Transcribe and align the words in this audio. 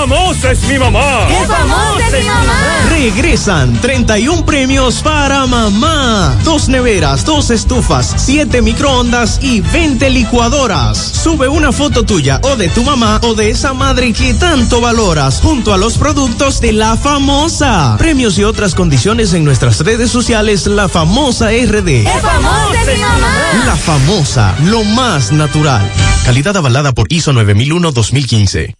famosa 0.00 0.52
es 0.52 0.62
mi 0.64 0.78
mamá! 0.78 1.26
¡Qué 1.28 1.46
famosa 1.46 2.06
es 2.06 2.12
mi 2.12 2.26
mamá! 2.26 2.88
Regresan 2.88 3.78
31 3.82 4.46
premios 4.46 5.02
para 5.02 5.46
mamá. 5.46 6.34
Dos 6.42 6.70
neveras, 6.70 7.26
dos 7.26 7.50
estufas, 7.50 8.14
siete 8.16 8.62
microondas 8.62 9.38
y 9.42 9.60
20 9.60 10.08
licuadoras. 10.08 10.96
Sube 10.96 11.48
una 11.48 11.70
foto 11.70 12.04
tuya 12.04 12.40
o 12.44 12.56
de 12.56 12.70
tu 12.70 12.82
mamá 12.82 13.20
o 13.24 13.34
de 13.34 13.50
esa 13.50 13.74
madre 13.74 14.14
que 14.14 14.32
tanto 14.32 14.80
valoras 14.80 15.40
junto 15.42 15.74
a 15.74 15.76
los 15.76 15.98
productos 15.98 16.62
de 16.62 16.72
la 16.72 16.96
famosa. 16.96 17.96
Premios 17.98 18.38
y 18.38 18.44
otras 18.44 18.74
condiciones 18.74 19.34
en 19.34 19.44
nuestras 19.44 19.80
redes 19.80 20.10
sociales 20.10 20.66
La 20.66 20.88
Famosa 20.88 21.50
RD. 21.50 22.04
¡Qué 22.04 22.20
famosa 22.22 22.80
es 22.80 22.96
mi 22.96 23.02
mamá! 23.02 23.34
La 23.66 23.76
Famosa, 23.76 24.54
lo 24.64 24.82
más 24.82 25.30
natural. 25.30 25.86
Calidad 26.24 26.56
avalada 26.56 26.92
por 26.92 27.12
ISO 27.12 27.34
9001-2015. 27.34 28.79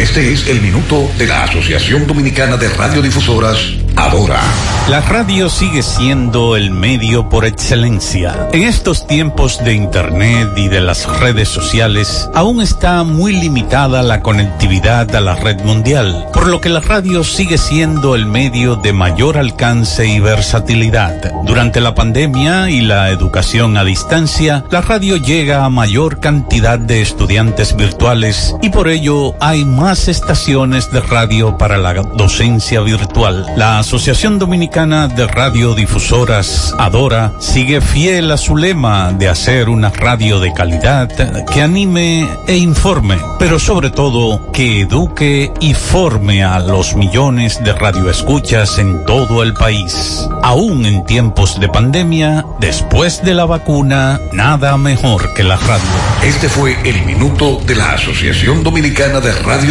Este 0.00 0.32
es 0.32 0.48
el 0.48 0.62
minuto 0.62 1.10
de 1.18 1.26
la 1.26 1.44
Asociación 1.44 2.06
Dominicana 2.06 2.56
de 2.56 2.70
Radiodifusoras, 2.70 3.58
Adora. 3.96 4.40
La 4.88 5.02
radio 5.02 5.50
sigue 5.50 5.82
siendo 5.82 6.56
el 6.56 6.70
medio 6.70 7.28
por 7.28 7.44
excelencia. 7.44 8.48
En 8.52 8.62
estos 8.62 9.06
tiempos 9.06 9.62
de 9.62 9.74
Internet 9.74 10.48
y 10.56 10.68
de 10.68 10.80
las 10.80 11.06
redes 11.20 11.50
sociales, 11.50 12.30
aún 12.34 12.62
está 12.62 13.04
muy 13.04 13.34
limitada 13.34 14.02
la 14.02 14.22
conectividad 14.22 15.14
a 15.14 15.20
la 15.20 15.34
red 15.34 15.60
mundial, 15.60 16.28
por 16.32 16.46
lo 16.46 16.62
que 16.62 16.70
la 16.70 16.80
radio 16.80 17.22
sigue 17.22 17.58
siendo 17.58 18.14
el 18.14 18.24
medio 18.24 18.76
de 18.76 18.94
mayor 18.94 19.36
alcance 19.36 20.06
y 20.06 20.18
versatilidad. 20.18 21.30
Durante 21.44 21.82
la 21.82 21.94
pandemia 21.94 22.70
y 22.70 22.80
la 22.80 23.10
educación 23.10 23.76
a 23.76 23.84
distancia, 23.84 24.64
la 24.70 24.80
radio 24.80 25.18
llega 25.18 25.66
a 25.66 25.68
mayor 25.68 26.20
cantidad 26.20 26.78
de 26.78 27.02
estudiantes 27.02 27.76
virtuales 27.76 28.56
y 28.62 28.70
por 28.70 28.88
ello 28.88 29.34
hay 29.40 29.66
más 29.66 29.89
estaciones 29.90 30.92
de 30.92 31.00
radio 31.00 31.58
para 31.58 31.76
la 31.76 31.94
docencia 31.94 32.80
virtual. 32.80 33.44
La 33.56 33.80
Asociación 33.80 34.38
Dominicana 34.38 35.08
de 35.08 35.26
Radiodifusoras, 35.26 36.72
Adora, 36.78 37.32
sigue 37.40 37.80
fiel 37.80 38.30
a 38.30 38.36
su 38.36 38.56
lema 38.56 39.12
de 39.12 39.28
hacer 39.28 39.68
una 39.68 39.90
radio 39.90 40.38
de 40.38 40.52
calidad 40.52 41.08
que 41.44 41.60
anime 41.60 42.28
e 42.46 42.56
informe, 42.56 43.18
pero 43.40 43.58
sobre 43.58 43.90
todo 43.90 44.52
que 44.52 44.82
eduque 44.82 45.52
y 45.60 45.74
forme 45.74 46.44
a 46.44 46.60
los 46.60 46.94
millones 46.94 47.62
de 47.64 47.72
radioescuchas 47.72 48.78
en 48.78 49.04
todo 49.06 49.42
el 49.42 49.54
país. 49.54 50.28
Aún 50.44 50.86
en 50.86 51.04
tiempos 51.04 51.58
de 51.58 51.68
pandemia, 51.68 52.44
después 52.60 53.24
de 53.24 53.34
la 53.34 53.44
vacuna, 53.44 54.20
nada 54.32 54.76
mejor 54.76 55.34
que 55.34 55.42
la 55.42 55.56
radio. 55.56 55.82
Este 56.22 56.48
fue 56.48 56.76
el 56.84 57.04
minuto 57.04 57.60
de 57.66 57.74
la 57.74 57.94
Asociación 57.94 58.62
Dominicana 58.62 59.20
de 59.20 59.32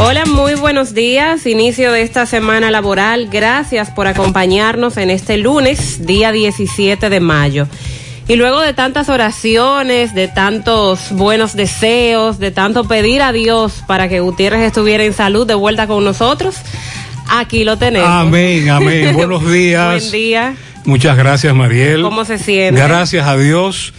Hola, 0.00 0.26
muy 0.26 0.54
buenos 0.54 0.94
días. 0.94 1.44
Inicio 1.44 1.90
de 1.90 2.02
esta 2.02 2.24
semana 2.24 2.70
laboral. 2.70 3.28
Gracias 3.28 3.90
por 3.90 4.06
acompañarnos 4.06 4.96
en 4.96 5.10
este 5.10 5.38
lunes, 5.38 6.06
día 6.06 6.30
17 6.30 7.10
de 7.10 7.18
mayo. 7.18 7.66
Y 8.28 8.36
luego 8.36 8.60
de 8.60 8.74
tantas 8.74 9.08
oraciones, 9.08 10.14
de 10.14 10.28
tantos 10.28 11.10
buenos 11.10 11.56
deseos, 11.56 12.38
de 12.38 12.52
tanto 12.52 12.84
pedir 12.84 13.22
a 13.22 13.32
Dios 13.32 13.82
para 13.88 14.08
que 14.08 14.20
Gutiérrez 14.20 14.60
estuviera 14.60 15.02
en 15.02 15.12
salud 15.12 15.48
de 15.48 15.54
vuelta 15.54 15.88
con 15.88 16.04
nosotros, 16.04 16.54
aquí 17.28 17.64
lo 17.64 17.76
tenemos. 17.76 18.08
Amén, 18.08 18.70
amén. 18.70 19.12
Buenos 19.16 19.50
días. 19.50 20.00
Buen 20.00 20.12
día. 20.12 20.54
Muchas 20.84 21.16
gracias, 21.16 21.52
Mariel. 21.56 22.02
¿Cómo 22.02 22.24
se 22.24 22.38
siente? 22.38 22.80
Gracias 22.80 23.26
a 23.26 23.36
Dios 23.36 23.92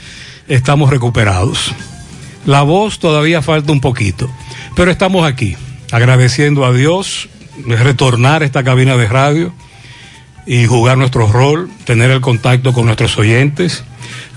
estamos 0.47 0.91
recuperados. 0.91 1.73
La 2.45 2.61
voz 2.61 2.99
todavía 2.99 3.41
falta 3.41 3.73
un 3.73 3.81
poquito, 3.81 4.29
pero 4.75 4.91
estamos 4.91 5.27
aquí 5.27 5.57
agradeciendo 5.91 6.65
a 6.65 6.73
Dios 6.73 7.29
retornar 7.65 8.41
a 8.41 8.45
esta 8.45 8.63
cabina 8.63 8.95
de 8.97 9.07
radio 9.07 9.53
y 10.45 10.65
jugar 10.65 10.97
nuestro 10.97 11.27
rol, 11.27 11.69
tener 11.85 12.11
el 12.11 12.21
contacto 12.21 12.73
con 12.73 12.85
nuestros 12.85 13.17
oyentes. 13.17 13.83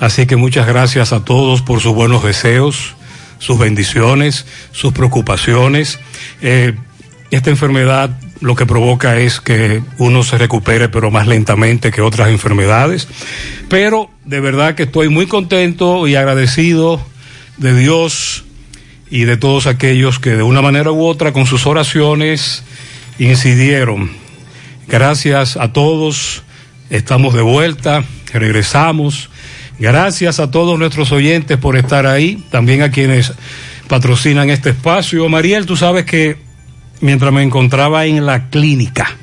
Así 0.01 0.27
que 0.27 0.37
muchas 0.37 0.67
gracias 0.67 1.13
a 1.13 1.25
todos 1.25 1.63
por 1.63 1.81
sus 1.81 1.95
buenos 1.95 2.23
deseos, 2.23 2.95
sus 3.39 3.59
bendiciones, 3.59 4.47
sus 4.73 4.93
preocupaciones. 4.93 5.99
Eh, 6.43 6.75
esta 7.31 7.51
enfermedad 7.51 8.11
lo 8.41 8.57
que 8.57 8.67
provoca 8.67 9.19
es 9.19 9.41
que 9.41 9.83
uno 9.99 10.25
se 10.25 10.37
recupere, 10.37 10.89
pero 10.89 11.11
más 11.11 11.27
lentamente 11.27 11.91
que 11.91 12.03
otras 12.03 12.29
enfermedades. 12.29 13.09
Pero 13.69 14.11
de 14.25 14.41
verdad 14.41 14.75
que 14.75 14.83
estoy 14.83 15.09
muy 15.09 15.27
contento 15.27 16.07
y 16.07 16.17
agradecido 16.17 17.01
de 17.57 17.75
Dios 17.75 18.45
y 19.13 19.25
de 19.27 19.37
todos 19.37 19.67
aquellos 19.67 20.19
que 20.19 20.31
de 20.31 20.43
una 20.43 20.63
manera 20.63 20.91
u 20.91 21.05
otra 21.05 21.35
con 21.35 21.45
sus 21.45 21.67
oraciones 21.67 22.65
incidieron. 23.19 24.11
Gracias 24.89 25.59
a 25.59 25.71
todos, 25.71 26.43
estamos 26.89 27.35
de 27.35 27.43
vuelta, 27.43 28.05
regresamos. 28.33 29.29
Gracias 29.79 30.41
a 30.41 30.51
todos 30.51 30.79
nuestros 30.79 31.13
oyentes 31.13 31.59
por 31.59 31.77
estar 31.77 32.07
ahí, 32.07 32.43
también 32.51 32.81
a 32.81 32.91
quienes 32.91 33.35
patrocinan 33.87 34.49
este 34.49 34.71
espacio. 34.71 35.29
Mariel, 35.29 35.67
tú 35.67 35.77
sabes 35.77 36.07
que 36.07 36.39
mientras 37.03 37.35
me 37.35 37.43
encontraba 37.43 38.07
en 38.07 38.25
la 38.25 38.49
clínica, 38.49 39.15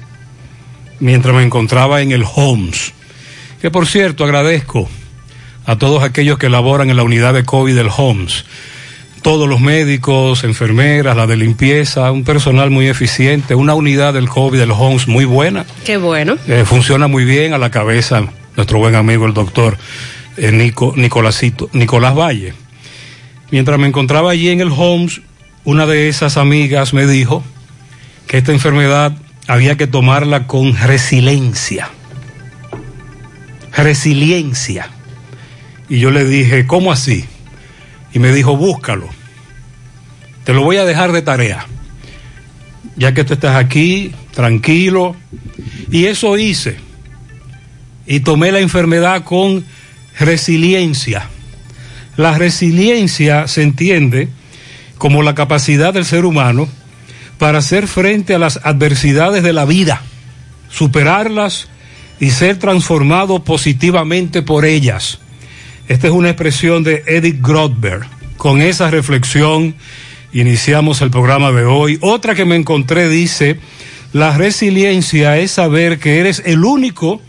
mientras 1.00 1.36
me 1.36 1.42
encontraba 1.42 2.04
en 2.04 2.12
el 2.12 2.24
Homes, 2.36 2.94
que 3.60 3.72
por 3.72 3.88
cierto 3.88 4.24
agradezco 4.24 4.88
a 5.66 5.78
todos 5.78 6.04
aquellos 6.04 6.38
que 6.38 6.48
laboran 6.48 6.92
en 6.92 6.96
la 6.96 7.04
unidad 7.04 7.34
de 7.34 7.44
COVID 7.44 7.74
del 7.74 7.90
Homes 7.98 8.46
todos 9.22 9.48
los 9.48 9.60
médicos, 9.60 10.44
enfermeras, 10.44 11.16
la 11.16 11.28
de 11.28 11.38
limpieza, 11.38 12.12
un 12.12 12.24
personal 12.24 12.70
muy 12.70 12.88
eficiente, 12.88 13.56
una 13.56 13.74
unidad 13.74 14.14
del 14.14 14.30
COVID 14.30 14.60
del 14.60 14.72
Homes 14.72 15.08
muy 15.08 15.26
buena. 15.26 15.66
Qué 15.86 15.98
bueno. 15.98 16.38
Eh, 16.48 16.64
funciona 16.66 17.08
muy 17.08 17.26
bien 17.26 17.54
a 17.54 17.58
la 17.58 17.72
cabeza 17.72 18.24
nuestro 18.56 18.80
buen 18.80 18.96
amigo 18.96 19.26
el 19.26 19.34
doctor 19.34 19.78
eh, 20.38 20.52
Nico, 20.52 20.94
Nicolásito, 20.96 21.70
Nicolás 21.74 22.16
Valle. 22.16 22.54
Mientras 23.52 23.80
me 23.80 23.88
encontraba 23.88 24.32
allí 24.32 24.50
en 24.50 24.62
el 24.62 24.72
Homes, 24.72 25.22
una 25.64 25.86
de 25.86 26.10
esas 26.10 26.38
amigas 26.38 26.94
me 26.94 27.06
dijo 27.08 27.44
que 28.28 28.38
esta 28.38 28.52
enfermedad 28.52 29.14
había 29.48 29.76
que 29.76 29.88
tomarla 29.88 30.46
con 30.46 30.76
resiliencia. 30.78 31.90
Resiliencia. 33.76 34.90
Y 35.90 36.00
yo 36.00 36.12
le 36.12 36.26
dije, 36.26 36.68
¿cómo 36.68 36.92
así? 36.92 37.26
Y 38.14 38.20
me 38.20 38.32
dijo, 38.32 38.58
búscalo. 38.58 39.10
Te 40.44 40.54
lo 40.54 40.64
voy 40.64 40.78
a 40.78 40.86
dejar 40.86 41.12
de 41.12 41.22
tarea, 41.22 41.68
ya 42.96 43.14
que 43.14 43.24
tú 43.24 43.34
estás 43.34 43.56
aquí, 43.56 44.14
tranquilo. 44.34 45.16
Y 45.92 46.06
eso 46.06 46.38
hice. 46.38 46.78
Y 48.06 48.22
tomé 48.22 48.52
la 48.52 48.60
enfermedad 48.60 49.24
con 49.24 49.64
resiliencia. 50.18 51.30
La 52.18 52.38
resiliencia 52.38 53.48
se 53.48 53.64
entiende 53.64 54.30
como 54.98 55.24
la 55.24 55.36
capacidad 55.36 55.94
del 55.94 56.06
ser 56.06 56.26
humano 56.26 56.68
para 57.38 57.60
hacer 57.60 57.88
frente 57.88 58.36
a 58.36 58.40
las 58.40 58.60
adversidades 58.64 59.44
de 59.44 59.54
la 59.54 59.66
vida, 59.66 60.02
superarlas 60.70 61.70
y 62.20 62.32
ser 62.32 62.58
transformado 62.58 63.44
positivamente 63.44 64.42
por 64.42 64.66
ellas. 64.66 65.20
Esta 65.90 66.06
es 66.06 66.14
una 66.14 66.30
expresión 66.30 66.84
de 66.84 67.04
Edith 67.08 67.42
Grotberg. 67.42 68.06
Con 68.38 68.62
esa 68.62 68.92
reflexión 68.92 69.74
iniciamos 70.32 71.02
el 71.02 71.10
programa 71.10 71.52
de 71.52 71.66
hoy. 71.66 71.98
Otra 72.02 72.36
que 72.36 72.46
me 72.46 72.56
encontré 72.56 73.10
dice, 73.10 73.60
la 74.14 74.38
resiliencia 74.38 75.40
es 75.40 75.50
saber 75.50 75.98
que 75.98 76.20
eres 76.20 76.44
el 76.46 76.64
único 76.64 77.24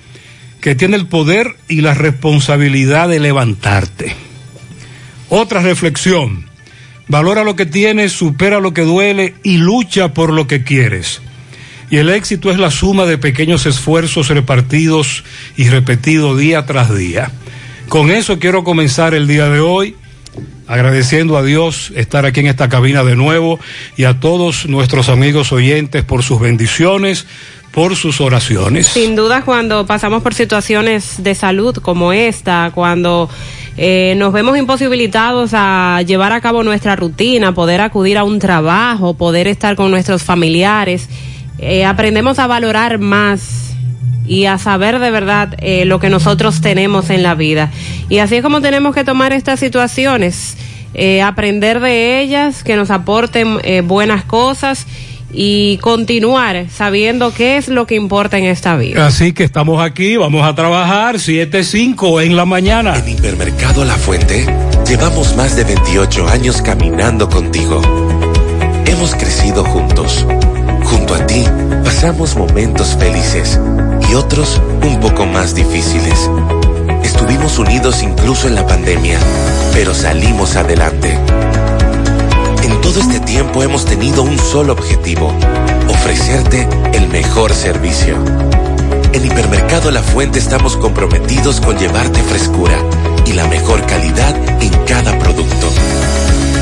que 0.60 0.74
tiene 0.74 0.98
el 0.98 1.06
poder 1.06 1.56
y 1.68 1.80
la 1.80 1.94
responsabilidad 1.94 3.08
de 3.08 3.18
levantarte. 3.18 4.14
Otra 5.30 5.62
reflexión, 5.62 6.44
valora 7.08 7.44
lo 7.44 7.56
que 7.56 7.64
tienes, 7.64 8.12
supera 8.12 8.60
lo 8.60 8.74
que 8.74 8.82
duele 8.82 9.36
y 9.42 9.56
lucha 9.56 10.12
por 10.12 10.34
lo 10.34 10.46
que 10.46 10.64
quieres. 10.64 11.22
Y 11.88 11.96
el 11.96 12.10
éxito 12.10 12.50
es 12.50 12.58
la 12.58 12.70
suma 12.70 13.06
de 13.06 13.16
pequeños 13.16 13.64
esfuerzos 13.64 14.28
repartidos 14.28 15.24
y 15.56 15.70
repetidos 15.70 16.38
día 16.38 16.66
tras 16.66 16.94
día. 16.94 17.32
Con 17.90 18.12
eso 18.12 18.38
quiero 18.38 18.62
comenzar 18.62 19.14
el 19.14 19.26
día 19.26 19.48
de 19.48 19.58
hoy, 19.58 19.96
agradeciendo 20.68 21.36
a 21.36 21.42
Dios 21.42 21.92
estar 21.96 22.24
aquí 22.24 22.38
en 22.38 22.46
esta 22.46 22.68
cabina 22.68 23.02
de 23.02 23.16
nuevo 23.16 23.58
y 23.96 24.04
a 24.04 24.20
todos 24.20 24.68
nuestros 24.68 25.08
amigos 25.08 25.50
oyentes 25.50 26.04
por 26.04 26.22
sus 26.22 26.38
bendiciones, 26.38 27.26
por 27.72 27.96
sus 27.96 28.20
oraciones. 28.20 28.86
Sin 28.86 29.16
duda 29.16 29.42
cuando 29.42 29.86
pasamos 29.86 30.22
por 30.22 30.34
situaciones 30.34 31.24
de 31.24 31.34
salud 31.34 31.78
como 31.78 32.12
esta, 32.12 32.70
cuando 32.72 33.28
eh, 33.76 34.14
nos 34.16 34.32
vemos 34.32 34.56
imposibilitados 34.56 35.50
a 35.52 36.00
llevar 36.06 36.30
a 36.30 36.40
cabo 36.40 36.62
nuestra 36.62 36.94
rutina, 36.94 37.52
poder 37.54 37.80
acudir 37.80 38.18
a 38.18 38.22
un 38.22 38.38
trabajo, 38.38 39.14
poder 39.14 39.48
estar 39.48 39.74
con 39.74 39.90
nuestros 39.90 40.22
familiares, 40.22 41.08
eh, 41.58 41.84
aprendemos 41.84 42.38
a 42.38 42.46
valorar 42.46 43.00
más 43.00 43.69
y 44.30 44.46
a 44.46 44.58
saber 44.58 45.00
de 45.00 45.10
verdad 45.10 45.56
eh, 45.58 45.84
lo 45.86 45.98
que 45.98 46.08
nosotros 46.08 46.60
tenemos 46.60 47.10
en 47.10 47.24
la 47.24 47.34
vida. 47.34 47.72
Y 48.08 48.18
así 48.18 48.36
es 48.36 48.42
como 48.44 48.60
tenemos 48.60 48.94
que 48.94 49.02
tomar 49.02 49.32
estas 49.32 49.58
situaciones, 49.58 50.56
eh, 50.94 51.20
aprender 51.20 51.80
de 51.80 52.20
ellas, 52.20 52.62
que 52.62 52.76
nos 52.76 52.92
aporten 52.92 53.58
eh, 53.64 53.80
buenas 53.80 54.22
cosas 54.22 54.86
y 55.32 55.78
continuar 55.78 56.66
sabiendo 56.70 57.34
qué 57.34 57.56
es 57.56 57.66
lo 57.66 57.88
que 57.88 57.96
importa 57.96 58.38
en 58.38 58.44
esta 58.44 58.76
vida. 58.76 59.04
Así 59.04 59.32
que 59.32 59.42
estamos 59.42 59.82
aquí, 59.82 60.16
vamos 60.16 60.46
a 60.46 60.54
trabajar 60.54 61.16
7.5 61.16 62.24
en 62.24 62.36
la 62.36 62.44
mañana. 62.44 62.94
En 62.94 63.08
Hipermercado 63.08 63.84
La 63.84 63.96
Fuente 63.96 64.46
llevamos 64.86 65.34
más 65.34 65.56
de 65.56 65.64
28 65.64 66.28
años 66.28 66.62
caminando 66.62 67.28
contigo. 67.28 67.82
Hemos 68.86 69.12
crecido 69.16 69.64
juntos. 69.64 70.24
Junto 70.84 71.14
a 71.14 71.26
ti 71.26 71.44
pasamos 71.84 72.36
momentos 72.36 72.96
felices 72.96 73.58
y 74.10 74.14
otros 74.14 74.60
un 74.82 74.98
poco 75.00 75.24
más 75.26 75.54
difíciles. 75.54 76.28
Estuvimos 77.04 77.58
unidos 77.58 78.02
incluso 78.02 78.48
en 78.48 78.54
la 78.54 78.66
pandemia, 78.66 79.18
pero 79.72 79.94
salimos 79.94 80.56
adelante. 80.56 81.16
En 82.62 82.80
todo 82.80 83.00
este 83.00 83.20
tiempo 83.20 83.62
hemos 83.62 83.84
tenido 83.84 84.22
un 84.22 84.38
solo 84.38 84.72
objetivo, 84.72 85.32
ofrecerte 85.88 86.68
el 86.92 87.08
mejor 87.08 87.54
servicio. 87.54 88.16
En 89.12 89.24
Hipermercado 89.24 89.90
La 89.90 90.02
Fuente 90.02 90.38
estamos 90.38 90.76
comprometidos 90.76 91.60
con 91.60 91.78
llevarte 91.78 92.22
frescura 92.22 92.76
y 93.26 93.32
la 93.32 93.46
mejor 93.46 93.84
calidad 93.86 94.34
en 94.60 94.72
cada 94.86 95.16
producto. 95.18 95.68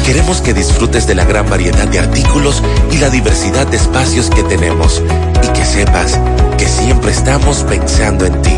Queremos 0.08 0.40
que 0.40 0.54
disfrutes 0.54 1.06
de 1.06 1.14
la 1.14 1.26
gran 1.26 1.50
variedad 1.50 1.86
de 1.86 1.98
artículos 1.98 2.62
y 2.90 2.96
la 2.96 3.10
diversidad 3.10 3.66
de 3.66 3.76
espacios 3.76 4.30
que 4.30 4.42
tenemos 4.42 5.02
y 5.44 5.48
que 5.52 5.66
sepas 5.66 6.18
que 6.56 6.66
siempre 6.66 7.10
estamos 7.10 7.58
pensando 7.64 8.24
en 8.24 8.40
ti, 8.40 8.56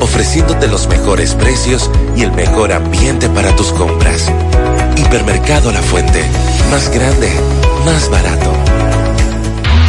ofreciéndote 0.00 0.66
los 0.66 0.88
mejores 0.88 1.34
precios 1.34 1.88
y 2.16 2.22
el 2.22 2.32
mejor 2.32 2.72
ambiente 2.72 3.28
para 3.28 3.54
tus 3.54 3.68
compras. 3.74 4.28
Hipermercado 4.96 5.70
La 5.70 5.82
Fuente, 5.82 6.20
más 6.68 6.90
grande, 6.90 7.30
más 7.86 8.10
barato. 8.10 8.52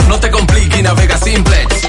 No 0.07 0.19
te 0.19 0.29
compliques 0.29 0.83
navega 0.83 1.17
simplex. 1.17 1.88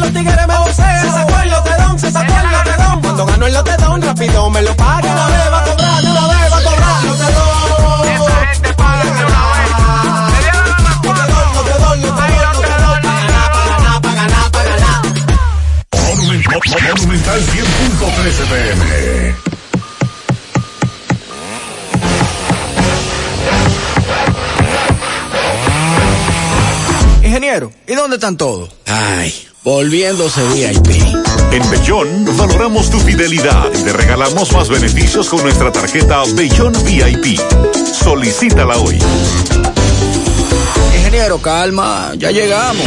Los 0.00 0.12
tigres 0.12 0.36
me 0.48 0.58
vocean. 0.58 1.00
Se 1.00 1.10
sacó 1.10 1.38
el 1.42 1.50
lotedón, 1.50 1.98
se 1.98 2.10
sacó 2.10 2.32
el 2.32 2.50
lotedón. 2.50 3.00
Cuando 3.02 3.26
gano 3.26 3.46
el 3.46 3.54
lotedón, 3.54 4.02
rápido 4.02 4.50
me 4.50 4.62
lo 4.62 4.76
paga. 4.76 5.53
100.13 18.14 18.46
pm. 18.46 19.34
Ingeniero, 27.22 27.72
¿y 27.86 27.94
dónde 27.94 28.16
están 28.16 28.36
todos? 28.36 28.70
Ay, 28.86 29.34
volviéndose 29.64 30.42
VIP. 30.54 31.02
En 31.52 31.70
Bellón 31.70 32.36
valoramos 32.36 32.90
tu 32.90 32.98
fidelidad 33.00 33.70
y 33.74 33.82
te 33.82 33.92
regalamos 33.92 34.52
más 34.52 34.68
beneficios 34.68 35.28
con 35.28 35.42
nuestra 35.42 35.72
tarjeta 35.72 36.22
Bellón 36.34 36.72
VIP. 36.84 37.40
Solicítala 37.92 38.76
hoy. 38.76 38.98
Ingeniero, 40.96 41.38
calma, 41.38 42.12
ya 42.16 42.30
llegamos. 42.30 42.86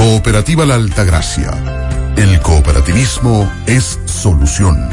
Cooperativa 0.00 0.64
La 0.64 0.76
Altagracia. 0.76 1.50
El 2.16 2.40
cooperativismo 2.40 3.52
es 3.66 3.98
solución. 4.06 4.88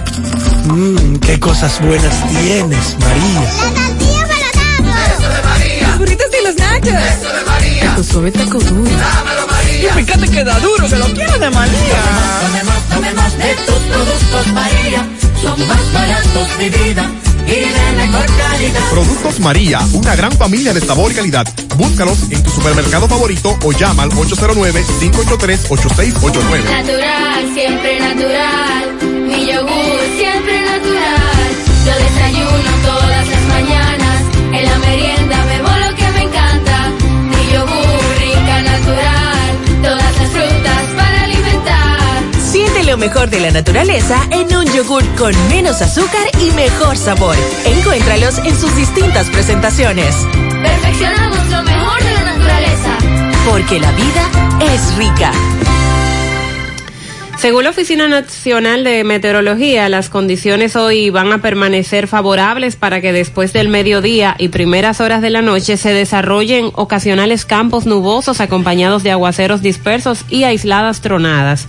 Mmm, 0.65 1.15
qué 1.19 1.39
cosas 1.39 1.79
buenas 1.79 2.27
tienes, 2.27 2.97
María. 2.99 3.41
La 3.41 3.87
tortilla 3.87 4.27
para 4.83 5.05
Eso 5.05 5.29
de 5.29 5.41
María. 5.43 5.87
Los 5.87 5.97
burritos 5.99 6.27
y 6.27 6.45
los 6.45 6.55
nachos. 6.57 6.89
Eso 6.89 7.33
de 7.37 7.45
María. 7.45 7.95
Tu 7.95 8.03
suave 8.03 8.31
taco 8.33 8.59
duro. 8.59 8.83
Dámelo, 8.83 9.47
María. 9.47 9.89
Y 9.91 10.03
fíjate 10.03 10.27
que 10.27 10.43
da 10.43 10.59
duro, 10.59 10.89
que 10.89 10.95
lo 10.97 11.05
quiero 11.05 11.39
de 11.39 11.51
María. 11.51 12.01
Tomemos, 12.41 12.83
tomemos 12.89 13.37
de 13.37 13.55
tus 13.65 13.79
productos, 13.79 14.47
María. 14.47 15.07
Son 15.41 15.67
más 15.69 15.93
baratos 15.93 16.57
de 16.57 16.69
vida 16.69 17.09
y 17.47 17.51
de 17.51 17.71
mejor 17.95 18.25
calidad. 18.25 18.89
Productos 18.91 19.39
María, 19.39 19.79
una 19.93 20.15
gran 20.15 20.31
familia 20.33 20.73
de 20.73 20.81
sabor 20.81 21.11
y 21.11 21.15
calidad. 21.15 21.47
Búscalos 21.77 22.17
en 22.29 22.43
tu 22.43 22.49
supermercado 22.49 23.07
favorito 23.07 23.57
o 23.63 23.71
llama 23.71 24.03
al 24.03 24.11
809-583-8689. 24.11 26.63
Natural, 26.63 27.53
siempre 27.53 27.99
natural. 27.99 29.16
Lo 42.88 42.98
mejor 42.98 43.29
de 43.29 43.41
la 43.41 43.51
naturaleza 43.51 44.17
en 44.32 44.56
un 44.56 44.65
yogur 44.74 45.03
con 45.17 45.34
menos 45.50 45.82
azúcar 45.82 46.25
y 46.39 46.51
mejor 46.51 46.96
sabor. 46.96 47.36
Encuéntralos 47.65 48.38
en 48.38 48.56
sus 48.56 48.74
distintas 48.77 49.29
presentaciones. 49.29 50.15
Perfeccionamos 50.62 51.50
lo 51.50 51.63
mejor 51.63 52.01
de 52.01 52.13
la 52.13 52.24
naturaleza. 52.24 52.98
Porque 53.46 53.79
la 53.82 53.91
vida 53.91 54.74
es 54.74 54.96
rica. 54.96 55.34
Según 57.38 57.65
la 57.65 57.72
Oficina 57.72 58.08
Nacional 58.08 58.86
de 58.86 59.03
Meteorología, 59.03 59.89
las 59.89 60.08
condiciones 60.08 60.77
hoy 60.77 61.10
van 61.10 61.34
a 61.34 61.41
permanecer 61.41 62.08
favorables 62.08 62.77
para 62.77 63.01
que 63.01 63.12
después 63.12 63.51
del 63.51 63.67
mediodía 63.67 64.36
y 64.39 64.48
primeras 64.48 65.01
horas 65.01 65.22
de 65.22 65.29
la 65.29 65.41
noche 65.41 65.75
se 65.75 65.94
desarrollen 65.94 66.72
ocasionales 66.74 67.44
campos 67.44 67.86
nubosos 67.86 68.39
acompañados 68.39 69.03
de 69.03 69.12
aguaceros 69.12 69.62
dispersos 69.62 70.24
y 70.29 70.46
aisladas 70.46 71.01
tronadas. 71.01 71.67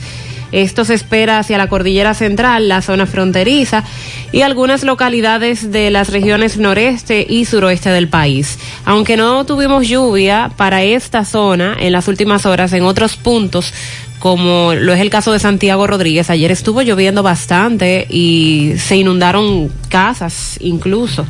Esto 0.53 0.85
se 0.85 0.95
espera 0.95 1.39
hacia 1.39 1.59
la 1.59 1.69
cordillera 1.69 2.15
central, 2.15 2.69
la 2.69 2.83
zona 2.83 3.07
fronteriza 3.07 3.85
y 4.33 4.43
algunas 4.43 4.83
localidades 4.83 5.71
de 5.71 5.91
las 5.91 6.11
regiones 6.11 6.57
noreste 6.57 7.27
y 7.29 7.45
suroeste 7.45 7.91
del 7.91 8.09
país. 8.09 8.59
Aunque 8.85 9.17
no 9.17 9.45
tuvimos 9.45 9.89
lluvia 9.89 10.51
para 10.57 10.83
esta 10.83 11.25
zona 11.25 11.77
en 11.79 11.93
las 11.93 12.09
últimas 12.09 12.47
horas, 12.47 12.73
en 12.73 12.85
otros 12.85 13.17
puntos 13.17 13.73
como 14.19 14.75
lo 14.75 14.93
es 14.93 15.01
el 15.01 15.11
caso 15.11 15.33
de 15.33 15.39
Santiago 15.39 15.87
Rodríguez, 15.87 16.29
ayer 16.31 16.51
estuvo 16.51 16.83
lloviendo 16.83 17.23
bastante 17.23 18.07
y 18.11 18.75
se 18.77 18.97
inundaron 18.97 19.71
casas 19.89 20.59
incluso. 20.61 21.25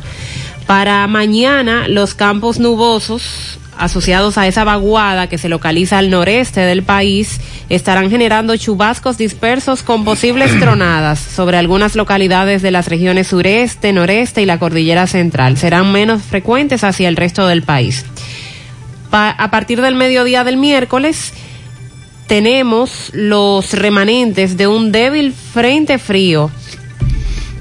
Para 0.65 1.05
mañana 1.07 1.87
los 1.87 2.15
campos 2.15 2.59
nubosos 2.59 3.59
asociados 3.77 4.37
a 4.37 4.47
esa 4.47 4.63
vaguada 4.63 5.27
que 5.27 5.37
se 5.37 5.49
localiza 5.49 5.97
al 5.97 6.09
noreste 6.09 6.61
del 6.61 6.83
país 6.83 7.39
estarán 7.69 8.09
generando 8.09 8.57
chubascos 8.57 9.17
dispersos 9.17 9.83
con 9.83 10.03
posibles 10.03 10.51
tronadas 10.59 11.19
sobre 11.19 11.57
algunas 11.57 11.95
localidades 11.95 12.61
de 12.61 12.71
las 12.71 12.87
regiones 12.87 13.27
sureste, 13.27 13.93
noreste 13.93 14.41
y 14.41 14.45
la 14.45 14.59
cordillera 14.59 15.07
central. 15.07 15.57
Serán 15.57 15.91
menos 15.91 16.21
frecuentes 16.23 16.83
hacia 16.83 17.07
el 17.07 17.15
resto 17.15 17.47
del 17.47 17.63
país. 17.63 18.05
Pa 19.09 19.29
a 19.29 19.51
partir 19.51 19.81
del 19.81 19.95
mediodía 19.95 20.43
del 20.43 20.57
miércoles, 20.57 21.33
tenemos 22.27 23.09
los 23.13 23.73
remanentes 23.73 24.55
de 24.55 24.67
un 24.67 24.91
débil 24.91 25.33
frente 25.33 25.97
frío 25.97 26.51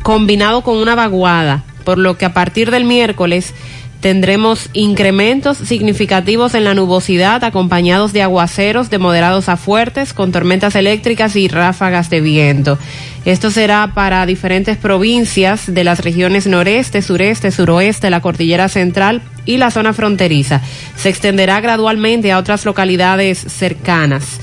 combinado 0.02 0.62
con 0.62 0.76
una 0.76 0.94
vaguada, 0.94 1.64
por 1.84 1.98
lo 1.98 2.18
que 2.18 2.26
a 2.26 2.34
partir 2.34 2.70
del 2.70 2.84
miércoles 2.84 3.54
tendremos 4.00 4.70
incrementos 4.74 5.58
significativos 5.58 6.54
en 6.54 6.64
la 6.64 6.74
nubosidad 6.74 7.42
acompañados 7.42 8.12
de 8.12 8.22
aguaceros 8.22 8.90
de 8.90 8.98
moderados 8.98 9.48
a 9.48 9.56
fuertes 9.56 10.12
con 10.12 10.30
tormentas 10.30 10.76
eléctricas 10.76 11.34
y 11.34 11.48
ráfagas 11.48 12.08
de 12.08 12.20
viento. 12.20 12.78
Esto 13.24 13.50
será 13.50 13.92
para 13.94 14.24
diferentes 14.24 14.76
provincias 14.76 15.74
de 15.74 15.84
las 15.84 16.00
regiones 16.00 16.46
noreste, 16.46 17.02
sureste, 17.02 17.50
suroeste, 17.50 18.10
la 18.10 18.20
cordillera 18.20 18.68
central 18.68 19.20
y 19.44 19.56
la 19.56 19.70
zona 19.70 19.92
fronteriza. 19.92 20.62
Se 20.96 21.08
extenderá 21.08 21.60
gradualmente 21.60 22.30
a 22.30 22.38
otras 22.38 22.64
localidades 22.64 23.38
cercanas. 23.38 24.38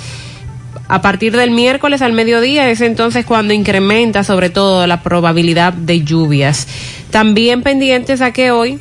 A 0.87 1.01
partir 1.01 1.35
del 1.35 1.49
miércoles 1.49 2.03
al 2.03 2.13
mediodía 2.13 2.69
es 2.69 2.81
entonces 2.81 3.25
cuando 3.25 3.53
incrementa 3.53 4.23
sobre 4.23 4.51
todo 4.51 4.85
la 4.85 5.01
probabilidad 5.01 5.73
de 5.73 6.03
lluvias. 6.03 6.67
También 7.09 7.63
pendientes 7.63 8.21
a 8.21 8.31
que 8.33 8.51
hoy 8.51 8.79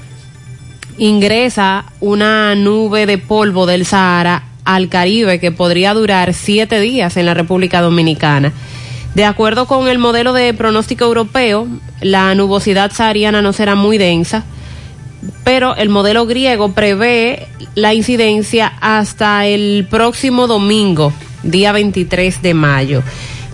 ingresa 0.99 1.87
una 2.01 2.55
nube 2.55 3.07
de 3.07 3.19
polvo 3.19 3.67
del 3.67 3.87
Sahara 3.87 4.45
al 4.65 4.89
Caribe 4.89 5.41
que 5.41 5.53
podría 5.53 5.95
durar 5.95 6.35
siete 6.35 6.81
días 6.81 7.17
en 7.17 7.27
la 7.27 7.35
República 7.35 7.81
Dominicana. 7.81 8.53
De 9.15 9.25
acuerdo 9.25 9.67
con 9.67 9.89
el 9.89 9.99
modelo 9.99 10.33
de 10.33 10.53
pronóstico 10.55 11.05
europeo, 11.05 11.69
la 12.01 12.35
nubosidad 12.35 12.91
sahariana 12.93 13.43
no 13.43 13.53
será 13.53 13.77
muy 13.77 13.97
densa, 13.97 14.45
pero 15.45 15.77
el 15.77 15.89
modelo 15.89 16.27
griego 16.27 16.73
prevé 16.73 17.47
la 17.75 17.95
incidencia 17.95 18.73
hasta 18.81 19.47
el 19.47 19.87
próximo 19.89 20.47
domingo, 20.47 21.13
día 21.43 21.73
23 21.73 22.43
de 22.43 22.55
mayo. 22.55 23.03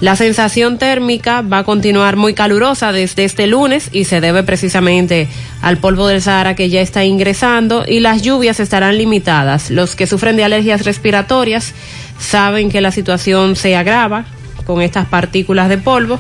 La 0.01 0.17
sensación 0.17 0.79
térmica 0.79 1.43
va 1.43 1.59
a 1.59 1.65
continuar 1.65 2.17
muy 2.17 2.33
calurosa 2.33 2.91
desde 2.91 3.25
este 3.25 3.47
lunes 3.47 3.91
y 3.93 4.05
se 4.05 4.23
debe 4.23 4.43
precisamente 4.43 5.29
al 5.61 5.77
polvo 5.77 6.07
del 6.07 6.23
Sahara 6.23 6.57
que 6.57 6.71
ya 6.71 6.81
está 6.81 7.05
ingresando 7.05 7.85
y 7.87 8.01
las 8.01 8.23
lluvias 8.23 8.61
estarán 8.61 8.97
limitadas. 8.97 9.71
Los 9.71 9.97
que 9.97 10.07
sufren 10.07 10.37
de 10.37 10.45
alergias 10.45 10.87
respiratorias 10.87 11.75
saben 12.19 12.71
que 12.71 12.81
la 12.81 12.93
situación 12.93 13.57
se 13.57 13.77
agrava 13.77 14.25
con 14.65 14.81
estas 14.81 15.07
partículas 15.07 15.69
de 15.69 15.77
polvo. 15.77 16.19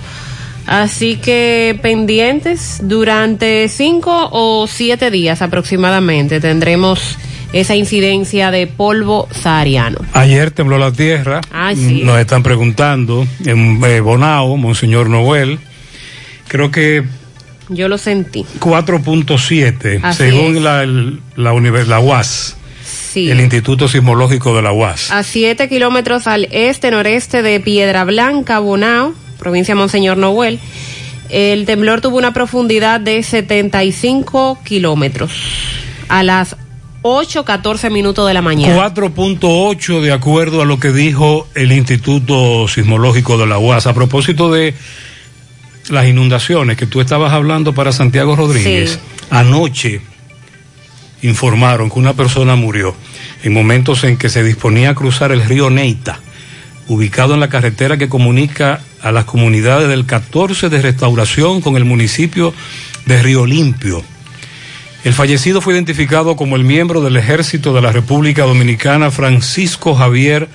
Así 0.66 1.16
que 1.16 1.78
pendientes 1.80 2.80
durante 2.82 3.66
cinco 3.68 4.28
o 4.30 4.66
siete 4.66 5.10
días 5.10 5.40
aproximadamente 5.40 6.38
tendremos 6.38 7.16
esa 7.52 7.74
incidencia 7.74 8.50
de 8.50 8.66
polvo 8.66 9.28
sahariano. 9.32 9.98
Ayer 10.12 10.50
tembló 10.50 10.78
la 10.78 10.92
tierra. 10.92 11.40
Ay, 11.52 11.76
sí. 11.76 12.02
Nos 12.04 12.18
están 12.18 12.42
preguntando 12.42 13.26
en 13.44 13.82
eh, 13.84 14.00
Bonao, 14.00 14.56
Monseñor 14.56 15.08
Noel. 15.08 15.58
Creo 16.48 16.70
que 16.70 17.04
Yo 17.68 17.88
lo 17.88 17.98
sentí. 17.98 18.44
4.7, 18.60 20.00
Así 20.02 20.18
según 20.24 20.56
es. 20.56 20.62
la, 20.62 20.82
el- 20.82 21.20
la, 21.36 21.52
UAS, 22.00 22.56
Sí. 22.84 23.30
el 23.30 23.40
Instituto 23.40 23.88
Sismológico 23.88 24.54
de 24.54 24.62
la 24.62 24.72
UAS. 24.72 25.10
A 25.10 25.22
siete 25.22 25.68
kilómetros 25.68 26.26
al 26.26 26.46
este-noreste 26.52 27.42
de 27.42 27.58
Piedra 27.60 28.04
Blanca, 28.04 28.58
Bonao, 28.60 29.14
provincia 29.38 29.74
Monseñor 29.74 30.16
Noel. 30.16 30.58
El 31.28 31.64
temblor 31.66 32.00
tuvo 32.00 32.18
una 32.18 32.32
profundidad 32.32 32.98
de 33.00 33.22
75 33.22 34.58
kilómetros 34.64 35.30
a 36.08 36.22
las 36.24 36.56
8.14 37.02 37.90
minutos 37.90 38.26
de 38.28 38.34
la 38.34 38.42
mañana. 38.42 38.74
4.8 38.92 40.00
de 40.00 40.12
acuerdo 40.12 40.60
a 40.62 40.64
lo 40.66 40.78
que 40.78 40.92
dijo 40.92 41.48
el 41.54 41.72
Instituto 41.72 42.68
Sismológico 42.68 43.38
de 43.38 43.46
la 43.46 43.58
UAS. 43.58 43.86
A 43.86 43.94
propósito 43.94 44.52
de 44.52 44.74
las 45.88 46.06
inundaciones 46.06 46.76
que 46.76 46.86
tú 46.86 47.00
estabas 47.00 47.32
hablando 47.32 47.72
para 47.74 47.92
Santiago 47.92 48.36
Rodríguez, 48.36 48.92
Sí. 48.92 48.98
anoche 49.30 50.00
informaron 51.22 51.90
que 51.90 51.98
una 51.98 52.12
persona 52.14 52.54
murió 52.56 52.94
en 53.42 53.52
momentos 53.52 54.04
en 54.04 54.16
que 54.16 54.28
se 54.28 54.42
disponía 54.42 54.90
a 54.90 54.94
cruzar 54.94 55.32
el 55.32 55.42
río 55.44 55.70
Neita, 55.70 56.20
ubicado 56.88 57.34
en 57.34 57.40
la 57.40 57.48
carretera 57.48 57.96
que 57.96 58.08
comunica 58.08 58.80
a 59.02 59.10
las 59.12 59.24
comunidades 59.24 59.88
del 59.88 60.04
14 60.06 60.68
de 60.68 60.82
Restauración 60.82 61.60
con 61.62 61.76
el 61.76 61.84
municipio 61.86 62.52
de 63.06 63.22
Río 63.22 63.46
Limpio. 63.46 64.02
El 65.02 65.14
fallecido 65.14 65.62
fue 65.62 65.72
identificado 65.72 66.36
como 66.36 66.56
el 66.56 66.64
miembro 66.64 67.00
del 67.00 67.16
Ejército 67.16 67.72
de 67.72 67.80
la 67.80 67.90
República 67.90 68.42
Dominicana 68.42 69.10
Francisco 69.10 69.94
Javier 69.94 70.48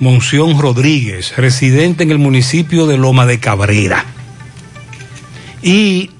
Monción 0.00 0.60
Rodríguez, 0.60 1.34
residente 1.38 2.02
en 2.02 2.10
el 2.10 2.18
municipio 2.18 2.86
de 2.86 2.98
Loma 2.98 3.24
de 3.24 3.40
Cabrera. 3.40 4.04
Y 5.62 6.10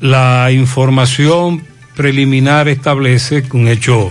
la 0.00 0.50
información 0.50 1.62
preliminar 1.94 2.66
establece 2.66 3.44
un 3.52 3.68
hecho 3.68 4.10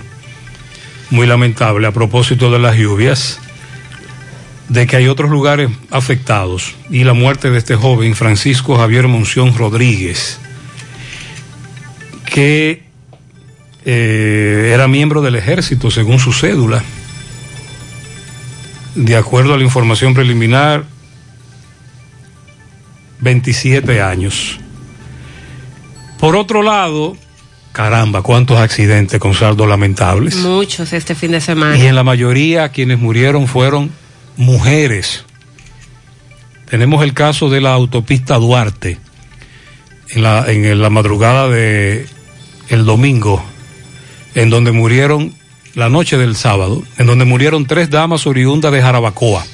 muy 1.10 1.28
lamentable 1.28 1.86
a 1.86 1.92
propósito 1.92 2.50
de 2.50 2.60
las 2.60 2.78
lluvias, 2.78 3.40
de 4.70 4.88
que 4.88 4.96
hay 4.96 5.10
otros 5.10 5.30
lugares 5.30 5.70
afectados 5.92 6.76
y 6.90 7.04
la 7.04 7.12
muerte 7.12 7.52
de 7.52 7.58
este 7.58 7.76
joven 7.76 8.16
Francisco 8.16 8.78
Javier 8.78 9.10
Monción 9.10 9.54
Rodríguez 9.54 10.40
que 12.34 12.82
eh, 13.86 14.72
era 14.74 14.88
miembro 14.88 15.22
del 15.22 15.36
ejército 15.36 15.92
según 15.92 16.18
su 16.18 16.34
cédula. 16.34 16.84
de 18.96 19.16
acuerdo 19.16 19.54
a 19.54 19.58
la 19.58 19.64
información 19.64 20.14
preliminar, 20.14 20.86
27 23.22 24.02
años. 24.02 24.60
Por 26.20 26.36
otro 26.36 26.64
lado, 26.64 27.18
caramba, 27.72 28.22
cuántos 28.24 28.58
accidentes 28.58 29.20
con 29.20 29.34
saldos 29.36 29.68
lamentables. 29.68 30.36
Muchos 30.38 30.92
este 30.94 31.14
fin 31.16 31.32
de 31.32 31.42
semana. 31.42 31.78
Y 31.78 31.86
en 31.86 31.96
la 31.96 32.04
mayoría 32.04 32.70
quienes 32.70 33.00
murieron 33.00 33.48
fueron 33.48 33.92
mujeres. 34.38 35.26
Tenemos 36.70 37.04
el 37.04 37.14
caso 37.14 37.50
de 37.50 37.62
la 37.62 37.74
autopista 37.74 38.38
Duarte, 38.38 39.00
en 40.10 40.24
la, 40.24 40.52
en 40.52 40.82
la 40.82 40.90
madrugada 40.90 41.48
de 41.48 42.08
el 42.74 42.86
domingo, 42.86 43.44
en 44.36 44.50
donde 44.50 44.72
murieron, 44.72 45.34
la 45.76 45.90
noche 45.90 46.18
del 46.18 46.36
sábado, 46.36 46.84
en 46.98 47.08
donde 47.08 47.26
murieron 47.26 47.66
tres 47.66 47.90
damas 47.90 48.28
oriundas 48.28 48.72
de 48.72 48.82
Jarabacoa. 48.82 49.46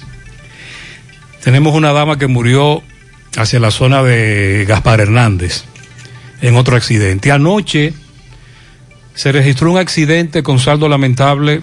Tenemos 1.44 1.76
una 1.76 1.92
dama 1.92 2.18
que 2.18 2.28
murió 2.28 2.82
hacia 3.38 3.60
la 3.60 3.72
zona 3.72 4.04
de 4.04 4.66
Gaspar 4.68 5.02
Hernández, 5.02 5.64
en 6.42 6.56
otro 6.56 6.76
accidente. 6.76 7.32
Anoche 7.32 7.94
se 9.14 9.32
registró 9.32 9.72
un 9.72 9.78
accidente 9.78 10.44
con 10.44 10.60
saldo 10.60 10.88
lamentable 10.88 11.62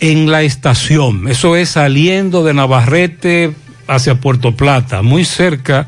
en 0.00 0.30
la 0.30 0.42
estación. 0.42 1.28
Eso 1.28 1.54
es 1.54 1.70
saliendo 1.70 2.42
de 2.42 2.54
Navarrete 2.54 3.52
hacia 3.86 4.16
Puerto 4.16 4.56
Plata, 4.56 5.02
muy 5.02 5.24
cerca 5.24 5.86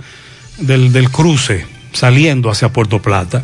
del, 0.58 0.92
del 0.92 1.10
cruce, 1.10 1.66
saliendo 1.94 2.50
hacia 2.50 2.68
Puerto 2.68 3.00
Plata. 3.00 3.42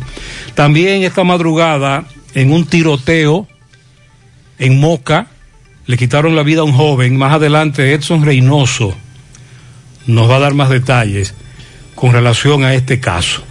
También 0.53 1.01
esta 1.01 1.23
madrugada, 1.23 2.05
en 2.35 2.51
un 2.51 2.65
tiroteo 2.65 3.47
en 4.59 4.79
Moca, 4.79 5.27
le 5.87 5.97
quitaron 5.97 6.35
la 6.35 6.43
vida 6.43 6.61
a 6.61 6.65
un 6.65 6.73
joven. 6.73 7.17
Más 7.17 7.33
adelante, 7.33 7.93
Edson 7.93 8.23
Reynoso 8.23 8.95
nos 10.05 10.29
va 10.29 10.35
a 10.35 10.39
dar 10.39 10.53
más 10.53 10.69
detalles 10.69 11.33
con 11.95 12.11
relación 12.11 12.63
a 12.63 12.75
este 12.75 12.99
caso. 12.99 13.43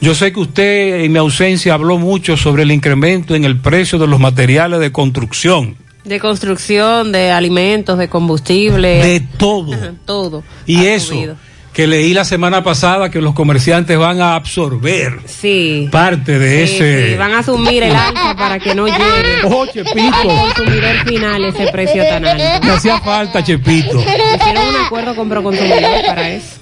Yo 0.00 0.14
sé 0.14 0.32
que 0.32 0.40
usted 0.40 1.04
en 1.04 1.12
mi 1.12 1.18
ausencia 1.18 1.74
habló 1.74 1.98
mucho 1.98 2.36
sobre 2.36 2.62
el 2.62 2.72
incremento 2.72 3.34
en 3.34 3.44
el 3.44 3.58
precio 3.58 3.98
de 3.98 4.06
los 4.06 4.20
materiales 4.20 4.80
de 4.80 4.92
construcción. 4.92 5.76
De 6.04 6.20
construcción, 6.20 7.12
de 7.12 7.30
alimentos, 7.30 7.98
de 7.98 8.08
combustible. 8.08 9.02
De 9.02 9.20
todo. 9.20 9.74
todo. 10.04 10.44
Y 10.66 10.84
eso 10.86 11.14
subido. 11.14 11.36
Que 11.74 11.88
leí 11.88 12.14
la 12.14 12.24
semana 12.24 12.62
pasada 12.62 13.10
que 13.10 13.20
los 13.20 13.34
comerciantes 13.34 13.98
van 13.98 14.20
a 14.20 14.36
absorber 14.36 15.18
sí. 15.26 15.88
parte 15.90 16.38
de 16.38 16.68
sí, 16.68 16.74
ese. 16.76 17.10
Sí, 17.10 17.14
van 17.16 17.32
a 17.32 17.40
asumir 17.40 17.82
el 17.82 17.94
alza 17.94 18.36
para 18.36 18.60
que 18.60 18.76
no 18.76 18.86
llegue 18.86 19.42
oh, 19.42 19.66
Chepito. 19.66 20.14
al 20.14 20.54
consumidor 20.54 21.04
final 21.04 21.44
ese 21.44 21.66
precio 21.72 22.04
tan 22.04 22.24
alto. 22.24 22.66
Me 22.66 22.72
hacía 22.72 23.00
falta, 23.00 23.42
Chepito. 23.42 23.98
Hicieron 23.98 24.68
un 24.68 24.76
acuerdo 24.86 25.16
con 25.16 25.28
Proconsumidor 25.28 26.06
para 26.06 26.30
eso. 26.30 26.58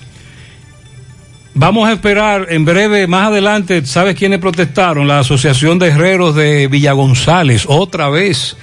Vamos 1.53 1.87
a 1.87 1.93
esperar 1.93 2.47
en 2.49 2.65
breve, 2.65 3.07
más 3.07 3.27
adelante, 3.27 3.85
¿sabes 3.85 4.17
quiénes 4.17 4.39
protestaron? 4.39 5.07
La 5.07 5.19
Asociación 5.19 5.79
de 5.79 5.89
Herreros 5.89 6.35
de 6.35 6.69
Villa 6.69 6.93
González, 6.93 7.65
otra 7.69 8.09
vez, 8.09 8.57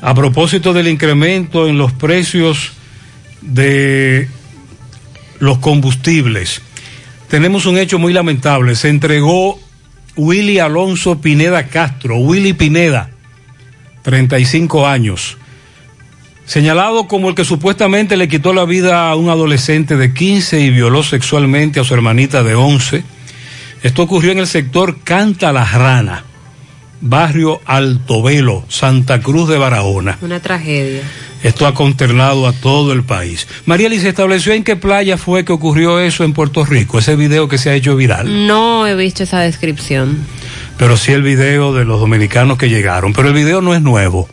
a 0.00 0.12
propósito 0.12 0.72
del 0.72 0.88
incremento 0.88 1.68
en 1.68 1.78
los 1.78 1.92
precios 1.92 2.72
de 3.40 4.28
los 5.38 5.58
combustibles. 5.58 6.62
Tenemos 7.28 7.66
un 7.66 7.78
hecho 7.78 7.98
muy 7.98 8.12
lamentable. 8.12 8.74
Se 8.74 8.88
entregó 8.88 9.58
Willy 10.16 10.58
Alonso 10.58 11.20
Pineda 11.20 11.68
Castro, 11.68 12.16
Willy 12.16 12.52
Pineda, 12.52 13.10
35 14.02 14.86
años, 14.86 15.36
señalado 16.44 17.06
como 17.06 17.28
el 17.28 17.34
que 17.34 17.44
supuestamente 17.44 18.16
le 18.16 18.28
quitó 18.28 18.52
la 18.52 18.64
vida 18.64 19.10
a 19.10 19.14
un 19.14 19.28
adolescente 19.28 19.96
de 19.96 20.12
15 20.12 20.60
y 20.60 20.70
violó 20.70 21.02
sexualmente 21.02 21.78
a 21.78 21.84
su 21.84 21.94
hermanita 21.94 22.42
de 22.42 22.54
11. 22.54 23.04
Esto 23.82 24.02
ocurrió 24.02 24.32
en 24.32 24.38
el 24.38 24.46
sector 24.46 24.98
Canta 25.04 25.52
la 25.52 25.64
Rana, 25.64 26.24
barrio 27.00 27.60
Altovelo, 27.64 28.64
Santa 28.68 29.20
Cruz 29.20 29.48
de 29.48 29.58
Barahona. 29.58 30.18
Una 30.20 30.40
tragedia. 30.40 31.02
Esto 31.42 31.66
ha 31.66 31.74
consternado 31.74 32.48
a 32.48 32.52
todo 32.52 32.92
el 32.92 33.04
país. 33.04 33.46
Marieli, 33.64 34.00
¿se 34.00 34.08
estableció 34.08 34.52
en 34.52 34.64
qué 34.64 34.74
playa 34.74 35.16
fue 35.16 35.44
que 35.44 35.52
ocurrió 35.52 36.00
eso 36.00 36.24
en 36.24 36.32
Puerto 36.32 36.64
Rico? 36.64 36.98
Ese 36.98 37.14
video 37.14 37.48
que 37.48 37.58
se 37.58 37.70
ha 37.70 37.74
hecho 37.74 37.94
viral. 37.94 38.46
No 38.46 38.86
he 38.86 38.96
visto 38.96 39.22
esa 39.22 39.40
descripción. 39.40 40.18
Pero 40.76 40.96
sí 40.96 41.12
el 41.12 41.22
video 41.22 41.72
de 41.72 41.84
los 41.84 42.00
dominicanos 42.00 42.58
que 42.58 42.68
llegaron. 42.68 43.12
Pero 43.12 43.28
el 43.28 43.34
video 43.34 43.60
no 43.60 43.74
es 43.74 43.82
nuevo. 43.82 44.28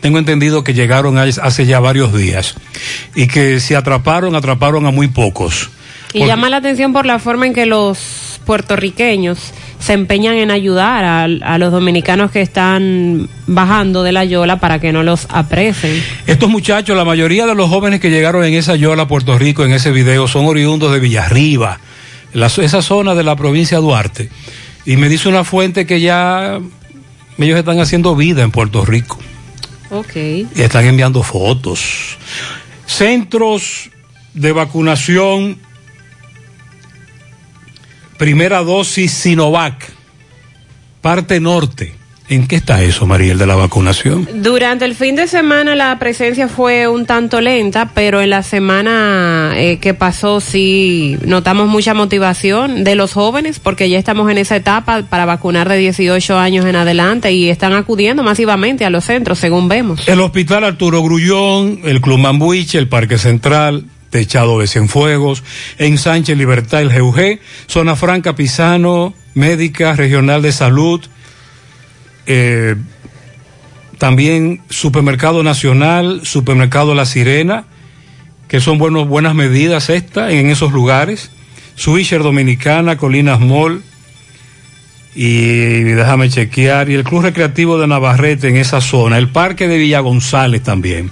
Tengo 0.00 0.18
entendido 0.18 0.64
que 0.64 0.72
llegaron 0.72 1.18
hace 1.18 1.66
ya 1.66 1.80
varios 1.80 2.14
días. 2.14 2.54
Y 3.14 3.26
que 3.26 3.60
si 3.60 3.74
atraparon, 3.74 4.34
atraparon 4.34 4.86
a 4.86 4.90
muy 4.90 5.08
pocos. 5.08 5.70
Y 6.12 6.20
Porque... 6.20 6.26
llama 6.28 6.48
la 6.48 6.58
atención 6.58 6.94
por 6.94 7.04
la 7.04 7.18
forma 7.18 7.46
en 7.46 7.52
que 7.52 7.66
los 7.66 8.40
puertorriqueños 8.46 9.52
se 9.78 9.92
empeñan 9.92 10.36
en 10.36 10.50
ayudar 10.50 11.04
a, 11.04 11.24
a, 11.24 11.58
los 11.58 11.72
dominicanos 11.72 12.30
que 12.30 12.40
están 12.40 13.28
bajando 13.46 14.02
de 14.02 14.12
la 14.12 14.24
yola 14.24 14.58
para 14.58 14.78
que 14.78 14.92
no 14.92 15.02
los 15.02 15.26
apresen. 15.30 16.02
Estos 16.26 16.48
muchachos, 16.48 16.96
la 16.96 17.04
mayoría 17.04 17.46
de 17.46 17.54
los 17.54 17.68
jóvenes 17.68 18.00
que 18.00 18.10
llegaron 18.10 18.44
en 18.44 18.54
esa 18.54 18.76
yola 18.76 19.04
a 19.04 19.08
Puerto 19.08 19.38
Rico 19.38 19.64
en 19.64 19.72
ese 19.72 19.90
video 19.92 20.28
son 20.28 20.46
oriundos 20.46 20.92
de 20.92 21.00
Villarriba, 21.00 21.78
la, 22.32 22.46
esa 22.46 22.82
zona 22.82 23.14
de 23.14 23.22
la 23.22 23.36
provincia 23.36 23.78
de 23.78 23.82
Duarte. 23.82 24.30
Y 24.84 24.96
me 24.96 25.08
dice 25.08 25.28
una 25.28 25.44
fuente 25.44 25.86
que 25.86 26.00
ya 26.00 26.60
ellos 27.38 27.58
están 27.58 27.80
haciendo 27.80 28.16
vida 28.16 28.42
en 28.42 28.50
Puerto 28.50 28.84
Rico. 28.84 29.18
Ok. 29.90 30.16
Y 30.16 30.48
están 30.54 30.86
enviando 30.86 31.22
fotos. 31.22 32.16
Centros 32.86 33.90
de 34.34 34.52
vacunación 34.52 35.58
primera 38.16 38.62
dosis 38.62 39.12
Sinovac, 39.12 39.92
parte 41.00 41.40
norte. 41.40 41.94
¿En 42.28 42.48
qué 42.48 42.56
está 42.56 42.82
eso, 42.82 43.06
Mariel, 43.06 43.38
de 43.38 43.46
la 43.46 43.54
vacunación? 43.54 44.28
Durante 44.42 44.84
el 44.84 44.96
fin 44.96 45.14
de 45.14 45.28
semana 45.28 45.76
la 45.76 45.96
presencia 46.00 46.48
fue 46.48 46.88
un 46.88 47.06
tanto 47.06 47.40
lenta, 47.40 47.92
pero 47.94 48.20
en 48.20 48.30
la 48.30 48.42
semana 48.42 49.52
eh, 49.54 49.78
que 49.78 49.94
pasó 49.94 50.40
sí 50.40 51.16
notamos 51.24 51.68
mucha 51.68 51.94
motivación 51.94 52.82
de 52.82 52.96
los 52.96 53.12
jóvenes, 53.12 53.60
porque 53.60 53.88
ya 53.88 53.98
estamos 53.98 54.28
en 54.28 54.38
esa 54.38 54.56
etapa 54.56 55.02
para 55.08 55.24
vacunar 55.24 55.68
de 55.68 55.76
18 55.76 56.36
años 56.36 56.64
en 56.64 56.74
adelante 56.74 57.30
y 57.30 57.48
están 57.48 57.74
acudiendo 57.74 58.24
masivamente 58.24 58.84
a 58.84 58.90
los 58.90 59.04
centros, 59.04 59.38
según 59.38 59.68
vemos. 59.68 60.08
El 60.08 60.20
Hospital 60.20 60.64
Arturo 60.64 61.04
Grullón, 61.04 61.82
el 61.84 62.00
Club 62.00 62.18
Mambuiche, 62.18 62.78
el 62.78 62.88
Parque 62.88 63.18
Central, 63.18 63.84
Techado 64.10 64.60
de 64.60 64.66
Cienfuegos, 64.66 65.42
en 65.78 65.98
Sánchez 65.98 66.36
Libertad, 66.38 66.82
el 66.82 67.00
GUG, 67.00 67.40
Zona 67.66 67.96
Franca 67.96 68.34
Pisano, 68.34 69.14
Médica 69.34 69.94
Regional 69.94 70.42
de 70.42 70.52
Salud, 70.52 71.00
eh, 72.26 72.76
también 73.98 74.62
Supermercado 74.68 75.42
Nacional, 75.42 76.20
Supermercado 76.24 76.94
La 76.94 77.06
Sirena, 77.06 77.64
que 78.48 78.60
son 78.60 78.78
buenas 78.78 79.34
medidas 79.34 79.90
estas 79.90 80.32
en 80.32 80.50
esos 80.50 80.72
lugares, 80.72 81.30
Swisher 81.74 82.22
Dominicana, 82.22 82.96
Colinas 82.96 83.40
Mall, 83.40 83.82
y 85.14 85.80
déjame 85.82 86.28
chequear, 86.28 86.90
y 86.90 86.94
el 86.94 87.04
Club 87.04 87.22
Recreativo 87.22 87.78
de 87.78 87.86
Navarrete 87.86 88.48
en 88.48 88.56
esa 88.56 88.80
zona, 88.80 89.16
el 89.18 89.28
Parque 89.28 89.66
de 89.66 89.78
Villa 89.78 90.00
González 90.00 90.62
también. 90.62 91.10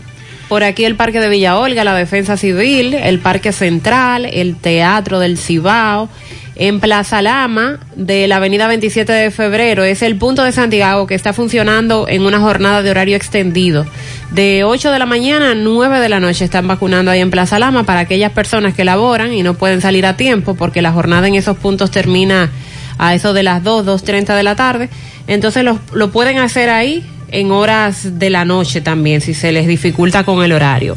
Por 0.54 0.62
aquí 0.62 0.84
el 0.84 0.94
Parque 0.94 1.18
de 1.18 1.28
Villa 1.28 1.58
Olga, 1.58 1.82
la 1.82 1.96
Defensa 1.96 2.36
Civil, 2.36 2.94
el 2.94 3.18
Parque 3.18 3.50
Central, 3.50 4.24
el 4.24 4.54
Teatro 4.54 5.18
del 5.18 5.36
Cibao, 5.36 6.08
en 6.54 6.78
Plaza 6.78 7.22
Lama 7.22 7.80
de 7.96 8.28
la 8.28 8.36
Avenida 8.36 8.68
27 8.68 9.12
de 9.12 9.32
Febrero. 9.32 9.82
Es 9.82 10.00
el 10.02 10.14
punto 10.14 10.44
de 10.44 10.52
Santiago 10.52 11.08
que 11.08 11.16
está 11.16 11.32
funcionando 11.32 12.06
en 12.08 12.22
una 12.22 12.38
jornada 12.38 12.82
de 12.82 12.90
horario 12.92 13.16
extendido. 13.16 13.84
De 14.30 14.62
8 14.62 14.92
de 14.92 14.98
la 15.00 15.06
mañana 15.06 15.50
a 15.50 15.54
9 15.56 15.98
de 15.98 16.08
la 16.08 16.20
noche 16.20 16.44
están 16.44 16.68
vacunando 16.68 17.10
ahí 17.10 17.18
en 17.18 17.32
Plaza 17.32 17.58
Lama 17.58 17.82
para 17.82 17.98
aquellas 17.98 18.30
personas 18.30 18.74
que 18.74 18.84
laboran 18.84 19.32
y 19.32 19.42
no 19.42 19.54
pueden 19.54 19.80
salir 19.80 20.06
a 20.06 20.16
tiempo 20.16 20.54
porque 20.54 20.82
la 20.82 20.92
jornada 20.92 21.26
en 21.26 21.34
esos 21.34 21.56
puntos 21.56 21.90
termina 21.90 22.52
a 22.96 23.12
eso 23.12 23.32
de 23.32 23.42
las 23.42 23.64
2, 23.64 23.86
2.30 23.86 24.36
de 24.36 24.42
la 24.44 24.54
tarde. 24.54 24.88
Entonces 25.26 25.64
lo, 25.64 25.80
lo 25.94 26.12
pueden 26.12 26.38
hacer 26.38 26.70
ahí 26.70 27.04
en 27.34 27.50
horas 27.50 28.18
de 28.18 28.30
la 28.30 28.44
noche 28.44 28.80
también, 28.80 29.20
si 29.20 29.34
se 29.34 29.52
les 29.52 29.66
dificulta 29.66 30.24
con 30.24 30.42
el 30.42 30.52
horario. 30.52 30.96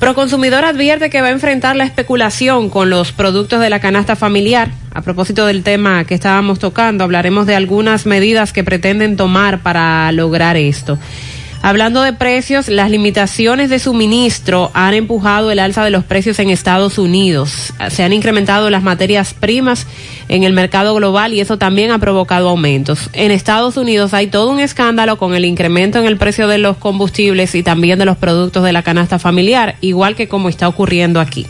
Proconsumidor 0.00 0.64
advierte 0.64 1.10
que 1.10 1.20
va 1.20 1.28
a 1.28 1.32
enfrentar 1.32 1.74
la 1.74 1.84
especulación 1.84 2.70
con 2.70 2.88
los 2.88 3.12
productos 3.12 3.60
de 3.60 3.68
la 3.68 3.80
canasta 3.80 4.14
familiar. 4.14 4.70
A 4.94 5.02
propósito 5.02 5.44
del 5.44 5.64
tema 5.64 6.04
que 6.04 6.14
estábamos 6.14 6.58
tocando, 6.60 7.02
hablaremos 7.04 7.46
de 7.46 7.56
algunas 7.56 8.06
medidas 8.06 8.52
que 8.52 8.62
pretenden 8.62 9.16
tomar 9.16 9.60
para 9.60 10.10
lograr 10.12 10.56
esto. 10.56 10.98
Hablando 11.60 12.02
de 12.02 12.12
precios, 12.12 12.68
las 12.68 12.90
limitaciones 12.90 13.68
de 13.68 13.80
suministro 13.80 14.70
han 14.74 14.94
empujado 14.94 15.50
el 15.50 15.58
alza 15.58 15.84
de 15.84 15.90
los 15.90 16.04
precios 16.04 16.38
en 16.38 16.50
Estados 16.50 16.98
Unidos. 16.98 17.74
Se 17.90 18.04
han 18.04 18.12
incrementado 18.12 18.70
las 18.70 18.82
materias 18.82 19.34
primas 19.34 19.86
en 20.28 20.44
el 20.44 20.52
mercado 20.52 20.94
global 20.94 21.34
y 21.34 21.40
eso 21.40 21.58
también 21.58 21.90
ha 21.90 21.98
provocado 21.98 22.48
aumentos. 22.48 23.10
En 23.12 23.32
Estados 23.32 23.76
Unidos 23.76 24.14
hay 24.14 24.28
todo 24.28 24.50
un 24.50 24.60
escándalo 24.60 25.18
con 25.18 25.34
el 25.34 25.44
incremento 25.44 25.98
en 25.98 26.06
el 26.06 26.16
precio 26.16 26.46
de 26.46 26.58
los 26.58 26.76
combustibles 26.76 27.54
y 27.54 27.64
también 27.64 27.98
de 27.98 28.04
los 28.04 28.16
productos 28.16 28.62
de 28.62 28.72
la 28.72 28.82
canasta 28.82 29.18
familiar, 29.18 29.76
igual 29.80 30.14
que 30.14 30.28
como 30.28 30.48
está 30.48 30.68
ocurriendo 30.68 31.20
aquí. 31.20 31.46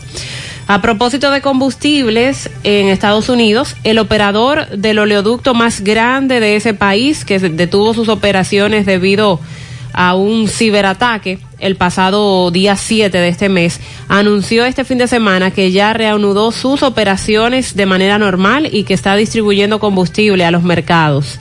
A 0.67 0.81
propósito 0.81 1.31
de 1.31 1.41
combustibles, 1.41 2.49
en 2.63 2.89
Estados 2.89 3.29
Unidos, 3.29 3.75
el 3.83 3.97
operador 3.97 4.67
del 4.69 4.99
oleoducto 4.99 5.53
más 5.53 5.81
grande 5.81 6.39
de 6.39 6.55
ese 6.55 6.73
país, 6.73 7.25
que 7.25 7.39
detuvo 7.39 7.93
sus 7.93 8.07
operaciones 8.07 8.85
debido 8.85 9.33
a 9.33 9.68
un 10.15 10.47
ciberataque 10.47 11.39
el 11.59 11.75
pasado 11.75 12.51
día 12.51 12.75
7 12.75 13.17
de 13.17 13.27
este 13.27 13.49
mes, 13.49 13.81
anunció 14.07 14.65
este 14.65 14.85
fin 14.85 14.97
de 14.97 15.07
semana 15.07 15.51
que 15.51 15.71
ya 15.71 15.93
reanudó 15.93 16.51
sus 16.51 16.83
operaciones 16.83 17.75
de 17.75 17.85
manera 17.85 18.17
normal 18.17 18.69
y 18.71 18.83
que 18.83 18.93
está 18.93 19.15
distribuyendo 19.15 19.79
combustible 19.79 20.45
a 20.45 20.51
los 20.51 20.63
mercados. 20.63 21.39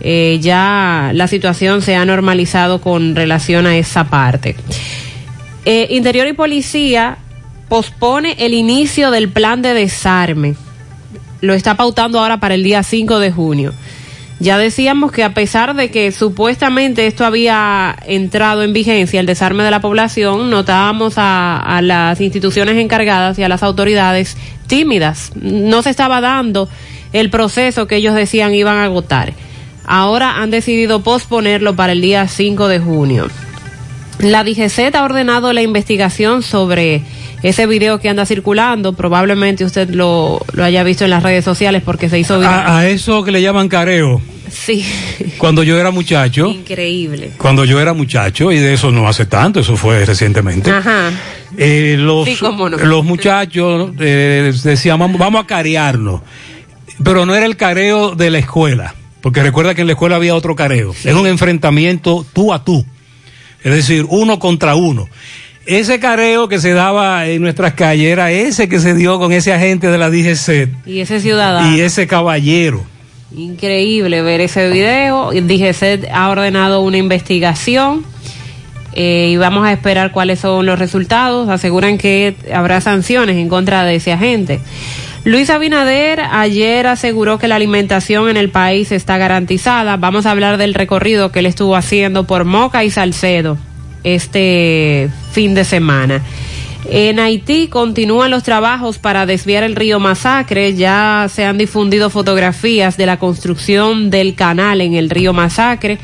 Eh, 0.00 0.38
ya 0.40 1.10
la 1.14 1.28
situación 1.28 1.82
se 1.82 1.94
ha 1.94 2.04
normalizado 2.06 2.80
con 2.80 3.14
relación 3.14 3.66
a 3.66 3.76
esa 3.76 4.04
parte. 4.04 4.56
Eh, 5.66 5.88
Interior 5.90 6.26
y 6.26 6.32
Policía 6.32 7.18
pospone 7.68 8.34
el 8.38 8.54
inicio 8.54 9.10
del 9.10 9.28
plan 9.28 9.60
de 9.60 9.74
desarme. 9.74 10.54
Lo 11.42 11.52
está 11.52 11.76
pautando 11.76 12.18
ahora 12.18 12.40
para 12.40 12.54
el 12.54 12.62
día 12.62 12.82
5 12.82 13.18
de 13.18 13.30
junio. 13.30 13.74
Ya 14.40 14.56
decíamos 14.56 15.12
que 15.12 15.22
a 15.22 15.34
pesar 15.34 15.76
de 15.76 15.90
que 15.90 16.10
supuestamente 16.12 17.06
esto 17.06 17.26
había 17.26 17.94
entrado 18.06 18.62
en 18.62 18.72
vigencia, 18.72 19.20
el 19.20 19.26
desarme 19.26 19.64
de 19.64 19.70
la 19.70 19.82
población, 19.82 20.48
notábamos 20.48 21.14
a, 21.18 21.80
las 21.82 22.22
instituciones 22.22 22.78
encargadas 22.78 23.38
y 23.38 23.42
a 23.42 23.50
las 23.50 23.62
autoridades 23.62 24.38
tímidas. 24.66 25.32
No 25.34 25.82
se 25.82 25.90
estaba 25.90 26.22
dando 26.22 26.70
el 27.12 27.28
proceso 27.28 27.86
que 27.86 27.96
ellos 27.96 28.14
decían 28.14 28.54
iban 28.54 28.78
a 28.78 28.84
agotar. 28.84 29.34
Ahora 29.84 30.40
han 30.40 30.50
decidido 30.50 31.02
posponerlo 31.02 31.76
para 31.76 31.92
el 31.92 32.00
día 32.00 32.26
5 32.26 32.68
de 32.68 32.78
junio. 32.78 33.28
La 34.20 34.42
DGC 34.42 34.94
ha 34.94 35.04
ordenado 35.04 35.52
la 35.52 35.60
investigación 35.60 36.42
sobre 36.42 37.02
ese 37.42 37.66
video 37.66 38.00
que 38.00 38.08
anda 38.08 38.26
circulando, 38.26 38.92
probablemente 38.92 39.64
usted 39.64 39.90
lo, 39.90 40.44
lo 40.52 40.64
haya 40.64 40.82
visto 40.82 41.04
en 41.04 41.10
las 41.10 41.22
redes 41.22 41.44
sociales 41.44 41.82
porque 41.84 42.08
se 42.08 42.18
hizo 42.18 42.38
viral. 42.38 42.66
A, 42.66 42.78
a, 42.78 42.88
eso 42.88 43.22
que 43.24 43.30
le 43.30 43.40
llaman 43.42 43.68
careo. 43.68 44.20
Sí. 44.50 44.84
Cuando 45.38 45.62
yo 45.62 45.78
era 45.78 45.90
muchacho. 45.90 46.48
Increíble. 46.48 47.32
Cuando 47.38 47.64
yo 47.64 47.80
era 47.80 47.92
muchacho, 47.92 48.52
y 48.52 48.58
de 48.58 48.74
eso 48.74 48.90
no 48.90 49.08
hace 49.08 49.26
tanto, 49.26 49.60
eso 49.60 49.76
fue 49.76 50.04
recientemente. 50.04 50.70
Ajá. 50.70 51.10
Eh, 51.56 51.96
los, 51.98 52.26
sí, 52.26 52.36
no. 52.42 52.68
los 52.68 53.04
muchachos 53.04 53.92
eh, 53.98 54.52
decían, 54.64 54.98
vamos, 54.98 55.18
vamos 55.18 55.44
a 55.44 55.46
carearnos. 55.46 56.20
Pero 57.02 57.24
no 57.24 57.34
era 57.34 57.46
el 57.46 57.56
careo 57.56 58.14
de 58.14 58.30
la 58.30 58.38
escuela, 58.38 58.94
porque 59.22 59.42
recuerda 59.42 59.74
que 59.74 59.80
en 59.80 59.86
la 59.86 59.94
escuela 59.94 60.16
había 60.16 60.34
otro 60.34 60.54
careo. 60.54 60.92
Sí. 60.92 61.08
Es 61.08 61.14
un 61.14 61.26
enfrentamiento 61.26 62.26
tú 62.32 62.52
a 62.52 62.62
tú. 62.62 62.84
Es 63.62 63.72
decir, 63.72 64.06
uno 64.08 64.38
contra 64.38 64.74
uno 64.74 65.08
ese 65.70 66.00
careo 66.00 66.48
que 66.48 66.58
se 66.58 66.72
daba 66.72 67.28
en 67.28 67.42
nuestras 67.42 67.74
calles 67.74 68.08
era 68.08 68.32
ese 68.32 68.68
que 68.68 68.80
se 68.80 68.92
dio 68.92 69.20
con 69.20 69.30
ese 69.30 69.52
agente 69.52 69.86
de 69.86 69.98
la 69.98 70.10
DGC. 70.10 70.68
Y 70.84 70.98
ese 70.98 71.20
ciudadano. 71.20 71.76
Y 71.76 71.80
ese 71.80 72.08
caballero. 72.08 72.84
Increíble 73.36 74.20
ver 74.22 74.40
ese 74.40 74.68
video. 74.68 75.30
DGC 75.30 76.08
ha 76.12 76.28
ordenado 76.28 76.80
una 76.80 76.96
investigación 76.96 78.04
eh, 78.94 79.28
y 79.30 79.36
vamos 79.36 79.64
a 79.64 79.70
esperar 79.70 80.10
cuáles 80.10 80.40
son 80.40 80.66
los 80.66 80.76
resultados. 80.76 81.48
Aseguran 81.48 81.98
que 81.98 82.34
habrá 82.52 82.80
sanciones 82.80 83.36
en 83.36 83.48
contra 83.48 83.84
de 83.84 83.94
ese 83.94 84.12
agente. 84.12 84.58
Luis 85.22 85.50
Abinader 85.50 86.20
ayer 86.32 86.88
aseguró 86.88 87.38
que 87.38 87.46
la 87.46 87.54
alimentación 87.54 88.28
en 88.28 88.36
el 88.36 88.50
país 88.50 88.90
está 88.90 89.18
garantizada. 89.18 89.96
Vamos 89.98 90.26
a 90.26 90.32
hablar 90.32 90.56
del 90.56 90.74
recorrido 90.74 91.30
que 91.30 91.38
él 91.38 91.46
estuvo 91.46 91.76
haciendo 91.76 92.24
por 92.24 92.44
Moca 92.44 92.82
y 92.82 92.90
Salcedo 92.90 93.56
este 94.04 95.10
fin 95.32 95.54
de 95.54 95.64
semana. 95.64 96.22
En 96.86 97.20
Haití 97.20 97.68
continúan 97.68 98.30
los 98.30 98.42
trabajos 98.42 98.98
para 98.98 99.26
desviar 99.26 99.62
el 99.62 99.76
río 99.76 100.00
Masacre. 100.00 100.74
Ya 100.74 101.26
se 101.32 101.44
han 101.44 101.58
difundido 101.58 102.10
fotografías 102.10 102.96
de 102.96 103.06
la 103.06 103.18
construcción 103.18 104.10
del 104.10 104.34
canal 104.34 104.80
en 104.80 104.94
el 104.94 105.10
río 105.10 105.32
Masacre. 105.32 105.98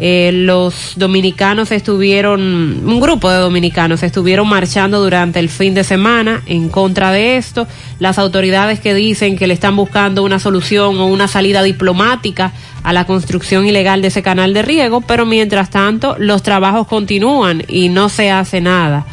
Eh, 0.00 0.32
los 0.32 0.94
dominicanos 0.96 1.70
estuvieron, 1.70 2.40
un 2.84 3.00
grupo 3.00 3.30
de 3.30 3.36
dominicanos 3.36 4.02
estuvieron 4.02 4.48
marchando 4.48 5.00
durante 5.00 5.38
el 5.38 5.48
fin 5.48 5.72
de 5.72 5.84
semana 5.84 6.42
en 6.46 6.68
contra 6.68 7.12
de 7.12 7.36
esto. 7.36 7.68
Las 8.00 8.18
autoridades 8.18 8.80
que 8.80 8.92
dicen 8.92 9.36
que 9.36 9.46
le 9.46 9.54
están 9.54 9.76
buscando 9.76 10.24
una 10.24 10.40
solución 10.40 10.98
o 10.98 11.06
una 11.06 11.28
salida 11.28 11.62
diplomática 11.62 12.52
a 12.82 12.92
la 12.92 13.06
construcción 13.06 13.66
ilegal 13.66 14.02
de 14.02 14.08
ese 14.08 14.22
canal 14.22 14.52
de 14.52 14.62
riego, 14.62 15.00
pero 15.00 15.26
mientras 15.26 15.70
tanto 15.70 16.16
los 16.18 16.42
trabajos 16.42 16.88
continúan 16.88 17.62
y 17.68 17.88
no 17.88 18.08
se 18.08 18.32
hace 18.32 18.60
nada. 18.60 19.06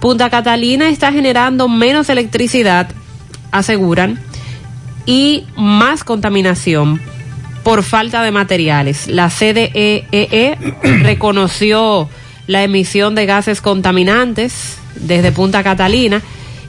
Punta 0.00 0.30
Catalina 0.30 0.88
está 0.88 1.10
generando 1.10 1.68
menos 1.68 2.08
electricidad, 2.10 2.88
aseguran, 3.50 4.20
y 5.04 5.44
más 5.56 6.04
contaminación 6.04 7.00
por 7.66 7.82
falta 7.82 8.22
de 8.22 8.30
materiales. 8.30 9.08
La 9.08 9.28
CDEE 9.28 10.56
reconoció 11.02 12.08
la 12.46 12.62
emisión 12.62 13.16
de 13.16 13.26
gases 13.26 13.60
contaminantes 13.60 14.78
desde 14.94 15.32
Punta 15.32 15.64
Catalina 15.64 16.22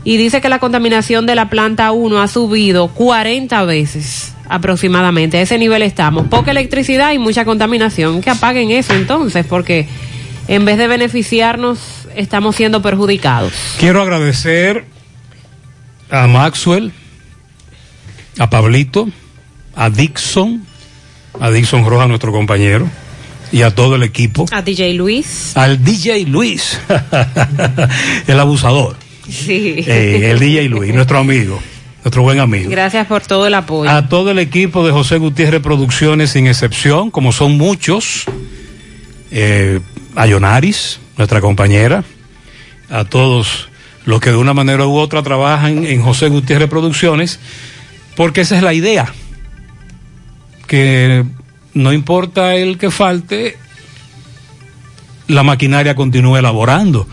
y 0.03 0.17
dice 0.17 0.41
que 0.41 0.49
la 0.49 0.57
contaminación 0.57 1.27
de 1.27 1.35
la 1.35 1.51
planta 1.51 1.91
1 1.91 2.19
ha 2.19 2.27
subido 2.27 2.87
40 2.87 3.63
veces 3.65 4.33
aproximadamente. 4.49 5.37
A 5.37 5.41
ese 5.43 5.59
nivel 5.59 5.83
estamos. 5.83 6.29
Poca 6.29 6.49
electricidad 6.49 7.13
y 7.13 7.19
mucha 7.19 7.45
contaminación. 7.45 8.19
Que 8.19 8.31
apaguen 8.31 8.71
eso 8.71 8.95
entonces, 8.95 9.45
porque 9.45 9.87
en 10.47 10.65
vez 10.65 10.79
de 10.79 10.87
beneficiarnos, 10.87 11.77
estamos 12.15 12.55
siendo 12.55 12.81
perjudicados. 12.81 13.53
Quiero 13.79 14.01
agradecer 14.01 14.85
a 16.09 16.25
Maxwell, 16.25 16.91
a 18.39 18.49
Pablito, 18.49 19.07
a 19.75 19.91
Dixon, 19.91 20.65
a 21.39 21.51
Dixon 21.51 21.85
Roja, 21.85 22.07
nuestro 22.07 22.31
compañero, 22.31 22.89
y 23.51 23.61
a 23.61 23.73
todo 23.73 23.95
el 23.95 24.03
equipo. 24.03 24.45
A 24.51 24.61
DJ 24.61 24.93
Luis. 24.93 25.55
Al 25.55 25.83
DJ 25.83 26.25
Luis, 26.25 26.79
el 28.27 28.39
abusador. 28.39 28.95
Sí. 29.29 29.83
Eh, 29.85 30.31
el 30.31 30.39
DJ 30.39 30.69
Luis, 30.69 30.93
nuestro 30.93 31.19
amigo, 31.19 31.59
nuestro 32.03 32.21
buen 32.21 32.39
amigo. 32.39 32.69
Gracias 32.69 33.07
por 33.07 33.21
todo 33.21 33.47
el 33.47 33.53
apoyo. 33.53 33.89
A 33.89 34.07
todo 34.07 34.31
el 34.31 34.39
equipo 34.39 34.85
de 34.85 34.91
José 34.91 35.17
Gutiérrez 35.17 35.61
Producciones, 35.61 36.31
sin 36.31 36.47
excepción, 36.47 37.11
como 37.11 37.31
son 37.31 37.57
muchos. 37.57 38.25
Eh, 39.31 39.79
a 40.15 40.25
Yonaris, 40.25 40.99
nuestra 41.17 41.41
compañera. 41.41 42.03
A 42.89 43.03
todos 43.03 43.69
los 44.05 44.21
que 44.21 44.29
de 44.29 44.37
una 44.37 44.53
manera 44.53 44.87
u 44.87 44.97
otra 44.97 45.21
trabajan 45.21 45.85
en 45.85 46.01
José 46.01 46.29
Gutiérrez 46.29 46.69
Producciones, 46.69 47.39
porque 48.15 48.41
esa 48.41 48.55
es 48.55 48.63
la 48.63 48.73
idea 48.73 49.13
que 50.67 51.23
no 51.73 51.93
importa 51.93 52.55
el 52.55 52.77
que 52.77 52.91
falte, 52.91 53.57
la 55.27 55.43
maquinaria 55.43 55.95
continúe 55.95 56.37
elaborando 56.37 57.07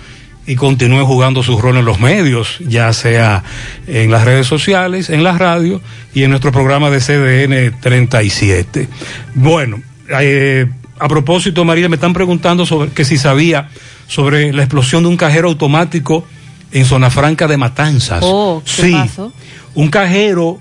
y 0.46 0.56
continúe 0.56 1.04
jugando 1.06 1.42
su 1.42 1.58
rol 1.58 1.78
en 1.78 1.84
los 1.84 2.00
medios, 2.00 2.58
ya 2.60 2.92
sea 2.92 3.42
en 3.86 4.10
las 4.10 4.24
redes 4.24 4.46
sociales, 4.46 5.08
en 5.08 5.24
la 5.24 5.38
radio 5.38 5.80
y 6.12 6.22
en 6.22 6.30
nuestro 6.30 6.52
programa 6.52 6.90
de 6.90 7.00
CDN 7.00 7.80
37. 7.80 8.88
Bueno, 9.34 9.80
eh, 10.20 10.66
a 10.98 11.08
propósito, 11.08 11.64
María, 11.64 11.88
me 11.88 11.96
están 11.96 12.12
preguntando 12.12 12.66
sobre 12.66 12.90
que 12.90 13.04
si 13.04 13.16
sabía 13.16 13.70
sobre 14.06 14.52
la 14.52 14.62
explosión 14.62 15.02
de 15.02 15.08
un 15.08 15.16
cajero 15.16 15.48
automático 15.48 16.26
en 16.72 16.84
Zona 16.84 17.08
Franca 17.08 17.48
de 17.48 17.56
Matanzas. 17.56 18.20
Oh, 18.22 18.62
¿qué 18.64 18.82
sí, 18.82 18.92
pasó? 18.92 19.32
un 19.74 19.88
cajero 19.88 20.60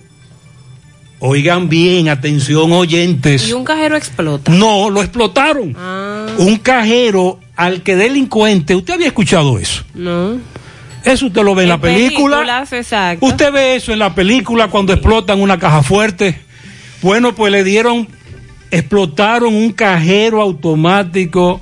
Oigan 1.26 1.70
bien, 1.70 2.10
atención 2.10 2.74
oyentes. 2.74 3.48
Y 3.48 3.54
un 3.54 3.64
cajero 3.64 3.96
explota. 3.96 4.52
No, 4.52 4.90
lo 4.90 5.02
explotaron. 5.02 5.74
Ah. 5.80 6.26
Un 6.38 6.58
cajero 6.58 7.40
al 7.56 7.82
que 7.82 7.96
delincuente, 7.96 8.76
¿usted 8.76 8.96
había 8.96 9.08
escuchado 9.08 9.58
eso? 9.58 9.86
No. 9.94 10.38
Eso 11.06 11.28
usted 11.28 11.42
lo 11.42 11.56
ve 11.56 11.64
en, 11.64 11.70
la 11.70 11.80
película. 11.80 12.66
Exacto. 12.70 13.26
Usted 13.26 13.54
ve 13.54 13.78
eso 13.78 13.94
en 13.94 14.00
la 14.00 14.14
película 14.14 14.68
cuando 14.68 14.92
explotan 14.92 15.40
una 15.40 15.58
caja 15.58 15.82
fuerte. 15.82 16.42
Bueno, 17.02 17.34
pues 17.34 17.54
le 17.54 17.64
dieron, 17.64 18.06
explotaron 18.70 19.56
un 19.56 19.72
cajero 19.72 20.42
automático 20.42 21.62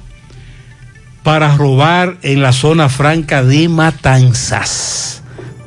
para 1.21 1.55
robar 1.55 2.17
en 2.23 2.41
la 2.41 2.51
zona 2.51 2.89
franca 2.89 3.43
de 3.43 3.69
Matanzas 3.69 5.20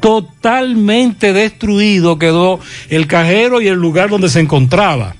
totalmente 0.04 1.32
destruido 1.32 2.18
quedó 2.18 2.60
el 2.90 3.06
cajero 3.06 3.62
y 3.62 3.68
el 3.68 3.76
lugar 3.76 4.10
donde 4.10 4.28
se 4.28 4.38
encontraba. 4.38 5.14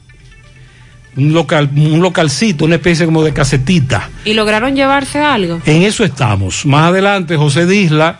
un 1.17 1.33
local, 1.33 1.71
un 1.75 2.03
localcito, 2.03 2.67
una 2.67 2.75
especie 2.75 3.07
como 3.07 3.25
de 3.25 3.33
casetita. 3.33 4.11
¿Y 4.27 4.35
lograron 4.35 4.77
llevarse 4.77 5.21
algo? 5.21 5.63
En 5.65 5.85
eso 5.85 6.05
estamos. 6.05 6.67
Más 6.67 6.91
adelante, 6.91 7.35
José 7.37 7.65
Disla, 7.65 8.19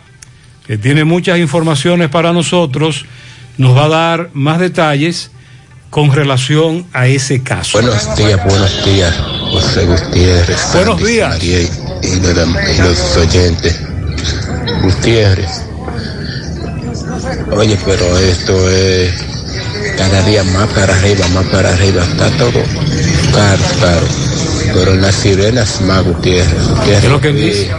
que 0.65 0.79
tiene 0.79 1.03
muchas 1.03 1.37
informaciones 1.37 2.09
para 2.09 2.33
nosotros, 2.33 3.05
nos 3.59 3.77
va 3.77 3.83
a 3.85 3.89
dar 3.89 4.29
más 4.33 4.57
detalles 4.59 5.29
con 5.91 6.11
relación 6.11 6.87
a 6.93 7.05
ese 7.05 7.43
caso. 7.43 7.79
Buenos 7.79 8.15
días, 8.17 8.43
buenos 8.43 8.85
días, 8.85 9.15
José 9.51 9.85
Gutiérrez. 9.85 10.61
Buenos 10.73 10.95
Sandy, 10.97 11.11
días. 11.13 11.29
María 11.29 11.61
y, 11.61 12.07
y 12.07 12.19
los, 12.21 12.75
y 12.75 12.81
los 12.81 13.17
oyentes. 13.17 13.81
Gutiérrez. 14.81 15.61
Oye, 17.51 17.77
pero 17.85 18.17
esto 18.17 18.69
es 18.69 19.13
cada 19.97 20.21
día 20.23 20.43
más 20.43 20.67
para 20.69 20.93
arriba, 20.95 21.27
más 21.29 21.45
para 21.45 21.69
arriba. 21.69 22.03
Está 22.03 22.29
todo 22.37 22.61
caro, 23.33 23.63
caro. 23.81 24.07
Pero 24.73 24.95
las 24.95 25.15
sirenas 25.15 25.81
más, 25.81 26.03
Gutiérrez. 26.03 26.67
Gutiérrez 26.67 26.85
¿Qué 26.85 27.05
es 27.05 27.11
lo 27.11 27.21
que 27.21 27.31
dice? 27.31 27.71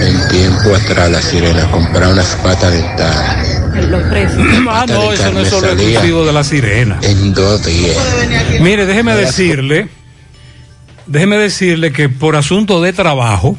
En 0.00 0.28
tiempo 0.28 0.74
atrás, 0.74 1.10
la 1.10 1.22
sirena 1.22 1.70
comprar 1.70 2.12
unas 2.12 2.34
patas 2.36 2.72
dentales. 2.72 3.88
Los 3.88 4.02
precios. 4.04 4.46
Ah, 4.68 4.86
no, 4.88 5.12
eso 5.12 5.32
no 5.32 5.40
es 5.40 5.48
solo 5.48 5.68
salía 5.68 5.88
exclusivo 5.90 6.24
de 6.24 6.32
la 6.32 6.44
sirena. 6.44 6.98
En 7.02 7.34
dos 7.34 7.64
días. 7.64 7.96
Mire, 8.60 8.86
déjeme 8.86 9.14
decirle, 9.14 9.88
déjeme 11.06 11.36
decirle 11.36 11.92
que 11.92 12.08
por 12.08 12.36
asunto 12.36 12.80
de 12.80 12.92
trabajo, 12.92 13.56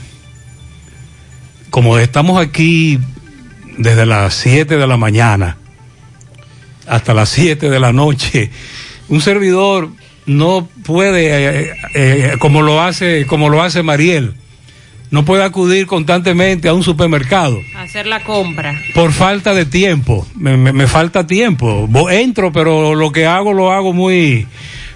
como 1.69 1.98
estamos 2.00 2.41
aquí 2.41 3.00
desde 3.78 4.06
las 4.06 4.34
7 4.36 4.78
de 4.78 4.88
la 4.88 4.98
mañana 4.98 5.58
hasta 6.88 7.14
las 7.14 7.30
7 7.30 7.70
de 7.70 7.80
la 7.80 7.92
noche, 7.94 8.52
un 9.10 9.20
servidor 9.22 9.90
no 10.28 10.68
puede, 10.86 11.30
eh, 11.64 11.74
eh, 11.96 12.34
como 12.40 12.62
lo 12.62 12.82
hace, 12.82 13.26
como 13.26 13.50
lo 13.50 13.62
hace 13.64 13.82
Mariel, 13.84 14.36
no 15.12 15.24
puede 15.26 15.44
acudir 15.44 15.86
constantemente 15.88 16.68
a 16.68 16.74
un 16.74 16.84
supermercado 16.84 17.60
Hacer 17.78 18.06
la 18.08 18.24
compra. 18.24 18.80
por 18.94 19.14
falta 19.14 19.54
de 19.54 19.66
tiempo. 19.66 20.28
Me, 20.36 20.58
me- 20.58 20.74
me 20.74 20.88
falta 20.88 21.26
tiempo. 21.26 21.88
Entro, 22.10 22.52
pero 22.52 22.94
lo 22.96 23.12
que 23.12 23.26
hago 23.26 23.54
lo 23.54 23.72
hago 23.72 23.94
muy... 23.94 24.48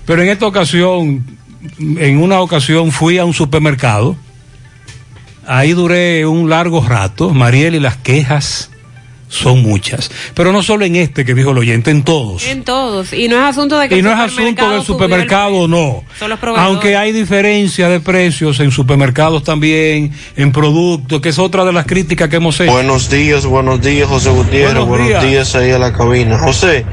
Pero 0.06 0.24
en 0.24 0.30
esta 0.30 0.48
ocasión, 0.48 1.24
en 1.80 2.18
una 2.18 2.40
ocasión 2.42 2.92
fui 2.92 3.18
a 3.20 3.26
un 3.26 3.34
supermercado. 3.34 4.16
Ahí 5.52 5.74
duré 5.74 6.28
un 6.28 6.48
largo 6.48 6.80
rato. 6.88 7.32
Mariel 7.32 7.74
y 7.74 7.80
las 7.80 7.98
quejas 7.98 8.70
son 9.30 9.62
muchas. 9.62 10.12
Pero 10.34 10.52
no 10.52 10.64
solo 10.64 10.86
en 10.86 10.96
este 10.96 11.24
que 11.24 11.34
dijo 11.34 11.52
el 11.52 11.60
oyente, 11.60 11.92
en 11.92 12.04
todos. 12.04 12.46
En 12.48 12.64
todos. 12.64 13.14
Y 13.14 13.28
no 13.28 13.38
es 13.38 13.44
asunto 13.44 13.78
de 13.78 13.88
que 13.88 13.98
Y 13.98 14.02
no 14.02 14.12
es 14.12 14.20
asunto 14.20 14.70
del 14.70 14.80
el 14.80 14.86
supermercado 14.86 15.68
no. 15.68 16.04
Son 16.18 16.30
los 16.30 16.40
proveedores. 16.40 16.68
Aunque 16.68 16.98
hay 16.98 17.12
diferencia 17.12 17.88
de 17.90 18.00
precios 18.00 18.60
en 18.60 18.72
supermercados 18.72 19.44
también, 19.44 20.12
en 20.36 20.52
productos, 20.52 21.22
que 21.22 21.30
es 21.30 21.40
otra 21.40 21.64
de 21.64 21.72
las 21.72 21.86
críticas 21.86 22.28
que 22.28 22.38
hemos 22.38 22.60
hecho. 22.60 22.72
Buenos 22.72 23.10
días, 23.10 23.46
buenos 23.46 23.82
días, 23.82 24.08
José 24.08 24.32
Gutiérrez. 24.32 24.74
Buenos 24.74 24.88
Buenos, 24.88 25.08
días. 25.08 25.24
días. 25.24 25.56
ahí 25.56 25.72
a 25.72 25.78
la 25.80 25.94
cabina. 25.94 26.40
José, 26.40 26.86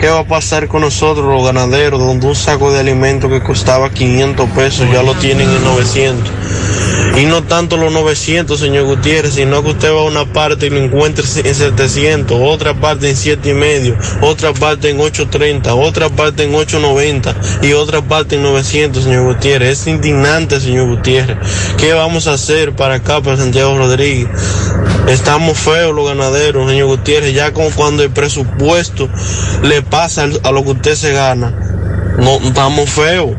¿qué 0.00 0.08
va 0.08 0.20
a 0.20 0.26
pasar 0.26 0.66
con 0.66 0.80
nosotros 0.80 1.26
los 1.26 1.44
ganaderos 1.44 2.00
donde 2.00 2.26
un 2.26 2.34
saco 2.34 2.72
de 2.72 2.80
alimento 2.80 3.28
que 3.28 3.40
costaba 3.40 3.90
500 3.90 4.50
pesos 4.50 4.88
ya 4.92 5.02
lo 5.02 5.14
tienen 5.14 5.48
en 5.48 5.64
900? 5.64 6.32
Y 7.16 7.26
no 7.26 7.44
tanto 7.44 7.76
los 7.76 7.92
900, 7.92 8.58
señor 8.58 8.86
Gutiérrez, 8.86 9.34
sino 9.34 9.62
que 9.62 9.70
usted 9.70 9.92
va 9.94 10.00
a 10.00 10.04
una 10.04 10.24
parte 10.32 10.66
y 10.66 10.70
lo 10.70 10.78
encuentra 10.78 11.24
en 11.24 11.30
700, 11.30 11.83
otra 12.30 12.72
parte 12.74 13.10
en 13.10 13.16
siete 13.16 13.50
y 13.50 13.54
medio, 13.54 13.96
otra 14.22 14.54
parte 14.54 14.88
en 14.88 14.98
830, 14.98 15.74
otra 15.74 16.08
parte 16.08 16.44
en 16.44 16.54
890 16.54 17.34
y 17.62 17.72
otra 17.74 18.00
parte 18.00 18.36
en 18.36 18.42
900, 18.42 19.04
señor 19.04 19.24
Gutiérrez. 19.24 19.80
Es 19.80 19.86
indignante, 19.86 20.60
señor 20.60 20.88
Gutiérrez. 20.88 21.36
¿Qué 21.76 21.92
vamos 21.92 22.26
a 22.26 22.34
hacer 22.34 22.74
para 22.74 22.96
acá, 22.96 23.20
para 23.20 23.36
Santiago 23.36 23.76
Rodríguez? 23.76 24.28
Estamos 25.08 25.58
feos 25.58 25.94
los 25.94 26.08
ganaderos, 26.08 26.68
señor 26.70 26.88
Gutiérrez, 26.88 27.34
ya 27.34 27.52
con 27.52 27.70
cuando 27.70 28.02
el 28.02 28.10
presupuesto 28.10 29.08
le 29.62 29.82
pasa 29.82 30.26
a 30.42 30.52
lo 30.52 30.64
que 30.64 30.70
usted 30.70 30.94
se 30.94 31.12
gana. 31.12 31.50
No, 32.18 32.36
estamos 32.36 32.88
feos. 32.88 33.36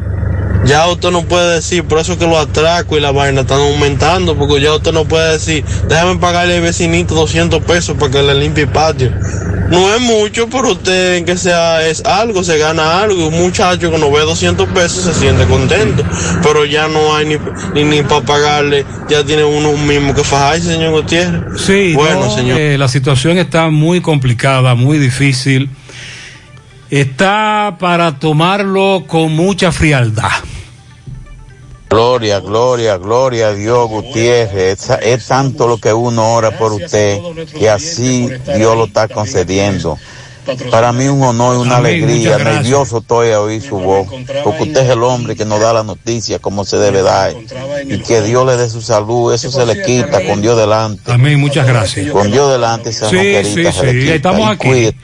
Ya 0.66 0.88
usted 0.88 1.12
no 1.12 1.22
puede 1.24 1.56
decir, 1.56 1.84
por 1.84 2.00
eso 2.00 2.18
que 2.18 2.26
los 2.26 2.38
atracos 2.38 2.98
y 2.98 3.02
la 3.02 3.12
vaina 3.12 3.42
están 3.42 3.60
aumentando, 3.60 4.36
porque 4.36 4.60
ya 4.62 4.74
usted 4.74 4.92
no 4.94 5.06
puede 5.06 5.34
decir, 5.34 5.64
déjame 5.88 6.18
pagarle 6.20 6.56
al 6.56 6.62
vecinito 6.62 7.14
200 7.14 7.64
pesos 7.64 7.96
para 8.00 8.12
que 8.12 8.22
le 8.24 8.34
limpie 8.34 8.64
el 8.64 8.70
patio. 8.70 9.12
No 9.70 9.94
es 9.96 10.02
mucho, 10.02 10.48
pero 10.48 10.74
usted 10.74 11.26
que 11.26 11.38
sea 11.38 11.88
es 11.88 12.04
algo, 12.06 12.44
se 12.44 12.58
gana 12.58 13.02
algo. 13.02 13.28
Un 13.28 13.40
muchacho 13.40 13.90
que 13.92 13.98
no 13.98 14.12
ve 14.12 14.22
200 14.22 14.68
pesos 14.70 15.04
se 15.04 15.14
siente 15.14 15.46
contento, 15.46 16.04
pero 16.44 16.66
ya 16.66 16.88
no 16.88 17.16
hay 17.16 17.26
ni, 17.26 17.36
ni, 17.74 17.84
ni 17.84 18.04
para 18.04 18.22
pagarle, 18.22 18.86
ya 19.10 19.24
tiene 19.24 19.44
uno 19.44 19.74
mismo 19.74 20.14
que 20.14 20.24
fajarse, 20.24 20.74
señor 20.74 20.92
Gutiérrez. 20.92 21.62
Sí, 21.62 21.94
bueno, 21.96 22.22
no, 22.26 22.36
señor. 22.36 22.60
eh, 22.60 22.78
la 22.78 22.88
situación 22.88 23.38
está 23.38 23.70
muy 23.70 24.02
complicada, 24.02 24.76
muy 24.76 24.98
difícil. 25.00 25.70
Está 26.92 27.78
para 27.80 28.20
tomarlo 28.20 29.06
con 29.08 29.32
mucha 29.36 29.72
frialdad. 29.72 30.30
Gloria, 31.90 32.40
gloria, 32.40 32.98
gloria 32.98 33.48
a 33.50 33.54
Dios, 33.54 33.88
Gutiérrez. 33.90 34.90
Es, 34.90 34.98
es 35.02 35.28
tanto 35.28 35.68
lo 35.68 35.78
que 35.78 35.94
uno 35.94 36.34
ora 36.34 36.52
por 36.58 36.74
usted 36.74 37.20
que 37.58 37.70
así 37.70 38.28
Dios 38.56 38.76
lo 38.76 38.86
está 38.86 39.08
concediendo. 39.08 39.98
Para 40.70 40.92
mí 40.92 41.08
un 41.08 41.24
honor 41.24 41.56
y 41.56 41.60
una 41.60 41.78
Amén, 41.78 42.04
alegría. 42.04 42.38
Nervioso 42.38 43.00
estoy 43.00 43.32
a 43.32 43.42
oír 43.42 43.62
su 43.64 43.78
voz. 43.80 44.08
Porque 44.44 44.64
usted 44.64 44.84
es 44.84 44.90
el 44.92 45.02
hombre 45.04 45.36
que 45.36 45.44
nos 45.46 45.60
da 45.60 45.74
la 45.74 45.84
noticia 45.84 46.38
como 46.40 46.66
se 46.66 46.78
debe 46.78 47.02
dar. 47.02 47.34
Y 47.88 48.00
que 48.00 48.22
Dios 48.22 48.46
le 48.46 48.56
dé 48.58 48.70
su 48.70 48.82
salud. 48.82 49.34
Eso 49.34 49.50
se 49.50 49.66
le 49.66 49.82
quita 49.84 50.24
con 50.26 50.42
Dios 50.42 50.58
delante. 50.58 51.12
Amén, 51.12 51.40
muchas 51.40 51.66
gracias. 51.66 52.12
Con 52.12 52.30
Dios 52.32 52.52
delante 52.52 52.90
esa 52.92 53.10
Sí, 53.10 53.18
sí, 53.44 53.64
se 53.72 53.86
le 53.86 53.92
sí, 53.94 54.00
quita. 54.02 54.16
estamos 54.16 54.50
aquí. 54.50 54.68
cuide- 54.68 54.96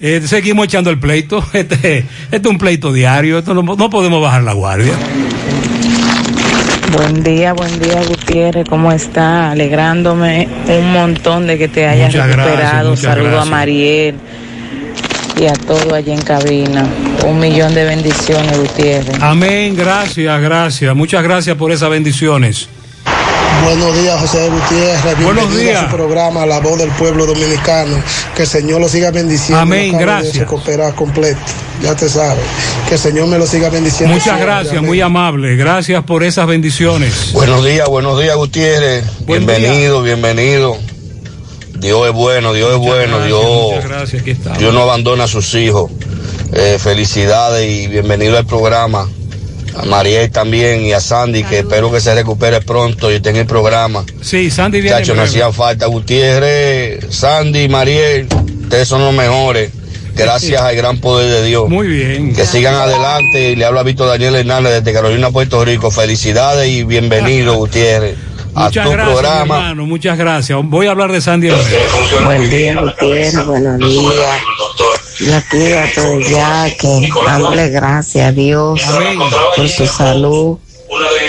Eh, 0.00 0.20
seguimos 0.26 0.64
echando 0.64 0.90
el 0.90 0.98
pleito. 0.98 1.44
Este, 1.52 1.98
este 1.98 2.36
es 2.36 2.46
un 2.46 2.58
pleito 2.58 2.92
diario. 2.92 3.38
Esto 3.38 3.54
no, 3.54 3.62
no 3.62 3.88
podemos 3.90 4.20
bajar 4.20 4.42
la 4.42 4.52
guardia. 4.52 4.94
Buen 6.96 7.22
día, 7.22 7.54
buen 7.54 7.80
día 7.80 8.02
Gutiérrez, 8.06 8.68
¿cómo 8.68 8.92
está? 8.92 9.50
Alegrándome 9.50 10.46
un 10.68 10.92
montón 10.92 11.46
de 11.46 11.56
que 11.56 11.68
te 11.68 11.86
hayas 11.86 12.08
Muchas 12.08 12.26
recuperado. 12.26 12.96
Saludo 12.96 13.24
gracias. 13.24 13.46
a 13.46 13.50
Mariel 13.50 14.14
y 15.40 15.46
a 15.46 15.54
todo 15.54 15.94
allí 15.94 16.12
en 16.12 16.20
cabina. 16.20 16.86
Un 17.26 17.40
millón 17.40 17.74
de 17.74 17.84
bendiciones, 17.84 18.58
Gutiérrez. 18.58 19.22
Amén, 19.22 19.74
gracias, 19.74 20.42
gracias. 20.42 20.94
Muchas 20.94 21.22
gracias 21.22 21.56
por 21.56 21.72
esas 21.72 21.88
bendiciones. 21.88 22.68
Buenos 23.64 23.96
días, 24.00 24.20
José 24.20 24.48
Gutiérrez. 24.48 25.02
Buenos 25.22 25.48
Bienvenido 25.48 25.60
días. 25.60 25.82
a 25.84 25.90
su 25.90 25.96
programa 25.96 26.46
La 26.46 26.60
Voz 26.60 26.78
del 26.78 26.90
Pueblo 26.90 27.26
Dominicano. 27.26 27.96
Que 28.34 28.42
el 28.42 28.48
Señor 28.48 28.80
lo 28.80 28.88
siga 28.88 29.10
bendiciendo. 29.10 29.60
Amén, 29.60 29.96
gracias. 29.96 30.46
Completo. 30.46 31.38
Ya 31.82 31.94
te 31.94 32.08
sabes. 32.08 32.42
Que 32.88 32.94
el 32.94 33.00
Señor 33.00 33.28
me 33.28 33.38
lo 33.38 33.46
siga 33.46 33.70
bendiciendo. 33.70 34.14
Muchas 34.14 34.24
siempre. 34.24 34.44
gracias, 34.46 34.76
Amén. 34.76 34.86
muy 34.86 35.00
amable. 35.00 35.56
Gracias 35.56 36.02
por 36.04 36.22
esas 36.24 36.46
bendiciones. 36.46 37.32
Buenos 37.32 37.64
días, 37.64 37.88
buenos 37.88 38.20
días, 38.20 38.36
Gutiérrez. 38.36 39.04
Buen 39.26 39.46
bienvenido, 39.46 40.02
bienvenido. 40.02 40.76
Dios 41.78 42.06
es 42.06 42.12
bueno, 42.12 42.52
Dios 42.52 42.72
es 42.72 42.78
bueno, 42.78 43.18
Gracias, 43.18 43.26
Dios, 43.26 43.44
Muchas 43.74 43.88
gracias, 43.88 44.22
aquí 44.22 44.30
está. 44.32 44.52
Dios 44.54 44.72
no 44.72 44.82
abandona 44.82 45.24
a 45.24 45.28
sus 45.28 45.52
hijos. 45.54 45.90
Eh, 46.52 46.78
felicidades 46.80 47.68
y 47.68 47.88
bienvenido 47.88 48.38
al 48.38 48.46
programa. 48.46 49.08
A 49.76 49.84
Mariel 49.86 50.30
también 50.30 50.82
y 50.82 50.92
a 50.92 51.00
Sandy, 51.00 51.44
que 51.44 51.60
espero 51.60 51.90
que 51.90 52.00
se 52.00 52.14
recupere 52.14 52.60
pronto 52.60 53.10
y 53.10 53.14
esté 53.14 53.30
en 53.30 53.36
el 53.36 53.46
programa. 53.46 54.04
Sí, 54.20 54.50
Sandy 54.50 54.80
viene. 54.80 54.96
en 54.96 55.00
Muchachos, 55.00 55.16
no 55.16 55.22
hacían 55.22 55.52
falta. 55.54 55.86
Gutiérrez, 55.86 57.06
Sandy, 57.14 57.68
Mariel, 57.68 58.28
ustedes 58.62 58.86
son 58.88 59.02
los 59.02 59.14
mejores. 59.14 59.70
Gracias 60.14 60.60
al 60.62 60.76
gran 60.76 60.98
poder 60.98 61.30
de 61.30 61.42
Dios. 61.48 61.68
Muy 61.70 61.86
bien. 61.88 62.34
Que 62.34 62.44
sigan 62.44 62.74
adelante. 62.74 63.52
Y 63.52 63.56
le 63.56 63.64
habla 63.64 63.80
a 63.80 63.84
Víctor 63.84 64.08
Daniel 64.08 64.34
Hernández 64.36 64.72
desde 64.74 64.92
Carolina, 64.92 65.30
Puerto 65.30 65.64
Rico. 65.64 65.90
Felicidades 65.90 66.68
y 66.68 66.84
bienvenido, 66.84 67.54
Gutiérrez, 67.56 68.16
a 68.54 68.64
Muchas 68.66 68.84
tu 68.84 68.90
gracias, 68.92 69.18
programa. 69.18 69.56
hermano, 69.56 69.86
muchas 69.86 70.18
gracias. 70.18 70.58
Voy 70.64 70.86
a 70.86 70.90
hablar 70.90 71.10
de 71.12 71.20
Sandy. 71.22 71.48
Buen 72.26 72.50
día, 72.50 72.78
Gutiérrez, 72.78 73.46
buenos 73.46 73.78
días. 73.78 74.42
Yo 75.20 75.36
aquí 75.36 75.72
a 75.72 75.92
todo 75.94 76.20
ya 76.20 76.66
que 76.76 77.08
dándole 77.26 77.68
gracias 77.68 78.28
a 78.28 78.32
Dios 78.32 78.80
por 79.56 79.68
su 79.68 79.86
salud. 79.86 80.58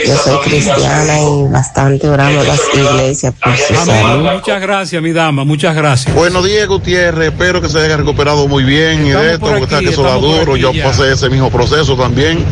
Yo 0.06 0.18
soy 0.18 0.38
cristiana 0.40 1.22
y 1.22 1.44
bastante 1.50 2.10
oramos 2.10 2.46
las 2.46 2.60
iglesias 2.74 3.34
por 3.42 3.56
su 3.56 3.74
Amén. 3.74 4.04
salud. 4.04 4.32
Muchas 4.34 4.62
gracias, 4.62 5.02
mi 5.02 5.14
dama, 5.14 5.46
muchas 5.46 5.74
gracias. 5.74 6.14
Buenos 6.14 6.44
días, 6.44 6.68
Gutiérrez. 6.68 7.30
Espero 7.32 7.62
que 7.62 7.70
se 7.70 7.80
haya 7.80 7.96
recuperado 7.96 8.46
muy 8.50 8.64
bien 8.64 9.06
y 9.08 9.12
de 9.12 9.28
esto, 9.36 9.40
por 9.40 9.50
porque 9.52 9.64
está 9.64 9.80
que 9.80 9.90
eso 9.90 10.04
da 10.04 10.16
duro. 10.16 10.58
Yo 10.58 10.72
pasé 10.84 11.14
ese 11.14 11.30
mismo 11.30 11.50
proceso 11.50 11.96
también. 11.96 12.46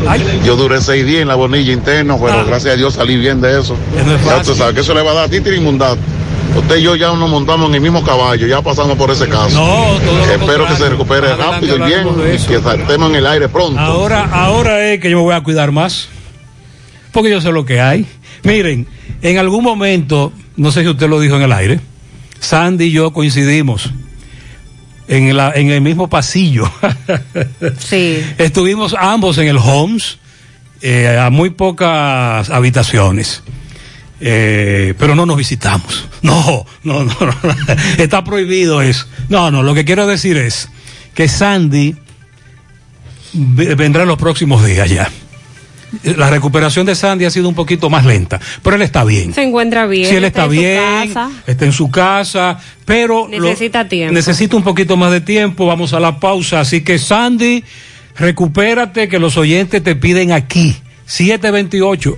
Yo 0.46 0.56
duré 0.56 0.80
seis 0.80 1.06
días 1.06 1.24
en 1.24 1.28
la 1.28 1.36
bonilla 1.36 1.74
interna, 1.74 2.16
pero 2.18 2.32
Ah. 2.32 2.44
gracias 2.48 2.76
a 2.76 2.78
Dios 2.78 2.94
salí 2.94 3.18
bien 3.18 3.42
de 3.42 3.60
eso. 3.60 3.76
no 4.06 4.16
es 4.16 4.24
ya 4.26 4.38
usted 4.38 4.54
sabe 4.56 4.74
que 4.74 4.80
eso 4.80 4.94
le 4.94 5.02
va 5.02 5.12
a 5.12 5.16
dar 5.16 5.30
títere 5.30 5.58
inmundado. 5.58 5.98
Usted 6.56 6.78
y 6.78 6.82
yo 6.82 6.96
ya 6.96 7.08
nos 7.14 7.30
montamos 7.30 7.70
en 7.70 7.76
el 7.76 7.82
mismo 7.82 8.04
caballo, 8.04 8.46
ya 8.48 8.62
pasamos 8.62 8.98
por 8.98 9.10
ese 9.12 9.28
caso. 9.28 9.56
No, 9.56 10.00
todo 10.00 10.18
lo 10.18 10.26
Espero 10.26 10.68
que 10.68 10.76
se 10.76 10.90
recupere 10.90 11.28
Adelante 11.28 11.68
rápido 11.68 11.78
y 11.78 11.90
bien 11.90 12.08
y 12.36 12.48
que 12.48 12.60
saltemos 12.62 13.10
en 13.10 13.16
el 13.16 13.28
aire 13.28 13.50
pronto. 13.50 13.80
Ahora, 13.80 14.30
ahora 14.32 14.92
es 14.92 15.00
que 15.00 15.10
yo 15.10 15.18
me 15.18 15.24
voy 15.24 15.36
a 15.36 15.42
cuidar 15.42 15.72
más. 15.72 16.10
Porque 17.12 17.30
yo 17.30 17.42
sé 17.42 17.52
lo 17.52 17.66
que 17.66 17.82
hay. 17.82 18.06
Miren, 18.44 18.88
en 19.22 19.38
algún 19.38 19.64
momento, 19.64 20.32
no 20.56 20.72
sé 20.72 20.82
si 20.82 20.88
usted 20.88 21.10
lo 21.10 21.20
dijo 21.20 21.36
en 21.36 21.44
el 21.44 21.52
aire, 21.52 21.80
Sandy 22.40 22.86
y 22.86 22.92
yo 22.92 23.12
coincidimos 23.12 23.92
en, 25.08 25.36
la, 25.36 25.52
en 25.54 25.70
el 25.70 25.82
mismo 25.82 26.10
pasillo. 26.10 26.70
Sí. 27.78 28.24
Estuvimos 28.38 28.96
ambos 28.98 29.38
en 29.38 29.48
el 29.48 29.58
Homes, 29.58 30.18
eh, 30.82 31.18
a 31.18 31.30
muy 31.30 31.52
pocas 31.52 32.50
habitaciones. 32.50 33.44
Eh, 34.24 34.94
pero 35.00 35.16
no 35.16 35.26
nos 35.26 35.36
visitamos. 35.36 36.08
No, 36.22 36.66
no, 36.84 37.04
no, 37.04 37.16
no. 37.20 37.36
Está 37.98 38.24
prohibido 38.24 38.82
eso. 38.82 39.08
No, 39.30 39.50
no, 39.50 39.64
lo 39.64 39.74
que 39.74 39.84
quiero 39.84 40.06
decir 40.06 40.38
es 40.38 40.70
que 41.16 41.28
Sandy 41.28 41.96
ve- 43.34 43.76
vendrá 43.76 44.04
en 44.04 44.10
los 44.10 44.18
próximos 44.20 44.64
días 44.66 44.90
ya. 44.90 45.10
La 46.04 46.30
recuperación 46.30 46.86
de 46.86 46.96
Sandy 46.96 47.26
ha 47.26 47.30
sido 47.32 47.50
un 47.50 47.56
poquito 47.56 47.90
más 47.90 48.06
lenta, 48.06 48.40
pero 48.64 48.78
él 48.78 48.82
está 48.82 49.04
bien. 49.04 49.34
Se 49.34 49.44
encuentra 49.44 49.88
bien. 49.88 50.08
Si 50.08 50.16
él 50.16 50.24
está, 50.24 50.46
su 50.46 50.52
bien, 50.52 50.80
casa. 51.08 51.30
está 51.48 51.66
en 51.66 51.74
su 51.74 51.92
casa, 51.92 52.58
pero 52.86 53.28
lo- 53.28 53.40
Necesita 53.50 53.90
tiempo. 53.90 54.14
necesita 54.14 54.56
un 54.56 54.64
poquito 54.64 54.96
más 54.96 55.12
de 55.12 55.20
tiempo. 55.20 55.66
Vamos 55.66 55.92
a 55.94 56.00
la 56.00 56.18
pausa. 56.20 56.62
Así 56.62 56.82
que 56.82 56.98
Sandy, 56.98 57.66
recupérate 58.16 59.10
que 59.10 59.20
los 59.20 59.36
oyentes 59.36 59.84
te 59.84 59.96
piden 59.98 60.32
aquí. 60.32 60.76
728. 61.08 62.18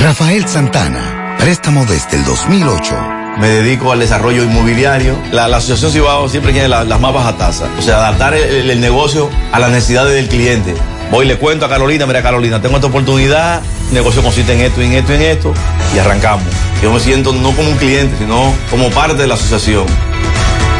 Rafael 0.00 0.46
Santana, 0.46 1.36
préstamo 1.38 1.84
desde 1.86 2.16
el 2.18 2.24
2008. 2.24 2.94
Me 3.38 3.48
dedico 3.48 3.92
al 3.92 4.00
desarrollo 4.00 4.44
inmobiliario. 4.44 5.16
La, 5.32 5.48
la 5.48 5.58
Asociación 5.58 5.92
Cibao 5.92 6.28
siempre 6.28 6.52
tiene 6.52 6.68
la- 6.68 6.84
las 6.84 7.00
más 7.00 7.12
bajas 7.12 7.36
tasas. 7.38 7.68
O 7.78 7.82
sea, 7.82 7.96
adaptar 7.98 8.34
el 8.34 8.80
negocio 8.80 9.30
a 9.52 9.58
las 9.58 9.70
necesidades 9.70 10.14
del 10.14 10.28
cliente. 10.28 10.74
Voy 11.10 11.24
y 11.24 11.28
le 11.28 11.36
cuento 11.38 11.66
a 11.66 11.68
Carolina, 11.68 12.06
mira 12.06 12.22
Carolina, 12.22 12.60
tengo 12.60 12.76
esta 12.76 12.88
oportunidad, 12.88 13.62
el 13.88 13.94
negocio 13.94 14.22
consiste 14.22 14.52
en 14.54 14.60
esto, 14.62 14.80
en 14.82 14.92
esto, 14.92 15.12
en 15.12 15.22
esto, 15.22 15.54
y 15.94 15.98
arrancamos. 15.98 16.44
Yo 16.82 16.92
me 16.92 16.98
siento 16.98 17.32
no 17.32 17.52
como 17.54 17.68
un 17.70 17.76
cliente, 17.76 18.16
sino 18.18 18.52
como 18.70 18.90
parte 18.90 19.14
de 19.14 19.26
la 19.26 19.34
asociación. 19.34 19.86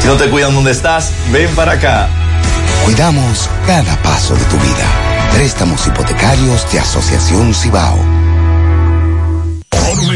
Si 0.01 0.07
no 0.09 0.15
te 0.15 0.29
cuidan 0.29 0.55
donde 0.55 0.73
estás, 0.73 1.13
ven 1.31 1.49
para 1.55 1.73
acá. 1.73 2.09
Cuidamos 2.85 3.49
cada 3.67 3.97
paso 4.03 4.35
de 4.35 4.45
tu 4.47 4.57
vida. 4.57 4.87
Préstamos 5.33 5.87
hipotecarios 5.87 6.71
de 6.73 6.81
Asociación 6.81 7.55
Cibao. 7.55 7.99
me 10.09 10.16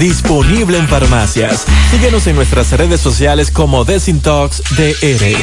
disponible 0.00 0.78
en 0.78 0.88
farmacias. 0.88 1.66
Síguenos 1.90 2.26
en 2.26 2.34
nuestras 2.34 2.72
redes 2.72 3.00
sociales 3.00 3.50
como 3.50 3.84
Desintox 3.84 4.62
DR. 4.76 5.36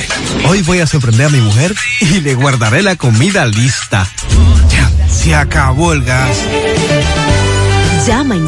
Hoy 0.49 0.63
voy 0.63 0.79
a 0.79 0.87
sorprender 0.87 1.27
a 1.27 1.29
mi 1.29 1.39
mujer 1.39 1.75
y 2.01 2.21
le 2.21 2.33
guardaré 2.33 2.81
la 2.81 2.95
comida 2.95 3.45
lista. 3.45 4.09
Ya, 4.69 4.91
se 5.07 5.35
acabó 5.35 5.93
el 5.93 6.03
gas. 6.03 6.37
Llama 8.07 8.35
en 8.35 8.47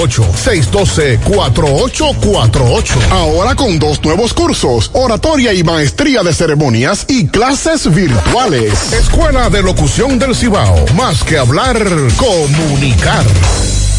612 0.09 1.19
4848. 1.19 2.99
Ahora 3.11 3.55
con 3.55 3.77
dos 3.77 4.03
nuevos 4.03 4.33
cursos, 4.33 4.89
oratoria 4.93 5.53
y 5.53 5.63
maestría 5.63 6.23
de 6.23 6.33
ceremonias 6.33 7.05
y 7.07 7.27
clases 7.27 7.93
virtuales. 7.93 8.93
Escuela 8.93 9.49
de 9.49 9.61
Locución 9.61 10.17
del 10.17 10.35
Cibao. 10.35 10.85
Más 10.95 11.23
que 11.23 11.37
hablar, 11.37 11.77
comunicar. 12.17 13.25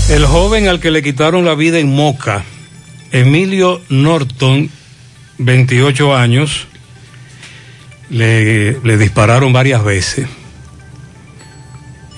El 0.08 0.26
joven 0.26 0.66
al 0.66 0.80
que 0.80 0.90
le 0.90 1.02
quitaron 1.02 1.44
la 1.44 1.54
vida 1.54 1.78
en 1.78 1.94
Moca, 1.94 2.44
Emilio 3.12 3.80
Norton, 3.88 4.70
28 5.38 6.16
años, 6.16 6.66
le, 8.10 8.80
le 8.80 8.96
dispararon 8.96 9.52
varias 9.52 9.84
veces. 9.84 10.26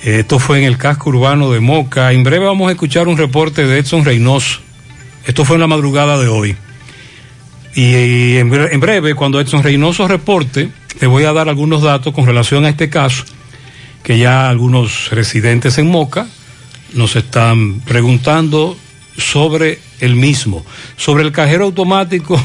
Esto 0.05 0.39
fue 0.39 0.59
en 0.59 0.65
el 0.65 0.77
casco 0.77 1.09
urbano 1.09 1.51
de 1.51 1.61
Moca. 1.61 2.13
En 2.13 2.25
breve 2.25 2.45
vamos 2.45 2.69
a 2.69 2.73
escuchar 2.73 3.09
un 3.09 3.17
reporte 3.17 3.67
de 3.67 3.79
Edson 3.79 4.05
Reynoso. 4.05 4.61
Esto 5.25 5.47
fue 5.47 5.57
en 5.57 5.61
la 5.61 5.67
madrugada 5.67 6.19
de 6.19 6.29
hoy. 6.29 6.57
Y 7.75 8.37
en 8.37 8.51
breve, 8.51 9.15
cuando 9.15 9.41
Edson 9.41 9.63
Reynoso 9.63 10.07
reporte, 10.07 10.71
te 10.99 11.07
voy 11.07 11.25
a 11.25 11.33
dar 11.33 11.49
algunos 11.49 11.81
datos 11.81 12.13
con 12.13 12.27
relación 12.27 12.67
a 12.67 12.69
este 12.69 12.91
caso, 12.91 13.25
que 14.03 14.19
ya 14.19 14.51
algunos 14.51 15.11
residentes 15.11 15.79
en 15.79 15.91
Moca 15.91 16.27
nos 16.93 17.17
están 17.17 17.81
preguntando 17.81 18.77
sobre 19.17 19.79
el 20.01 20.17
mismo. 20.17 20.67
Sobre 20.99 21.23
el 21.23 21.33
cajero 21.33 21.65
automático 21.65 22.39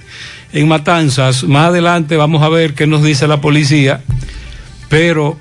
en 0.54 0.66
Matanzas, 0.66 1.44
más 1.44 1.66
adelante 1.66 2.16
vamos 2.16 2.42
a 2.42 2.48
ver 2.48 2.72
qué 2.72 2.86
nos 2.86 3.02
dice 3.02 3.28
la 3.28 3.42
policía, 3.42 4.02
pero 4.88 5.36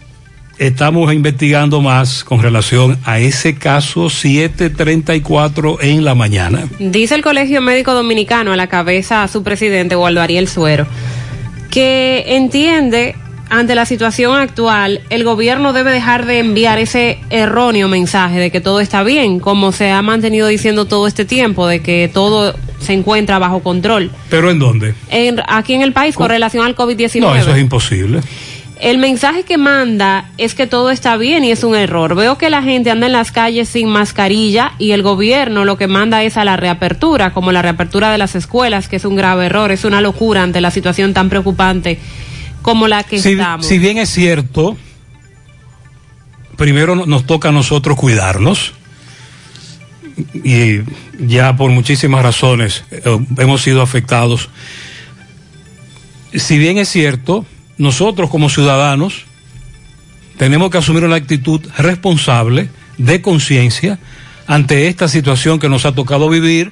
estamos 0.65 1.11
investigando 1.11 1.81
más 1.81 2.23
con 2.23 2.39
relación 2.41 2.99
a 3.03 3.17
ese 3.19 3.55
caso 3.55 4.09
734 4.11 5.79
en 5.81 6.05
la 6.05 6.13
mañana. 6.13 6.67
Dice 6.79 7.15
el 7.15 7.23
Colegio 7.23 7.61
Médico 7.61 7.93
Dominicano 7.93 8.53
a 8.53 8.55
la 8.55 8.67
cabeza 8.67 9.23
a 9.23 9.27
su 9.27 9.41
presidente, 9.41 9.95
Waldo 9.95 10.21
Ariel 10.21 10.47
Suero, 10.47 10.85
que 11.71 12.35
entiende 12.35 13.15
ante 13.49 13.75
la 13.75 13.85
situación 13.85 14.37
actual, 14.37 15.01
el 15.09 15.23
gobierno 15.23 15.73
debe 15.73 15.91
dejar 15.91 16.25
de 16.25 16.39
enviar 16.39 16.77
ese 16.79 17.19
erróneo 17.31 17.89
mensaje 17.89 18.37
de 18.39 18.49
que 18.51 18.61
todo 18.61 18.79
está 18.79 19.03
bien, 19.03 19.39
como 19.39 19.71
se 19.73 19.89
ha 19.91 20.01
mantenido 20.01 20.47
diciendo 20.47 20.85
todo 20.85 21.05
este 21.07 21.25
tiempo, 21.25 21.67
de 21.67 21.81
que 21.81 22.09
todo 22.13 22.55
se 22.79 22.93
encuentra 22.93 23.39
bajo 23.39 23.61
control. 23.61 24.09
¿Pero 24.29 24.49
en 24.51 24.59
dónde? 24.59 24.93
En- 25.09 25.41
aquí 25.47 25.73
en 25.73 25.81
el 25.81 25.91
país 25.91 26.15
con 26.15 26.29
relación 26.29 26.65
al 26.65 26.75
COVID-19. 26.75 27.19
No, 27.19 27.35
eso 27.35 27.53
es 27.53 27.59
imposible. 27.61 28.21
El 28.81 28.97
mensaje 28.97 29.43
que 29.43 29.59
manda 29.59 30.31
es 30.39 30.55
que 30.55 30.65
todo 30.65 30.89
está 30.89 31.15
bien 31.15 31.43
y 31.45 31.51
es 31.51 31.63
un 31.63 31.75
error. 31.75 32.15
Veo 32.15 32.39
que 32.39 32.49
la 32.49 32.63
gente 32.63 32.89
anda 32.89 33.05
en 33.05 33.11
las 33.13 33.31
calles 33.31 33.69
sin 33.69 33.87
mascarilla 33.89 34.71
y 34.79 34.89
el 34.91 35.03
gobierno 35.03 35.65
lo 35.65 35.77
que 35.77 35.85
manda 35.87 36.23
es 36.23 36.35
a 36.35 36.43
la 36.45 36.57
reapertura, 36.57 37.31
como 37.31 37.51
la 37.51 37.61
reapertura 37.61 38.11
de 38.11 38.17
las 38.17 38.33
escuelas, 38.33 38.87
que 38.87 38.95
es 38.95 39.05
un 39.05 39.15
grave 39.15 39.45
error, 39.45 39.71
es 39.71 39.85
una 39.85 40.01
locura 40.01 40.41
ante 40.41 40.61
la 40.61 40.71
situación 40.71 41.13
tan 41.13 41.29
preocupante 41.29 41.99
como 42.63 42.87
la 42.87 43.03
que 43.03 43.19
Si, 43.21 43.33
estamos. 43.33 43.67
si 43.67 43.77
bien 43.77 43.99
es 43.99 44.09
cierto, 44.09 44.75
primero 46.57 46.95
no- 46.95 47.05
nos 47.05 47.27
toca 47.27 47.49
a 47.49 47.51
nosotros 47.51 47.95
cuidarnos 47.97 48.73
y 50.43 50.79
ya 51.19 51.55
por 51.55 51.69
muchísimas 51.69 52.23
razones 52.23 52.83
eh, 52.89 53.01
hemos 53.37 53.61
sido 53.61 53.83
afectados. 53.83 54.49
Si 56.33 56.57
bien 56.57 56.79
es 56.79 56.89
cierto, 56.89 57.45
nosotros 57.81 58.29
como 58.29 58.47
ciudadanos 58.47 59.25
tenemos 60.37 60.69
que 60.69 60.77
asumir 60.77 61.03
una 61.03 61.15
actitud 61.15 61.61
responsable, 61.77 62.69
de 62.99 63.21
conciencia, 63.21 63.97
ante 64.45 64.87
esta 64.87 65.07
situación 65.07 65.59
que 65.59 65.67
nos 65.67 65.85
ha 65.85 65.93
tocado 65.93 66.29
vivir. 66.29 66.71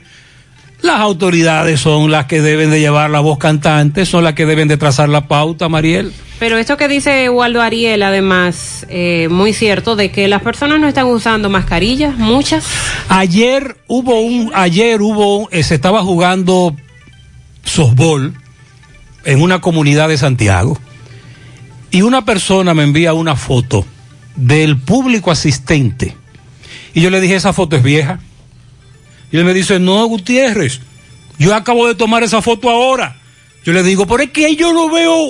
Las 0.84 1.00
autoridades 1.00 1.80
son 1.80 2.12
las 2.12 2.28
que 2.28 2.42
deben 2.42 2.70
de 2.70 2.80
llevar 2.80 3.10
la 3.10 3.22
voz 3.22 3.40
cantante, 3.40 4.06
son 4.06 4.24
las 4.24 4.34
que 4.36 4.46
deben 4.46 4.68
de 4.68 4.78
trazar 4.78 5.10
la 5.10 5.28
pauta, 5.28 5.68
Mariel. 5.68 6.14
Pero 6.38 6.60
esto 6.60 6.78
que 6.78 6.88
dice 6.88 7.28
Waldo 7.30 7.62
Ariel, 7.62 8.04
además, 8.04 8.86
eh, 8.88 9.28
muy 9.30 9.52
cierto, 9.52 9.96
de 9.96 10.12
que 10.12 10.28
las 10.28 10.44
personas 10.44 10.80
no 10.80 10.88
están 10.88 11.08
usando 11.08 11.50
mascarillas, 11.50 12.16
muchas. 12.18 12.66
Ayer 13.10 13.78
hubo 13.88 14.22
un, 14.22 14.52
ayer 14.54 15.02
hubo, 15.02 15.50
eh, 15.52 15.64
se 15.64 15.74
estaba 15.74 16.04
jugando 16.04 16.76
softball 17.64 18.36
en 19.26 19.42
una 19.42 19.60
comunidad 19.60 20.08
de 20.08 20.18
Santiago 20.18 20.78
y 21.92 22.02
una 22.02 22.26
persona 22.26 22.74
me 22.74 22.84
envía 22.84 23.14
una 23.14 23.36
foto 23.36 23.86
del 24.36 24.78
público 24.78 25.32
asistente. 25.32 26.16
Y 26.94 27.02
yo 27.02 27.10
le 27.10 27.22
dije 27.22 27.36
esa 27.36 27.54
foto 27.54 27.76
es 27.76 27.84
vieja 27.84 28.20
y 29.32 29.38
él 29.38 29.46
me 29.46 29.54
dice 29.54 29.80
no 29.80 30.06
Gutiérrez 30.06 30.82
yo 31.38 31.54
acabo 31.56 31.88
de 31.88 31.96
tomar 31.96 32.24
esa 32.24 32.42
foto 32.42 32.70
ahora 32.70 33.18
yo 33.64 33.74
le 33.74 33.84
digo 33.84 34.08
pero 34.08 34.24
es 34.24 34.32
que 34.32 34.56
yo 34.56 34.74
no 34.74 34.90
veo 34.90 35.30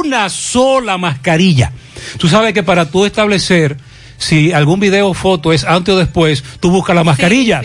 una 0.00 0.28
sola 0.28 0.98
mascarilla 0.98 1.72
tú 2.18 2.28
sabes 2.28 2.52
que 2.52 2.62
para 2.62 2.90
tú 2.90 3.06
establecer 3.06 3.76
si 4.16 4.52
algún 4.52 4.80
video 4.80 5.08
o 5.08 5.14
foto 5.14 5.52
es 5.52 5.64
antes 5.64 5.94
o 5.94 5.98
después 5.98 6.42
tú 6.60 6.70
buscas 6.70 6.96
la 6.96 7.04
mascarilla 7.04 7.62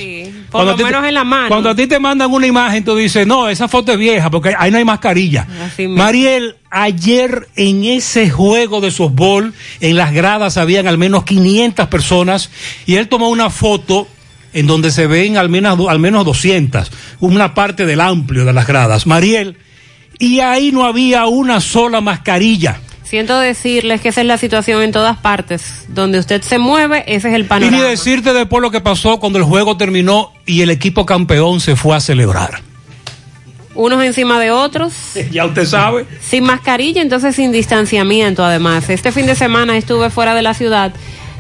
Por 0.53 0.61
Cuando 0.61 0.71
lo 0.71 0.75
a 0.75 0.77
ti 0.77 0.83
te- 0.83 0.89
menos 0.91 1.07
en 1.07 1.13
la 1.15 1.23
mano. 1.23 1.47
cuando 1.49 1.69
a 1.71 1.75
ti 1.75 1.87
te 1.87 1.99
mandan 1.99 2.31
una 2.31 2.45
imagen, 2.45 2.83
tú 2.85 2.95
dices, 2.95 3.25
no, 3.25 3.49
esa 3.49 3.67
foto 3.67 3.91
es 3.91 3.97
vieja 3.97 4.29
porque 4.29 4.53
ahí 4.57 4.69
no 4.69 4.77
hay 4.77 4.85
mascarilla. 4.85 5.47
Mariel, 5.97 6.55
ayer 6.69 7.47
en 7.55 7.83
ese 7.83 8.29
juego 8.29 8.79
de 8.79 8.91
softball, 8.91 9.53
en 9.79 9.95
las 9.97 10.13
gradas 10.13 10.57
habían 10.57 10.87
al 10.87 10.99
menos 10.99 11.23
500 11.23 11.87
personas 11.87 12.51
y 12.85 12.95
él 12.97 13.07
tomó 13.09 13.29
una 13.29 13.49
foto 13.49 14.07
en 14.53 14.67
donde 14.67 14.91
se 14.91 15.07
ven 15.07 15.37
al 15.37 15.49
menos, 15.49 15.79
al 15.89 15.97
menos 15.97 16.23
200, 16.23 16.91
una 17.19 17.55
parte 17.55 17.87
del 17.87 17.99
amplio 17.99 18.45
de 18.45 18.53
las 18.53 18.67
gradas. 18.67 19.07
Mariel, 19.07 19.57
y 20.19 20.39
ahí 20.41 20.71
no 20.71 20.85
había 20.85 21.25
una 21.25 21.59
sola 21.61 21.99
mascarilla. 21.99 22.79
Siento 23.13 23.39
decirles 23.39 24.01
que 24.01 24.09
esa 24.09 24.21
es 24.21 24.25
la 24.25 24.39
situación 24.39 24.81
en 24.81 24.91
todas 24.91 25.17
partes. 25.17 25.85
Donde 25.87 26.17
usted 26.17 26.41
se 26.41 26.57
mueve, 26.57 27.03
ese 27.05 27.29
es 27.29 27.35
el 27.35 27.41
Y 27.41 27.43
ni 27.43 27.47
panorama. 27.47 27.83
decirte 27.83 28.33
después 28.33 28.59
lo 28.59 28.71
que 28.71 28.81
pasó 28.81 29.19
cuando 29.19 29.37
el 29.37 29.45
juego 29.45 29.77
terminó 29.77 30.31
y 30.47 30.63
el 30.63 30.71
equipo 30.71 31.05
campeón 31.05 31.59
se 31.59 31.75
fue 31.75 31.95
a 31.95 31.99
celebrar. 31.99 32.63
Unos 33.75 34.03
encima 34.03 34.39
de 34.39 34.49
otros. 34.49 34.93
Ya 35.31 35.45
usted 35.45 35.67
sabe. 35.67 36.07
Sin 36.21 36.43
mascarilla, 36.43 37.03
entonces 37.03 37.35
sin 37.35 37.51
distanciamiento 37.51 38.43
además. 38.43 38.89
Este 38.89 39.11
fin 39.11 39.27
de 39.27 39.35
semana 39.35 39.77
estuve 39.77 40.09
fuera 40.09 40.33
de 40.33 40.41
la 40.41 40.55
ciudad 40.55 40.91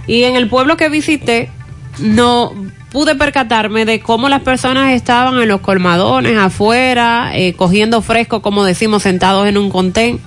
y 0.05 0.25
en 0.25 0.35
el 0.35 0.49
pueblo 0.49 0.77
que 0.77 0.89
visité 0.89 1.49
no 1.97 2.53
pude 2.91 3.15
percatarme 3.15 3.85
de 3.85 3.99
cómo 3.99 4.29
las 4.29 4.43
personas 4.43 4.91
estaban 4.93 5.41
en 5.41 5.47
los 5.47 5.61
colmadones, 5.61 6.37
afuera, 6.37 7.31
eh, 7.33 7.53
cogiendo 7.53 8.03
fresco, 8.03 8.43
como 8.43 8.63
decimos, 8.63 9.01
sentados 9.01 9.47
en 9.47 9.57
un 9.57 9.71
contén. 9.71 10.21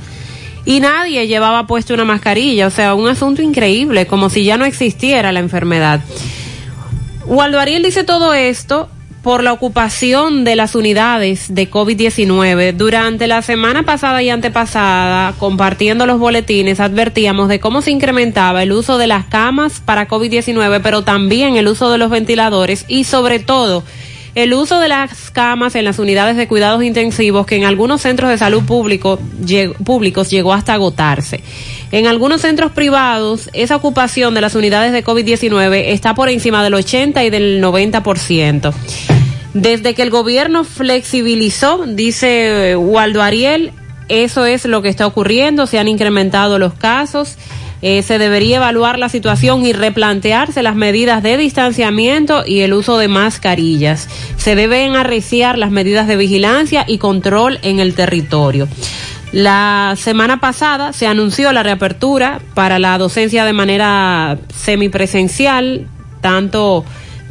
Y 0.67 0.81
nadie 0.81 1.27
llevaba 1.27 1.67
puesto 1.67 1.95
una 1.95 2.05
mascarilla, 2.05 2.67
o 2.67 2.71
sea, 2.71 2.95
un 2.95 3.09
asunto 3.09 3.41
increíble, 3.41 4.07
como 4.07 4.29
si 4.29 4.45
ya 4.45 4.59
no 4.59 4.67
existiera 4.67 5.33
la 5.33 5.41
enfermedad. 5.41 6.01
Waldo 7.25 7.59
Ariel 7.59 7.83
dice 7.83 8.05
todo 8.05 8.35
esto 8.35 8.89
por 9.23 9.43
la 9.43 9.53
ocupación 9.53 10.45
de 10.45 10.55
las 10.55 10.77
unidades 10.77 11.53
de 11.53 11.69
COVID-19. 11.69 12.75
Durante 12.75 13.27
la 13.27 13.43
semana 13.43 13.83
pasada 13.83 14.23
y 14.23 14.31
antepasada, 14.31 15.35
compartiendo 15.39 16.07
los 16.07 16.21
boletines, 16.21 16.79
advertíamos 16.79 17.49
de 17.49 17.59
cómo 17.59 17.83
se 17.83 17.91
incrementaba 17.91 18.63
el 18.63 18.71
uso 18.71 18.99
de 18.99 19.09
las 19.09 19.25
camas 19.27 19.81
para 19.81 20.07
COVID-19, 20.07 20.81
pero 20.83 21.03
también 21.03 21.57
el 21.57 21.67
uso 21.67 21.91
de 21.91 21.99
los 21.99 22.11
ventiladores 22.11 22.85
y 22.87 23.03
sobre 23.03 23.41
todo 23.41 23.83
el 24.37 24.53
uso 24.53 24.81
de 24.81 24.89
las 24.89 25.31
camas 25.31 25.75
en 25.77 25.87
las 25.87 25.99
unidades 25.99 26.37
de 26.37 26.47
cuidados 26.47 26.85
intensivos 26.85 27.47
que 27.47 27.57
en 27.57 27.65
algunos 27.65 28.03
centros 28.03 28.29
de 28.29 28.37
salud 28.37 28.63
público, 28.65 29.19
públicos 29.83 30.29
llegó 30.29 30.53
hasta 30.53 30.75
agotarse. 30.75 31.41
En 31.91 32.07
algunos 32.07 32.43
centros 32.43 32.73
privados, 32.73 33.49
esa 33.55 33.77
ocupación 33.77 34.35
de 34.35 34.43
las 34.43 34.55
unidades 34.55 34.93
de 34.93 35.03
COVID-19 35.03 35.85
está 35.87 36.15
por 36.15 36.29
encima 36.29 36.63
del 36.63 36.75
80 36.75 37.25
y 37.25 37.31
del 37.31 37.65
90%. 37.65 38.75
Desde 39.55 39.95
que 39.95 40.03
el 40.03 40.11
gobierno 40.11 40.65
flexibilizó, 40.65 41.87
dice 41.87 42.73
eh, 42.73 42.77
Waldo 42.77 43.23
Ariel, 43.23 43.73
eso 44.11 44.45
es 44.45 44.67
lo 44.67 44.83
que 44.83 44.91
está 44.91 45.07
ocurriendo, 45.07 45.67
se 45.67 45.79
han 45.79 45.89
incrementado 45.89 46.59
los 46.59 46.75
casos, 46.75 47.39
eh, 47.89 48.03
se 48.03 48.19
debería 48.19 48.57
evaluar 48.57 48.99
la 48.99 49.09
situación 49.09 49.65
y 49.65 49.73
replantearse 49.73 50.61
las 50.61 50.75
medidas 50.75 51.23
de 51.23 51.37
distanciamiento 51.37 52.43
y 52.45 52.63
el 52.63 52.73
uso 52.73 52.99
de 52.99 53.07
mascarillas. 53.07 54.09
Se 54.37 54.57
deben 54.57 54.97
arreciar 54.97 55.57
las 55.57 55.71
medidas 55.71 56.09
de 56.09 56.17
vigilancia 56.17 56.85
y 56.89 56.99
control 56.99 57.61
en 57.63 57.79
el 57.79 57.95
territorio. 57.95 58.67
La 59.31 59.95
semana 59.97 60.41
pasada 60.41 60.93
se 60.93 61.07
anunció 61.07 61.53
la 61.53 61.63
reapertura 61.63 62.41
para 62.55 62.81
la 62.81 62.99
docencia 62.99 63.45
de 63.45 63.53
manera 63.53 64.37
semipresencial, 64.53 65.87
tanto 66.21 66.85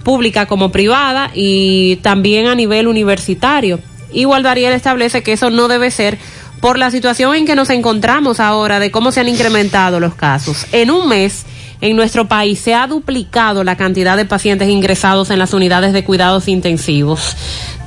pública 0.06 0.46
como 0.46 0.72
privada 0.72 1.32
y 1.34 1.98
también 1.98 2.48
a 2.48 2.56
nivel 2.56 2.88
universitario. 2.88 3.82
Igual 4.14 4.44
Dariel 4.44 4.72
establece 4.72 5.22
que 5.22 5.34
eso 5.34 5.50
no 5.50 5.68
debe 5.68 5.92
ser 5.92 6.18
por 6.66 6.80
la 6.80 6.90
situación 6.90 7.36
en 7.36 7.46
que 7.46 7.54
nos 7.54 7.70
encontramos 7.70 8.40
ahora 8.40 8.80
de 8.80 8.90
cómo 8.90 9.12
se 9.12 9.20
han 9.20 9.30
incrementado 9.30 10.00
los 10.00 10.16
casos. 10.16 10.66
En 10.72 10.90
un 10.90 11.08
mes, 11.08 11.46
en 11.80 11.96
nuestro 11.96 12.28
país 12.28 12.58
se 12.58 12.74
ha 12.74 12.88
duplicado 12.88 13.64
la 13.64 13.78
cantidad 13.78 14.18
de 14.18 14.26
pacientes 14.26 14.68
ingresados 14.68 15.30
en 15.30 15.38
las 15.38 15.54
unidades 15.54 15.94
de 15.94 16.04
cuidados 16.04 16.48
intensivos. 16.48 17.38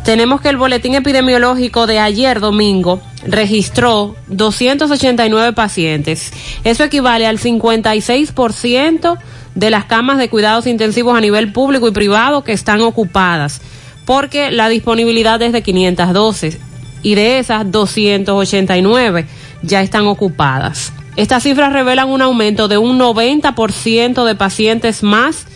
Tenemos 0.04 0.40
que 0.40 0.50
el 0.50 0.58
boletín 0.58 0.94
epidemiológico 0.94 1.88
de 1.88 1.98
ayer 1.98 2.38
domingo 2.38 3.02
registró 3.26 4.14
289 4.28 5.54
pacientes. 5.54 6.32
Eso 6.62 6.84
equivale 6.84 7.26
al 7.26 7.40
56% 7.40 9.18
de 9.56 9.70
las 9.70 9.86
camas 9.86 10.18
de 10.18 10.30
cuidados 10.30 10.68
intensivos 10.68 11.18
a 11.18 11.20
nivel 11.20 11.50
público 11.52 11.88
y 11.88 11.90
privado 11.90 12.44
que 12.44 12.52
están 12.52 12.80
ocupadas, 12.82 13.60
porque 14.04 14.52
la 14.52 14.68
disponibilidad 14.68 15.42
es 15.42 15.50
de 15.50 15.64
512 15.64 16.67
y 17.08 17.14
de 17.14 17.38
esas 17.38 17.72
289 17.72 19.24
ya 19.62 19.80
están 19.80 20.06
ocupadas. 20.06 20.92
Estas 21.16 21.42
cifras 21.42 21.72
revelan 21.72 22.10
un 22.10 22.20
aumento 22.20 22.68
de 22.68 22.76
un 22.76 22.98
90% 22.98 24.26
de 24.26 24.34
pacientes 24.34 25.02
más 25.02 25.46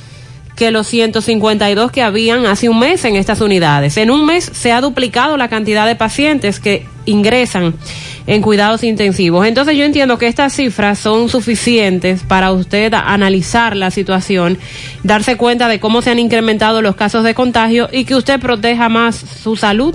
que 0.56 0.70
los 0.70 0.86
152 0.86 1.92
que 1.92 2.02
habían 2.02 2.46
hace 2.46 2.70
un 2.70 2.78
mes 2.78 3.04
en 3.04 3.16
estas 3.16 3.42
unidades. 3.42 3.98
En 3.98 4.10
un 4.10 4.24
mes 4.24 4.50
se 4.50 4.72
ha 4.72 4.80
duplicado 4.80 5.36
la 5.36 5.48
cantidad 5.48 5.86
de 5.86 5.94
pacientes 5.94 6.58
que 6.58 6.86
ingresan 7.04 7.74
en 8.26 8.40
cuidados 8.40 8.82
intensivos. 8.82 9.46
Entonces 9.46 9.76
yo 9.76 9.84
entiendo 9.84 10.16
que 10.16 10.28
estas 10.28 10.54
cifras 10.54 10.98
son 10.98 11.28
suficientes 11.28 12.22
para 12.22 12.50
usted 12.50 12.94
analizar 12.94 13.76
la 13.76 13.90
situación, 13.90 14.56
darse 15.02 15.36
cuenta 15.36 15.68
de 15.68 15.80
cómo 15.80 16.00
se 16.00 16.12
han 16.12 16.18
incrementado 16.18 16.80
los 16.80 16.96
casos 16.96 17.24
de 17.24 17.34
contagio 17.34 17.90
y 17.92 18.06
que 18.06 18.14
usted 18.14 18.40
proteja 18.40 18.88
más 18.88 19.16
su 19.16 19.56
salud 19.56 19.94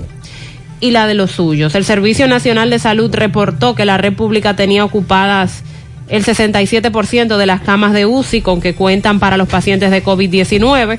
y 0.80 0.90
la 0.90 1.06
de 1.06 1.14
los 1.14 1.32
suyos. 1.32 1.74
El 1.74 1.84
Servicio 1.84 2.26
Nacional 2.28 2.70
de 2.70 2.78
Salud 2.78 3.14
reportó 3.14 3.74
que 3.74 3.84
la 3.84 3.98
República 3.98 4.56
tenía 4.56 4.84
ocupadas 4.84 5.62
el 6.08 6.24
67% 6.24 7.36
de 7.36 7.46
las 7.46 7.60
camas 7.60 7.92
de 7.92 8.06
UCI 8.06 8.40
con 8.40 8.60
que 8.60 8.74
cuentan 8.74 9.20
para 9.20 9.36
los 9.36 9.48
pacientes 9.48 9.90
de 9.90 10.02
COVID-19. 10.02 10.98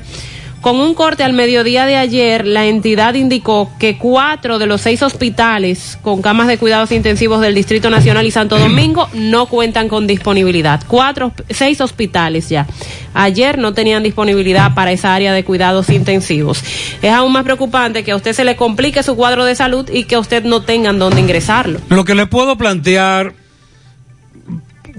Con 0.60 0.76
un 0.76 0.92
corte 0.94 1.24
al 1.24 1.32
mediodía 1.32 1.86
de 1.86 1.96
ayer, 1.96 2.46
la 2.46 2.66
entidad 2.66 3.14
indicó 3.14 3.70
que 3.78 3.96
cuatro 3.96 4.58
de 4.58 4.66
los 4.66 4.82
seis 4.82 5.02
hospitales 5.02 5.98
con 6.02 6.20
camas 6.20 6.48
de 6.48 6.58
cuidados 6.58 6.92
intensivos 6.92 7.40
del 7.40 7.54
Distrito 7.54 7.88
Nacional 7.88 8.26
y 8.26 8.30
Santo 8.30 8.58
Domingo 8.58 9.08
no 9.14 9.46
cuentan 9.46 9.88
con 9.88 10.06
disponibilidad. 10.06 10.82
Cuatro, 10.86 11.32
seis 11.48 11.80
hospitales 11.80 12.50
ya. 12.50 12.66
Ayer 13.14 13.56
no 13.56 13.72
tenían 13.72 14.02
disponibilidad 14.02 14.74
para 14.74 14.92
esa 14.92 15.14
área 15.14 15.32
de 15.32 15.44
cuidados 15.44 15.88
intensivos. 15.88 16.62
Es 17.00 17.10
aún 17.10 17.32
más 17.32 17.44
preocupante 17.44 18.04
que 18.04 18.12
a 18.12 18.16
usted 18.16 18.34
se 18.34 18.44
le 18.44 18.56
complique 18.56 19.02
su 19.02 19.16
cuadro 19.16 19.46
de 19.46 19.54
salud 19.54 19.88
y 19.90 20.04
que 20.04 20.18
usted 20.18 20.44
no 20.44 20.60
tengan 20.60 20.98
dónde 20.98 21.22
ingresarlo. 21.22 21.80
Lo 21.88 22.04
que 22.04 22.14
le 22.14 22.26
puedo 22.26 22.58
plantear 22.58 23.32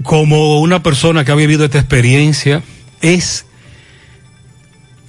como 0.02 0.60
una 0.60 0.82
persona 0.82 1.24
que 1.24 1.30
ha 1.30 1.36
vivido 1.36 1.64
esta 1.64 1.78
experiencia 1.78 2.62
es, 3.00 3.46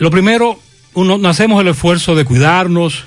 lo 0.03 0.11
primero, 0.11 0.59
uno, 0.95 1.17
hacemos 1.29 1.61
el 1.61 1.69
esfuerzo 1.69 2.13
de 2.13 2.25
cuidarnos, 2.25 3.05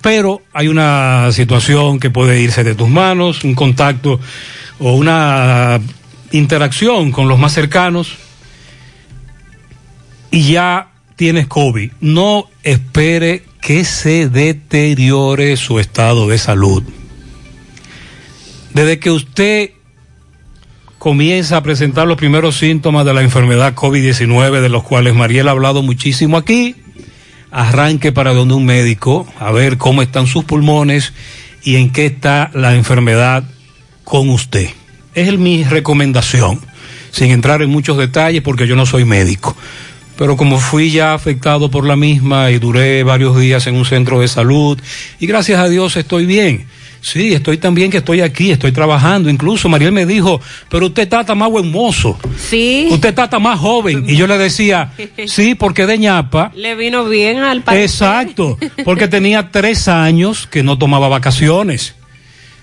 pero 0.00 0.40
hay 0.52 0.68
una 0.68 1.32
situación 1.32 1.98
que 1.98 2.10
puede 2.10 2.40
irse 2.40 2.62
de 2.62 2.76
tus 2.76 2.88
manos, 2.88 3.42
un 3.42 3.56
contacto 3.56 4.20
o 4.78 4.92
una 4.92 5.80
interacción 6.30 7.10
con 7.10 7.26
los 7.26 7.40
más 7.40 7.54
cercanos 7.54 8.12
y 10.30 10.52
ya 10.52 10.92
tienes 11.16 11.48
COVID. 11.48 11.90
No 12.00 12.48
espere 12.62 13.42
que 13.60 13.84
se 13.84 14.28
deteriore 14.28 15.56
su 15.56 15.80
estado 15.80 16.28
de 16.28 16.38
salud. 16.38 16.84
Desde 18.74 19.00
que 19.00 19.10
usted 19.10 19.70
comienza 20.98 21.56
a 21.56 21.62
presentar 21.62 22.06
los 22.06 22.16
primeros 22.16 22.58
síntomas 22.58 23.06
de 23.06 23.14
la 23.14 23.22
enfermedad 23.22 23.74
COVID-19, 23.74 24.60
de 24.60 24.68
los 24.68 24.82
cuales 24.82 25.14
Mariela 25.14 25.50
ha 25.50 25.52
hablado 25.52 25.82
muchísimo 25.82 26.36
aquí, 26.36 26.74
arranque 27.50 28.12
para 28.12 28.34
donde 28.34 28.54
un 28.54 28.66
médico 28.66 29.26
a 29.38 29.52
ver 29.52 29.78
cómo 29.78 30.02
están 30.02 30.26
sus 30.26 30.44
pulmones 30.44 31.12
y 31.62 31.76
en 31.76 31.90
qué 31.90 32.06
está 32.06 32.50
la 32.52 32.74
enfermedad 32.74 33.44
con 34.04 34.28
usted. 34.28 34.68
Es 35.14 35.38
mi 35.38 35.64
recomendación, 35.64 36.60
sin 37.10 37.30
entrar 37.30 37.62
en 37.62 37.70
muchos 37.70 37.96
detalles 37.96 38.42
porque 38.42 38.66
yo 38.66 38.76
no 38.76 38.84
soy 38.84 39.04
médico. 39.04 39.56
Pero 40.16 40.36
como 40.36 40.58
fui 40.58 40.90
ya 40.90 41.14
afectado 41.14 41.70
por 41.70 41.86
la 41.86 41.94
misma 41.94 42.50
y 42.50 42.58
duré 42.58 43.04
varios 43.04 43.38
días 43.38 43.68
en 43.68 43.76
un 43.76 43.84
centro 43.84 44.20
de 44.20 44.26
salud 44.26 44.76
y 45.20 45.26
gracias 45.28 45.60
a 45.60 45.68
Dios 45.68 45.96
estoy 45.96 46.26
bien 46.26 46.66
Sí, 47.00 47.32
estoy 47.32 47.58
también 47.58 47.90
que 47.90 47.98
estoy 47.98 48.20
aquí, 48.20 48.50
estoy 48.50 48.72
trabajando. 48.72 49.30
Incluso 49.30 49.68
Mariel 49.68 49.92
me 49.92 50.06
dijo, 50.06 50.40
pero 50.68 50.86
usted 50.86 51.08
tan 51.08 51.38
más 51.38 51.50
buen 51.50 51.70
mozo. 51.70 52.18
Sí. 52.36 52.88
Usted 52.90 53.14
tan 53.14 53.42
más 53.42 53.58
joven. 53.58 54.04
Y 54.08 54.16
yo 54.16 54.26
le 54.26 54.38
decía, 54.38 54.92
sí, 55.26 55.54
porque 55.54 55.86
de 55.86 55.98
ñapa. 55.98 56.52
Le 56.54 56.74
vino 56.74 57.04
bien 57.04 57.38
al 57.38 57.62
país. 57.62 57.92
Exacto, 57.92 58.58
porque 58.84 59.08
tenía 59.08 59.50
tres 59.50 59.88
años 59.88 60.46
que 60.46 60.62
no 60.62 60.78
tomaba 60.78 61.08
vacaciones. 61.08 61.94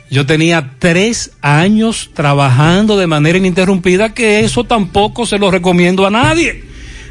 Yo 0.10 0.26
tenía 0.26 0.72
tres 0.78 1.32
años 1.42 2.12
trabajando 2.14 2.98
de 2.98 3.08
manera 3.08 3.38
ininterrumpida, 3.38 4.14
que 4.14 4.42
eso 4.42 4.64
tampoco 4.64 5.26
se 5.26 5.40
lo 5.40 5.50
recomiendo 5.50 6.06
a 6.06 6.12
nadie. 6.12 6.64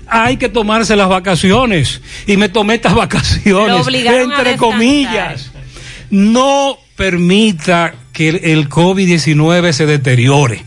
Hay 0.07 0.37
que 0.37 0.49
tomarse 0.49 0.95
las 0.95 1.09
vacaciones. 1.09 2.01
Y 2.27 2.37
me 2.37 2.49
tomé 2.49 2.75
estas 2.75 2.95
vacaciones, 2.95 3.87
entre 3.89 4.57
comillas. 4.57 5.51
No 6.11 6.79
permita 6.97 7.95
que 8.13 8.29
el 8.29 8.69
COVID-19 8.69 9.73
se 9.73 9.87
deteriore, 9.87 10.65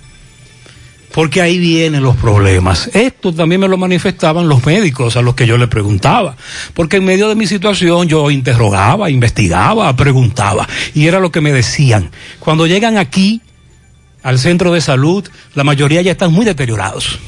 porque 1.13 1.41
ahí 1.41 1.57
vienen 1.57 2.03
los 2.03 2.17
problemas. 2.17 2.89
Esto 2.93 3.34
también 3.34 3.61
me 3.61 3.67
lo 3.67 3.78
manifestaban 3.78 4.49
los 4.49 4.65
médicos 4.65 5.15
a 5.15 5.21
los 5.21 5.36
que 5.36 5.47
yo 5.47 5.57
le 5.57 5.67
preguntaba, 5.67 6.36
porque 6.73 6.97
en 6.97 7.05
medio 7.05 7.30
de 7.30 7.36
mi 7.36 7.47
situación 7.47 8.07
yo 8.07 8.30
interrogaba, 8.30 9.09
investigaba, 9.09 9.95
preguntaba, 9.95 10.67
y 10.93 11.07
era 11.07 11.19
lo 11.19 11.32
que 11.32 11.41
me 11.41 11.53
decían. 11.53 12.11
Cuando 12.39 12.67
llegan 12.67 12.97
aquí, 12.97 13.41
al 14.23 14.39
centro 14.39 14.73
de 14.73 14.82
salud, 14.82 15.25
la 15.55 15.63
mayoría 15.63 16.01
ya 16.01 16.11
están 16.11 16.34
muy 16.34 16.45
deteriorados. 16.45 17.19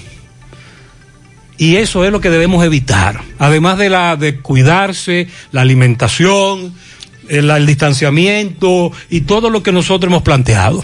Y 1.57 1.75
eso 1.75 2.05
es 2.05 2.11
lo 2.11 2.21
que 2.21 2.29
debemos 2.29 2.65
evitar. 2.65 3.21
Además 3.37 3.77
de 3.77 3.89
la 3.89 4.15
de 4.15 4.39
cuidarse, 4.39 5.27
la 5.51 5.61
alimentación, 5.61 6.73
el, 7.29 7.65
distanciamiento 7.65 8.91
y 9.09 9.21
todo 9.21 9.49
lo 9.49 9.63
que 9.63 9.71
nosotros 9.71 10.09
hemos 10.09 10.23
planteado. 10.23 10.83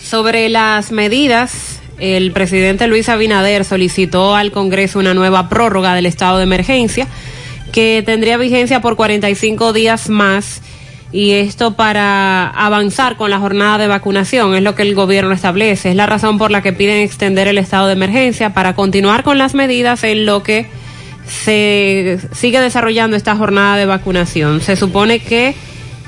Sobre 0.00 0.48
las 0.48 0.92
medidas, 0.92 1.80
el 1.98 2.32
presidente 2.32 2.86
Luis 2.86 3.08
Abinader 3.08 3.64
solicitó 3.64 4.36
al 4.36 4.52
Congreso 4.52 4.98
una 4.98 5.14
nueva 5.14 5.48
prórroga 5.48 5.94
del 5.94 6.06
estado 6.06 6.38
de 6.38 6.44
emergencia 6.44 7.08
que 7.72 8.02
tendría 8.06 8.36
vigencia 8.36 8.80
por 8.80 8.96
45 8.96 9.72
días 9.72 10.08
más 10.08 10.62
y 11.12 11.32
esto 11.32 11.74
para 11.74 12.48
avanzar 12.48 13.16
con 13.16 13.30
la 13.30 13.38
jornada 13.38 13.78
de 13.78 13.86
vacunación, 13.86 14.54
es 14.54 14.62
lo 14.62 14.74
que 14.74 14.82
el 14.82 14.94
gobierno 14.94 15.32
establece, 15.32 15.90
es 15.90 15.96
la 15.96 16.06
razón 16.06 16.36
por 16.36 16.50
la 16.50 16.62
que 16.62 16.72
piden 16.72 16.98
extender 17.02 17.48
el 17.48 17.58
estado 17.58 17.86
de 17.86 17.94
emergencia 17.94 18.52
para 18.52 18.74
continuar 18.74 19.22
con 19.22 19.38
las 19.38 19.54
medidas 19.54 20.04
en 20.04 20.26
lo 20.26 20.42
que 20.42 20.66
se 21.26 22.18
sigue 22.32 22.60
desarrollando 22.60 23.16
esta 23.16 23.36
jornada 23.36 23.76
de 23.76 23.86
vacunación. 23.86 24.60
Se 24.60 24.76
supone 24.76 25.20
que 25.20 25.54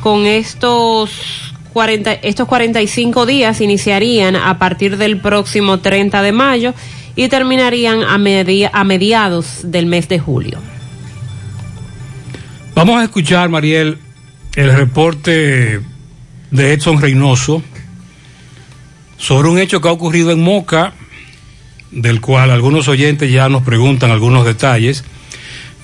con 0.02 0.26
estos 0.26 1.54
40, 1.72 2.12
estos 2.14 2.48
45 2.48 3.26
días 3.26 3.60
iniciarían 3.60 4.36
a 4.36 4.58
partir 4.58 4.96
del 4.96 5.20
próximo 5.20 5.78
30 5.80 6.22
de 6.22 6.32
mayo 6.32 6.74
y 7.16 7.28
terminarían 7.28 8.02
a, 8.02 8.14
a 8.14 8.84
mediados 8.84 9.60
del 9.64 9.86
mes 9.86 10.08
de 10.08 10.18
julio. 10.18 10.58
Vamos 12.74 13.00
a 13.00 13.04
escuchar, 13.04 13.48
Mariel, 13.48 13.98
el 14.54 14.72
reporte 14.72 15.80
de 16.50 16.72
Edson 16.72 17.00
Reynoso 17.00 17.62
sobre 19.16 19.48
un 19.48 19.58
hecho 19.58 19.80
que 19.80 19.88
ha 19.88 19.92
ocurrido 19.92 20.30
en 20.30 20.40
Moca, 20.40 20.92
del 21.90 22.20
cual 22.20 22.50
algunos 22.50 22.88
oyentes 22.88 23.30
ya 23.30 23.48
nos 23.48 23.62
preguntan 23.62 24.10
algunos 24.10 24.44
detalles. 24.44 25.04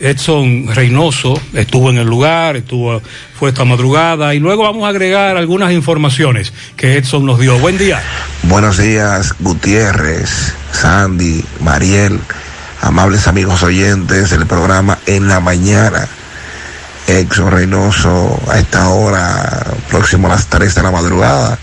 Edson 0.01 0.75
Reynoso 0.75 1.41
estuvo 1.53 1.89
en 1.91 1.99
el 1.99 2.07
lugar, 2.07 2.57
estuvo, 2.57 3.01
fue 3.39 3.51
esta 3.51 3.65
madrugada 3.65 4.35
y 4.35 4.41
luego 4.41 4.65
vamos 4.65 4.85
a 4.85 4.89
agregar 4.89 5.37
algunas 5.37 5.73
informaciones 5.73 6.53
que 6.77 6.97
Edson 6.97 7.25
nos 7.25 7.39
dio. 7.39 7.59
Buen 7.59 7.79
día. 7.79 8.03
Buenos 8.43 8.79
días, 8.79 9.35
Gutiérrez, 9.39 10.55
Sandy, 10.73 11.45
Mariel, 11.61 12.19
amables 12.81 13.29
amigos 13.29 13.63
oyentes 13.63 14.31
del 14.31 14.47
programa 14.47 14.99
En 15.07 15.29
la 15.29 15.41
Mañana. 15.41 16.09
Edson 17.07 17.51
Reynoso 17.51 18.41
a 18.51 18.59
esta 18.59 18.89
hora, 18.89 19.65
próximo 19.91 20.27
a 20.27 20.31
las 20.31 20.47
3 20.49 20.75
de 20.75 20.83
la 20.83 20.91
madrugada, 20.91 21.59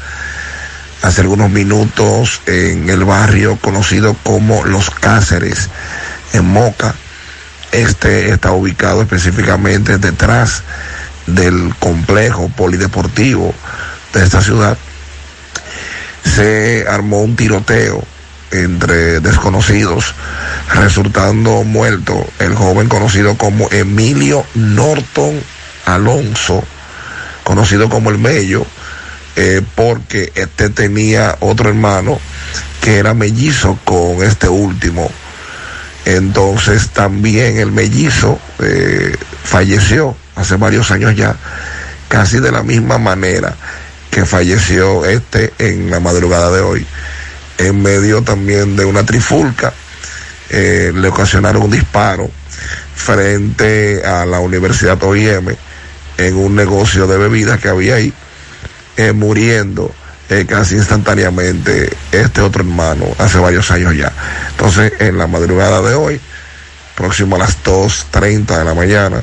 hace 1.02 1.22
algunos 1.22 1.50
minutos 1.50 2.42
en 2.46 2.90
el 2.90 3.04
barrio 3.04 3.58
conocido 3.58 4.16
como 4.24 4.64
Los 4.64 4.90
Cáceres, 4.90 5.70
en 6.34 6.46
Moca 6.46 6.96
este 7.72 8.32
está 8.32 8.52
ubicado 8.52 9.02
específicamente 9.02 9.98
detrás 9.98 10.64
del 11.28 11.74
complejo 11.80 12.50
polideportivo 12.50 13.54
de 14.14 14.24
esta 14.24 14.42
ciudad. 14.42 14.78
Se 16.24 16.86
armó 16.88 17.22
un 17.22 17.36
tiroteo 17.36 18.04
entre 18.52 19.22
desconocidos, 19.22 20.14
resultando 20.74 21.64
muerto 21.64 22.26
el 22.40 22.54
joven 22.54 22.90
conocido 22.90 23.38
como 23.38 23.70
Emilio 23.72 24.46
Norton 24.54 25.40
Alonso, 25.86 26.64
conocido 27.44 27.90
como 27.90 28.10
el 28.10 28.18
Mello, 28.18 28.66
eh, 29.38 29.62
porque 29.76 30.32
este 30.36 30.70
tenía 30.70 31.38
otro 31.40 31.70
hermano 31.70 32.20
que 32.82 32.98
era 32.98 33.14
mellizo 33.14 33.80
con 33.86 34.24
este 34.24 34.50
último 34.50 35.10
entonces 36.06 36.90
también 36.90 37.58
el 37.58 37.72
mellizo 37.72 38.40
eh, 38.60 39.16
falleció 39.44 40.16
hace 40.36 40.56
varios 40.56 40.92
años 40.92 41.16
ya, 41.16 41.36
casi 42.08 42.40
de 42.40 42.52
la 42.52 42.64
misma 42.64 42.98
manera. 42.98 43.56
que 44.10 44.26
falleció 44.26 45.06
este 45.06 45.54
en 45.58 45.90
la 45.90 46.02
madrugada 46.02 46.52
de 46.52 46.60
hoy, 46.60 46.86
en 47.58 47.82
medio 47.82 48.22
también 48.22 48.76
de 48.76 48.84
una 48.84 49.06
trifulca. 49.06 49.74
Eh, 50.50 50.92
le 50.94 51.08
ocasionaron 51.08 51.64
un 51.64 51.72
disparo 51.72 52.30
frente 52.94 54.04
a 54.06 54.26
la 54.26 54.40
Universidad 54.40 55.02
OIM 55.02 55.56
en 56.18 56.36
un 56.36 56.56
negocio 56.56 57.08
de 57.08 57.18
bebidas 57.18 57.62
que 57.62 57.70
había 57.70 57.96
ahí, 57.96 58.14
eh, 58.98 59.14
muriendo 59.14 59.96
eh, 60.32 60.46
casi 60.46 60.76
instantáneamente 60.76 61.90
este 62.10 62.40
otro 62.40 62.62
hermano 62.62 63.06
hace 63.18 63.38
varios 63.38 63.70
años 63.70 63.98
ya. 63.98 64.14
Entonces, 64.52 64.94
en 65.00 65.18
la 65.18 65.28
madrugada 65.28 65.82
de 65.82 65.94
hoy, 65.94 66.22
próximo 66.96 67.36
a 67.36 67.40
las 67.40 67.62
2.30 67.66 68.58
de 68.58 68.64
la 68.64 68.74
mañana, 68.74 69.22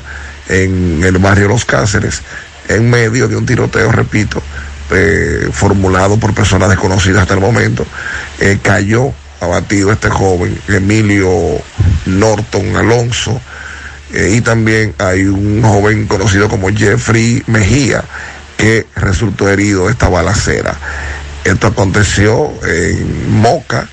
en 0.51 1.03
el 1.03 1.17
barrio 1.17 1.49
Los 1.49 1.65
Cáceres, 1.65 2.21
en 2.69 2.91
medio 2.91 3.27
de 3.27 3.37
un 3.37 3.47
tiroteo, 3.47 3.91
repito, 3.91 4.43
eh, 4.91 5.49
formulado 5.51 6.19
por 6.19 6.35
personas 6.35 6.69
desconocidas 6.69 7.23
hasta 7.23 7.33
el 7.33 7.41
momento, 7.41 7.87
eh, 8.39 8.59
cayó 8.63 9.11
abatido 9.41 9.91
este 9.91 10.11
joven, 10.11 10.61
Emilio 10.69 11.31
Norton 12.05 12.77
Alonso, 12.77 13.41
y 14.11 14.43
también 14.43 14.95
hay 14.99 15.25
un 15.25 15.63
joven 15.63 16.07
conocido 16.07 16.49
como 16.49 16.69
Jeffrey 16.69 17.43
Mejía, 17.47 18.05
que 18.59 18.87
resultó 18.97 19.49
herido 19.49 19.89
esta 19.89 20.09
balacera. 20.09 20.77
Esto 21.45 21.69
aconteció 21.69 22.53
en 22.67 23.31
Moca, 23.41 23.89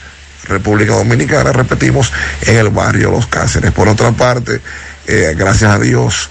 República 0.45 0.93
Dominicana, 0.93 1.53
repetimos, 1.53 2.11
en 2.41 2.57
el 2.57 2.69
barrio 2.69 3.11
Los 3.11 3.27
Cáceres. 3.27 3.71
Por 3.71 3.87
otra 3.87 4.11
parte, 4.11 4.59
eh, 5.07 5.33
gracias 5.37 5.71
a 5.71 5.79
Dios 5.79 6.29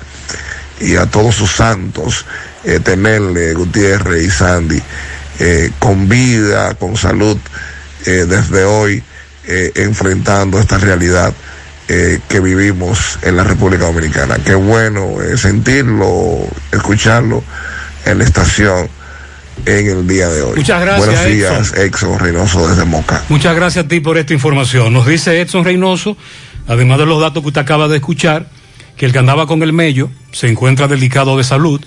y 0.81 0.97
a 0.97 1.07
todos 1.07 1.37
sus 1.37 1.53
santos, 1.53 2.27
eh, 2.65 2.81
tenerle 2.81 3.55
Gutiérrez 3.55 4.25
y 4.25 4.31
Sandy 4.31 4.83
eh, 5.39 5.71
con 5.79 6.09
vida, 6.09 6.75
con 6.75 6.97
salud, 6.97 7.39
eh, 8.05 8.27
desde 8.29 8.65
hoy, 8.65 9.03
eh, 9.47 9.73
enfrentando 9.77 10.59
esta 10.59 10.79
realidad 10.79 11.33
eh, 11.87 12.19
que 12.29 12.41
vivimos 12.41 13.19
en 13.23 13.37
la 13.37 13.45
República 13.45 13.85
Dominicana. 13.85 14.39
Qué 14.45 14.55
bueno 14.55 15.23
eh, 15.23 15.37
sentirlo, 15.37 16.49
escucharlo 16.73 17.45
en 18.05 18.19
la 18.19 18.25
estación 18.25 18.89
en 19.67 19.87
el 19.87 20.07
día 20.07 20.29
de 20.29 20.43
hoy. 20.43 20.57
Muchas 20.57 20.81
gracias, 20.81 21.07
Buenos 21.07 21.27
días, 21.27 21.71
Edson. 21.73 21.85
Exo 21.85 22.19
Reynoso 22.19 22.69
desde 22.69 22.85
Moca. 22.85 23.23
Muchas 23.29 23.55
gracias 23.55 23.85
a 23.85 23.89
ti 23.89 24.01
por 24.01 24.19
esta 24.19 24.35
información. 24.35 24.93
Nos 24.93 25.07
dice 25.07 25.41
Edson 25.41 25.65
Reynoso, 25.65 26.17
además 26.67 26.99
de 26.99 27.07
los 27.07 27.21
datos 27.21 27.43
que 27.43 27.49
usted 27.49 27.61
acaba 27.61 27.89
de 27.89 27.97
escuchar, 27.97 28.49
que 28.97 29.07
el 29.07 29.13
que 29.13 29.19
andaba 29.19 29.47
con 29.47 29.63
el 29.63 29.73
mello 29.73 30.11
se 30.33 30.49
encuentra 30.49 30.89
delicado 30.89 31.37
de 31.37 31.45
salud. 31.45 31.81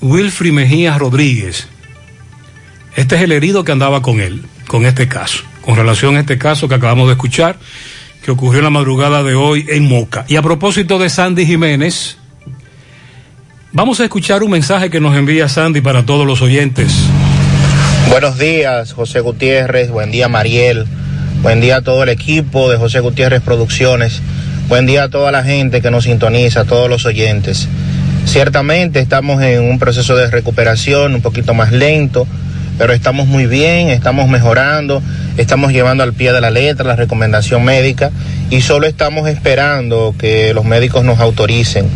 Wilfrid 0.00 0.52
Mejía 0.52 0.96
Rodríguez. 0.96 1.68
Este 2.96 3.16
es 3.16 3.22
el 3.22 3.32
herido 3.32 3.64
que 3.64 3.72
andaba 3.72 4.02
con 4.02 4.20
él, 4.20 4.44
con 4.66 4.86
este 4.86 5.08
caso, 5.08 5.44
con 5.62 5.76
relación 5.76 6.16
a 6.16 6.20
este 6.20 6.38
caso 6.38 6.68
que 6.68 6.74
acabamos 6.74 7.06
de 7.08 7.12
escuchar, 7.12 7.58
que 8.22 8.30
ocurrió 8.30 8.58
en 8.58 8.64
la 8.64 8.70
madrugada 8.70 9.22
de 9.22 9.34
hoy 9.34 9.66
en 9.68 9.88
Moca. 9.88 10.24
Y 10.28 10.36
a 10.36 10.42
propósito 10.42 10.98
de 10.98 11.08
Sandy 11.08 11.46
Jiménez, 11.46 12.17
vamos 13.72 14.00
a 14.00 14.04
escuchar 14.04 14.42
un 14.42 14.50
mensaje 14.50 14.90
que 14.90 15.00
nos 15.00 15.16
envía 15.16 15.48
Sandy 15.48 15.80
para 15.80 16.04
todos 16.04 16.26
los 16.26 16.42
oyentes. 16.42 16.92
Buenos 18.08 18.38
días, 18.38 18.92
José 18.92 19.20
Gutiérrez. 19.20 19.90
Buen 19.90 20.10
día, 20.10 20.28
Mariel. 20.28 20.86
Buen 21.42 21.60
día 21.60 21.76
a 21.76 21.82
todo 21.82 22.02
el 22.02 22.08
equipo 22.08 22.70
de 22.70 22.76
José 22.76 23.00
Gutiérrez 23.00 23.42
Producciones. 23.42 24.22
Buen 24.68 24.86
día 24.86 25.04
a 25.04 25.08
toda 25.08 25.30
la 25.30 25.44
gente 25.44 25.80
que 25.80 25.90
nos 25.90 26.04
sintoniza, 26.04 26.60
a 26.60 26.64
todos 26.64 26.88
los 26.88 27.06
oyentes. 27.06 27.68
Ciertamente 28.24 29.00
estamos 29.00 29.42
en 29.42 29.62
un 29.62 29.78
proceso 29.78 30.16
de 30.16 30.30
recuperación 30.30 31.14
un 31.14 31.22
poquito 31.22 31.54
más 31.54 31.72
lento, 31.72 32.26
pero 32.76 32.92
estamos 32.92 33.26
muy 33.26 33.46
bien, 33.46 33.88
estamos 33.88 34.28
mejorando, 34.28 35.02
estamos 35.36 35.72
llevando 35.72 36.02
al 36.02 36.12
pie 36.12 36.32
de 36.32 36.40
la 36.40 36.50
letra 36.50 36.84
la 36.84 36.96
recomendación 36.96 37.64
médica 37.64 38.10
y 38.50 38.60
solo 38.60 38.86
estamos 38.86 39.28
esperando 39.28 40.14
que 40.18 40.52
los 40.52 40.64
médicos 40.64 41.04
nos 41.04 41.20
autoricen. 41.20 41.88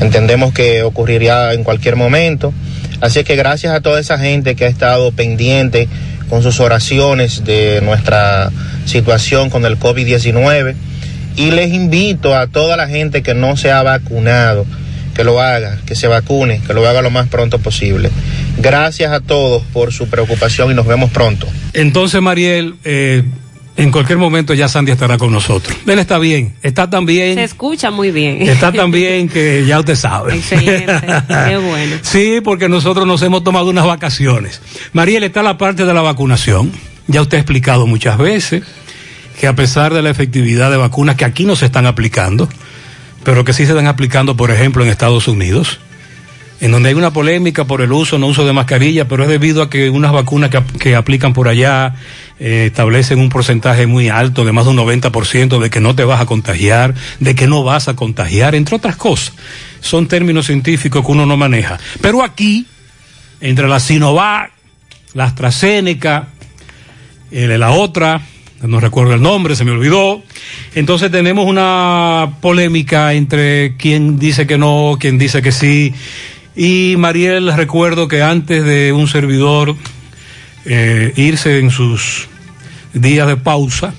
Entendemos 0.00 0.52
que 0.52 0.82
ocurriría 0.82 1.52
en 1.52 1.64
cualquier 1.64 1.96
momento. 1.96 2.52
Así 3.00 3.22
que 3.24 3.36
gracias 3.36 3.74
a 3.74 3.80
toda 3.80 4.00
esa 4.00 4.18
gente 4.18 4.56
que 4.56 4.64
ha 4.64 4.68
estado 4.68 5.12
pendiente 5.12 5.88
con 6.28 6.42
sus 6.42 6.60
oraciones 6.60 7.44
de 7.44 7.80
nuestra 7.82 8.50
situación 8.84 9.50
con 9.50 9.64
el 9.64 9.78
COVID-19. 9.78 10.74
Y 11.36 11.52
les 11.52 11.72
invito 11.72 12.34
a 12.34 12.48
toda 12.48 12.76
la 12.76 12.88
gente 12.88 13.22
que 13.22 13.34
no 13.34 13.56
se 13.56 13.70
ha 13.70 13.82
vacunado, 13.82 14.66
que 15.14 15.22
lo 15.24 15.40
haga, 15.40 15.78
que 15.86 15.94
se 15.94 16.08
vacune, 16.08 16.60
que 16.66 16.74
lo 16.74 16.86
haga 16.88 17.00
lo 17.00 17.10
más 17.10 17.28
pronto 17.28 17.58
posible. 17.58 18.10
Gracias 18.58 19.12
a 19.12 19.20
todos 19.20 19.62
por 19.72 19.92
su 19.92 20.08
preocupación 20.08 20.70
y 20.72 20.74
nos 20.74 20.86
vemos 20.86 21.10
pronto. 21.10 21.46
Entonces, 21.74 22.20
Mariel, 22.20 22.74
eh, 22.84 23.22
en 23.78 23.92
cualquier 23.92 24.18
momento 24.18 24.54
ya 24.54 24.66
Sandy 24.66 24.90
estará 24.90 25.16
con 25.18 25.30
nosotros. 25.30 25.76
Él 25.86 26.00
está 26.00 26.18
bien, 26.18 26.54
está 26.62 26.90
tan 26.90 27.06
bien. 27.06 27.36
Se 27.36 27.44
escucha 27.44 27.92
muy 27.92 28.10
bien. 28.10 28.42
Está 28.42 28.72
tan 28.72 28.90
bien 28.90 29.28
que 29.28 29.64
ya 29.64 29.78
usted 29.78 29.94
sabe. 29.94 30.34
Excelente, 30.34 31.06
qué 31.28 31.56
bueno. 31.56 31.96
Sí, 32.02 32.40
porque 32.42 32.68
nosotros 32.68 33.06
nos 33.06 33.22
hemos 33.22 33.44
tomado 33.44 33.70
unas 33.70 33.86
vacaciones. 33.86 34.60
Mariel, 34.92 35.22
está 35.22 35.44
la 35.44 35.56
parte 35.58 35.84
de 35.84 35.94
la 35.94 36.00
vacunación. 36.00 36.72
Ya 37.06 37.22
usted 37.22 37.36
ha 37.36 37.40
explicado 37.40 37.86
muchas 37.86 38.18
veces 38.18 38.64
que 39.40 39.46
a 39.46 39.54
pesar 39.54 39.94
de 39.94 40.02
la 40.02 40.10
efectividad 40.10 40.72
de 40.72 40.76
vacunas 40.76 41.14
que 41.14 41.24
aquí 41.24 41.44
no 41.44 41.54
se 41.54 41.66
están 41.66 41.86
aplicando, 41.86 42.48
pero 43.22 43.44
que 43.44 43.52
sí 43.52 43.64
se 43.64 43.72
están 43.72 43.86
aplicando, 43.86 44.36
por 44.36 44.50
ejemplo, 44.50 44.82
en 44.82 44.90
Estados 44.90 45.28
Unidos, 45.28 45.78
en 46.60 46.72
donde 46.72 46.88
hay 46.88 46.94
una 46.94 47.12
polémica 47.12 47.64
por 47.64 47.80
el 47.80 47.92
uso 47.92 48.16
o 48.16 48.18
no 48.18 48.26
uso 48.26 48.44
de 48.44 48.52
mascarilla, 48.52 49.06
pero 49.06 49.22
es 49.22 49.28
debido 49.28 49.62
a 49.62 49.70
que 49.70 49.90
unas 49.90 50.12
vacunas 50.12 50.50
que, 50.50 50.62
que 50.78 50.96
aplican 50.96 51.32
por 51.32 51.48
allá 51.48 51.94
eh, 52.40 52.66
establecen 52.66 53.18
un 53.18 53.28
porcentaje 53.28 53.86
muy 53.86 54.08
alto, 54.08 54.44
de 54.44 54.52
más 54.52 54.64
de 54.64 54.70
un 54.70 54.76
90%, 54.78 55.58
de 55.60 55.70
que 55.70 55.80
no 55.80 55.94
te 55.94 56.04
vas 56.04 56.20
a 56.20 56.26
contagiar, 56.26 56.94
de 57.20 57.34
que 57.34 57.46
no 57.46 57.64
vas 57.64 57.88
a 57.88 57.96
contagiar, 57.96 58.54
entre 58.54 58.76
otras 58.76 58.96
cosas. 58.96 59.34
Son 59.80 60.08
términos 60.08 60.46
científicos 60.46 61.04
que 61.04 61.12
uno 61.12 61.26
no 61.26 61.36
maneja. 61.36 61.78
Pero 62.00 62.22
aquí, 62.22 62.66
entre 63.40 63.68
la 63.68 63.80
Sinovac, 63.80 64.52
la 65.14 65.24
AstraZeneca, 65.24 66.28
la 67.30 67.70
otra, 67.70 68.22
no 68.62 68.80
recuerdo 68.80 69.14
el 69.14 69.22
nombre, 69.22 69.56
se 69.56 69.64
me 69.64 69.70
olvidó. 69.72 70.22
Entonces 70.74 71.10
tenemos 71.10 71.46
una 71.46 72.36
polémica 72.40 73.14
entre 73.14 73.76
quien 73.76 74.18
dice 74.18 74.46
que 74.46 74.58
no, 74.58 74.96
quien 74.98 75.18
dice 75.18 75.42
que 75.42 75.52
sí. 75.52 75.94
Y 76.60 76.96
Mariel, 76.98 77.54
recuerdo 77.54 78.08
que 78.08 78.20
antes 78.20 78.64
de 78.64 78.92
un 78.92 79.06
servidor 79.06 79.76
eh, 80.64 81.12
irse 81.14 81.60
en 81.60 81.70
sus 81.70 82.26
días 82.92 83.28
de 83.28 83.36
pausa, 83.36 83.94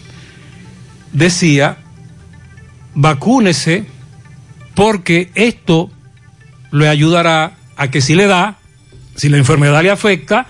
decía, 1.14 1.78
vacúnese 2.96 3.86
porque 4.76 5.32
esto 5.36 5.90
le 6.72 6.90
ayudará 6.90 7.54
a 7.78 7.90
que 7.90 8.02
si 8.02 8.14
le 8.14 8.28
da, 8.28 8.58
si 9.16 9.30
la 9.30 9.38
enfermedad 9.38 9.82
le 9.82 9.92
afecta, 9.92 10.46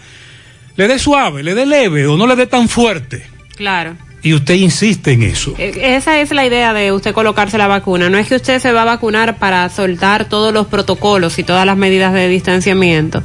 le 0.78 0.88
dé 0.88 0.97
suave, 0.97 1.43
le 1.43 1.53
dé 1.53 1.68
leve 1.68 2.07
o 2.07 2.18
no 2.18 2.26
le 2.26 2.36
dé 2.36 2.47
tan 2.47 2.70
fuerte. 2.70 3.24
Claro. 3.55 3.95
Y 4.22 4.34
usted 4.34 4.55
insiste 4.55 5.13
en 5.13 5.24
eso. 5.24 5.53
Eh, 5.57 5.95
Esa 5.95 6.20
es 6.20 6.32
la 6.32 6.45
idea 6.45 6.74
de 6.74 6.91
usted 6.91 7.13
colocarse 7.13 7.57
la 7.57 7.67
vacuna. 7.67 8.09
No 8.09 8.17
es 8.17 8.28
que 8.28 8.36
usted 8.36 8.59
se 8.59 8.72
va 8.72 8.82
a 8.82 8.86
vacunar 8.86 9.38
para 9.38 9.67
soltar 9.70 10.26
todos 10.26 10.53
los 10.53 10.67
protocolos 10.67 11.39
y 11.39 11.43
todas 11.43 11.65
las 11.65 11.78
medidas 11.78 12.13
de 12.13 12.28
distanciamiento, 12.28 13.24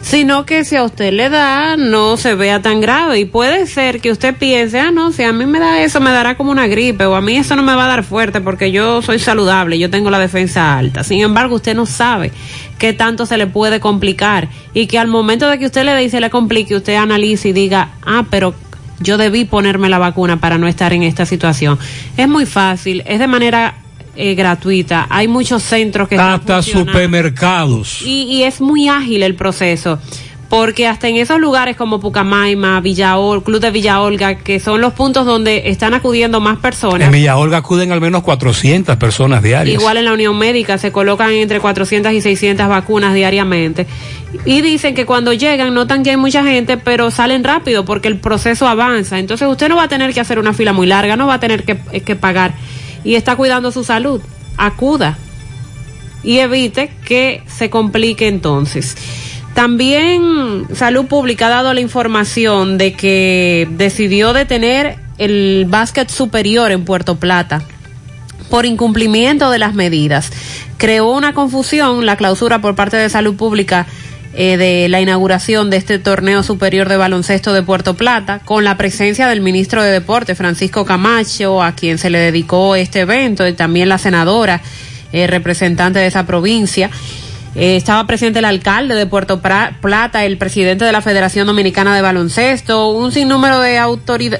sino 0.00 0.44
que 0.44 0.64
si 0.64 0.74
a 0.74 0.82
usted 0.82 1.12
le 1.12 1.30
da, 1.30 1.76
no 1.76 2.16
se 2.16 2.34
vea 2.34 2.60
tan 2.60 2.80
grave. 2.80 3.20
Y 3.20 3.24
puede 3.26 3.68
ser 3.68 4.00
que 4.00 4.10
usted 4.10 4.34
piense, 4.34 4.80
ah, 4.80 4.90
no, 4.90 5.12
si 5.12 5.22
a 5.22 5.32
mí 5.32 5.46
me 5.46 5.60
da 5.60 5.80
eso, 5.82 6.00
me 6.00 6.10
dará 6.10 6.36
como 6.36 6.50
una 6.50 6.66
gripe, 6.66 7.06
o 7.06 7.14
a 7.14 7.20
mí 7.20 7.36
eso 7.36 7.54
no 7.54 7.62
me 7.62 7.74
va 7.74 7.84
a 7.84 7.88
dar 7.88 8.02
fuerte 8.02 8.40
porque 8.40 8.72
yo 8.72 9.02
soy 9.02 9.20
saludable, 9.20 9.78
yo 9.78 9.88
tengo 9.88 10.10
la 10.10 10.18
defensa 10.18 10.76
alta. 10.76 11.04
Sin 11.04 11.20
embargo, 11.20 11.54
usted 11.54 11.76
no 11.76 11.86
sabe 11.86 12.32
qué 12.78 12.92
tanto 12.92 13.24
se 13.24 13.36
le 13.36 13.46
puede 13.46 13.78
complicar 13.78 14.48
y 14.74 14.88
que 14.88 14.98
al 14.98 15.06
momento 15.06 15.48
de 15.48 15.60
que 15.60 15.66
usted 15.66 15.84
le 15.84 15.92
dé 15.92 16.02
y 16.02 16.10
se 16.10 16.20
le 16.20 16.28
complique, 16.28 16.74
usted 16.74 16.96
analice 16.96 17.50
y 17.50 17.52
diga, 17.52 17.90
ah, 18.04 18.24
pero 18.28 18.52
yo 19.00 19.16
debí 19.18 19.44
ponerme 19.44 19.88
la 19.88 19.98
vacuna 19.98 20.38
para 20.38 20.58
no 20.58 20.66
estar 20.68 20.92
en 20.92 21.02
esta 21.02 21.26
situación. 21.26 21.78
Es 22.16 22.28
muy 22.28 22.46
fácil, 22.46 23.02
es 23.06 23.18
de 23.18 23.26
manera 23.26 23.76
eh, 24.16 24.34
gratuita. 24.34 25.06
Hay 25.10 25.26
muchos 25.28 25.62
centros 25.62 26.08
que 26.08 26.14
están 26.14 26.34
Hasta 26.34 26.56
funcionando. 26.56 26.92
supermercados. 26.92 28.02
y, 28.02 28.22
y 28.24 28.42
es 28.44 28.60
muy 28.60 28.88
ágil 28.88 29.22
el 29.22 29.34
proceso. 29.34 29.98
Porque 30.54 30.86
hasta 30.86 31.08
en 31.08 31.16
esos 31.16 31.40
lugares 31.40 31.76
como 31.76 31.98
Pucamaima, 31.98 32.80
Villa 32.80 33.16
Club 33.44 33.58
de 33.58 33.72
Villa 33.72 34.00
Olga, 34.00 34.36
que 34.36 34.60
son 34.60 34.80
los 34.80 34.92
puntos 34.92 35.26
donde 35.26 35.64
están 35.66 35.94
acudiendo 35.94 36.40
más 36.40 36.58
personas, 36.58 37.08
En 37.08 37.10
Villa 37.10 37.36
Olga 37.36 37.56
acuden 37.56 37.90
al 37.90 38.00
menos 38.00 38.22
400 38.22 38.96
personas 38.96 39.42
diarias. 39.42 39.80
Igual 39.80 39.96
en 39.96 40.04
la 40.04 40.12
Unión 40.12 40.38
Médica 40.38 40.78
se 40.78 40.92
colocan 40.92 41.32
entre 41.32 41.58
400 41.58 42.12
y 42.12 42.20
600 42.20 42.68
vacunas 42.68 43.14
diariamente. 43.14 43.88
Y 44.44 44.60
dicen 44.60 44.94
que 44.94 45.04
cuando 45.04 45.32
llegan 45.32 45.74
notan 45.74 46.04
que 46.04 46.10
hay 46.10 46.16
mucha 46.16 46.44
gente, 46.44 46.76
pero 46.76 47.10
salen 47.10 47.42
rápido 47.42 47.84
porque 47.84 48.06
el 48.06 48.20
proceso 48.20 48.68
avanza. 48.68 49.18
Entonces 49.18 49.48
usted 49.48 49.68
no 49.68 49.74
va 49.74 49.82
a 49.82 49.88
tener 49.88 50.14
que 50.14 50.20
hacer 50.20 50.38
una 50.38 50.52
fila 50.52 50.72
muy 50.72 50.86
larga, 50.86 51.16
no 51.16 51.26
va 51.26 51.34
a 51.34 51.40
tener 51.40 51.64
que, 51.64 51.78
eh, 51.90 52.00
que 52.02 52.14
pagar. 52.14 52.54
Y 53.02 53.16
está 53.16 53.34
cuidando 53.34 53.72
su 53.72 53.82
salud. 53.82 54.20
Acuda. 54.56 55.18
Y 56.22 56.38
evite 56.38 56.92
que 57.04 57.42
se 57.48 57.70
complique 57.70 58.28
entonces. 58.28 58.96
También 59.54 60.66
Salud 60.74 61.06
Pública 61.06 61.46
ha 61.46 61.50
dado 61.50 61.74
la 61.74 61.80
información 61.80 62.76
de 62.76 62.94
que 62.94 63.68
decidió 63.70 64.32
detener 64.32 64.96
el 65.18 65.66
básquet 65.68 66.10
superior 66.10 66.72
en 66.72 66.84
Puerto 66.84 67.16
Plata 67.16 67.62
por 68.50 68.66
incumplimiento 68.66 69.50
de 69.50 69.58
las 69.58 69.74
medidas. 69.74 70.30
Creó 70.76 71.10
una 71.12 71.32
confusión 71.32 72.04
la 72.04 72.16
clausura 72.16 72.60
por 72.60 72.74
parte 72.74 72.96
de 72.96 73.08
Salud 73.08 73.36
Pública 73.36 73.86
eh, 74.36 74.56
de 74.56 74.88
la 74.88 75.00
inauguración 75.00 75.70
de 75.70 75.76
este 75.76 76.00
torneo 76.00 76.42
superior 76.42 76.88
de 76.88 76.96
baloncesto 76.96 77.52
de 77.52 77.62
Puerto 77.62 77.94
Plata, 77.94 78.40
con 78.44 78.64
la 78.64 78.76
presencia 78.76 79.28
del 79.28 79.40
ministro 79.40 79.80
de 79.80 79.92
Deporte, 79.92 80.34
Francisco 80.34 80.84
Camacho, 80.84 81.62
a 81.62 81.72
quien 81.72 81.98
se 81.98 82.10
le 82.10 82.18
dedicó 82.18 82.74
este 82.74 83.00
evento, 83.00 83.46
y 83.46 83.52
también 83.52 83.88
la 83.88 83.98
senadora, 83.98 84.60
eh, 85.12 85.28
representante 85.28 86.00
de 86.00 86.08
esa 86.08 86.26
provincia. 86.26 86.90
Eh, 87.56 87.76
estaba 87.76 88.06
presente 88.06 88.40
el 88.40 88.44
alcalde 88.44 88.94
de 88.94 89.06
Puerto 89.06 89.40
Plata, 89.40 90.24
el 90.24 90.38
presidente 90.38 90.84
de 90.84 90.92
la 90.92 91.02
Federación 91.02 91.46
Dominicana 91.46 91.94
de 91.94 92.02
Baloncesto, 92.02 92.90
un 92.90 93.12
sinnúmero 93.12 93.60
de, 93.60 93.80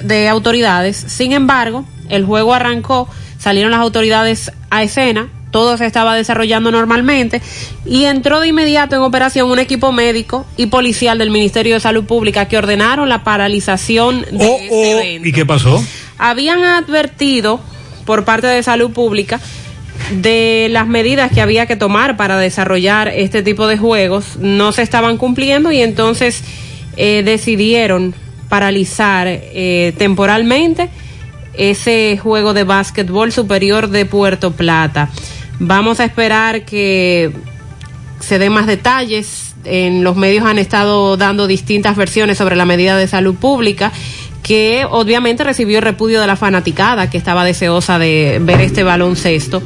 de 0.03 0.27
autoridades. 0.27 0.97
Sin 0.97 1.31
embargo, 1.31 1.85
el 2.09 2.25
juego 2.25 2.53
arrancó, 2.53 3.07
salieron 3.39 3.71
las 3.71 3.79
autoridades 3.79 4.51
a 4.69 4.83
escena, 4.83 5.29
todo 5.51 5.77
se 5.77 5.85
estaba 5.85 6.15
desarrollando 6.15 6.69
normalmente 6.69 7.41
y 7.85 8.03
entró 8.03 8.41
de 8.41 8.49
inmediato 8.49 8.97
en 8.97 9.03
operación 9.03 9.49
un 9.49 9.59
equipo 9.59 9.93
médico 9.93 10.45
y 10.57 10.65
policial 10.65 11.17
del 11.17 11.31
Ministerio 11.31 11.75
de 11.75 11.79
Salud 11.79 12.03
Pública 12.03 12.49
que 12.49 12.57
ordenaron 12.57 13.07
la 13.07 13.23
paralización 13.23 14.23
de 14.23 14.45
oh, 14.45 14.57
este 14.59 14.69
oh, 14.71 14.99
evento. 14.99 15.29
¿Y 15.29 15.31
qué 15.31 15.45
pasó? 15.45 15.81
Habían 16.17 16.61
advertido 16.63 17.61
por 18.05 18.25
parte 18.25 18.47
de 18.47 18.61
Salud 18.63 18.91
Pública 18.91 19.39
de 20.11 20.67
las 20.71 20.87
medidas 20.87 21.31
que 21.31 21.41
había 21.41 21.65
que 21.65 21.75
tomar 21.75 22.17
para 22.17 22.37
desarrollar 22.37 23.07
este 23.07 23.43
tipo 23.43 23.67
de 23.67 23.77
juegos 23.77 24.37
no 24.39 24.71
se 24.71 24.81
estaban 24.81 25.17
cumpliendo 25.17 25.71
y 25.71 25.81
entonces 25.81 26.43
eh, 26.97 27.23
decidieron 27.23 28.13
paralizar 28.49 29.27
eh, 29.27 29.93
temporalmente 29.97 30.89
ese 31.57 32.19
juego 32.21 32.53
de 32.53 32.63
básquetbol 32.63 33.31
superior 33.31 33.89
de 33.89 34.05
Puerto 34.05 34.51
Plata. 34.51 35.09
Vamos 35.59 35.99
a 35.99 36.05
esperar 36.05 36.65
que 36.65 37.31
se 38.19 38.39
den 38.39 38.53
más 38.53 38.67
detalles. 38.67 39.53
En 39.63 40.03
los 40.03 40.15
medios 40.15 40.45
han 40.45 40.59
estado 40.59 41.17
dando 41.17 41.47
distintas 41.47 41.95
versiones 41.95 42.37
sobre 42.37 42.55
la 42.55 42.65
medida 42.65 42.97
de 42.97 43.07
salud 43.07 43.35
pública 43.35 43.91
que 44.43 44.85
obviamente 44.87 45.43
recibió 45.43 45.79
el 45.79 45.83
repudio 45.83 46.21
de 46.21 46.27
la 46.27 46.35
fanaticada 46.35 47.09
que 47.09 47.17
estaba 47.17 47.43
deseosa 47.43 47.97
de 47.97 48.39
ver 48.41 48.61
este 48.61 48.83
baloncesto 48.83 49.63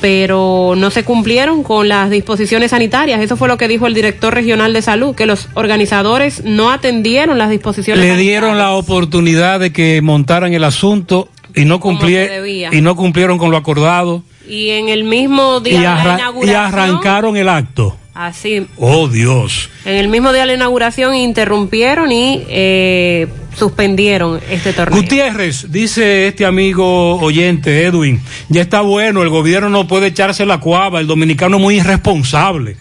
pero 0.00 0.74
no 0.76 0.90
se 0.90 1.04
cumplieron 1.04 1.62
con 1.62 1.88
las 1.88 2.10
disposiciones 2.10 2.70
sanitarias. 2.70 3.20
Eso 3.20 3.36
fue 3.36 3.48
lo 3.48 3.56
que 3.56 3.68
dijo 3.68 3.86
el 3.86 3.94
director 3.94 4.34
regional 4.34 4.72
de 4.72 4.82
salud, 4.82 5.14
que 5.14 5.26
los 5.26 5.48
organizadores 5.54 6.44
no 6.44 6.70
atendieron 6.70 7.38
las 7.38 7.50
disposiciones. 7.50 8.04
Le 8.04 8.16
dieron 8.16 8.58
la 8.58 8.72
oportunidad 8.72 9.60
de 9.60 9.72
que 9.72 10.00
montaran 10.02 10.52
el 10.52 10.64
asunto 10.64 11.28
y 11.54 11.64
no, 11.64 11.80
cumplieron 11.80 12.46
y 12.48 12.80
no 12.80 12.96
cumplieron 12.96 13.38
con 13.38 13.50
lo 13.50 13.56
acordado. 13.56 14.22
Y 14.48 14.70
en 14.70 14.88
el 14.88 15.04
mismo 15.04 15.60
día 15.60 15.74
y, 15.74 15.76
de 15.78 15.82
la 15.84 15.94
arra- 16.02 16.12
y 16.16 16.20
inauguración. 16.20 16.56
arrancaron 16.64 17.36
el 17.36 17.48
acto. 17.48 17.96
Así, 18.14 18.66
Oh 18.78 19.08
Dios. 19.08 19.68
en 19.84 19.96
el 19.96 20.08
mismo 20.08 20.32
día 20.32 20.42
de 20.42 20.46
la 20.46 20.54
inauguración 20.54 21.14
interrumpieron 21.14 22.10
y 22.12 22.44
eh, 22.48 23.26
suspendieron 23.56 24.40
este 24.50 24.72
torneo. 24.72 25.00
Gutiérrez, 25.00 25.70
dice 25.70 26.28
este 26.28 26.44
amigo 26.44 27.16
oyente, 27.16 27.84
Edwin, 27.84 28.20
ya 28.48 28.62
está 28.62 28.82
bueno, 28.82 29.22
el 29.22 29.28
gobierno 29.28 29.68
no 29.68 29.88
puede 29.88 30.08
echarse 30.08 30.44
la 30.46 30.58
cuava, 30.58 31.00
el 31.00 31.06
dominicano 31.06 31.56
es 31.56 31.62
muy 31.62 31.76
irresponsable. 31.76 32.76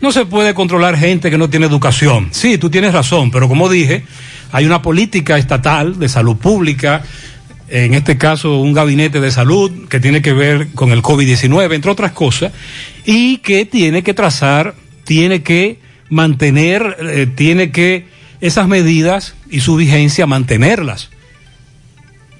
No 0.00 0.10
se 0.10 0.26
puede 0.26 0.54
controlar 0.54 0.96
gente 0.96 1.30
que 1.30 1.38
no 1.38 1.48
tiene 1.48 1.66
educación. 1.66 2.28
Sí, 2.32 2.58
tú 2.58 2.70
tienes 2.70 2.92
razón, 2.92 3.30
pero 3.30 3.48
como 3.48 3.68
dije, 3.68 4.04
hay 4.50 4.66
una 4.66 4.82
política 4.82 5.38
estatal 5.38 5.98
de 5.98 6.08
salud 6.08 6.36
pública, 6.36 7.02
en 7.68 7.94
este 7.94 8.18
caso 8.18 8.58
un 8.58 8.72
gabinete 8.72 9.20
de 9.20 9.30
salud 9.30 9.88
que 9.88 10.00
tiene 10.00 10.20
que 10.20 10.32
ver 10.32 10.68
con 10.74 10.92
el 10.92 11.02
COVID-19, 11.02 11.74
entre 11.74 11.90
otras 11.90 12.12
cosas, 12.12 12.52
y 13.04 13.38
que 13.38 13.64
tiene 13.64 14.02
que 14.02 14.12
trazar, 14.12 14.74
tiene 15.04 15.42
que 15.42 15.78
mantener, 16.10 16.96
eh, 17.00 17.26
tiene 17.34 17.70
que 17.70 18.11
esas 18.42 18.66
medidas 18.66 19.34
y 19.48 19.60
su 19.60 19.76
vigencia 19.76 20.26
mantenerlas. 20.26 21.08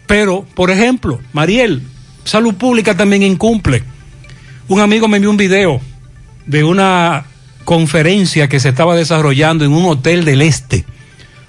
Pero, 0.06 0.44
por 0.54 0.70
ejemplo, 0.70 1.20
Mariel, 1.32 1.82
Salud 2.24 2.54
Pública 2.54 2.96
también 2.96 3.22
incumple. 3.22 3.84
Un 4.68 4.80
amigo 4.80 5.06
me 5.08 5.16
envió 5.16 5.30
un 5.30 5.36
video 5.36 5.80
de 6.44 6.64
una 6.64 7.24
conferencia 7.64 8.48
que 8.48 8.58
se 8.58 8.68
estaba 8.68 8.96
desarrollando 8.96 9.64
en 9.64 9.72
un 9.72 9.84
hotel 9.84 10.24
del 10.24 10.42
Este, 10.42 10.84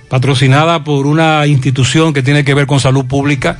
patrocinada 0.07 0.83
por 0.83 1.07
una 1.07 1.45
institución 1.47 2.13
que 2.13 2.21
tiene 2.21 2.45
que 2.45 2.53
ver 2.53 2.67
con 2.67 2.79
salud 2.79 3.05
pública. 3.05 3.57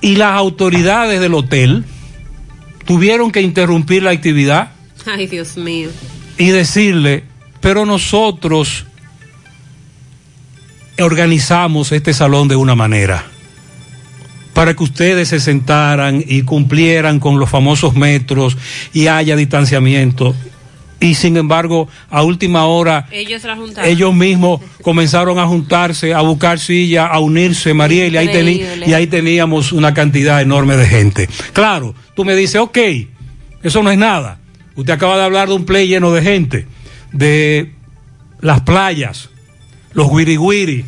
Y 0.00 0.16
las 0.16 0.32
autoridades 0.32 1.20
del 1.20 1.34
hotel 1.34 1.84
tuvieron 2.84 3.30
que 3.30 3.40
interrumpir 3.40 4.02
la 4.02 4.10
actividad 4.10 4.72
Ay, 5.06 5.28
Dios 5.28 5.56
mío. 5.56 5.90
y 6.38 6.48
decirle, 6.48 7.22
pero 7.60 7.86
nosotros 7.86 8.86
organizamos 11.02 11.92
este 11.92 12.12
salón 12.12 12.48
de 12.48 12.56
una 12.56 12.74
manera 12.74 13.24
para 14.54 14.74
que 14.74 14.82
ustedes 14.82 15.28
se 15.28 15.40
sentaran 15.40 16.22
y 16.26 16.42
cumplieran 16.42 17.20
con 17.20 17.38
los 17.38 17.48
famosos 17.48 17.94
metros 17.94 18.56
y 18.92 19.06
haya 19.06 19.36
distanciamiento. 19.36 20.34
Y 21.00 21.14
sin 21.14 21.36
embargo, 21.36 21.88
a 22.10 22.22
última 22.22 22.66
hora, 22.66 23.08
Ellos 23.10 23.42
la 23.42 23.56
juntaron. 23.56 23.90
ellos 23.90 24.14
mismos 24.14 24.60
comenzaron 24.82 25.38
a 25.40 25.46
juntarse, 25.46 26.14
a 26.14 26.20
buscar 26.20 26.60
silla, 26.60 27.06
a 27.06 27.18
unirse, 27.18 27.74
Mariel, 27.74 28.14
y 28.14 28.18
ahí, 28.18 28.66
y 28.86 28.92
ahí 28.92 29.06
teníamos 29.08 29.72
una 29.72 29.94
cantidad 29.94 30.40
enorme 30.40 30.76
de 30.76 30.86
gente. 30.86 31.28
Claro, 31.52 31.94
tú 32.14 32.24
me 32.24 32.36
dices, 32.36 32.60
ok, 32.60 32.78
eso 33.64 33.82
no 33.82 33.90
es 33.90 33.98
nada. 33.98 34.38
Usted 34.76 34.92
acaba 34.92 35.16
de 35.16 35.24
hablar 35.24 35.48
de 35.48 35.54
un 35.54 35.64
play 35.64 35.88
lleno 35.88 36.12
de 36.12 36.22
gente, 36.22 36.66
de 37.10 37.72
las 38.40 38.60
playas, 38.60 39.28
los 39.94 40.08
guiriguiri, 40.08 40.84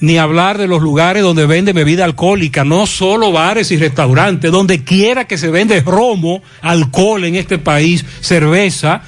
ni 0.00 0.16
hablar 0.16 0.58
de 0.58 0.68
los 0.68 0.80
lugares 0.80 1.22
donde 1.22 1.46
vende 1.46 1.72
bebida 1.72 2.04
alcohólica, 2.04 2.64
no 2.64 2.86
solo 2.86 3.32
bares 3.32 3.70
y 3.70 3.76
restaurantes, 3.76 4.52
donde 4.52 4.84
quiera 4.84 5.26
que 5.26 5.38
se 5.38 5.48
vende 5.48 5.80
romo, 5.80 6.42
alcohol 6.62 7.24
en 7.24 7.34
este 7.34 7.58
país, 7.58 8.04
cerveza 8.20 9.02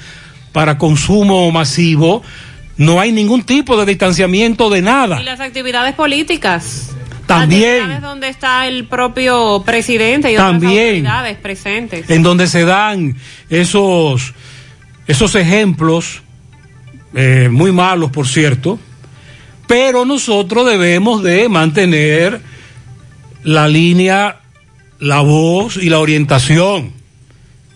para 0.51 0.77
consumo 0.77 1.49
masivo, 1.51 2.23
no 2.77 2.99
hay 2.99 3.11
ningún 3.11 3.43
tipo 3.43 3.77
de 3.77 3.85
distanciamiento 3.85 4.69
de 4.69 4.81
nada. 4.81 5.21
Y 5.21 5.23
las 5.23 5.39
actividades 5.39 5.95
políticas. 5.95 6.89
También. 7.25 7.75
Actividades 7.75 8.01
donde 8.01 8.27
está 8.27 8.67
el 8.67 8.85
propio 8.85 9.63
presidente 9.65 10.31
y 10.31 10.35
otras 10.35 10.51
También. 10.51 11.05
autoridades 11.05 11.37
presentes. 11.37 12.09
en 12.09 12.23
donde 12.23 12.47
se 12.47 12.65
dan 12.65 13.15
esos, 13.49 14.33
esos 15.07 15.35
ejemplos, 15.35 16.21
eh, 17.13 17.47
muy 17.49 17.71
malos 17.71 18.11
por 18.11 18.27
cierto, 18.27 18.79
pero 19.71 20.03
nosotros 20.03 20.65
debemos 20.69 21.23
de 21.23 21.47
mantener 21.47 22.41
la 23.41 23.69
línea, 23.69 24.41
la 24.99 25.21
voz 25.21 25.77
y 25.77 25.87
la 25.87 25.99
orientación. 25.99 26.91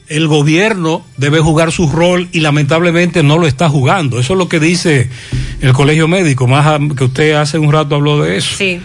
El 0.10 0.28
gobierno 0.28 1.06
debe 1.16 1.40
jugar 1.40 1.72
su 1.72 1.90
rol 1.90 2.28
y 2.34 2.42
lamentablemente 2.42 3.24
no 3.24 3.38
lo 3.38 3.48
está 3.48 3.70
jugando. 3.70 4.20
Eso 4.20 4.34
es 4.34 4.40
lo 4.40 4.50
que 4.50 4.60
dice 4.60 5.10
el 5.62 5.72
colegio 5.72 6.10
médico, 6.10 6.48
más 6.48 6.82
que 6.98 7.06
usted 7.06 7.36
hace 7.36 7.60
un 7.60 7.72
rato 7.72 7.96
habló 7.96 8.22
de 8.22 8.36
eso. 8.36 8.58
Sí. 8.58 8.82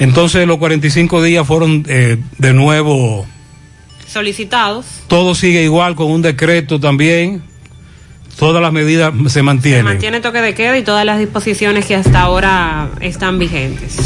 Entonces 0.00 0.44
los 0.44 0.58
45 0.58 1.22
días 1.22 1.46
fueron 1.46 1.84
eh, 1.86 2.16
de 2.38 2.54
nuevo 2.54 3.24
Solicitados. 4.08 4.84
todo 5.06 5.36
sigue 5.36 5.62
igual 5.62 5.94
con 5.94 6.10
un 6.10 6.22
decreto 6.22 6.80
también. 6.80 7.40
Todas 8.38 8.62
las 8.62 8.72
medidas 8.72 9.12
se 9.28 9.42
mantienen. 9.42 9.84
Mantiene 9.84 10.20
toque 10.20 10.40
de 10.40 10.54
queda 10.54 10.76
y 10.78 10.82
todas 10.82 11.04
las 11.04 11.18
disposiciones 11.18 11.86
que 11.86 11.96
hasta 11.96 12.20
ahora 12.20 12.90
están 13.00 13.38
vigentes. 13.38 13.96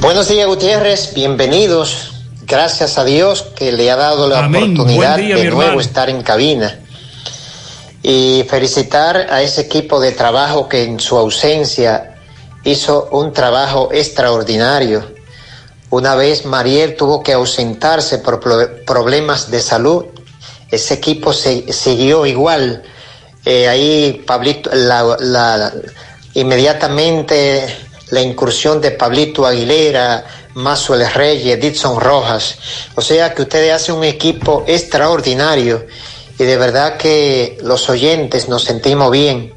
Buenos 0.00 0.28
días, 0.28 0.46
Gutiérrez. 0.46 1.14
Bienvenidos. 1.14 2.12
Gracias 2.46 2.98
a 2.98 3.04
Dios 3.04 3.42
que 3.56 3.72
le 3.72 3.90
ha 3.90 3.96
dado 3.96 4.28
la 4.28 4.44
Amén. 4.44 4.74
oportunidad 4.74 5.16
día, 5.16 5.36
de 5.36 5.44
nuevo 5.44 5.62
hermano. 5.62 5.80
estar 5.80 6.10
en 6.10 6.22
cabina. 6.22 6.80
Y 8.02 8.44
felicitar 8.48 9.16
a 9.30 9.40
ese 9.42 9.62
equipo 9.62 10.00
de 10.00 10.12
trabajo 10.12 10.68
que 10.68 10.84
en 10.84 11.00
su 11.00 11.16
ausencia 11.16 12.16
hizo 12.64 13.08
un 13.12 13.32
trabajo 13.32 13.88
extraordinario. 13.92 15.02
Una 15.88 16.14
vez 16.14 16.44
Mariel 16.44 16.94
tuvo 16.96 17.22
que 17.22 17.32
ausentarse 17.32 18.18
por 18.18 18.38
pro- 18.40 18.68
problemas 18.86 19.50
de 19.50 19.60
salud. 19.60 20.04
Ese 20.70 20.94
equipo 20.94 21.32
se, 21.32 21.72
siguió 21.72 22.26
igual. 22.26 22.82
Eh, 23.44 23.68
ahí 23.68 24.22
Pablito, 24.26 24.70
la, 24.72 25.16
la- 25.20 25.72
inmediatamente 26.34 27.66
la 28.10 28.20
incursión 28.20 28.80
de 28.80 28.90
Pablito 28.90 29.46
Aguilera, 29.46 30.24
Mazuel 30.54 31.08
Reyes, 31.12 31.60
Dixon 31.60 32.00
Rojas. 32.00 32.56
O 32.96 33.00
sea 33.00 33.32
que 33.34 33.42
ustedes 33.42 33.72
hacen 33.72 33.94
un 33.94 34.04
equipo 34.04 34.64
extraordinario 34.66 35.86
y 36.38 36.44
de 36.44 36.56
verdad 36.56 36.96
que 36.96 37.58
los 37.62 37.88
oyentes 37.88 38.48
nos 38.48 38.64
sentimos 38.64 39.10
bien 39.10 39.54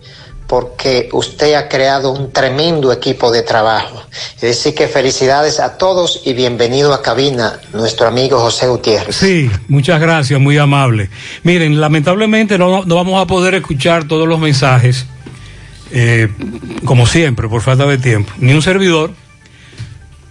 porque 0.54 1.10
usted 1.14 1.56
ha 1.56 1.68
creado 1.68 2.12
un 2.12 2.32
tremendo 2.32 2.94
equipo 2.94 3.32
de 3.32 3.42
trabajo. 3.42 4.04
Es 4.36 4.42
decir, 4.42 4.76
que 4.76 4.88
felicidades 4.88 5.60
a 5.60 5.80
todos 5.80 6.22
y 6.26 6.34
bienvenido 6.34 6.94
a 6.94 7.02
cabina, 7.02 7.60
nuestro 7.74 8.06
amigo 8.06 8.38
José 8.38 8.68
Gutiérrez. 8.68 9.16
Sí, 9.16 9.50
muchas 9.68 10.00
gracias, 10.00 10.40
muy 10.40 10.60
amable. 10.60 11.10
Miren, 11.42 11.82
lamentablemente 11.82 12.60
no, 12.60 12.86
no 12.86 12.96
vamos 12.96 13.20
a 13.20 13.26
poder 13.26 13.56
escuchar 13.56 14.08
todos 14.08 14.28
los 14.28 14.40
mensajes, 14.40 15.08
eh, 15.92 16.30
como 16.86 17.08
siempre, 17.08 17.50
por 17.50 17.64
falta 17.64 17.88
de 17.88 17.98
tiempo. 17.98 18.32
Ni 18.38 18.54
un 18.54 18.62
servidor 18.62 19.10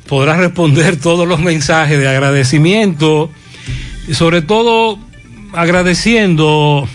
podrá 0.06 0.36
responder 0.36 1.00
todos 1.00 1.26
los 1.26 1.40
mensajes 1.40 1.98
de 1.98 2.06
agradecimiento, 2.06 3.28
sobre 4.12 4.40
todo 4.40 5.00
agradeciendo 5.52 6.86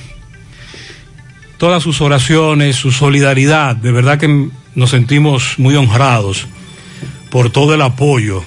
todas 1.57 1.83
sus 1.83 2.01
oraciones, 2.01 2.75
su 2.75 2.91
solidaridad. 2.91 3.75
De 3.75 3.91
verdad 3.91 4.19
que 4.19 4.49
nos 4.75 4.89
sentimos 4.89 5.55
muy 5.57 5.75
honrados 5.75 6.47
por 7.29 7.51
todo 7.51 7.73
el 7.73 7.81
apoyo 7.81 8.43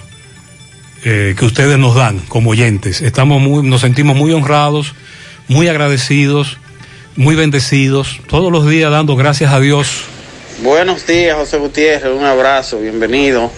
eh, 1.04 1.34
que 1.38 1.44
ustedes 1.44 1.78
nos 1.78 1.94
dan 1.94 2.18
como 2.20 2.50
oyentes. 2.50 3.00
Estamos 3.02 3.40
muy, 3.40 3.62
nos 3.68 3.80
sentimos 3.80 4.16
muy 4.16 4.32
honrados, 4.32 4.94
muy 5.48 5.68
agradecidos, 5.68 6.58
muy 7.16 7.34
bendecidos, 7.34 8.20
todos 8.28 8.52
los 8.52 8.68
días 8.68 8.90
dando 8.90 9.16
gracias 9.16 9.52
a 9.52 9.60
Dios. 9.60 10.04
Buenos 10.62 11.06
días, 11.06 11.36
José 11.36 11.58
Gutiérrez, 11.58 12.12
un 12.12 12.24
abrazo, 12.24 12.80
bienvenido. 12.80 13.50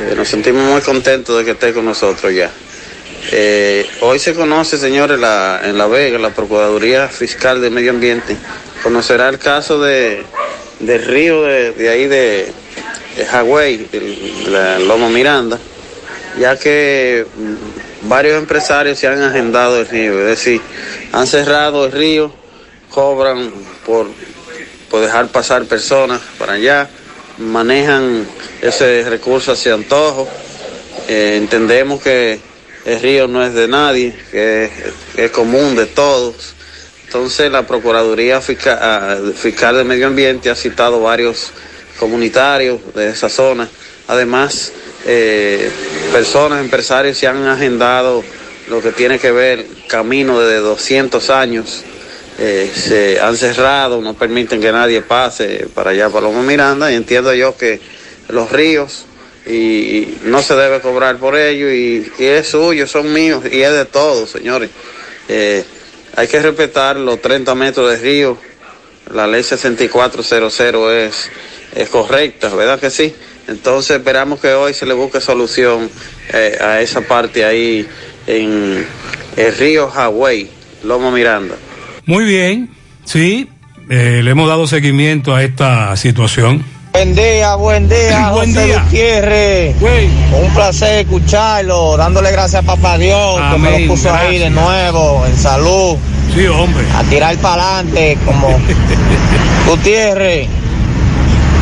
Eh, 0.00 0.14
nos 0.16 0.28
sentimos 0.28 0.62
muy 0.64 0.80
contentos 0.80 1.36
de 1.38 1.44
que 1.44 1.50
esté 1.52 1.72
con 1.72 1.84
nosotros 1.84 2.32
ya. 2.34 2.50
Eh, 3.32 3.86
hoy 4.00 4.18
se 4.18 4.34
conoce, 4.34 4.76
señores, 4.78 5.18
la, 5.18 5.60
en 5.64 5.78
La 5.78 5.86
Vega, 5.86 6.18
la 6.18 6.30
Procuraduría 6.30 7.08
Fiscal 7.08 7.60
de 7.60 7.70
Medio 7.70 7.90
Ambiente, 7.90 8.36
conocerá 8.82 9.28
el 9.28 9.38
caso 9.38 9.80
de, 9.80 10.22
del 10.80 11.04
río 11.04 11.42
de, 11.42 11.72
de 11.72 11.88
ahí 11.88 12.06
de, 12.06 12.52
de 13.16 13.26
Hawái, 13.26 13.88
el- 13.92 14.52
la 14.52 14.78
Loma 14.78 15.08
Miranda, 15.08 15.58
ya 16.38 16.58
que 16.58 17.26
mm, 17.34 18.08
varios 18.08 18.36
empresarios 18.38 18.98
se 18.98 19.06
han 19.08 19.22
agendado 19.22 19.80
el 19.80 19.88
río, 19.88 20.20
es 20.20 20.26
decir, 20.26 20.60
han 21.12 21.26
cerrado 21.26 21.86
el 21.86 21.92
río, 21.92 22.32
cobran 22.90 23.50
por, 23.86 24.06
por 24.90 25.00
dejar 25.00 25.28
pasar 25.28 25.64
personas 25.64 26.20
para 26.38 26.52
allá, 26.54 26.88
manejan 27.38 28.26
ese 28.60 29.02
recurso 29.08 29.52
hacia 29.52 29.74
antojo. 29.74 30.28
Eh, 31.08 31.34
entendemos 31.36 32.00
que 32.02 32.38
el 32.84 33.00
río 33.00 33.28
no 33.28 33.44
es 33.44 33.54
de 33.54 33.66
nadie, 33.66 34.14
que 34.30 34.70
es, 35.16 35.30
común 35.30 35.74
de 35.74 35.86
todos. 35.86 36.54
Entonces 37.06 37.50
la 37.50 37.66
Procuraduría 37.66 38.40
Fiscal, 38.40 38.78
ah, 38.80 39.16
Fiscal 39.34 39.76
de 39.76 39.84
Medio 39.84 40.06
Ambiente 40.06 40.50
ha 40.50 40.54
citado 40.54 41.00
varios 41.00 41.52
comunitarios 41.98 42.80
de 42.94 43.10
esa 43.10 43.28
zona. 43.28 43.68
Además, 44.08 44.72
eh, 45.06 45.70
personas, 46.12 46.60
empresarios 46.60 47.16
se 47.16 47.26
han 47.26 47.46
agendado 47.46 48.22
lo 48.68 48.82
que 48.82 48.92
tiene 48.92 49.18
que 49.18 49.30
ver 49.30 49.66
camino 49.88 50.40
de 50.40 50.58
200 50.58 51.30
años. 51.30 51.84
eh, 52.36 52.68
se 52.74 53.20
han 53.20 53.36
cerrado, 53.36 54.00
no 54.00 54.14
permiten 54.14 54.60
que 54.60 54.72
nadie 54.72 55.02
pase 55.02 55.68
para 55.72 55.90
allá, 55.90 56.10
para 56.10 56.26
Loma 56.26 56.42
Miranda, 56.42 56.90
y 56.90 56.96
entiendo 56.96 57.32
yo 57.32 57.56
que 57.56 57.80
los 58.28 58.50
ríos 58.50 59.06
y 59.46 60.18
no 60.24 60.40
se 60.42 60.54
debe 60.54 60.80
cobrar 60.80 61.18
por 61.18 61.36
ello 61.36 61.70
y, 61.70 62.10
es 62.18 62.48
suyo, 62.48 62.86
son 62.86 63.12
míos 63.12 63.44
y 63.50 63.60
es 63.60 63.72
de 63.72 63.84
todos, 63.84 64.30
señores. 64.30 64.70
Eh, 65.28 65.64
hay 66.16 66.28
que 66.28 66.40
respetar 66.40 66.96
los 66.96 67.20
30 67.20 67.54
metros 67.54 67.90
de 67.90 67.96
río, 67.98 68.38
la 69.12 69.26
ley 69.26 69.42
6400 69.42 70.92
es, 70.92 71.30
es 71.74 71.88
correcta, 71.88 72.48
¿verdad 72.54 72.78
que 72.78 72.90
sí? 72.90 73.14
Entonces 73.48 73.98
esperamos 73.98 74.40
que 74.40 74.52
hoy 74.52 74.72
se 74.72 74.86
le 74.86 74.94
busque 74.94 75.20
solución 75.20 75.90
eh, 76.32 76.56
a 76.60 76.80
esa 76.80 77.02
parte 77.02 77.44
ahí 77.44 77.86
en 78.26 78.86
el 79.36 79.56
río 79.56 79.90
Hawái, 79.90 80.48
Loma 80.84 81.10
Miranda. 81.10 81.56
Muy 82.06 82.24
bien, 82.24 82.70
sí, 83.04 83.48
eh, 83.90 84.20
le 84.22 84.30
hemos 84.30 84.48
dado 84.48 84.66
seguimiento 84.66 85.34
a 85.34 85.42
esta 85.42 85.94
situación. 85.96 86.64
Buen 86.94 87.16
día, 87.16 87.56
buen 87.56 87.88
día, 87.88 88.30
Buen 88.32 88.54
José 88.54 88.66
día. 88.66 88.82
Gutiérrez. 88.84 89.74
Un 90.40 90.54
placer 90.54 91.00
escucharlo, 91.00 91.96
dándole 91.96 92.30
gracias 92.30 92.62
a 92.62 92.64
Papá 92.64 92.96
Dios 92.98 93.40
que 93.50 93.58
me 93.58 93.80
lo 93.80 93.88
puso 93.88 94.14
ahí 94.14 94.38
de 94.38 94.48
nuevo, 94.48 95.24
en 95.26 95.36
salud. 95.36 95.96
Sí, 96.32 96.46
hombre. 96.46 96.84
A 96.96 97.02
tirar 97.02 97.36
para 97.38 97.78
adelante, 97.78 98.16
como 98.24 98.46
Gutiérrez. 99.68 100.46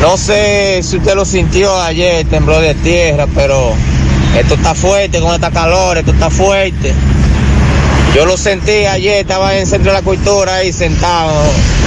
No 0.02 0.18
sé 0.18 0.82
si 0.82 0.98
usted 0.98 1.14
lo 1.14 1.24
sintió 1.24 1.80
ayer, 1.80 2.26
temblor 2.26 2.60
de 2.60 2.74
tierra, 2.74 3.26
pero 3.34 3.72
esto 4.38 4.52
está 4.56 4.74
fuerte 4.74 5.18
con 5.18 5.34
esta 5.34 5.50
calor, 5.50 5.96
esto 5.96 6.10
está 6.10 6.28
fuerte. 6.28 6.92
Yo 8.14 8.26
lo 8.26 8.36
sentí 8.36 8.70
ayer, 8.86 9.18
estaba 9.20 9.54
en 9.54 9.62
el 9.62 9.66
centro 9.66 9.90
de 9.90 9.98
la 9.98 10.04
cultura 10.04 10.56
ahí 10.56 10.72
sentado 10.72 11.32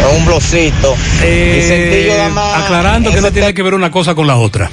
en 0.01 0.17
un 0.19 0.25
blocito. 0.25 0.95
y 1.19 1.61
sentí 1.61 2.05
yo 2.07 2.17
nada 2.17 2.29
más 2.29 2.59
Eh, 2.61 2.63
aclarando 2.65 3.11
que 3.11 3.21
no 3.21 3.31
tiene 3.31 3.53
que 3.53 3.61
ver 3.61 3.75
una 3.75 3.91
cosa 3.91 4.15
con 4.15 4.25
la 4.25 4.35
otra. 4.37 4.71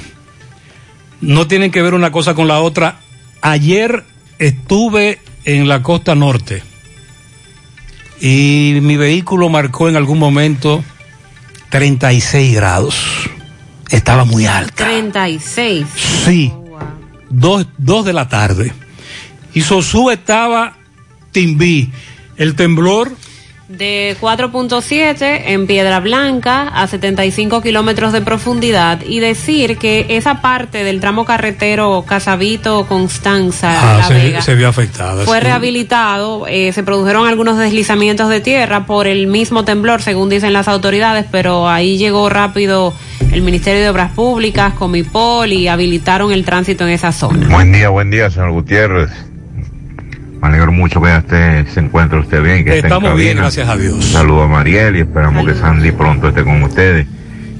No 1.21 1.47
tienen 1.47 1.71
que 1.71 1.81
ver 1.81 1.93
una 1.93 2.11
cosa 2.11 2.33
con 2.33 2.47
la 2.47 2.59
otra. 2.59 2.97
Ayer 3.41 4.03
estuve 4.39 5.19
en 5.45 5.67
la 5.67 5.83
costa 5.83 6.15
norte 6.15 6.63
y 8.19 8.79
mi 8.81 8.97
vehículo 8.97 9.47
marcó 9.49 9.87
en 9.89 9.95
algún 9.95 10.17
momento 10.17 10.83
36 11.69 12.55
grados. 12.55 12.95
Estaba 13.89 14.25
muy 14.25 14.47
alto. 14.47 14.83
36. 14.83 15.85
Sí, 16.25 16.51
dos, 17.29 17.67
dos 17.77 18.05
de 18.05 18.13
la 18.13 18.27
tarde. 18.27 18.73
Y 19.53 19.61
Sosú 19.61 20.09
estaba 20.09 20.77
Timbí. 21.33 21.91
El 22.37 22.55
temblor 22.55 23.11
De 23.67 24.15
4.7 24.19 25.41
en 25.47 25.67
Piedra 25.67 25.99
Blanca 25.99 26.67
a 26.67 26.87
75 26.87 27.61
kilómetros 27.61 28.11
de 28.11 28.21
profundidad 28.21 29.01
y 29.05 29.19
decir 29.19 29.77
que 29.77 30.05
esa 30.09 30.41
parte 30.41 30.83
del 30.83 30.99
tramo 30.99 31.25
carretero 31.25 32.03
Casabito 32.07 32.85
Constanza 32.87 33.71
ah, 33.71 33.97
La 33.99 34.07
se, 34.07 34.13
Vega 34.13 34.41
se 34.41 34.55
vio 34.55 34.67
afectada. 34.67 35.25
fue 35.25 35.37
sí. 35.37 35.43
rehabilitado, 35.43 36.45
eh, 36.47 36.71
se 36.71 36.83
produjeron 36.83 37.27
algunos 37.27 37.57
deslizamientos 37.57 38.29
de 38.29 38.41
tierra 38.41 38.85
por 38.85 39.07
el 39.07 39.27
mismo 39.27 39.63
temblor, 39.65 40.01
según 40.01 40.29
dicen 40.29 40.53
las 40.53 40.67
autoridades, 40.67 41.25
pero 41.31 41.69
ahí 41.69 41.97
llegó 41.97 42.29
rápido 42.29 42.93
el 43.31 43.41
Ministerio 43.41 43.81
de 43.81 43.89
Obras 43.89 44.11
Públicas, 44.11 44.73
Comipol 44.73 45.51
y 45.51 45.67
habilitaron 45.67 46.31
el 46.31 46.45
tránsito 46.45 46.85
en 46.85 46.93
esa 46.93 47.11
zona. 47.11 47.47
Buen 47.49 47.71
día, 47.71 47.89
buen 47.89 48.11
día, 48.11 48.29
señor 48.29 48.51
Gutiérrez. 48.51 49.09
Me 50.43 50.49
alegro 50.49 50.73
mucho 50.73 51.01
que 51.01 51.15
esté, 51.15 51.65
se 51.67 51.79
encuentre 51.79 52.19
usted 52.19 52.43
bien, 52.43 52.65
que 52.65 52.75
esté 52.75 52.87
en 52.87 52.93
Estamos 52.93 53.17
bien, 53.17 53.37
gracias 53.37 53.69
a 53.69 53.77
Dios. 53.77 53.93
Un 53.93 54.01
saludo 54.03 54.43
a 54.43 54.47
Mariel 54.49 54.97
y 54.97 54.99
esperamos 54.99 55.45
que 55.45 55.55
Sandy 55.55 55.93
pronto 55.93 56.27
esté 56.27 56.43
con 56.43 56.61
ustedes. 56.63 57.07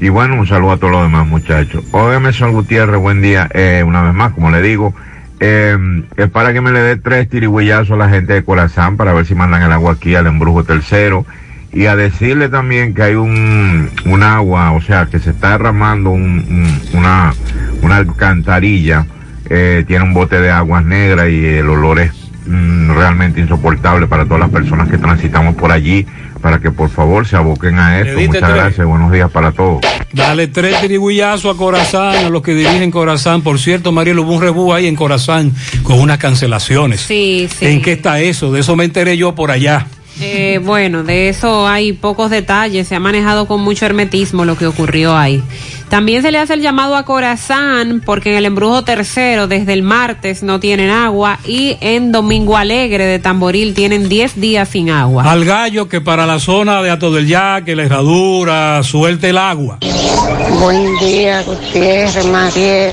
Y 0.01 0.09
bueno, 0.09 0.35
un 0.35 0.45
saludo 0.45 0.73
a 0.73 0.77
todos 0.77 0.91
los 0.91 1.03
demás 1.03 1.25
muchachos. 1.25 1.81
Óigame, 1.91 2.33
señor 2.33 2.51
Gutiérrez, 2.51 2.99
buen 2.99 3.21
día. 3.21 3.47
Eh, 3.53 3.83
una 3.87 4.01
vez 4.01 4.13
más, 4.13 4.33
como 4.33 4.51
le 4.51 4.61
digo, 4.61 4.93
eh, 5.39 5.77
es 6.17 6.29
para 6.29 6.51
que 6.51 6.59
me 6.59 6.73
le 6.73 6.81
dé 6.81 6.97
tres 6.97 7.29
tirigüeyazos 7.29 7.91
a 7.91 7.95
la 7.95 8.09
gente 8.09 8.33
de 8.33 8.43
Corazán 8.43 8.97
para 8.97 9.13
ver 9.13 9.25
si 9.25 9.33
mandan 9.33 9.61
el 9.61 9.71
agua 9.71 9.93
aquí 9.93 10.13
al 10.15 10.27
embrujo 10.27 10.65
tercero. 10.65 11.25
Y 11.71 11.85
a 11.85 11.95
decirle 11.95 12.49
también 12.49 12.93
que 12.93 13.01
hay 13.01 13.15
un, 13.15 13.89
un 14.05 14.23
agua, 14.23 14.71
o 14.73 14.81
sea, 14.81 15.05
que 15.05 15.19
se 15.19 15.29
está 15.29 15.51
derramando 15.51 16.09
un, 16.09 16.21
un- 16.49 16.99
una, 16.99 17.33
una 17.81 17.95
alcantarilla, 17.95 19.05
eh, 19.49 19.85
tiene 19.87 20.03
un 20.03 20.13
bote 20.13 20.41
de 20.41 20.51
aguas 20.51 20.83
negras 20.83 21.29
y 21.29 21.45
el 21.45 21.69
olor 21.69 21.99
es 22.01 22.11
mm, 22.45 22.91
realmente 22.95 23.41
insoportable 23.41 24.07
para 24.07 24.25
todas 24.25 24.39
las 24.39 24.49
personas 24.49 24.89
que 24.89 24.97
transitamos 24.97 25.55
por 25.55 25.71
allí, 25.71 26.05
para 26.41 26.59
que 26.59 26.71
por 26.71 26.89
favor 26.89 27.25
se 27.27 27.35
aboquen 27.35 27.79
a 27.79 27.99
esto. 27.99 28.17
diste 28.17 28.27
Muchas 28.27 28.49
tres. 28.49 28.63
gracias, 28.63 28.87
buenos 28.87 29.11
días 29.11 29.31
para 29.31 29.51
todos. 29.51 29.81
Dale 30.11 30.47
tres 30.47 30.79
tirigüillazos 30.81 31.55
a 31.55 31.57
Corazán, 31.57 32.25
a 32.25 32.29
los 32.29 32.41
que 32.41 32.53
dirigen 32.53 32.91
Corazán. 32.91 33.41
Por 33.41 33.59
cierto, 33.59 33.91
Mariel, 33.91 34.19
hubo 34.19 34.33
un 34.33 34.41
rebú 34.41 34.73
ahí 34.73 34.87
en 34.87 34.95
Corazán 34.95 35.51
con 35.83 35.99
unas 35.99 36.17
cancelaciones. 36.17 37.01
Sí, 37.01 37.47
sí. 37.57 37.65
¿En 37.65 37.81
qué 37.81 37.93
está 37.93 38.19
eso? 38.19 38.51
De 38.51 38.59
eso 38.59 38.75
me 38.75 38.83
enteré 38.83 39.17
yo 39.17 39.33
por 39.35 39.49
allá. 39.51 39.87
Eh, 40.21 40.59
bueno, 40.63 41.03
de 41.03 41.29
eso 41.29 41.67
hay 41.67 41.93
pocos 41.93 42.29
detalles. 42.29 42.87
Se 42.87 42.95
ha 42.95 42.99
manejado 42.99 43.47
con 43.47 43.61
mucho 43.61 43.85
hermetismo 43.85 44.45
lo 44.45 44.57
que 44.57 44.67
ocurrió 44.67 45.15
ahí. 45.15 45.43
También 45.89 46.23
se 46.23 46.31
le 46.31 46.39
hace 46.39 46.55
el 46.55 46.61
llamado 46.61 46.95
a 46.95 47.05
Corazán 47.05 48.01
porque 48.03 48.31
en 48.31 48.37
el 48.37 48.45
embrujo 48.45 48.83
tercero 48.83 49.47
desde 49.47 49.73
el 49.73 49.83
martes 49.83 50.41
no 50.41 50.59
tienen 50.59 50.89
agua 50.89 51.37
y 51.45 51.77
en 51.81 52.11
Domingo 52.11 52.57
Alegre 52.57 53.05
de 53.05 53.19
Tamboril 53.19 53.75
tienen 53.75 54.09
10 54.09 54.41
días 54.41 54.69
sin 54.69 54.89
agua. 54.89 55.23
Al 55.31 55.45
gallo 55.45 55.87
que 55.87 56.01
para 56.01 56.25
la 56.25 56.39
zona 56.39 56.81
de 56.81 56.89
Ato 56.89 57.11
del 57.11 57.27
Yaque, 57.27 57.75
la 57.75 57.83
herradura, 57.83 58.81
suelte 58.81 59.29
el 59.29 59.37
agua. 59.37 59.77
Buen 60.59 60.97
día, 60.97 61.43
Gutiérrez, 61.43 62.25
Mariel, 62.25 62.91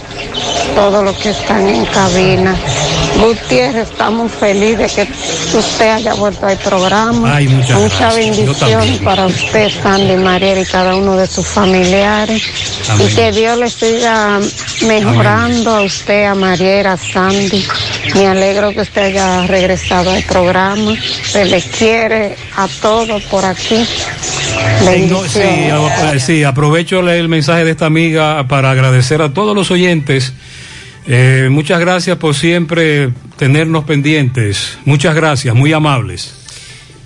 todos 0.74 1.02
los 1.02 1.16
que 1.16 1.30
están 1.30 1.68
en 1.68 1.86
cabina. 1.86 2.54
Gutiérrez, 3.20 3.88
estamos 3.90 4.32
felices 4.32 4.96
de 4.96 5.06
que 5.06 5.56
usted 5.58 5.88
haya 5.90 6.14
vuelto 6.14 6.46
al 6.46 6.56
programa. 6.58 7.36
Ay, 7.36 7.48
muchas 7.48 7.78
Mucha 7.80 8.12
bendición 8.14 8.98
para 9.04 9.26
usted, 9.26 9.68
Sandy 9.82 10.16
Mariel 10.16 10.58
y 10.60 10.64
cada 10.64 10.96
uno 10.96 11.16
de 11.16 11.26
sus 11.26 11.46
familiares. 11.46 12.42
Amén. 12.88 13.08
Y 13.10 13.14
que 13.14 13.32
Dios 13.32 13.58
le 13.58 13.68
siga 13.70 14.40
mejorando 14.86 15.76
a 15.76 15.82
usted, 15.82 16.24
a 16.24 16.34
Mariel, 16.34 16.86
a 16.86 16.96
Sandy. 16.96 17.64
Me 18.14 18.26
alegro 18.26 18.70
que 18.72 18.80
usted 18.80 19.02
haya 19.02 19.46
regresado 19.46 20.10
al 20.10 20.22
programa. 20.24 20.92
Se 21.24 21.44
le 21.44 21.60
quiere 21.62 22.36
a 22.56 22.68
todos 22.80 23.22
por 23.24 23.44
aquí. 23.44 23.86
Eh, 24.82 25.08
sí, 25.28 25.40
a- 25.70 26.18
sí, 26.18 26.44
aprovecho 26.44 27.00
el 27.00 27.28
mensaje 27.28 27.64
de 27.64 27.70
esta 27.72 27.86
amiga 27.86 28.46
para 28.48 28.70
agradecer 28.70 29.20
a 29.22 29.32
todos 29.32 29.54
los 29.54 29.70
oyentes. 29.70 30.32
Eh, 31.06 31.48
muchas 31.50 31.80
gracias 31.80 32.16
por 32.18 32.34
siempre 32.34 33.10
tenernos 33.36 33.84
pendientes. 33.84 34.78
Muchas 34.84 35.14
gracias, 35.14 35.54
muy 35.54 35.72
amables. 35.72 36.34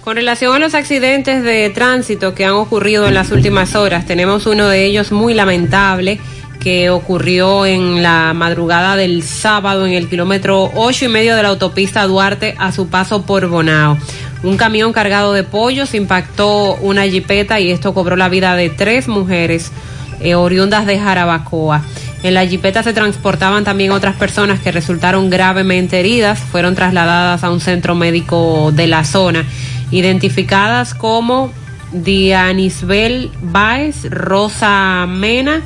Con 0.02 0.16
relación 0.16 0.54
a 0.54 0.58
los 0.58 0.74
accidentes 0.74 1.42
de 1.42 1.70
tránsito 1.70 2.34
que 2.34 2.44
han 2.44 2.52
ocurrido 2.52 3.06
en 3.06 3.14
las 3.14 3.30
últimas 3.30 3.74
horas, 3.74 4.04
tenemos 4.04 4.46
uno 4.46 4.68
de 4.68 4.84
ellos 4.84 5.12
muy 5.12 5.32
lamentable 5.32 6.20
que 6.60 6.90
ocurrió 6.90 7.66
en 7.66 8.02
la 8.02 8.32
madrugada 8.34 8.96
del 8.96 9.22
sábado 9.22 9.86
en 9.86 9.92
el 9.92 10.08
kilómetro 10.08 10.70
ocho 10.74 11.06
y 11.06 11.08
medio 11.08 11.36
de 11.36 11.42
la 11.42 11.50
autopista 11.50 12.06
Duarte 12.06 12.54
a 12.58 12.72
su 12.72 12.88
paso 12.88 13.24
por 13.24 13.46
Bonao. 13.48 13.98
Un 14.42 14.56
camión 14.56 14.92
cargado 14.92 15.32
de 15.32 15.42
pollos 15.42 15.94
impactó 15.94 16.74
una 16.76 17.04
jipeta 17.04 17.60
y 17.60 17.70
esto 17.70 17.94
cobró 17.94 18.16
la 18.16 18.28
vida 18.28 18.56
de 18.56 18.68
tres 18.68 19.08
mujeres 19.08 19.72
eh, 20.20 20.34
oriundas 20.34 20.84
de 20.86 20.98
Jarabacoa. 20.98 21.82
En 22.24 22.32
la 22.32 22.46
jipeta 22.46 22.82
se 22.82 22.94
transportaban 22.94 23.64
también 23.64 23.90
otras 23.90 24.16
personas 24.16 24.58
que 24.58 24.72
resultaron 24.72 25.28
gravemente 25.28 26.00
heridas, 26.00 26.38
fueron 26.38 26.74
trasladadas 26.74 27.44
a 27.44 27.50
un 27.50 27.60
centro 27.60 27.94
médico 27.94 28.72
de 28.72 28.86
la 28.86 29.04
zona, 29.04 29.44
identificadas 29.90 30.94
como 30.94 31.52
Dianisbel 31.92 33.30
Baez, 33.42 34.08
Rosa 34.08 35.04
Mena. 35.06 35.60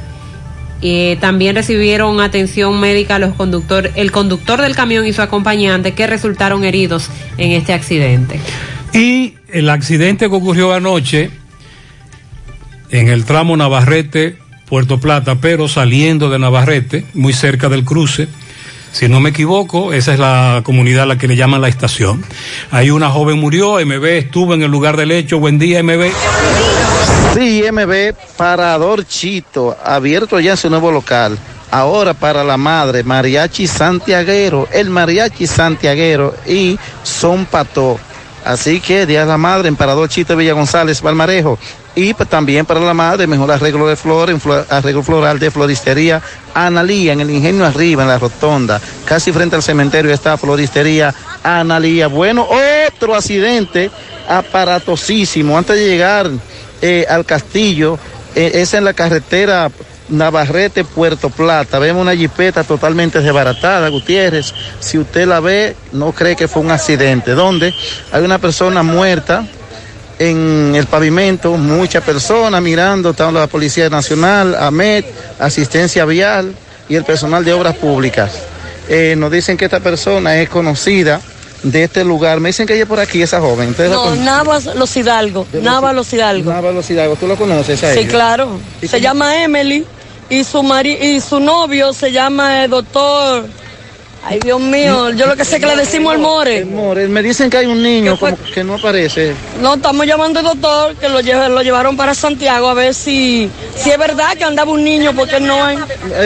Eh, 0.82 1.16
también 1.20 1.54
recibieron 1.54 2.20
atención 2.20 2.80
médica 2.80 3.20
los 3.20 3.34
conductor, 3.34 3.92
el 3.94 4.10
conductor 4.10 4.60
del 4.60 4.74
camión 4.74 5.06
y 5.06 5.12
su 5.12 5.22
acompañante 5.22 5.92
que 5.92 6.08
resultaron 6.08 6.64
heridos 6.64 7.08
en 7.36 7.52
este 7.52 7.72
accidente. 7.72 8.40
Y 8.92 9.34
el 9.52 9.70
accidente 9.70 10.28
que 10.28 10.34
ocurrió 10.34 10.72
anoche 10.72 11.30
en 12.90 13.06
el 13.06 13.24
tramo 13.24 13.56
Navarrete, 13.56 14.47
Puerto 14.68 14.98
Plata, 14.98 15.36
pero 15.40 15.68
saliendo 15.68 16.28
de 16.28 16.38
Navarrete, 16.38 17.04
muy 17.14 17.32
cerca 17.32 17.68
del 17.68 17.84
cruce. 17.84 18.28
Si 18.92 19.08
no 19.08 19.20
me 19.20 19.30
equivoco, 19.30 19.92
esa 19.92 20.12
es 20.12 20.18
la 20.18 20.62
comunidad 20.64 21.04
a 21.04 21.06
la 21.06 21.18
que 21.18 21.28
le 21.28 21.36
llaman 21.36 21.60
la 21.60 21.68
estación. 21.68 22.24
Ahí 22.70 22.90
una 22.90 23.10
joven 23.10 23.38
murió, 23.38 23.74
MB 23.84 24.04
estuvo 24.04 24.54
en 24.54 24.62
el 24.62 24.70
lugar 24.70 24.96
del 24.96 25.12
hecho. 25.12 25.38
Buen 25.38 25.58
día, 25.58 25.82
MB. 25.82 26.10
Sí, 27.34 27.62
MB 27.70 28.14
Parador 28.36 29.06
Chito, 29.06 29.76
abierto 29.84 30.40
ya 30.40 30.56
su 30.56 30.70
nuevo 30.70 30.90
local. 30.90 31.38
Ahora 31.70 32.14
para 32.14 32.44
la 32.44 32.56
madre, 32.56 33.04
Mariachi 33.04 33.66
Santiaguero, 33.66 34.68
el 34.72 34.88
Mariachi 34.88 35.46
Santiaguero 35.46 36.34
y 36.46 36.78
Son 37.02 37.44
Pató. 37.44 38.00
Así 38.44 38.80
que 38.80 39.04
Día 39.04 39.20
de 39.20 39.26
la 39.26 39.36
Madre 39.36 39.68
en 39.68 39.76
Parador 39.76 40.08
Chito 40.08 40.34
Villa 40.34 40.54
González, 40.54 41.02
Balmarejo. 41.02 41.58
Y 41.98 42.14
pues, 42.14 42.28
también 42.28 42.64
para 42.64 42.78
la 42.78 42.94
madre, 42.94 43.26
mejor 43.26 43.50
arreglo 43.50 43.88
de 43.88 43.96
flor- 43.96 44.66
arreglo 44.70 45.02
floral 45.02 45.38
de 45.40 45.50
floristería 45.50 46.22
Analía, 46.54 47.12
en 47.12 47.20
el 47.20 47.30
ingenio 47.30 47.66
arriba, 47.66 48.02
en 48.04 48.08
la 48.08 48.18
rotonda. 48.18 48.80
Casi 49.04 49.32
frente 49.32 49.56
al 49.56 49.62
cementerio 49.64 50.12
está 50.12 50.36
floristería 50.36 51.12
Analía. 51.42 52.06
Bueno, 52.06 52.46
otro 52.86 53.14
accidente 53.16 53.90
aparatosísimo. 54.28 55.58
Antes 55.58 55.76
de 55.76 55.88
llegar 55.88 56.30
eh, 56.82 57.04
al 57.08 57.24
castillo, 57.24 57.98
eh, 58.34 58.52
es 58.54 58.74
en 58.74 58.84
la 58.84 58.92
carretera 58.92 59.70
Navarrete, 60.08 60.84
Puerto 60.84 61.30
Plata. 61.30 61.78
Vemos 61.78 62.02
una 62.02 62.14
jipeta 62.14 62.62
totalmente 62.64 63.20
desbaratada, 63.20 63.88
Gutiérrez. 63.88 64.54
Si 64.80 64.98
usted 64.98 65.26
la 65.26 65.40
ve, 65.40 65.76
no 65.92 66.12
cree 66.12 66.36
que 66.36 66.48
fue 66.48 66.62
un 66.62 66.70
accidente. 66.70 67.32
Donde 67.32 67.74
hay 68.12 68.22
una 68.22 68.38
persona 68.38 68.82
muerta 68.82 69.44
en 70.18 70.74
el 70.74 70.86
pavimento, 70.86 71.52
muchas 71.56 72.02
personas 72.02 72.60
mirando, 72.62 73.10
está 73.10 73.30
la 73.30 73.46
Policía 73.46 73.88
Nacional, 73.88 74.54
AMET, 74.54 75.06
Asistencia 75.38 76.04
Vial 76.04 76.54
y 76.88 76.94
el 76.96 77.04
personal 77.04 77.44
de 77.44 77.52
Obras 77.52 77.76
Públicas. 77.76 78.32
Eh, 78.88 79.14
nos 79.16 79.30
dicen 79.30 79.56
que 79.56 79.66
esta 79.66 79.80
persona 79.80 80.36
es 80.40 80.48
conocida 80.48 81.20
de 81.62 81.84
este 81.84 82.04
lugar. 82.04 82.40
Me 82.40 82.48
dicen 82.48 82.66
que 82.66 82.74
ella 82.74 82.82
es 82.84 82.88
por 82.88 83.00
aquí, 83.00 83.22
esa 83.22 83.40
joven. 83.40 83.70
¿Ustedes 83.70 83.90
la 83.90 83.96
No? 83.96 84.14
Navas 84.16 84.64
Los 84.76 84.96
Hidalgo. 84.96 85.46
Navas 85.52 85.94
Los 85.94 86.12
Hidalgo. 86.12 86.50
Navas 86.50 86.74
Los 86.74 86.88
Hidalgo. 86.90 87.16
¿Tú 87.16 87.26
lo 87.26 87.36
conoces 87.36 87.82
a 87.84 87.92
Sí, 87.92 88.00
ella? 88.00 88.08
claro. 88.08 88.58
Se 88.88 89.00
llama 89.00 89.42
Emily 89.42 89.84
y 90.30 90.44
su 90.44 90.62
mari 90.62 90.92
y 90.94 91.20
su 91.20 91.40
novio 91.40 91.92
se 91.92 92.12
llama 92.12 92.64
el 92.64 92.70
doctor. 92.70 93.46
Ay, 94.24 94.40
Dios 94.40 94.60
mío, 94.60 95.10
yo 95.10 95.26
lo 95.26 95.36
que 95.36 95.44
sé 95.44 95.56
es 95.56 95.60
que 95.62 95.66
le 95.68 95.76
decimos 95.76 96.12
el 96.14 96.20
more. 96.20 96.64
More, 96.64 97.06
me 97.08 97.22
dicen 97.22 97.48
que 97.48 97.58
hay 97.58 97.66
un 97.66 97.82
niño 97.82 98.16
como 98.18 98.36
que 98.52 98.64
no 98.64 98.74
aparece. 98.74 99.32
No, 99.60 99.74
estamos 99.74 100.06
llamando 100.06 100.40
al 100.40 100.44
doctor 100.44 100.96
que 100.96 101.08
lo, 101.08 101.20
lleve- 101.20 101.48
lo 101.48 101.62
llevaron 101.62 101.96
para 101.96 102.14
Santiago 102.14 102.68
a 102.68 102.74
ver 102.74 102.94
si, 102.94 103.48
si 103.76 103.90
es 103.90 103.96
verdad 103.98 104.36
que 104.36 104.44
andaba 104.44 104.70
un 104.72 104.82
niño 104.84 105.12
porque 105.14 105.38
no 105.40 105.62
hay. 105.64 105.78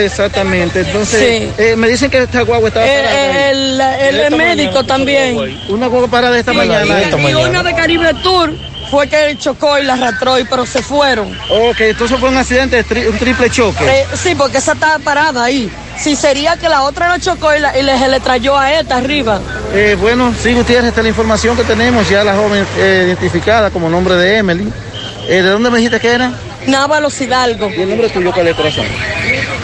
Exactamente. 0.03 0.81
Entonces, 0.81 1.19
Sí. 1.19 1.51
eh, 1.57 1.75
me 1.77 1.87
dicen 1.87 2.09
que 2.09 2.17
esta 2.23 2.41
guagua 2.41 2.69
estaba 2.69 2.85
El, 2.85 3.03
parada 3.05 3.21
ahí. 3.21 3.51
el- 3.51 3.81
el- 3.81 3.81
el 3.81 4.19
Esta 4.21 4.35
médico 4.37 4.71
mañana, 4.73 4.87
también. 4.87 5.57
Una 5.69 5.87
guagua 5.87 6.09
parada 6.09 6.37
esta 6.39 6.51
Sí, 6.51 6.57
mañana. 6.57 6.85
y- 7.17 7.27
y 7.29 7.33
una 7.35 7.63
de 7.63 7.73
Caribe 7.75 8.13
Tour 8.23 8.53
fue 8.93 9.07
que 9.07 9.35
chocó 9.39 9.79
y 9.79 9.83
la 9.85 9.93
arrastró, 9.93 10.37
y- 10.37 10.43
pero 10.43 10.67
se 10.67 10.83
fueron. 10.83 11.35
Ok, 11.49 11.79
entonces 11.79 12.19
fue 12.19 12.29
un 12.29 12.37
accidente, 12.37 12.85
tri- 12.85 13.09
un 13.09 13.17
triple 13.17 13.49
choque. 13.49 13.83
Eh, 13.89 14.05
sí, 14.13 14.35
porque 14.35 14.59
esa 14.59 14.73
estaba 14.73 14.99
parada 14.99 15.43
ahí. 15.43 15.67
Si 15.97 16.15
sería 16.15 16.57
que 16.57 16.69
la 16.69 16.83
otra 16.83 17.09
la 17.09 17.19
chocó 17.19 17.55
y, 17.55 17.59
la- 17.59 17.75
y 17.75 17.81
le, 17.81 17.97
se 17.97 18.07
le 18.07 18.19
trayó 18.19 18.55
a 18.55 18.71
esta 18.71 18.97
arriba. 18.97 19.41
Eh, 19.73 19.97
bueno, 19.99 20.31
sí, 20.39 20.53
Gutiérrez, 20.53 20.89
esta 20.89 20.99
es 21.01 21.05
la 21.05 21.09
información 21.09 21.57
que 21.57 21.63
tenemos. 21.63 22.07
Ya 22.07 22.23
la 22.23 22.35
joven 22.35 22.63
eh, 22.77 23.05
identificada 23.07 23.71
como 23.71 23.89
nombre 23.89 24.13
de 24.13 24.37
Emily. 24.37 24.71
¿De 25.27 25.41
dónde 25.41 25.71
me 25.71 25.77
dijiste 25.79 25.99
que 25.99 26.09
era? 26.11 26.31
Nava 26.67 26.99
Los 26.99 27.19
Hidalgo. 27.19 27.71
¿Y 27.75 27.81
el 27.81 27.89
nombre 27.89 28.09
tuyo 28.09 28.31
cuál 28.31 28.47
es, 28.47 28.55
corazón? 28.55 28.85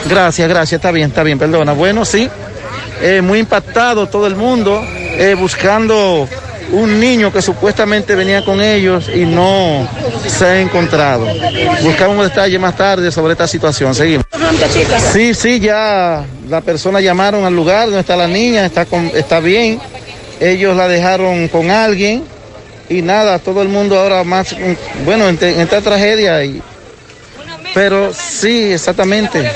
Gracias, 0.09 0.49
gracias, 0.49 0.79
está 0.79 0.89
bien, 0.91 1.09
está 1.09 1.21
bien, 1.21 1.37
perdona. 1.37 1.73
Bueno, 1.73 2.03
sí, 2.03 2.27
muy 3.21 3.37
impactado 3.37 4.07
todo 4.07 4.25
el 4.25 4.35
mundo 4.35 4.83
buscando 5.37 6.27
un 6.71 6.99
niño 6.99 7.31
que 7.31 7.41
supuestamente 7.41 8.15
venía 8.15 8.43
con 8.43 8.61
ellos 8.61 9.09
y 9.13 9.25
no 9.25 9.87
se 10.27 10.45
ha 10.45 10.61
encontrado. 10.61 11.25
Buscamos 11.81 12.17
un 12.17 12.23
detalle 12.23 12.59
más 12.59 12.75
tarde 12.75 13.11
sobre 13.11 13.33
esta 13.33 13.47
situación. 13.47 13.95
Seguimos. 13.95 14.25
Sí, 15.11 15.33
sí, 15.33 15.59
ya 15.59 16.23
la 16.47 16.61
persona 16.61 16.99
llamaron 17.01 17.45
al 17.45 17.55
lugar 17.55 17.85
donde 17.85 18.01
está 18.01 18.15
la 18.15 18.27
niña, 18.27 18.65
está, 18.65 18.85
con, 18.85 19.11
está 19.13 19.39
bien. 19.39 19.79
Ellos 20.39 20.75
la 20.75 20.87
dejaron 20.87 21.47
con 21.47 21.69
alguien 21.69 22.23
y 22.87 23.01
nada, 23.01 23.39
todo 23.39 23.61
el 23.61 23.67
mundo 23.67 23.99
ahora 23.99 24.23
más, 24.23 24.55
bueno, 25.05 25.27
en, 25.27 25.37
en 25.41 25.59
esta 25.59 25.81
tragedia. 25.81 26.43
Y, 26.43 26.61
pero 27.73 28.13
sí, 28.13 28.73
exactamente. 28.73 29.51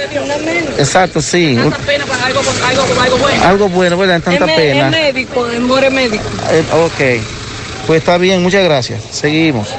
Exacto, 0.78 1.22
sí. 1.22 1.56
Un- 1.58 1.72
pena 1.72 2.06
para 2.06 2.26
algo, 2.26 2.42
algo, 2.66 3.02
algo 3.02 3.18
bueno. 3.18 3.44
algo 3.44 3.70
bueno, 3.70 3.98
¿verdad? 3.98 4.16
En 4.18 4.22
tanta 4.22 4.46
es, 4.46 4.56
pena. 4.56 4.90
médico, 4.90 5.48
es 5.50 5.60
more 5.62 5.90
médico. 5.90 6.24
Eh, 6.52 6.64
ok, 6.74 7.86
pues 7.88 8.00
está 8.00 8.18
bien, 8.18 8.42
muchas 8.42 8.64
gracias. 8.64 9.02
Seguimos. 9.12 9.70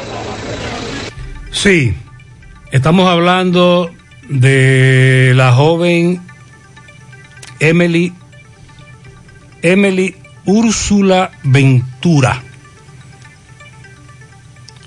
Sí, 1.51 1.95
estamos 2.73 3.09
hablando 3.09 3.91
de 4.29 5.33
la 5.35 5.53
joven 5.53 6.21
Emily, 7.61 8.13
Emily 9.63 10.17
Úrsula 10.47 11.31
Ventura. 11.43 12.43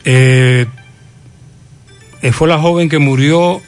Eh, 0.05 0.65
eh, 2.21 2.31
fue 2.31 2.47
la 2.47 2.57
joven 2.59 2.89
que 2.89 2.97
murió 2.99 3.61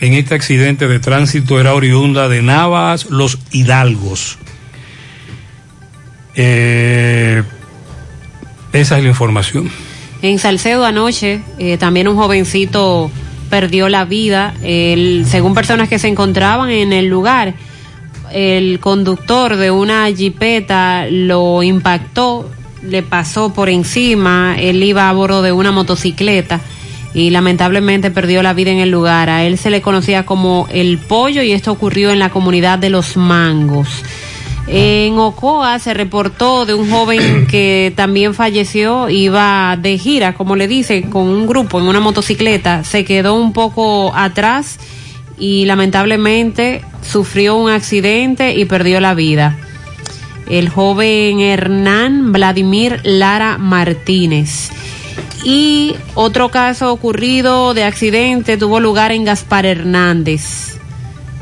en 0.00 0.12
este 0.14 0.34
accidente 0.34 0.88
de 0.88 0.98
tránsito, 0.98 1.60
era 1.60 1.74
oriunda 1.74 2.28
de 2.28 2.42
Navas, 2.42 3.06
Los 3.10 3.38
Hidalgos. 3.52 4.38
Eh, 6.34 7.42
esa 8.72 8.98
es 8.98 9.02
la 9.04 9.08
información. 9.08 9.70
En 10.22 10.38
Salcedo 10.38 10.84
anoche, 10.84 11.42
eh, 11.58 11.76
también 11.78 12.08
un 12.08 12.16
jovencito 12.16 13.10
perdió 13.50 13.88
la 13.88 14.04
vida. 14.04 14.54
El- 14.62 15.26
según 15.28 15.54
personas 15.54 15.88
que 15.88 15.98
se 15.98 16.08
encontraban 16.08 16.70
en 16.70 16.92
el 16.92 17.06
lugar, 17.06 17.54
el 18.32 18.80
conductor 18.80 19.56
de 19.56 19.70
una 19.70 20.08
jipeta 20.10 21.06
lo 21.08 21.62
impactó, 21.62 22.50
le 22.82 23.02
pasó 23.02 23.52
por 23.52 23.68
encima, 23.68 24.56
él 24.58 24.82
iba 24.82 25.08
a 25.08 25.12
bordo 25.12 25.40
de 25.42 25.52
una 25.52 25.72
motocicleta 25.72 26.60
y 27.14 27.30
lamentablemente 27.30 28.10
perdió 28.10 28.42
la 28.42 28.52
vida 28.52 28.72
en 28.72 28.78
el 28.78 28.90
lugar. 28.90 29.30
A 29.30 29.44
él 29.44 29.56
se 29.56 29.70
le 29.70 29.80
conocía 29.80 30.26
como 30.26 30.66
el 30.70 30.98
pollo 30.98 31.42
y 31.42 31.52
esto 31.52 31.72
ocurrió 31.72 32.10
en 32.10 32.18
la 32.18 32.30
comunidad 32.30 32.78
de 32.78 32.90
los 32.90 33.16
mangos. 33.16 33.88
En 34.66 35.18
Ocoa 35.18 35.78
se 35.78 35.94
reportó 35.94 36.64
de 36.64 36.74
un 36.74 36.90
joven 36.90 37.46
que 37.46 37.92
también 37.94 38.34
falleció, 38.34 39.10
iba 39.10 39.76
de 39.76 39.98
gira, 39.98 40.34
como 40.34 40.56
le 40.56 40.66
dicen, 40.66 41.10
con 41.10 41.28
un 41.28 41.46
grupo 41.46 41.78
en 41.78 41.86
una 41.86 42.00
motocicleta, 42.00 42.82
se 42.82 43.04
quedó 43.04 43.34
un 43.34 43.52
poco 43.52 44.12
atrás 44.14 44.78
y 45.38 45.66
lamentablemente 45.66 46.82
sufrió 47.02 47.56
un 47.56 47.70
accidente 47.70 48.54
y 48.54 48.64
perdió 48.64 49.00
la 49.00 49.14
vida. 49.14 49.58
El 50.48 50.68
joven 50.68 51.40
Hernán 51.40 52.32
Vladimir 52.32 53.00
Lara 53.04 53.58
Martínez. 53.58 54.70
Y 55.44 55.94
otro 56.14 56.50
caso 56.50 56.90
ocurrido 56.90 57.74
de 57.74 57.84
accidente 57.84 58.56
tuvo 58.56 58.80
lugar 58.80 59.12
en 59.12 59.24
Gaspar 59.24 59.66
Hernández. 59.66 60.78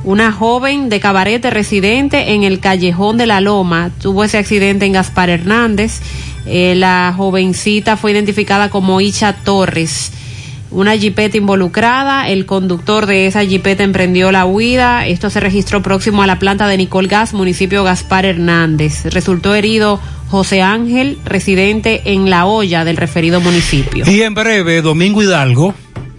Una 0.02 0.32
joven 0.32 0.88
de 0.88 0.98
cabarete 0.98 1.50
residente 1.50 2.32
en 2.32 2.42
el 2.42 2.58
callejón 2.58 3.16
de 3.16 3.26
la 3.26 3.40
Loma 3.40 3.92
tuvo 4.00 4.24
ese 4.24 4.38
accidente 4.38 4.86
en 4.86 4.92
Gaspar 4.94 5.30
Hernández. 5.30 6.00
Eh, 6.46 6.74
la 6.74 7.14
jovencita 7.16 7.96
fue 7.96 8.10
identificada 8.10 8.68
como 8.68 9.00
Icha 9.00 9.32
Torres. 9.44 10.10
Una 10.72 10.96
jipeta 10.96 11.36
involucrada, 11.36 12.28
el 12.28 12.46
conductor 12.46 13.04
de 13.04 13.26
esa 13.26 13.44
jipeta 13.44 13.84
emprendió 13.84 14.32
la 14.32 14.46
huida. 14.46 15.06
Esto 15.06 15.28
se 15.28 15.38
registró 15.38 15.82
próximo 15.82 16.22
a 16.22 16.26
la 16.26 16.38
planta 16.38 16.66
de 16.66 16.78
Nicol 16.78 17.08
Gas, 17.08 17.34
municipio 17.34 17.84
Gaspar 17.84 18.24
Hernández. 18.24 19.04
Resultó 19.04 19.54
herido 19.54 20.00
José 20.30 20.62
Ángel, 20.62 21.18
residente 21.26 22.00
en 22.06 22.30
La 22.30 22.46
Hoya 22.46 22.86
del 22.86 22.96
referido 22.96 23.42
municipio. 23.42 24.10
Y 24.10 24.22
en 24.22 24.32
breve, 24.32 24.80
Domingo 24.80 25.22
Hidalgo 25.22 25.74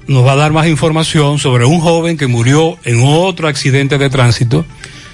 nos 0.05 0.23
va 0.23 0.33
a 0.33 0.35
dar 0.35 0.51
más 0.51 0.67
información 0.67 1.39
sobre 1.39 1.65
un 1.65 1.79
joven 1.79 2.15
que 2.15 2.27
murió 2.27 2.77
en 2.83 3.01
otro 3.03 3.47
accidente 3.47 3.97
de 3.97 4.11
tránsito 4.11 4.65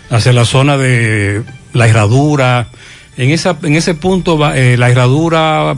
hacia 0.10 0.34
la 0.34 0.44
zona 0.44 0.78
de 0.78 1.44
la 1.72 1.88
herradura. 1.88 2.68
En, 3.16 3.30
esa, 3.30 3.58
en 3.64 3.78
ese 3.78 3.94
punto, 3.94 4.38
eh, 4.54 4.76
la 4.78 4.90
herradura, 4.90 5.78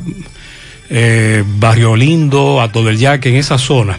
eh, 0.91 1.43
Barrio 1.45 1.95
Lindo, 1.95 2.61
Ato 2.61 2.83
del 2.83 2.97
Yaque, 2.97 3.29
en 3.29 3.35
esa 3.35 3.57
zona. 3.57 3.97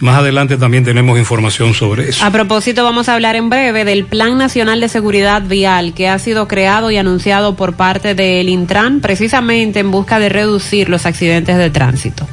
Más 0.00 0.18
adelante 0.18 0.58
también 0.58 0.84
tenemos 0.84 1.18
información 1.18 1.72
sobre 1.72 2.10
eso. 2.10 2.22
A 2.24 2.30
propósito, 2.30 2.84
vamos 2.84 3.08
a 3.08 3.14
hablar 3.14 3.36
en 3.36 3.48
breve 3.48 3.86
del 3.86 4.04
Plan 4.04 4.36
Nacional 4.36 4.80
de 4.80 4.88
Seguridad 4.90 5.42
Vial 5.42 5.94
que 5.94 6.08
ha 6.08 6.18
sido 6.18 6.46
creado 6.46 6.90
y 6.90 6.98
anunciado 6.98 7.56
por 7.56 7.74
parte 7.74 8.14
del 8.14 8.50
Intran 8.50 9.00
precisamente 9.00 9.80
en 9.80 9.90
busca 9.90 10.18
de 10.18 10.28
reducir 10.28 10.90
los 10.90 11.06
accidentes 11.06 11.56
de 11.56 11.70
tránsito. 11.70 12.28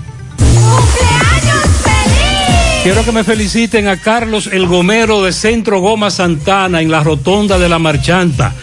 Quiero 2.84 3.06
que 3.06 3.12
me 3.12 3.24
feliciten 3.24 3.88
a 3.88 3.98
Carlos 3.98 4.50
El 4.52 4.66
Gomero 4.66 5.24
de 5.24 5.32
Centro 5.32 5.80
Goma 5.80 6.10
Santana 6.10 6.82
en 6.82 6.92
la 6.92 7.04
rotonda 7.04 7.58
de 7.60 7.70
la 7.70 7.80
Marchanta. 7.80 8.54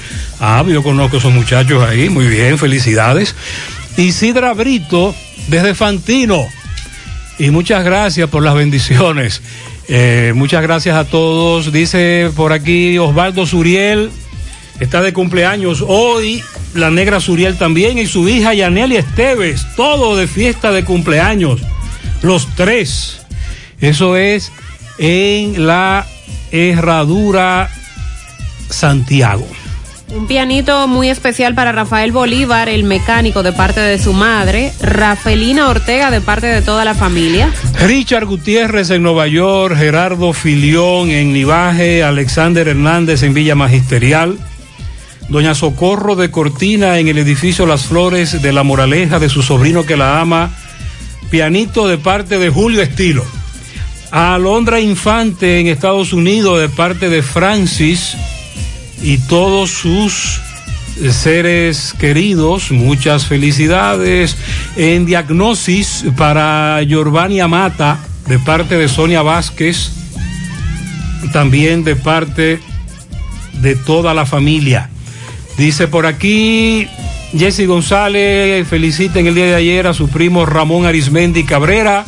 Ah, 0.40 0.64
yo 0.68 0.82
conozco 0.82 1.16
a 1.16 1.18
esos 1.20 1.32
muchachos 1.32 1.82
ahí, 1.82 2.11
muy 2.11 2.26
bien, 2.26 2.59
felicidades. 2.59 3.34
Isidra 3.96 4.53
Brito 4.55 5.14
desde 5.49 5.74
Fantino. 5.74 6.46
Y 7.38 7.51
muchas 7.51 7.84
gracias 7.84 8.28
por 8.30 8.42
las 8.42 8.55
bendiciones. 8.55 9.42
Eh, 9.88 10.32
muchas 10.34 10.62
gracias 10.62 10.96
a 10.96 11.05
todos. 11.05 11.72
Dice 11.72 12.30
por 12.36 12.53
aquí 12.53 12.99
Osvaldo 12.99 13.46
Suriel, 13.46 14.11
está 14.80 15.03
de 15.03 15.12
cumpleaños 15.12 15.82
hoy. 15.86 16.42
La 16.74 16.90
negra 16.90 17.20
Suriel 17.20 17.57
también 17.57 17.99
y 17.99 18.07
su 18.07 18.28
hija 18.28 18.55
Yaneli 18.55 18.96
Esteves, 18.96 19.66
todo 19.76 20.16
de 20.16 20.26
fiesta 20.26 20.72
de 20.72 20.84
cumpleaños. 20.84 21.61
Los 22.22 22.55
tres. 22.55 23.20
Eso 23.80 24.16
es 24.16 24.53
en 24.99 25.66
la 25.66 26.07
Herradura 26.51 27.70
Santiago. 28.68 29.46
Un 30.11 30.26
pianito 30.26 30.88
muy 30.88 31.11
especial 31.11 31.54
para 31.54 31.70
Rafael 31.70 32.12
Bolívar, 32.12 32.68
el 32.70 32.84
mecánico 32.84 33.42
de 33.42 33.52
parte 33.52 33.80
de 33.80 33.98
su 33.98 34.14
madre, 34.14 34.72
Rafelina 34.80 35.68
Ortega 35.68 36.11
de 36.11 36.22
parte 36.22 36.46
de 36.46 36.62
toda 36.62 36.84
la 36.86 36.94
familia. 36.94 37.52
Richard 37.80 38.24
Gutiérrez 38.24 38.88
en 38.90 39.02
Nueva 39.02 39.26
York, 39.26 39.76
Gerardo 39.76 40.32
Filión 40.32 41.11
en 41.11 41.34
Nivaje, 41.34 42.02
Alexander 42.02 42.66
Hernández 42.68 43.22
en 43.22 43.34
Villa 43.34 43.54
Magisterial, 43.54 44.38
Doña 45.28 45.54
Socorro 45.54 46.16
de 46.16 46.30
Cortina 46.30 46.98
en 46.98 47.09
el 47.09 47.18
edificio 47.18 47.66
Las 47.66 47.84
Flores 47.84 48.40
de 48.40 48.52
la 48.52 48.62
Moraleja 48.62 49.18
de 49.18 49.28
su 49.28 49.42
sobrino 49.42 49.84
que 49.84 49.98
la 49.98 50.22
ama, 50.22 50.50
pianito 51.30 51.86
de 51.86 51.98
parte 51.98 52.38
de 52.38 52.48
Julio 52.48 52.80
Estilo. 52.80 53.26
Alondra 54.11 54.80
Infante 54.80 55.61
en 55.61 55.66
Estados 55.66 56.14
Unidos 56.14 56.59
de 56.59 56.70
parte 56.70 57.11
de 57.11 57.22
Francis 57.22 58.16
y 59.03 59.18
todos 59.18 59.70
sus 59.70 60.40
seres 61.11 61.94
queridos, 61.99 62.70
muchas 62.70 63.26
felicidades. 63.26 64.36
En 64.76 65.07
diagnosis 65.07 66.05
para 66.16 66.82
Giovanni 66.82 67.40
Mata 67.42 67.99
de 68.26 68.38
parte 68.38 68.76
de 68.76 68.88
Sonia 68.88 69.22
Vázquez, 69.22 69.90
también 71.32 71.84
de 71.84 71.96
parte 71.96 72.61
de 73.61 73.76
toda 73.76 74.14
la 74.14 74.26
familia. 74.26 74.90
Dice 75.57 75.88
por 75.88 76.07
aquí 76.07 76.86
Jesse 77.36 77.66
González, 77.66 78.66
felicita 78.68 79.18
en 79.18 79.26
el 79.26 79.34
día 79.34 79.46
de 79.46 79.55
ayer 79.55 79.86
a 79.86 79.94
su 79.94 80.09
primo 80.09 80.46
Ramón 80.46 80.86
Arismendi 80.86 81.44
Cabrera 81.44 82.05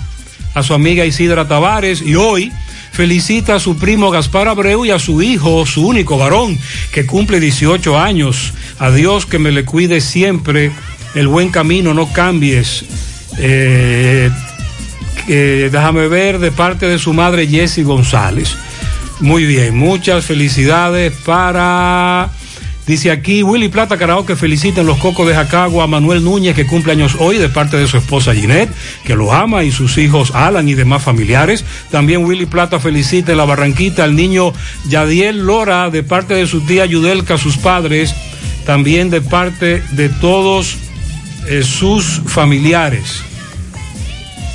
a 0.55 0.62
su 0.62 0.74
amiga 0.74 1.05
Isidra 1.05 1.47
Tavares 1.47 2.03
y 2.03 2.14
hoy 2.14 2.53
felicita 3.01 3.55
a 3.55 3.59
su 3.59 3.78
primo 3.78 4.11
Gaspar 4.11 4.46
Abreu 4.46 4.84
y 4.84 4.90
a 4.90 4.98
su 4.98 5.22
hijo, 5.22 5.64
su 5.64 5.86
único 5.86 6.18
varón, 6.18 6.59
que 6.92 7.07
cumple 7.07 7.40
18 7.40 7.98
años. 7.98 8.53
A 8.78 8.90
Dios 8.90 9.24
que 9.24 9.38
me 9.38 9.53
le 9.53 9.64
cuide 9.64 10.03
siempre 10.03 10.70
el 11.14 11.26
buen 11.26 11.48
camino, 11.48 11.94
no 11.94 12.12
cambies. 12.12 12.84
Eh, 13.38 14.28
eh, 15.28 15.70
déjame 15.72 16.09
ver 16.09 16.40
de 16.40 16.51
parte 16.51 16.84
de 16.84 16.98
su 16.98 17.14
madre 17.14 17.46
Jessie 17.46 17.84
González. 17.84 18.55
Muy 19.20 19.46
bien, 19.46 19.78
muchas 19.78 20.26
felicidades 20.26 21.14
para 21.24 22.28
Dice 22.91 23.12
aquí 23.12 23.45
Willy 23.45 23.68
Plata 23.68 23.97
Karaoke 23.97 24.34
felicita 24.34 24.80
en 24.80 24.88
los 24.88 24.99
cocos 24.99 25.24
de 25.28 25.32
Jacagua 25.32 25.84
a 25.84 25.86
Manuel 25.86 26.24
Núñez 26.24 26.57
que 26.57 26.66
cumple 26.66 26.91
años 26.91 27.14
hoy 27.20 27.38
de 27.38 27.49
parte 27.49 27.76
de 27.76 27.86
su 27.86 27.97
esposa 27.97 28.34
Ginette, 28.34 28.72
que 29.05 29.14
lo 29.14 29.32
ama 29.32 29.62
y 29.62 29.70
sus 29.70 29.97
hijos 29.97 30.32
Alan 30.34 30.68
y 30.68 30.74
demás 30.74 31.01
familiares. 31.01 31.64
También 31.93 32.24
Willy 32.24 32.47
Plata 32.47 32.80
felicita 32.80 33.30
en 33.30 33.38
la 33.38 33.45
Barranquita 33.45 34.03
al 34.03 34.16
niño 34.16 34.53
Yadiel 34.88 35.38
Lora 35.47 35.88
de 35.88 36.03
parte 36.03 36.34
de 36.34 36.49
su 36.49 36.62
tía 36.62 36.84
Yudelka, 36.84 37.38
sus 37.38 37.59
padres, 37.59 38.12
también 38.66 39.09
de 39.09 39.20
parte 39.20 39.84
de 39.93 40.09
todos 40.09 40.76
eh, 41.47 41.62
sus 41.62 42.22
familiares. 42.26 43.22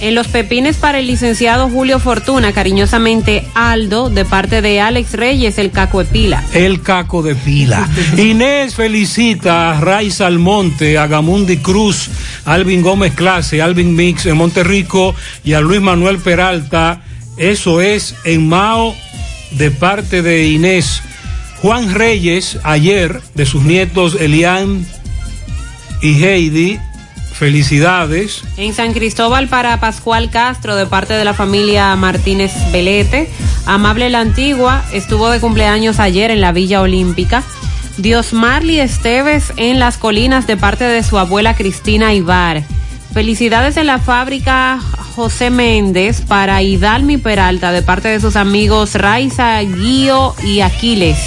En 0.01 0.13
los 0.13 0.27
pepines 0.27 0.75
para 0.75 0.99
el 0.99 1.07
licenciado 1.07 1.69
Julio 1.69 1.99
Fortuna, 1.99 2.51
cariñosamente 2.51 3.45
Aldo, 3.53 4.09
de 4.09 4.25
parte 4.25 4.61
de 4.61 4.81
Alex 4.81 5.13
Reyes, 5.13 5.57
el 5.57 5.71
caco 5.71 6.03
de 6.03 6.05
pila. 6.05 6.43
El 6.53 6.81
caco 6.81 7.23
de 7.23 7.33
pila. 7.33 7.89
Inés 8.17 8.75
felicita 8.75 9.71
a 9.71 9.79
Raiza 9.79 10.27
Almonte, 10.27 10.97
a 10.97 11.07
Gamundi 11.07 11.57
Cruz, 11.57 12.09
Alvin 12.43 12.81
Gómez 12.81 13.13
Clase, 13.13 13.61
Alvin 13.61 13.95
Mix 13.95 14.25
en 14.25 14.35
Monterrico 14.35 15.15
y 15.45 15.53
a 15.53 15.61
Luis 15.61 15.81
Manuel 15.81 16.17
Peralta. 16.17 17.01
Eso 17.37 17.79
es 17.81 18.15
en 18.25 18.49
Mao, 18.49 18.95
de 19.51 19.71
parte 19.71 20.21
de 20.21 20.49
Inés. 20.49 21.01
Juan 21.61 21.93
Reyes, 21.93 22.59
ayer, 22.63 23.21
de 23.33 23.45
sus 23.45 23.63
nietos 23.63 24.17
Elian 24.19 24.85
y 26.01 26.23
Heidi, 26.23 26.79
Felicidades. 27.37 28.43
En 28.55 28.73
San 28.73 28.93
Cristóbal 28.93 29.49
para 29.49 29.77
Pascual 29.81 30.29
Castro 30.29 30.77
de 30.77 30.85
parte 30.85 31.15
de 31.15 31.25
la 31.25 31.33
familia 31.33 31.93
Martínez 31.97 32.53
Belete. 32.71 33.29
Amable 33.65 34.09
la 34.09 34.21
Antigua 34.21 34.85
estuvo 34.93 35.29
de 35.29 35.41
cumpleaños 35.41 35.99
ayer 35.99 36.31
en 36.31 36.39
la 36.39 36.53
Villa 36.53 36.79
Olímpica. 36.79 37.43
Dios 37.97 38.31
Marley 38.31 38.79
Esteves 38.79 39.51
en 39.57 39.79
las 39.79 39.97
colinas 39.97 40.47
de 40.47 40.55
parte 40.55 40.85
de 40.85 41.03
su 41.03 41.17
abuela 41.17 41.57
Cristina 41.57 42.13
Ibar. 42.13 42.63
Felicidades 43.13 43.75
en 43.75 43.87
la 43.87 43.99
fábrica 43.99 44.79
José 45.15 45.49
Méndez 45.49 46.21
para 46.21 46.61
Hidalmi 46.61 47.17
Peralta 47.17 47.73
de 47.73 47.81
parte 47.81 48.07
de 48.07 48.21
sus 48.21 48.37
amigos 48.37 48.95
Raiza, 48.95 49.59
Guío 49.61 50.35
y 50.41 50.61
Aquiles. 50.61 51.17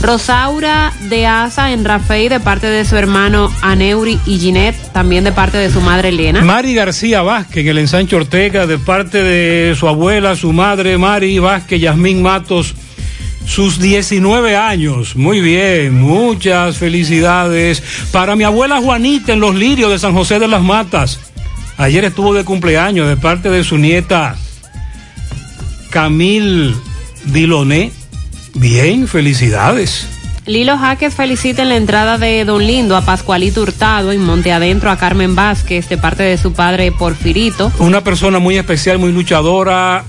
Rosaura 0.00 0.92
de 1.08 1.26
Asa 1.26 1.72
en 1.72 1.84
Rafael 1.84 2.28
de 2.28 2.40
parte 2.40 2.68
de 2.68 2.84
su 2.84 2.96
hermano 2.96 3.52
Aneuri 3.62 4.20
y 4.26 4.38
Ginette, 4.38 4.92
también 4.92 5.24
de 5.24 5.32
parte 5.32 5.58
de 5.58 5.70
su 5.70 5.80
madre 5.80 6.10
Elena. 6.10 6.42
Mari 6.42 6.74
García 6.74 7.22
Vázquez 7.22 7.64
en 7.64 7.68
el 7.68 7.78
ensanche 7.78 8.14
Ortega 8.14 8.66
de 8.66 8.78
parte 8.78 9.22
de 9.22 9.74
su 9.74 9.88
abuela, 9.88 10.36
su 10.36 10.52
madre 10.52 10.96
Mari 10.98 11.40
Vázquez, 11.40 11.80
Yasmín 11.80 12.22
Matos, 12.22 12.74
sus 13.44 13.80
19 13.80 14.56
años. 14.56 15.16
Muy 15.16 15.40
bien, 15.40 16.00
muchas 16.00 16.76
felicidades. 16.76 17.82
Para 18.12 18.36
mi 18.36 18.44
abuela 18.44 18.80
Juanita 18.80 19.32
en 19.32 19.40
Los 19.40 19.56
Lirios 19.56 19.90
de 19.90 19.98
San 19.98 20.14
José 20.14 20.38
de 20.38 20.46
las 20.46 20.62
Matas. 20.62 21.18
Ayer 21.76 22.04
estuvo 22.04 22.34
de 22.34 22.44
cumpleaños 22.44 23.08
de 23.08 23.16
parte 23.16 23.50
de 23.50 23.64
su 23.64 23.78
nieta 23.78 24.36
Camil 25.90 26.74
Diloné 27.24 27.97
Bien, 28.54 29.08
felicidades. 29.08 30.06
Lilo 30.46 30.78
Jaques 30.78 31.14
felicita 31.14 31.62
en 31.62 31.68
la 31.68 31.76
entrada 31.76 32.16
de 32.16 32.44
Don 32.46 32.66
Lindo 32.66 32.96
a 32.96 33.02
Pascualito 33.02 33.60
Hurtado 33.60 34.14
y 34.14 34.18
Monte 34.18 34.50
Adentro 34.50 34.90
a 34.90 34.96
Carmen 34.96 35.34
Vázquez 35.34 35.88
de 35.90 35.98
parte 35.98 36.22
de 36.22 36.38
su 36.38 36.54
padre 36.54 36.90
Porfirito. 36.90 37.70
Una 37.78 38.02
persona 38.02 38.38
muy 38.38 38.56
especial, 38.56 38.98
muy 38.98 39.12
luchadora. 39.12 40.04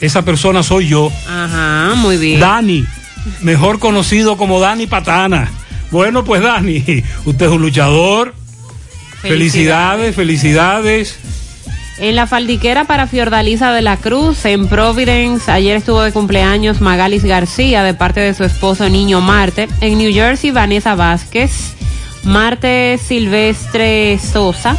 Esa 0.00 0.22
persona 0.22 0.62
soy 0.62 0.88
yo. 0.88 1.12
Ajá, 1.28 1.94
muy 1.96 2.16
bien. 2.16 2.40
Dani, 2.40 2.84
mejor 3.42 3.78
conocido 3.78 4.38
como 4.38 4.58
Dani 4.58 4.86
Patana. 4.86 5.50
Bueno, 5.90 6.24
pues 6.24 6.42
Dani, 6.42 6.82
usted 7.26 7.46
es 7.46 7.52
un 7.52 7.60
luchador. 7.60 8.34
Felicidades, 9.20 10.14
felicidades. 10.14 11.16
En 11.98 12.16
la 12.16 12.26
faldiquera 12.26 12.84
para 12.84 13.06
Fiordaliza 13.06 13.72
de 13.72 13.80
la 13.80 13.96
Cruz, 13.96 14.44
en 14.46 14.66
Providence, 14.66 15.50
ayer 15.50 15.76
estuvo 15.76 16.02
de 16.02 16.10
cumpleaños 16.10 16.80
Magalis 16.80 17.24
García 17.24 17.84
de 17.84 17.94
parte 17.94 18.18
de 18.20 18.34
su 18.34 18.42
esposo 18.42 18.88
Niño 18.88 19.20
Marte. 19.20 19.68
En 19.80 19.98
New 19.98 20.12
Jersey, 20.12 20.50
Vanessa 20.50 20.96
Vázquez, 20.96 21.74
Marte 22.24 22.98
Silvestre 22.98 24.18
Sosa, 24.18 24.76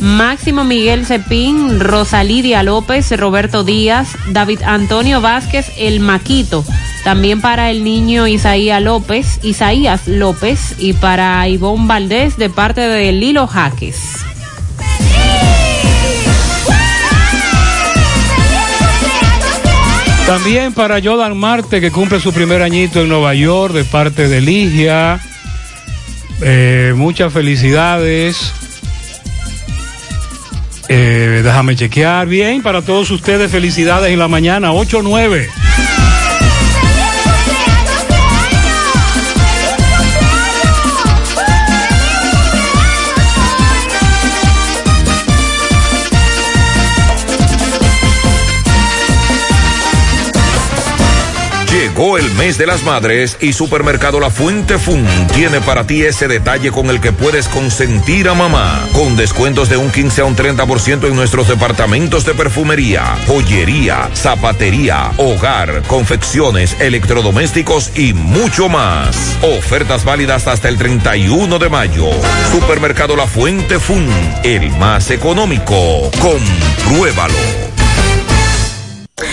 Máximo 0.00 0.64
Miguel 0.64 1.06
Cepín, 1.06 1.80
Rosalidia 1.80 2.62
López, 2.62 3.10
Roberto 3.18 3.64
Díaz, 3.64 4.08
David 4.30 4.60
Antonio 4.64 5.22
Vázquez, 5.22 5.72
El 5.78 6.00
Maquito. 6.00 6.62
También 7.04 7.40
para 7.40 7.70
el 7.70 7.84
niño 7.84 8.26
Isaías 8.26 8.82
López, 8.82 9.40
Isaías 9.42 10.06
López 10.06 10.74
y 10.78 10.92
para 10.92 11.48
Ivonne 11.48 11.86
Valdés 11.86 12.36
de 12.36 12.50
parte 12.50 12.82
de 12.82 13.12
Lilo 13.12 13.46
Jaques. 13.46 14.24
También 20.26 20.72
para 20.72 21.02
Jordan 21.02 21.36
Marte, 21.36 21.80
que 21.82 21.90
cumple 21.90 22.18
su 22.18 22.32
primer 22.32 22.62
añito 22.62 23.02
en 23.02 23.08
Nueva 23.08 23.34
York, 23.34 23.74
de 23.74 23.84
parte 23.84 24.26
de 24.26 24.40
Ligia. 24.40 25.20
Eh, 26.40 26.94
muchas 26.96 27.32
felicidades. 27.32 28.52
Eh, 30.88 31.42
déjame 31.44 31.76
chequear. 31.76 32.26
Bien, 32.26 32.62
para 32.62 32.80
todos 32.82 33.10
ustedes, 33.10 33.50
felicidades 33.50 34.12
en 34.12 34.18
la 34.18 34.28
mañana, 34.28 34.72
8-9. 34.72 35.48
Mes 52.44 52.58
de 52.58 52.66
las 52.66 52.82
madres 52.82 53.38
y 53.40 53.54
Supermercado 53.54 54.20
La 54.20 54.28
Fuente 54.28 54.76
Fun 54.76 55.06
tiene 55.32 55.62
para 55.62 55.86
ti 55.86 56.02
ese 56.02 56.28
detalle 56.28 56.70
con 56.72 56.90
el 56.90 57.00
que 57.00 57.10
puedes 57.10 57.48
consentir 57.48 58.28
a 58.28 58.34
mamá. 58.34 58.86
Con 58.92 59.16
descuentos 59.16 59.70
de 59.70 59.78
un 59.78 59.90
15 59.90 60.20
a 60.20 60.24
un 60.26 60.36
30% 60.36 61.08
en 61.08 61.16
nuestros 61.16 61.48
departamentos 61.48 62.26
de 62.26 62.34
perfumería, 62.34 63.16
joyería, 63.26 64.10
zapatería, 64.12 65.12
hogar, 65.16 65.84
confecciones, 65.86 66.76
electrodomésticos 66.80 67.96
y 67.96 68.12
mucho 68.12 68.68
más. 68.68 69.16
Ofertas 69.40 70.04
válidas 70.04 70.46
hasta 70.46 70.68
el 70.68 70.76
31 70.76 71.58
de 71.58 71.68
mayo. 71.70 72.10
Supermercado 72.52 73.16
La 73.16 73.26
Fuente 73.26 73.78
Fun, 73.78 74.06
el 74.42 74.70
más 74.72 75.10
económico. 75.10 76.10
Compruébalo. 76.20 77.34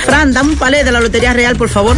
Fran, 0.06 0.32
dame 0.32 0.52
un 0.52 0.58
palé 0.58 0.86
de 0.86 0.94
la 0.94 1.02
Lotería 1.02 1.34
Real, 1.34 1.58
por 1.58 1.68
favor. 1.68 1.98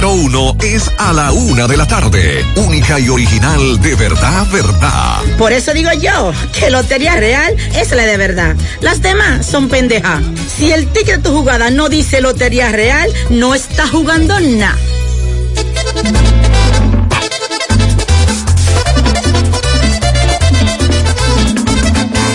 uno 0.09 0.55
es 0.61 0.89
a 0.97 1.13
la 1.13 1.31
una 1.31 1.67
de 1.67 1.77
la 1.77 1.85
tarde. 1.85 2.45
Única 2.55 2.99
y 2.99 3.09
original 3.09 3.79
de 3.81 3.95
verdad, 3.95 4.47
verdad. 4.51 5.21
Por 5.37 5.51
eso 5.51 5.73
digo 5.73 5.91
yo 5.93 6.33
que 6.57 6.69
Lotería 6.69 7.15
Real 7.15 7.55
es 7.75 7.91
la 7.91 8.05
de 8.05 8.17
verdad. 8.17 8.55
Las 8.81 9.01
demás 9.01 9.45
son 9.45 9.69
pendejas. 9.69 10.21
Si 10.55 10.71
el 10.71 10.87
ticket 10.87 11.17
de 11.17 11.23
tu 11.29 11.35
jugada 11.35 11.69
no 11.69 11.89
dice 11.89 12.21
Lotería 12.21 12.71
Real, 12.71 13.11
no 13.29 13.53
está 13.53 13.87
jugando 13.87 14.39
nada. 14.39 14.77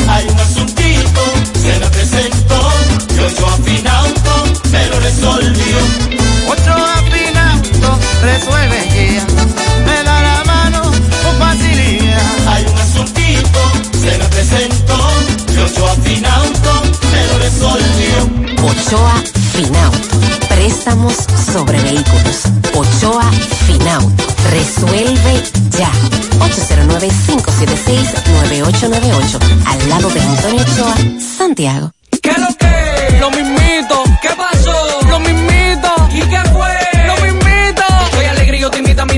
Hay 0.08 0.26
un 0.28 0.40
asuntito, 0.40 1.22
se 1.60 1.80
me 1.80 1.86
presentó, 1.86 2.72
yo 3.16 3.30
yo 3.30 3.46
afinauto, 3.46 4.44
me 4.70 4.86
lo 4.86 5.00
resolvió. 5.00 5.76
Otro 6.48 6.75
resuelve 8.22 8.88
ya, 9.14 9.24
me 9.86 10.02
da 10.02 10.20
la 10.20 10.44
mano 10.44 10.82
con 10.82 11.38
facilidad. 11.38 12.48
Hay 12.48 12.64
un 12.64 12.78
asuntito, 12.78 13.60
se 14.00 14.18
me 14.18 14.24
presentó, 14.24 14.98
yo 15.54 15.66
yo 15.74 15.86
afinauto, 15.86 16.82
me 17.12 17.26
lo 17.26 17.38
resolvió. 17.38 18.16
Ochoa 18.66 19.14
Finauto. 19.52 20.16
Préstamos 20.48 21.14
sobre 21.52 21.80
vehículos. 21.82 22.42
Ochoa 22.74 23.30
Finauto. 23.66 24.24
Resuelve 24.50 25.42
ya. 25.78 25.90
809-576-9898. 26.38 29.38
Al 29.66 29.88
lado 29.88 30.08
de 30.10 30.20
Antonio 30.20 30.62
Ochoa, 30.62 30.94
Santiago. 31.38 31.92
¿Qué 32.22 32.32
lo 32.38 32.48
que? 32.56 33.16
Lo 33.20 33.30
mismito. 33.30 34.02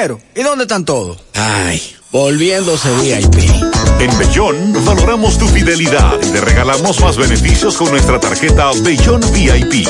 Ingeniero, 0.00 0.20
¿y 0.34 0.42
dónde 0.42 0.64
están 0.64 0.86
todos? 0.86 1.18
Ay, 1.34 1.94
volviéndose 2.10 2.88
VIP 3.02 3.50
En 3.98 4.18
Bellón 4.18 4.82
valoramos 4.86 5.36
tu 5.36 5.46
fidelidad 5.46 6.14
y 6.22 6.26
te 6.30 6.40
regalamos 6.40 6.98
más 7.00 7.18
beneficios 7.18 7.76
con 7.76 7.90
nuestra 7.90 8.18
tarjeta 8.18 8.70
Bellón 8.82 9.20
VIP. 9.30 9.86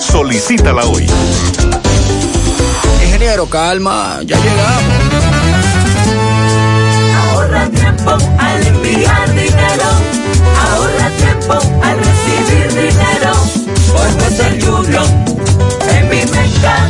Solicítala 0.00 0.86
hoy. 0.86 1.06
Ingeniero, 3.04 3.50
calma, 3.50 4.20
ya 4.24 4.38
llegamos. 4.38 4.94
Ahorra 7.28 7.68
tiempo 7.68 8.10
al 8.38 8.66
enviar 8.66 9.34
dinero. 9.34 9.88
Ahorra 10.70 11.10
tiempo 11.18 11.52
al 11.82 11.98
recibir 11.98 12.68
dinero. 12.68 13.32
Por 13.92 14.32
ser 14.32 14.64
Junior 14.64 15.04
en 15.90 16.08
mi 16.08 16.16
mercado. 16.16 16.89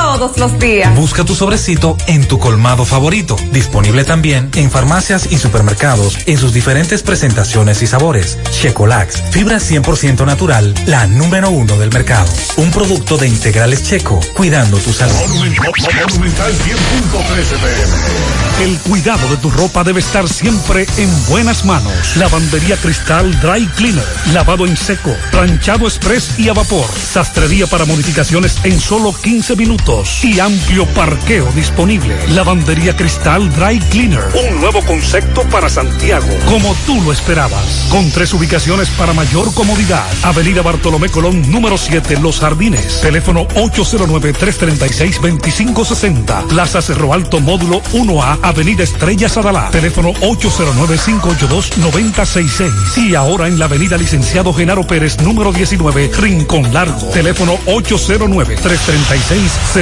todos 0.01 0.37
los 0.39 0.57
días. 0.57 0.95
Busca 0.95 1.23
tu 1.23 1.35
sobrecito 1.35 1.95
en 2.07 2.27
tu 2.27 2.39
colmado 2.39 2.85
favorito. 2.85 3.35
Disponible 3.51 4.03
también 4.03 4.49
en 4.55 4.71
farmacias 4.71 5.27
y 5.31 5.37
supermercados 5.37 6.17
en 6.25 6.37
sus 6.37 6.53
diferentes 6.53 7.03
presentaciones 7.03 7.81
y 7.83 7.87
sabores. 7.87 8.39
Checolax, 8.49 9.21
fibra 9.29 9.57
100% 9.57 10.25
natural, 10.25 10.73
la 10.87 11.05
número 11.05 11.51
uno 11.51 11.77
del 11.77 11.91
mercado. 11.91 12.31
Un 12.57 12.71
producto 12.71 13.17
de 13.17 13.27
integrales 13.27 13.83
checo, 13.83 14.19
cuidando 14.33 14.77
tu 14.77 14.91
salud. 14.91 15.13
Monumental 15.13 15.71
100.13 15.71 17.57
pm. 17.59 18.63
El 18.63 18.77
cuidado 18.79 19.27
de 19.29 19.37
tu 19.37 19.49
ropa 19.49 19.83
debe 19.83 19.99
estar 19.99 20.27
siempre 20.27 20.85
en 20.97 21.25
buenas 21.27 21.63
manos. 21.63 21.93
Lavandería 22.15 22.75
Cristal 22.77 23.39
Dry 23.39 23.67
Cleaner. 23.75 24.05
Lavado 24.33 24.65
en 24.65 24.75
seco, 24.75 25.15
planchado 25.31 25.87
express 25.87 26.39
y 26.39 26.49
a 26.49 26.53
vapor. 26.53 26.85
Sastrería 26.91 27.67
para 27.67 27.85
modificaciones 27.85 28.57
en 28.63 28.79
solo 28.79 29.13
15 29.13 29.55
minutos. 29.55 29.90
Y 30.23 30.39
amplio 30.39 30.85
parqueo 30.85 31.51
disponible. 31.51 32.15
Lavandería 32.29 32.95
Cristal 32.95 33.53
Dry 33.53 33.77
Cleaner. 33.89 34.23
Un 34.49 34.61
nuevo 34.61 34.81
concepto 34.85 35.41
para 35.49 35.67
Santiago. 35.67 36.29
Como 36.45 36.73
tú 36.85 37.01
lo 37.01 37.11
esperabas. 37.11 37.87
Con 37.89 38.09
tres 38.11 38.33
ubicaciones 38.33 38.89
para 38.91 39.11
mayor 39.11 39.53
comodidad. 39.53 40.05
Avenida 40.23 40.61
Bartolomé 40.61 41.09
Colón, 41.09 41.51
número 41.51 41.77
7, 41.77 42.19
Los 42.21 42.39
Jardines. 42.39 43.01
Teléfono 43.01 43.49
809-336-2560. 43.49 46.47
Plaza 46.47 46.81
Cerro 46.81 47.13
Alto, 47.13 47.41
módulo 47.41 47.81
1A, 47.91 48.39
Avenida 48.43 48.83
Estrella 48.83 49.27
Sadalá. 49.27 49.71
Teléfono 49.71 50.13
809-582-9066. 50.13 53.09
Y 53.09 53.15
ahora 53.15 53.49
en 53.49 53.59
la 53.59 53.65
Avenida 53.65 53.97
Licenciado 53.97 54.53
Genaro 54.53 54.87
Pérez, 54.87 55.19
número 55.19 55.51
19, 55.51 56.11
Rincón 56.17 56.73
Largo. 56.73 57.09
Teléfono 57.09 57.59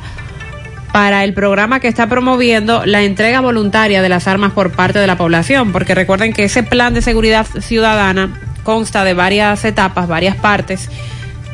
para 0.92 1.22
el 1.22 1.34
programa 1.34 1.78
que 1.78 1.86
está 1.86 2.08
promoviendo 2.08 2.84
la 2.84 3.02
entrega 3.02 3.40
voluntaria 3.40 4.02
de 4.02 4.08
las 4.08 4.26
armas 4.26 4.52
por 4.52 4.72
parte 4.72 4.98
de 4.98 5.06
la 5.06 5.16
población, 5.16 5.70
porque 5.70 5.94
recuerden 5.94 6.32
que 6.32 6.44
ese 6.44 6.64
Plan 6.64 6.94
de 6.94 7.02
Seguridad 7.02 7.46
Ciudadana 7.60 8.40
consta 8.64 9.04
de 9.04 9.14
varias 9.14 9.64
etapas, 9.64 10.08
varias 10.08 10.36
partes, 10.36 10.88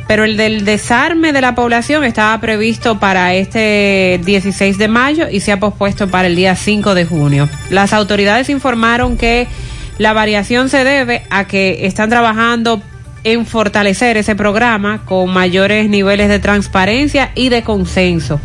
pero 0.07 0.23
el 0.23 0.37
del 0.37 0.65
desarme 0.65 1.33
de 1.33 1.41
la 1.41 1.53
población 1.55 2.03
estaba 2.03 2.39
previsto 2.39 2.99
para 2.99 3.33
este 3.33 4.19
16 4.25 4.77
de 4.77 4.87
mayo 4.87 5.27
y 5.29 5.41
se 5.41 5.51
ha 5.51 5.59
pospuesto 5.59 6.07
para 6.07 6.27
el 6.27 6.35
día 6.35 6.55
5 6.55 6.95
de 6.95 7.05
junio. 7.05 7.49
Las 7.69 7.93
autoridades 7.93 8.49
informaron 8.49 9.17
que 9.17 9.47
la 9.97 10.13
variación 10.13 10.69
se 10.69 10.83
debe 10.83 11.23
a 11.29 11.45
que 11.45 11.85
están 11.85 12.09
trabajando 12.09 12.81
en 13.23 13.45
fortalecer 13.45 14.15
ese 14.15 14.35
programa 14.35 15.03
con 15.03 15.29
mayores 15.29 15.89
niveles 15.89 16.29
de 16.29 16.39
transparencia 16.39 17.31
y 17.35 17.49
de 17.49 17.63
consenso 17.63 18.39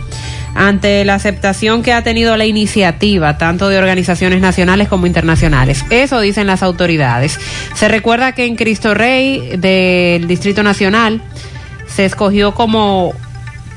ante 0.54 1.04
la 1.04 1.14
aceptación 1.14 1.82
que 1.82 1.92
ha 1.92 2.02
tenido 2.02 2.36
la 2.36 2.44
iniciativa, 2.44 3.38
tanto 3.38 3.68
de 3.68 3.78
organizaciones 3.78 4.40
nacionales 4.40 4.88
como 4.88 5.06
internacionales. 5.06 5.84
Eso 5.90 6.20
dicen 6.20 6.46
las 6.46 6.62
autoridades. 6.62 7.38
Se 7.74 7.88
recuerda 7.88 8.32
que 8.32 8.44
en 8.44 8.56
Cristo 8.56 8.92
Rey 8.92 9.56
del 9.56 10.26
Distrito 10.26 10.62
Nacional 10.62 11.22
se 11.94 12.04
escogió 12.04 12.54
como 12.54 13.12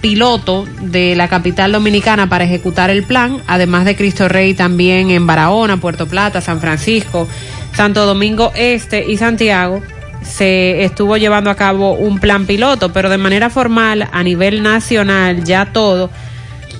piloto 0.01 0.65
de 0.81 1.15
la 1.15 1.27
capital 1.27 1.71
dominicana 1.71 2.27
para 2.29 2.43
ejecutar 2.43 2.89
el 2.89 3.03
plan, 3.03 3.41
además 3.47 3.85
de 3.85 3.95
Cristo 3.95 4.27
Rey 4.27 4.53
también 4.53 5.09
en 5.09 5.25
Barahona, 5.25 5.77
Puerto 5.77 6.07
Plata, 6.07 6.41
San 6.41 6.59
Francisco, 6.61 7.27
Santo 7.73 8.05
Domingo 8.05 8.51
Este 8.55 9.03
y 9.09 9.17
Santiago 9.17 9.81
se 10.21 10.83
estuvo 10.83 11.17
llevando 11.17 11.49
a 11.49 11.55
cabo 11.55 11.93
un 11.93 12.19
plan 12.19 12.45
piloto, 12.45 12.91
pero 12.93 13.09
de 13.09 13.17
manera 13.17 13.49
formal 13.49 14.07
a 14.11 14.23
nivel 14.23 14.63
nacional 14.63 15.43
ya 15.43 15.67
todo 15.71 16.09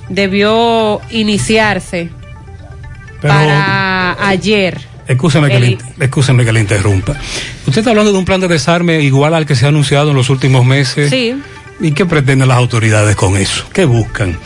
debió 0.08 1.00
iniciarse 1.10 2.10
Pero- 3.20 3.34
para 3.34 4.16
ayer. 4.28 4.80
Excúseme 5.08 5.48
que, 5.48 5.60
le, 5.60 5.66
El- 5.68 5.78
Sí. 11.08 11.34
¿Y 11.80 11.92
qué 11.92 12.06
pretenden 12.06 12.48
las 12.48 12.56
autoridades 12.56 13.14
con 13.16 13.36
eso? 13.36 13.64
¿Qué 13.72 13.84
buscan? 13.84 14.36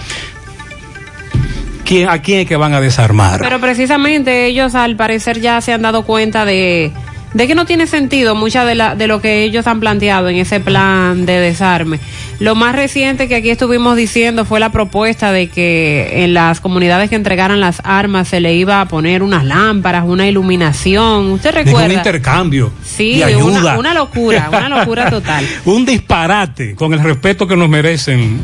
¿Quién, 1.84 2.08
¿A 2.08 2.20
quién 2.22 2.40
es 2.40 2.46
que 2.46 2.56
van 2.56 2.74
a 2.74 2.80
desarmar? 2.80 3.40
Pero 3.40 3.60
precisamente 3.60 4.46
ellos 4.46 4.74
al 4.74 4.96
parecer 4.96 5.40
ya 5.40 5.60
se 5.60 5.72
han 5.72 5.82
dado 5.82 6.04
cuenta 6.04 6.44
de, 6.44 6.92
de 7.34 7.46
que 7.46 7.54
no 7.54 7.64
tiene 7.64 7.86
sentido 7.86 8.34
mucha 8.34 8.64
de, 8.64 8.74
la, 8.74 8.94
de 8.96 9.06
lo 9.06 9.20
que 9.20 9.44
ellos 9.44 9.66
han 9.68 9.78
planteado 9.80 10.28
en 10.28 10.36
ese 10.36 10.58
plan 10.60 11.26
de 11.26 11.38
desarme. 11.38 12.00
Lo 12.40 12.54
más 12.54 12.74
reciente 12.74 13.28
que 13.28 13.36
aquí 13.36 13.50
estuvimos 13.50 13.96
diciendo 13.96 14.44
fue 14.44 14.58
la 14.60 14.72
propuesta 14.72 15.30
de 15.30 15.48
que 15.48 16.24
en 16.24 16.34
las 16.34 16.60
comunidades 16.60 17.08
que 17.10 17.16
entregaran 17.16 17.60
las 17.60 17.80
armas 17.84 18.28
se 18.28 18.40
le 18.40 18.54
iba 18.54 18.80
a 18.80 18.86
poner 18.88 19.22
unas 19.22 19.44
lámparas, 19.44 20.04
una 20.06 20.26
iluminación. 20.26 21.30
¿Usted 21.32 21.52
recuerda? 21.54 21.86
un 21.86 21.92
intercambio 21.92 22.72
Sí, 22.84 23.18
de 23.18 23.24
ayuda. 23.24 23.44
una, 23.60 23.78
una 23.78 23.94
locura, 23.94 24.48
una 24.48 24.68
locura 24.68 25.10
total. 25.10 25.46
un 25.66 25.84
disparate 25.84 26.74
con 26.74 26.92
el 26.94 27.00
respeto 27.00 27.46
que 27.46 27.56
nos 27.56 27.68
merecen. 27.68 28.40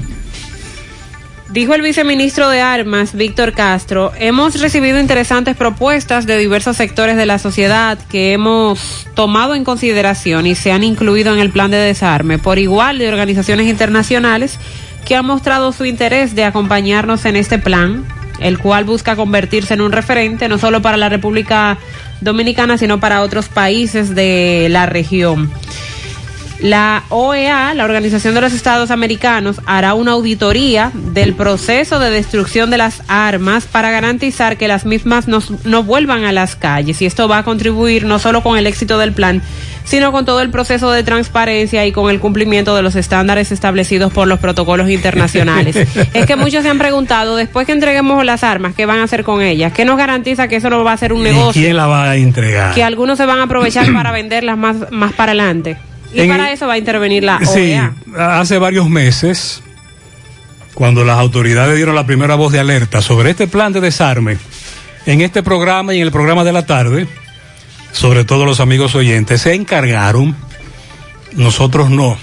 Dijo 1.48 1.74
el 1.74 1.82
viceministro 1.82 2.48
de 2.48 2.60
Armas, 2.60 3.14
Víctor 3.14 3.52
Castro, 3.52 4.12
hemos 4.18 4.60
recibido 4.60 4.98
interesantes 4.98 5.55
propuestas 5.55 6.27
de 6.27 6.36
diversos 6.39 6.77
sectores 6.77 7.16
de 7.16 7.24
la 7.24 7.39
sociedad 7.39 7.98
que 8.09 8.32
hemos 8.32 9.06
tomado 9.14 9.55
en 9.55 9.62
consideración 9.62 10.48
y 10.48 10.56
se 10.56 10.73
han 10.73 10.82
incluido 10.82 11.32
en 11.32 11.39
el 11.39 11.51
plan 11.51 11.70
de 11.70 11.77
desarme, 11.77 12.39
por 12.39 12.59
igual 12.59 12.98
de 12.98 13.09
organizaciones 13.09 13.68
internacionales 13.68 14.59
que 15.05 15.14
han 15.14 15.24
mostrado 15.24 15.70
su 15.70 15.85
interés 15.85 16.35
de 16.35 16.43
acompañarnos 16.43 17.24
en 17.27 17.36
este 17.36 17.60
plan, 17.60 18.05
el 18.40 18.59
cual 18.59 18.85
busca 18.85 19.14
convertirse 19.14 19.74
en 19.74 19.82
un 19.82 19.93
referente 19.93 20.48
no 20.48 20.59
solo 20.59 20.82
para 20.82 20.97
la 20.97 21.09
República 21.09 21.78
Dominicana, 22.20 22.77
sino 22.77 22.98
para 22.98 23.23
otros 23.23 23.48
países 23.48 24.16
de 24.16 24.66
la 24.68 24.86
región. 24.86 25.48
La 26.61 27.05
OEA, 27.11 27.74
la 27.74 27.85
Organización 27.85 28.35
de 28.35 28.41
los 28.41 28.53
Estados 28.53 28.91
Americanos, 28.91 29.61
hará 29.66 29.95
una 29.95 30.12
auditoría 30.12 30.91
del 30.95 31.35
proceso 31.35 31.99
de 31.99 32.11
destrucción 32.11 32.70
de 32.70 32.78
las 32.78 33.03
armas 33.09 33.66
para 33.66 33.91
garantizar 33.91 34.57
que 34.57 34.66
las 34.66 34.87
mismas 34.87 35.28
no, 35.28 35.43
no 35.65 35.83
vuelvan 35.83 36.24
a 36.24 36.33
las 36.33 36.57
calles. 36.57 37.03
Y 37.03 37.07
esto 37.07 37.28
va 37.28 37.39
a 37.39 37.43
contribuir 37.43 38.05
no 38.05 38.19
solo 38.19 38.43
con 38.43 38.57
el 38.57 38.66
éxito 38.66 38.97
del 38.99 39.12
plan, 39.12 39.43
sino 39.85 40.12
con 40.12 40.24
todo 40.24 40.41
el 40.41 40.51
proceso 40.51 40.91
de 40.91 41.03
transparencia 41.03 41.87
y 41.87 41.93
con 41.93 42.11
el 42.11 42.20
cumplimiento 42.20 42.74
de 42.74 42.83
los 42.83 42.97
estándares 42.97 43.53
establecidos 43.53 44.12
por 44.12 44.27
los 44.27 44.41
protocolos 44.41 44.89
internacionales. 44.89 45.77
es 46.15 46.27
que 46.27 46.37
muchos 46.37 46.62
se 46.62 46.70
han 46.70 46.78
preguntado, 46.78 47.37
después 47.37 47.66
que 47.66 47.73
entreguemos 47.73 48.24
las 48.24 48.43
armas, 48.43 48.74
¿qué 48.74 48.87
van 48.87 48.99
a 48.99 49.05
hacer 49.05 49.24
con 49.24 49.43
ellas? 49.43 49.73
¿Qué 49.73 49.85
nos 49.85 49.97
garantiza 49.97 50.49
que 50.49 50.57
eso 50.57 50.70
no 50.70 50.83
va 50.83 50.93
a 50.93 50.97
ser 50.97 51.12
un 51.12 51.20
¿Y 51.20 51.24
negocio? 51.24 51.62
quién 51.62 51.77
la 51.77 51.87
va 51.87 52.11
a 52.11 52.16
entregar? 52.16 52.74
que 52.74 52.83
algunos 52.83 53.19
se 53.19 53.27
van 53.27 53.39
a 53.41 53.45
aprovechar 53.45 53.93
para 53.93 54.11
venderlas 54.11 54.57
más, 54.57 54.91
más 54.91 55.12
para 55.12 55.33
adelante. 55.33 55.77
Y 56.12 56.20
En 56.20 56.28
para 56.28 56.53
eso 56.53 56.66
va 56.66 56.74
a 56.74 56.78
intervenir 56.78 57.24
la 57.24 57.39
E 57.43 57.47
Sí, 57.47 57.59
OEA. 57.59 57.95
hace 58.41 58.59
varios 58.59 58.89
meses, 58.89 59.62
cuando 60.74 61.05
las 61.05 61.19
autoridades 61.19 61.77
dieron 61.77 61.95
la 61.95 62.07
primera 62.07 62.35
voz 62.35 62.53
de 62.53 62.61
alerta 62.61 63.03
sobre 63.03 63.31
este 63.31 63.47
plan 63.49 63.73
de 63.73 63.81
desarme, 63.81 64.39
en 65.07 65.20
este 65.20 65.43
programa 65.43 65.95
y 65.95 65.99
en 65.99 66.03
el 66.05 66.12
programa 66.12 66.45
de 66.45 66.53
la 66.53 66.66
tarde, 66.66 67.07
sobre 67.93 68.24
todo 68.24 68.45
los 68.45 68.61
amigos 68.61 68.95
oyentes, 68.95 69.43
se 69.43 69.55
encargaron, 69.55 70.37
nosotros 71.33 71.91
no, 71.91 72.16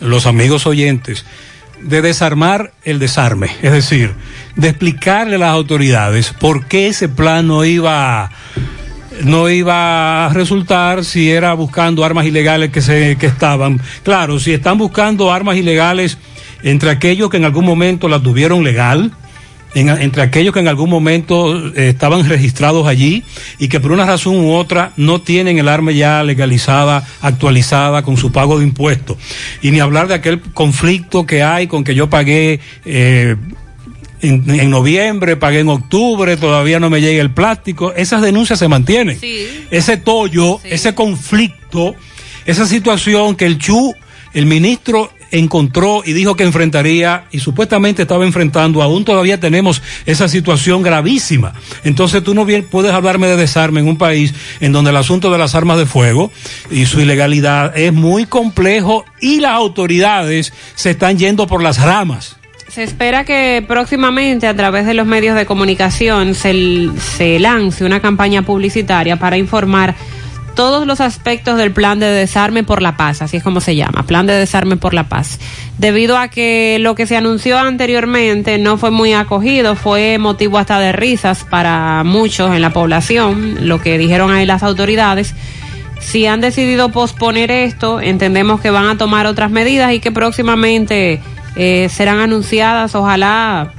los 0.00 0.26
amigos 0.26 0.66
oyentes, 0.66 1.24
de 1.80 2.02
desarmar 2.02 2.72
el 2.82 2.98
desarme, 2.98 3.50
es 3.62 3.72
decir, 3.72 4.12
de 4.56 4.68
explicarle 4.68 5.36
a 5.36 5.38
las 5.38 5.50
autoridades 5.50 6.32
por 6.32 6.66
qué 6.66 6.88
ese 6.88 7.08
plan 7.08 7.46
no 7.46 7.64
iba 7.64 8.24
a 8.24 8.30
no 9.24 9.48
iba 9.48 10.26
a 10.26 10.28
resultar 10.32 11.04
si 11.04 11.30
era 11.30 11.54
buscando 11.54 12.04
armas 12.04 12.26
ilegales 12.26 12.70
que 12.70 12.80
se 12.82 13.16
que 13.16 13.26
estaban. 13.26 13.80
Claro, 14.02 14.38
si 14.38 14.52
están 14.52 14.78
buscando 14.78 15.32
armas 15.32 15.56
ilegales 15.56 16.18
entre 16.62 16.90
aquellos 16.90 17.30
que 17.30 17.36
en 17.36 17.44
algún 17.44 17.64
momento 17.64 18.08
las 18.08 18.22
tuvieron 18.22 18.64
legal, 18.64 19.12
en- 19.74 19.90
entre 19.90 20.22
aquellos 20.22 20.54
que 20.54 20.60
en 20.60 20.68
algún 20.68 20.88
momento 20.90 21.68
eh, 21.76 21.90
estaban 21.90 22.26
registrados 22.28 22.86
allí 22.86 23.22
y 23.58 23.68
que 23.68 23.80
por 23.80 23.92
una 23.92 24.06
razón 24.06 24.36
u 24.36 24.52
otra 24.54 24.92
no 24.96 25.20
tienen 25.20 25.58
el 25.58 25.68
arma 25.68 25.92
ya 25.92 26.22
legalizada, 26.24 27.06
actualizada 27.20 28.02
con 28.02 28.16
su 28.16 28.32
pago 28.32 28.58
de 28.58 28.64
impuestos. 28.64 29.18
Y 29.62 29.70
ni 29.70 29.80
hablar 29.80 30.08
de 30.08 30.14
aquel 30.14 30.40
conflicto 30.40 31.26
que 31.26 31.42
hay 31.42 31.66
con 31.66 31.84
que 31.84 31.94
yo 31.94 32.08
pagué 32.08 32.60
eh, 32.86 33.36
en, 34.22 34.48
en 34.48 34.70
noviembre, 34.70 35.36
pagué 35.36 35.60
en 35.60 35.68
octubre, 35.68 36.36
todavía 36.36 36.80
no 36.80 36.90
me 36.90 37.00
llega 37.00 37.20
el 37.20 37.30
plástico. 37.30 37.92
Esas 37.94 38.22
denuncias 38.22 38.58
se 38.58 38.68
mantienen. 38.68 39.18
Ese 39.70 39.96
tollo, 39.96 40.60
ese 40.64 40.94
conflicto, 40.94 41.94
esa 42.46 42.66
situación 42.66 43.36
que 43.36 43.46
el 43.46 43.58
Chu, 43.58 43.94
el 44.34 44.46
ministro, 44.46 45.10
encontró 45.30 46.02
y 46.04 46.12
dijo 46.12 46.36
que 46.36 46.44
enfrentaría 46.44 47.24
y 47.30 47.40
supuestamente 47.40 48.02
estaba 48.02 48.24
enfrentando, 48.24 48.82
aún 48.82 49.04
todavía 49.04 49.38
tenemos 49.38 49.82
esa 50.06 50.28
situación 50.28 50.82
gravísima. 50.82 51.52
Entonces 51.84 52.22
tú 52.22 52.34
no 52.34 52.44
bien 52.44 52.64
puedes 52.64 52.92
hablarme 52.92 53.26
de 53.26 53.36
desarme 53.36 53.80
en 53.80 53.88
un 53.88 53.98
país 53.98 54.34
en 54.60 54.72
donde 54.72 54.90
el 54.90 54.96
asunto 54.96 55.30
de 55.30 55.38
las 55.38 55.54
armas 55.54 55.78
de 55.78 55.86
fuego 55.86 56.30
y 56.70 56.86
su 56.86 57.00
ilegalidad 57.00 57.76
es 57.76 57.92
muy 57.92 58.26
complejo 58.26 59.04
y 59.20 59.40
las 59.40 59.52
autoridades 59.52 60.52
se 60.74 60.90
están 60.90 61.18
yendo 61.18 61.46
por 61.46 61.62
las 61.62 61.80
ramas. 61.82 62.37
Se 62.68 62.82
espera 62.82 63.24
que 63.24 63.64
próximamente 63.66 64.46
a 64.46 64.54
través 64.54 64.84
de 64.84 64.92
los 64.92 65.06
medios 65.06 65.34
de 65.34 65.46
comunicación 65.46 66.34
se, 66.34 66.52
lance 67.40 67.84
una 67.84 68.00
campaña 68.00 68.42
publicitaria 68.42 69.16
para 69.16 69.38
informar 69.38 69.94
todos 70.54 70.86
los 70.86 71.00
aspectos 71.00 71.56
del 71.56 71.72
plan 71.72 71.98
de 71.98 72.06
desarme 72.06 72.64
por 72.64 72.82
la 72.82 72.96
paz, 72.96 73.22
así 73.22 73.38
es 73.38 73.42
como 73.42 73.62
se 73.62 73.74
llama, 73.74 74.02
plan 74.02 74.26
de 74.26 74.34
desarme 74.34 74.76
por 74.76 74.92
la 74.92 75.08
paz. 75.08 75.38
Debido 75.78 76.18
a 76.18 76.28
que 76.28 76.78
lo 76.80 76.94
que 76.94 77.06
se 77.06 77.16
anunció 77.16 77.58
anteriormente 77.58 78.58
no 78.58 78.76
fue 78.76 78.90
muy 78.90 79.14
acogido, 79.14 79.74
fue 79.74 80.18
motivo 80.18 80.58
hasta 80.58 80.78
de 80.78 80.92
risas 80.92 81.44
para 81.44 82.02
muchos 82.04 82.54
en 82.54 82.60
la 82.60 82.70
población, 82.70 83.68
lo 83.68 83.80
que 83.80 83.96
dijeron 83.96 84.30
ahí 84.30 84.44
las 84.44 84.62
autoridades. 84.62 85.34
Si 86.00 86.26
han 86.26 86.40
decidido 86.40 86.90
posponer 86.90 87.50
esto, 87.50 88.00
entendemos 88.00 88.60
que 88.60 88.70
van 88.70 88.88
a 88.88 88.98
tomar 88.98 89.26
otras 89.26 89.50
medidas 89.50 89.92
y 89.92 90.00
que 90.00 90.12
próximamente 90.12 91.20
eh, 91.58 91.88
serán 91.90 92.20
anunciadas. 92.20 92.94
Ojalá 92.94 93.72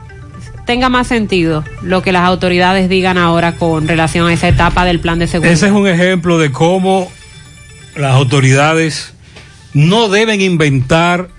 tenga 0.65 0.89
más 0.89 1.07
sentido 1.07 1.63
lo 1.81 2.03
que 2.03 2.11
las 2.11 2.25
autoridades 2.25 2.89
digan 2.89 3.17
ahora 3.17 3.53
con 3.55 3.87
relación 3.87 4.27
a 4.27 4.33
esa 4.33 4.49
etapa 4.49 4.85
del 4.85 4.99
plan 4.99 5.17
de 5.17 5.25
seguridad. 5.25 5.53
Ese 5.53 5.67
es 5.67 5.71
un 5.71 5.87
ejemplo 5.87 6.37
de 6.37 6.51
cómo 6.51 7.11
las 7.95 8.13
autoridades 8.13 9.13
no 9.73 10.09
deben 10.09 10.41
inventar 10.41 11.29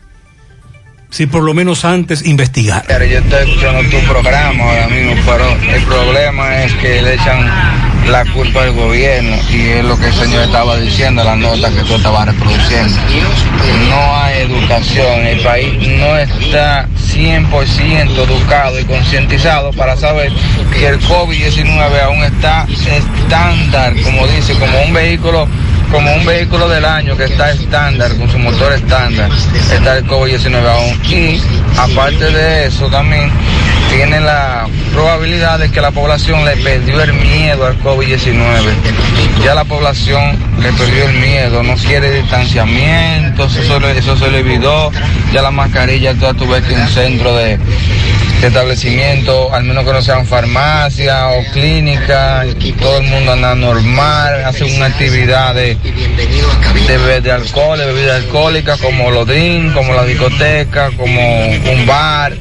si 1.11 1.27
por 1.27 1.43
lo 1.43 1.55
menos 1.55 1.85
antes 1.85 2.25
investigar. 2.27 2.85
Pero 2.89 3.05
yo 3.05 3.19
estoy 3.19 3.49
escuchando 3.49 3.83
tu 3.91 3.99
programa 4.07 4.65
ahora 4.65 4.89
mismo, 4.89 5.15
pero 5.27 5.75
el 5.75 5.83
problema 5.83 6.65
es 6.65 6.73
que 6.75 7.03
le 7.03 7.15
echan 7.15 7.90
la 8.09 8.25
culpa 8.33 8.63
al 8.63 8.73
gobierno 8.73 9.37
y 9.51 9.69
es 9.69 9.85
lo 9.85 9.99
que 9.99 10.07
el 10.07 10.15
señor 10.15 10.45
estaba 10.45 10.77
diciendo, 10.77 11.23
la 11.23 11.37
nota 11.37 11.71
que 11.71 11.83
tú 11.83 11.95
estabas 11.95 12.27
reproduciendo. 12.27 12.97
No 13.89 14.17
hay 14.17 14.41
educación, 14.43 15.27
el 15.27 15.41
país 15.41 15.73
no 15.87 16.17
está 16.17 16.89
100% 17.15 18.11
educado 18.11 18.81
y 18.81 18.85
concientizado 18.85 19.73
para 19.73 19.97
saber 19.97 20.33
que 20.73 20.87
el 20.87 21.01
COVID-19 21.01 22.03
aún 22.05 22.23
está 22.25 22.67
estándar, 22.69 23.95
como 24.03 24.27
dice, 24.29 24.55
como 24.55 24.81
un 24.83 24.93
vehículo 24.93 25.49
como 25.91 26.15
un 26.15 26.25
vehículo 26.25 26.69
del 26.69 26.85
año 26.85 27.17
que 27.17 27.25
está 27.25 27.51
estándar, 27.51 28.17
con 28.17 28.31
su 28.31 28.39
motor 28.39 28.73
estándar, 28.73 29.29
está 29.73 29.99
el 29.99 30.07
COVID-19 30.07 30.65
aún. 30.65 31.01
Y 31.11 31.43
aparte 31.77 32.31
de 32.31 32.67
eso 32.67 32.87
también 32.87 33.29
tiene 33.89 34.21
la 34.21 34.67
probabilidad 34.93 35.59
de 35.59 35.71
que 35.71 35.81
la 35.81 35.91
población 35.91 36.45
le 36.45 36.57
perdió 36.57 37.03
el 37.03 37.13
miedo 37.15 37.67
al 37.67 37.79
COVID-19. 37.81 38.35
Ya 39.45 39.55
la 39.55 39.65
población 39.65 40.37
le 40.61 40.73
perdió 40.73 41.05
el 41.09 41.15
miedo, 41.15 41.63
no 41.63 41.75
quiere 41.77 42.11
distanciamiento, 42.21 43.47
eso, 43.47 44.17
se 44.17 44.31
le- 44.31 44.41
olvidó. 44.41 44.91
Ya 45.33 45.43
la 45.43 45.51
mascarilla, 45.51 46.15
toda 46.15 46.35
tú 46.35 46.47
ves 46.49 46.63
que 46.65 46.75
un 46.75 46.89
centro 46.89 47.35
de, 47.37 47.59
de 48.41 48.47
establecimiento, 48.47 49.55
al 49.55 49.65
menos 49.65 49.85
que 49.85 49.93
no 49.93 50.01
sean 50.01 50.27
farmacia 50.27 51.29
o 51.29 51.45
clínica, 51.53 52.47
todo 52.81 52.99
el 52.99 53.05
mundo 53.05 53.33
anda 53.33 53.55
normal, 53.55 54.45
hace 54.47 54.65
una 54.65 54.87
actividad 54.87 55.55
de, 55.55 55.77
de, 56.87 57.21
de 57.21 57.33
alcohol, 57.33 57.79
de 57.79 57.85
bebida 57.85 58.17
alcohólica, 58.17 58.79
como 58.79 59.11
los 59.11 59.27
drinks, 59.27 59.75
como 59.75 59.93
la 59.93 60.05
discoteca, 60.07 60.91
como 60.97 61.49
un 61.49 61.87
bar. 61.87 62.33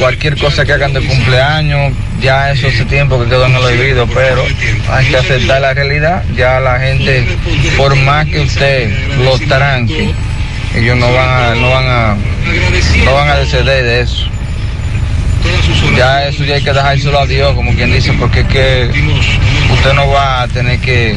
cualquier 0.00 0.36
cosa 0.36 0.64
que 0.64 0.72
hagan 0.72 0.92
de 0.92 1.06
cumpleaños, 1.06 1.92
ya 2.20 2.50
eso 2.50 2.66
hace 2.66 2.84
tiempo 2.86 3.20
que 3.22 3.28
quedó 3.28 3.46
en 3.46 3.54
el 3.54 3.62
olvido, 3.62 4.08
pero 4.12 4.44
hay 4.90 5.06
que 5.06 5.16
aceptar 5.18 5.60
la 5.60 5.72
realidad. 5.72 6.24
Ya 6.36 6.58
la 6.58 6.80
gente, 6.80 7.24
por 7.76 7.94
más 7.94 8.26
que 8.26 8.40
usted 8.40 8.90
los 9.18 9.40
tranque, 9.42 10.10
ellos 10.74 10.96
no 10.96 11.12
van 11.12 11.28
a, 11.28 11.54
no 11.54 11.70
van 11.70 11.86
a, 11.86 12.16
no 13.04 13.14
van 13.14 13.28
a 13.28 13.36
descender 13.36 13.84
de 13.84 14.00
eso. 14.00 14.28
Ya 15.96 16.28
eso 16.28 16.44
ya 16.44 16.54
hay 16.54 16.62
que 16.62 16.72
dejárselo 16.72 17.18
a 17.18 17.26
Dios, 17.26 17.54
como 17.54 17.74
quien 17.74 17.92
dice, 17.92 18.12
porque 18.18 18.40
es 18.40 18.46
que 18.46 18.90
usted 19.72 19.92
no 19.94 20.08
va 20.08 20.42
a 20.42 20.48
tener 20.48 20.78
que 20.78 21.16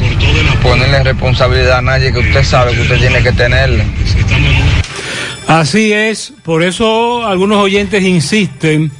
ponerle 0.62 1.02
responsabilidad 1.04 1.78
a 1.78 1.82
nadie 1.82 2.12
que 2.12 2.18
usted 2.18 2.42
sabe 2.42 2.74
que 2.74 2.82
usted 2.82 2.98
tiene 2.98 3.22
que 3.22 3.32
tenerle. 3.32 3.84
Así 5.46 5.92
es, 5.92 6.32
por 6.42 6.62
eso 6.62 7.26
algunos 7.26 7.58
oyentes 7.58 8.02
insisten 8.02 8.90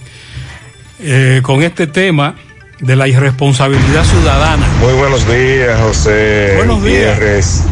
eh, 1.01 1.41
con 1.43 1.63
este 1.63 1.87
tema 1.87 2.37
de 2.81 2.97
la 2.97 3.09
irresponsabilidad 3.09 4.05
ciudadana. 4.05 4.67
Muy 4.81 4.93
buenos 4.95 5.27
días, 5.27 5.81
José 5.81 6.55
Buenos 6.57 6.83
días. 6.85 7.15
Gutiérrez. 7.15 7.63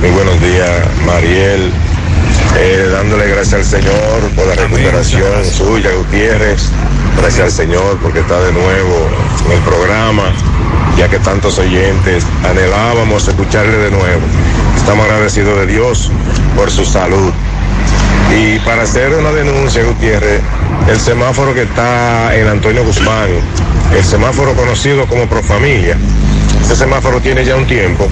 Muy 0.00 0.10
buenos 0.10 0.40
días, 0.40 0.70
Mariel. 1.06 1.70
Eh, 2.58 2.88
dándole 2.92 3.28
gracias 3.28 3.54
al 3.54 3.64
Señor 3.64 4.30
por 4.34 4.46
la 4.46 4.54
recuperación 4.54 5.44
suya, 5.44 5.90
Gutiérrez. 5.92 6.70
Gracias 7.18 7.44
al 7.44 7.52
Señor 7.52 7.98
porque 8.02 8.20
está 8.20 8.40
de 8.40 8.52
nuevo 8.52 9.08
en 9.46 9.52
el 9.52 9.60
programa, 9.60 10.32
ya 10.96 11.08
que 11.08 11.18
tantos 11.18 11.58
oyentes 11.58 12.24
anhelábamos 12.44 13.28
escucharle 13.28 13.76
de 13.76 13.90
nuevo. 13.90 14.22
Estamos 14.76 15.04
agradecidos 15.04 15.58
de 15.60 15.66
Dios 15.66 16.10
por 16.56 16.70
su 16.70 16.84
salud. 16.84 17.32
Y 18.36 18.58
para 18.60 18.82
hacer 18.82 19.14
una 19.14 19.30
denuncia, 19.30 19.84
Gutiérrez, 19.84 20.40
el 20.88 20.98
semáforo 20.98 21.54
que 21.54 21.62
está 21.62 22.34
en 22.34 22.48
Antonio 22.48 22.84
Guzmán, 22.84 23.28
el 23.94 24.04
semáforo 24.04 24.54
conocido 24.54 25.06
como 25.06 25.26
Profamilia, 25.26 25.96
ese 26.62 26.76
semáforo 26.76 27.20
tiene 27.20 27.44
ya 27.44 27.56
un 27.56 27.66
tiempo 27.66 28.08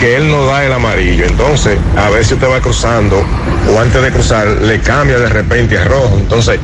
que 0.00 0.16
él 0.16 0.30
no 0.30 0.46
da 0.46 0.64
el 0.64 0.72
amarillo. 0.72 1.26
Entonces, 1.26 1.78
a 1.96 2.08
ver 2.08 2.24
si 2.24 2.32
usted 2.32 2.48
va 2.48 2.60
cruzando 2.60 3.22
o 3.70 3.78
antes 3.78 4.02
de 4.02 4.10
cruzar 4.10 4.46
le 4.48 4.80
cambia 4.80 5.18
de 5.18 5.28
repente 5.28 5.76
a 5.76 5.84
rojo. 5.84 6.16
Entonces, 6.18 6.58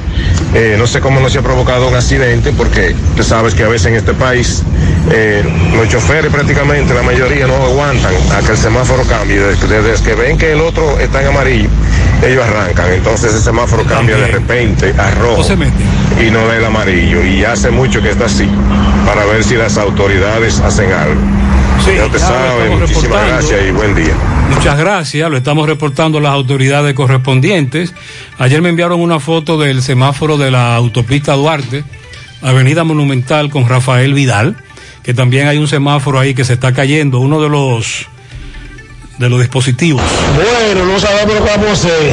eh, 0.54 0.76
no 0.78 0.86
sé 0.86 1.00
cómo 1.00 1.20
no 1.20 1.28
se 1.28 1.38
ha 1.38 1.42
provocado 1.42 1.86
un 1.86 1.94
accidente 1.94 2.52
porque 2.56 2.96
tú 3.14 3.22
sabes 3.22 3.54
que 3.54 3.62
a 3.62 3.68
veces 3.68 3.88
en 3.88 3.94
este 3.96 4.14
país 4.14 4.62
eh, 5.10 5.44
los 5.76 5.86
choferes 5.88 6.32
prácticamente, 6.32 6.94
la 6.94 7.02
mayoría 7.02 7.46
no 7.46 7.56
aguantan 7.56 8.14
a 8.34 8.40
que 8.40 8.52
el 8.52 8.58
semáforo 8.58 9.02
cambie. 9.04 9.38
Desde, 9.38 9.82
desde 9.82 10.02
que 10.02 10.14
ven 10.14 10.38
que 10.38 10.52
el 10.52 10.62
otro 10.62 10.98
está 10.98 11.20
en 11.20 11.28
amarillo, 11.28 11.68
ellos 12.26 12.42
arrancan. 12.42 12.90
Entonces 12.90 13.34
ese 13.34 13.44
semáforo 13.44 13.84
cambia 13.84 14.16
de 14.16 14.28
repente 14.28 14.94
a 14.96 15.10
rojo 15.10 15.46
y 16.18 16.30
no 16.30 16.46
da 16.46 16.56
el 16.56 16.64
amarillo. 16.64 17.22
Y 17.22 17.44
hace 17.44 17.70
mucho 17.70 18.00
que 18.00 18.10
está 18.10 18.24
así 18.24 18.48
para 19.04 19.26
ver 19.26 19.44
si 19.44 19.56
las 19.56 19.76
autoridades 19.76 20.58
hacen 20.60 20.90
algo. 20.90 21.20
Ya 21.94 22.10
te 22.10 22.18
ya 22.18 22.28
lo 22.28 22.34
sabe, 22.34 22.62
estamos 22.62 22.80
muchísimas 22.80 23.26
gracias 23.28 23.60
y 23.66 23.70
buen 23.70 23.94
día. 23.94 24.14
Muchas 24.50 24.78
gracias, 24.78 25.30
lo 25.30 25.36
estamos 25.36 25.66
reportando 25.66 26.20
las 26.20 26.32
autoridades 26.32 26.94
correspondientes. 26.94 27.94
Ayer 28.38 28.62
me 28.62 28.70
enviaron 28.70 29.00
una 29.00 29.20
foto 29.20 29.58
del 29.58 29.82
semáforo 29.82 30.36
de 30.38 30.50
la 30.50 30.74
autopista 30.74 31.34
Duarte, 31.34 31.84
Avenida 32.42 32.84
Monumental 32.84 33.50
con 33.50 33.68
Rafael 33.68 34.14
Vidal, 34.14 34.56
que 35.02 35.14
también 35.14 35.48
hay 35.48 35.58
un 35.58 35.68
semáforo 35.68 36.18
ahí 36.18 36.34
que 36.34 36.44
se 36.44 36.54
está 36.54 36.72
cayendo, 36.72 37.20
uno 37.20 37.40
de 37.40 37.48
los 37.48 38.08
de 39.18 39.28
los 39.30 39.40
dispositivos. 39.40 40.02
Bueno, 40.34 40.84
no 40.84 41.00
sabemos 41.00 41.34
lo 41.34 41.44
que 41.44 41.50
vamos 41.50 41.68
a 41.68 41.72
hacer. 41.72 42.12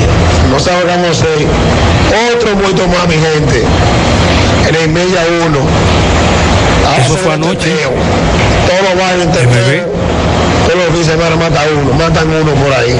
No 0.49 0.59
sabemos 0.59 0.83
lo 0.83 0.89
que 0.89 0.95
vamos 0.95 1.07
a 1.07 1.21
hacer. 1.21 2.35
Otro 2.35 2.55
muerto 2.55 2.87
más, 2.87 3.07
mi 3.07 3.15
gente. 3.15 3.63
En 4.69 4.75
el 4.75 4.89
media 4.89 5.25
uno. 5.45 5.59
Eso 6.97 7.17
fue 7.17 7.33
anoche. 7.33 7.73
Todos 8.93 10.75
los 10.75 10.85
fines 10.91 11.07
de 11.07 11.13
semana 11.13 11.35
matan 11.35 11.67
uno. 11.81 11.93
Matan 11.93 12.29
uno 12.29 12.51
por 12.53 12.73
ahí. 12.73 12.95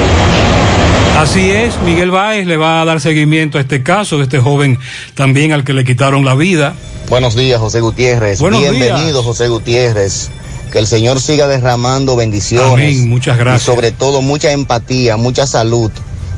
Así 1.20 1.52
es, 1.52 1.80
Miguel 1.86 2.12
Báez 2.12 2.48
le 2.48 2.58
va 2.58 2.82
a 2.82 2.86
dar 2.86 3.00
seguimiento 3.00 3.58
a 3.58 3.62
este 3.62 3.84
caso 3.84 4.18
de 4.18 4.24
este 4.24 4.40
joven 4.40 4.80
también 5.14 5.52
al 5.54 5.64
que 5.64 5.74
le 5.74 5.86
quitaron 5.86 6.26
la 6.26 6.36
vida. 6.36 6.74
Buenos 7.10 7.36
días, 7.36 7.60
José 7.60 7.82
Gutiérrez. 7.82 8.40
Buenos 8.40 8.62
Bienvenido, 8.62 9.22
José 9.24 9.48
Gutiérrez. 9.48 10.30
Que 10.72 10.80
el 10.80 10.88
Señor 10.88 11.22
siga 11.22 11.48
derramando 11.48 12.16
bendiciones. 12.16 12.72
Amén, 12.74 13.08
muchas 13.10 13.38
gracias. 13.38 13.62
Y 13.62 13.66
sobre 13.66 13.92
todo 13.92 14.24
mucha 14.24 14.52
empatía, 14.52 15.18
mucha 15.18 15.46
salud 15.46 15.92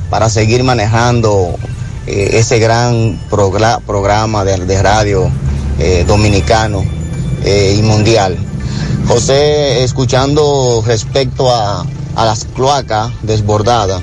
para 0.10 0.30
seguir 0.30 0.64
manejando 0.66 1.56
eh, 2.06 2.32
ese 2.34 2.60
gran 2.60 3.18
progra- 3.30 3.80
programa 3.80 4.44
de, 4.44 4.58
de 4.66 4.84
radio 4.84 5.32
eh, 5.80 6.04
dominicano 6.06 6.84
eh, 7.46 7.76
y 7.80 7.82
mundial. 7.82 8.38
José, 9.08 9.84
escuchando 9.84 10.84
respecto 10.86 11.52
a, 11.52 11.86
a 12.16 12.26
las 12.26 12.46
cloacas 12.46 13.12
desbordadas, 13.22 14.02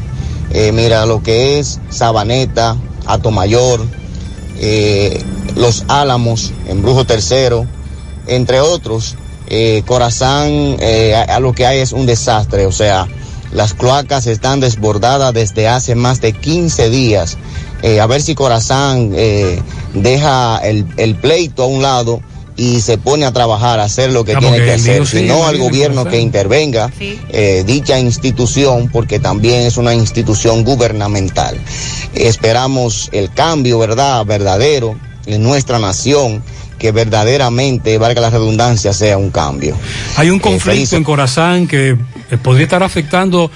eh, 0.50 0.70
mira 0.70 1.06
lo 1.06 1.22
que 1.22 1.58
es 1.58 1.80
Sabaneta, 1.88 2.76
Atomayor, 3.06 3.80
eh, 4.58 5.22
Los 5.56 5.84
Álamos, 5.88 6.52
Embrujo 6.68 7.04
Tercero, 7.04 7.66
entre 8.26 8.60
otros. 8.60 9.16
Eh, 9.48 9.82
Corazán, 9.86 10.76
a, 11.28 11.40
lo 11.40 11.52
que 11.52 11.66
hay 11.66 11.80
es 11.80 11.92
un 11.92 12.06
desastre, 12.06 12.64
o 12.66 12.72
sea, 12.72 13.06
las 13.52 13.74
cloacas 13.74 14.26
están 14.26 14.60
desbordadas 14.60 15.34
desde 15.34 15.68
hace 15.68 15.94
más 15.94 16.20
de 16.20 16.32
15 16.32 16.88
días. 16.90 17.36
A 18.00 18.06
ver 18.06 18.22
si 18.22 18.34
Corazán 18.34 19.10
deja 19.92 20.58
el, 20.58 20.86
el 20.96 21.16
pleito 21.16 21.64
a 21.64 21.66
un 21.66 21.82
lado 21.82 22.22
y 22.56 22.80
se 22.80 22.98
pone 22.98 23.24
a 23.24 23.32
trabajar, 23.32 23.80
a 23.80 23.84
hacer 23.84 24.10
lo 24.10 24.24
que 24.24 24.34
Vamos, 24.34 24.50
tiene 24.50 24.64
que 24.64 24.72
hacer, 24.72 25.06
sigue, 25.06 25.22
sino 25.22 25.46
al 25.46 25.58
gobierno 25.58 26.04
que 26.04 26.20
intervenga 26.20 26.90
eh, 27.00 27.64
dicha 27.66 27.98
institución, 27.98 28.88
porque 28.92 29.18
también 29.18 29.62
es 29.62 29.76
una 29.76 29.94
institución 29.94 30.64
gubernamental. 30.64 31.58
Esperamos 32.14 33.08
el 33.12 33.32
cambio, 33.32 33.78
¿verdad?, 33.78 34.24
verdadero 34.26 34.96
en 35.26 35.42
nuestra 35.42 35.78
nación, 35.78 36.42
que 36.78 36.90
verdaderamente, 36.90 37.96
valga 37.96 38.20
la 38.20 38.30
redundancia, 38.30 38.92
sea 38.92 39.16
un 39.16 39.30
cambio. 39.30 39.76
Hay 40.16 40.30
un 40.30 40.38
Eh, 40.38 40.42
conflicto 40.42 40.96
en 40.96 41.04
Corazán 41.04 41.68
que 41.68 41.90
eh, 42.30 42.36
podría 42.42 42.64
estar 42.64 42.82
afectando 42.82 43.50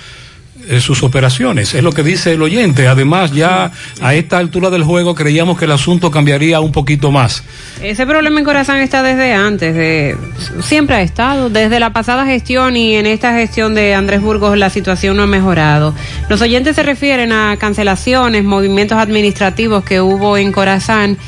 sus 0.80 1.02
operaciones, 1.02 1.74
es 1.74 1.82
lo 1.82 1.92
que 1.92 2.02
dice 2.02 2.32
el 2.32 2.42
oyente. 2.42 2.88
Además, 2.88 3.32
ya 3.32 3.70
a 4.00 4.14
esta 4.14 4.38
altura 4.38 4.70
del 4.70 4.82
juego 4.82 5.14
creíamos 5.14 5.58
que 5.58 5.64
el 5.64 5.72
asunto 5.72 6.10
cambiaría 6.10 6.60
un 6.60 6.72
poquito 6.72 7.10
más. 7.10 7.42
Ese 7.82 8.06
problema 8.06 8.38
en 8.38 8.44
Corazán 8.44 8.78
está 8.78 9.02
desde 9.02 9.32
antes, 9.32 9.74
de, 9.74 10.16
siempre 10.62 10.96
ha 10.96 11.02
estado, 11.02 11.50
desde 11.50 11.80
la 11.80 11.92
pasada 11.92 12.26
gestión 12.26 12.76
y 12.76 12.96
en 12.96 13.06
esta 13.06 13.32
gestión 13.34 13.74
de 13.74 13.94
Andrés 13.94 14.20
Burgos 14.20 14.56
la 14.56 14.70
situación 14.70 15.16
no 15.16 15.22
ha 15.22 15.26
mejorado. 15.26 15.94
Los 16.28 16.40
oyentes 16.42 16.76
se 16.76 16.82
refieren 16.82 17.32
a 17.32 17.56
cancelaciones, 17.58 18.44
movimientos 18.44 18.98
administrativos 18.98 19.84
que 19.84 20.00
hubo 20.00 20.36
en 20.36 20.52
Corazán. 20.52 21.18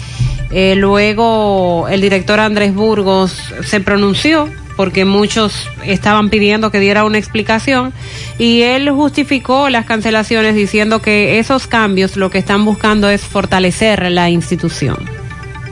Eh, 0.51 0.74
luego 0.77 1.89
el 1.89 2.01
director 2.01 2.40
Andrés 2.40 2.74
Burgos 2.74 3.52
se 3.62 3.81
pronunció 3.81 4.48
porque 4.79 5.05
muchos 5.05 5.69
estaban 5.85 6.31
pidiendo 6.31 6.71
que 6.71 6.79
diera 6.79 7.03
una 7.05 7.19
explicación 7.19 7.93
y 8.39 8.63
él 8.63 8.89
justificó 8.91 9.71
las 9.71 9.87
cancelaciones 9.87 10.55
diciendo 10.55 11.03
que 11.03 11.41
esos 11.41 11.67
cambios 11.67 12.17
lo 12.17 12.31
que 12.31 12.39
están 12.39 12.65
buscando 12.65 13.11
es 13.11 13.23
fortalecer 13.23 14.09
la 14.13 14.31
institución. 14.31 14.97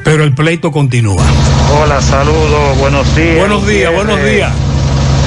Pero 0.03 0.25
el 0.25 0.35
pleito 0.35 0.73
continúa. 0.73 1.23
Hola, 1.81 2.03
saludos, 2.03 2.79
buenos 2.81 3.15
días. 3.15 3.39
Buenos 3.39 3.65
días, 3.65 3.93
Gutiérrez. 3.93 4.07
buenos 4.07 4.27
días. 4.29 4.53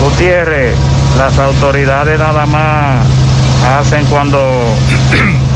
Gutiérrez, 0.04 0.76
las 1.18 1.40
autoridades 1.40 2.20
nada 2.20 2.46
más 2.46 3.08
hacen 3.80 4.06
cuando 4.08 4.42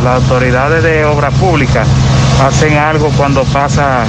las 0.05 0.23
autoridades 0.23 0.81
de 0.81 1.03
obras 1.03 1.33
públicas 1.33 1.85
hacen 2.41 2.77
algo 2.77 3.09
cuando 3.17 3.43
pasa 3.43 4.05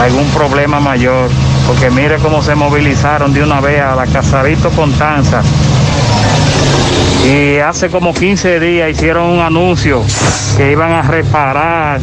algún 0.00 0.26
problema 0.30 0.80
mayor. 0.80 1.28
Porque 1.66 1.90
mire 1.90 2.16
cómo 2.16 2.42
se 2.42 2.54
movilizaron 2.54 3.32
de 3.32 3.42
una 3.42 3.60
vez 3.60 3.80
a 3.80 3.94
la 3.94 4.06
Casarito 4.06 4.70
Contanza. 4.70 5.42
Y 7.24 7.58
hace 7.58 7.88
como 7.88 8.12
15 8.12 8.58
días 8.58 8.90
hicieron 8.90 9.26
un 9.26 9.40
anuncio 9.40 10.02
que 10.56 10.72
iban 10.72 10.92
a 10.92 11.02
reparar 11.02 12.00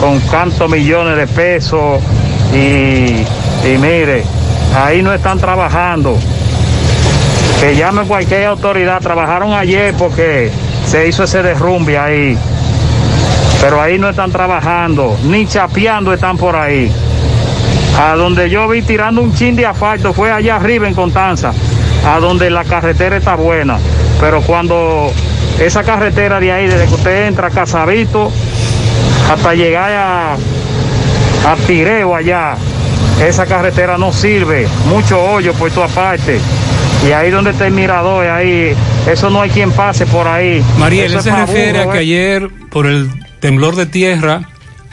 con 0.00 0.20
tantos 0.20 0.68
millones 0.68 1.16
de 1.16 1.26
pesos. 1.26 2.00
Y, 2.52 3.24
y 3.66 3.78
mire, 3.78 4.24
ahí 4.74 5.02
no 5.02 5.12
están 5.14 5.38
trabajando. 5.38 6.18
Que 7.60 7.76
llame 7.76 8.02
cualquier 8.02 8.46
autoridad. 8.46 9.00
Trabajaron 9.00 9.52
ayer 9.52 9.94
porque 9.94 10.50
se 10.86 11.08
hizo 11.08 11.24
ese 11.24 11.42
derrumbe 11.42 11.96
ahí. 11.96 12.36
Pero 13.60 13.80
ahí 13.80 13.98
no 13.98 14.10
están 14.10 14.30
trabajando, 14.30 15.16
ni 15.24 15.46
chapeando 15.46 16.12
están 16.12 16.36
por 16.36 16.54
ahí. 16.56 16.92
A 17.98 18.14
donde 18.14 18.50
yo 18.50 18.68
vi 18.68 18.82
tirando 18.82 19.22
un 19.22 19.34
chin 19.34 19.56
de 19.56 19.66
asfalto 19.66 20.12
fue 20.12 20.30
allá 20.30 20.56
arriba 20.56 20.86
en 20.86 20.94
Contanza, 20.94 21.52
a 22.06 22.18
donde 22.20 22.50
la 22.50 22.64
carretera 22.64 23.16
está 23.16 23.36
buena. 23.36 23.78
Pero 24.20 24.42
cuando 24.42 25.12
esa 25.58 25.82
carretera 25.82 26.38
de 26.40 26.52
ahí, 26.52 26.66
desde 26.66 26.86
que 26.86 26.94
usted 26.94 27.26
entra 27.26 27.48
a 27.48 27.50
Casabito 27.50 28.30
hasta 29.30 29.54
llegar 29.54 29.92
a, 29.92 30.34
a 30.34 31.56
Tireo 31.66 32.14
allá. 32.14 32.56
Esa 33.20 33.46
carretera 33.46 33.96
no 33.96 34.12
sirve, 34.12 34.68
mucho 34.88 35.22
hoyo 35.22 35.54
por 35.54 35.70
toda 35.70 35.88
parte. 35.88 36.38
Y 37.06 37.12
ahí 37.12 37.30
donde 37.30 37.50
está 37.50 37.66
el 37.66 37.72
mirador, 37.72 38.26
ahí, 38.26 38.74
eso 39.10 39.30
no 39.30 39.40
hay 39.40 39.50
quien 39.50 39.70
pase 39.72 40.06
por 40.06 40.28
ahí. 40.28 40.62
Mariel, 40.78 41.12
Eso 41.12 41.22
se 41.22 41.34
refiere 41.34 41.80
a 41.80 41.90
que 41.90 41.98
¿eh? 41.98 42.00
ayer, 42.00 42.48
por 42.70 42.86
el 42.86 43.08
temblor 43.40 43.76
de 43.76 43.86
tierra, 43.86 44.42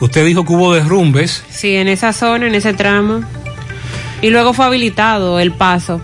usted 0.03 0.25
dijo 0.25 0.45
que 0.45 0.53
hubo 0.53 0.73
derrumbes. 0.73 1.43
Sí, 1.49 1.75
en 1.75 1.88
esa 1.88 2.13
zona, 2.13 2.47
en 2.47 2.55
ese 2.55 2.73
tramo. 2.73 3.21
Y 4.21 4.30
luego 4.30 4.53
fue 4.53 4.65
habilitado 4.65 5.39
el 5.39 5.51
paso 5.51 6.01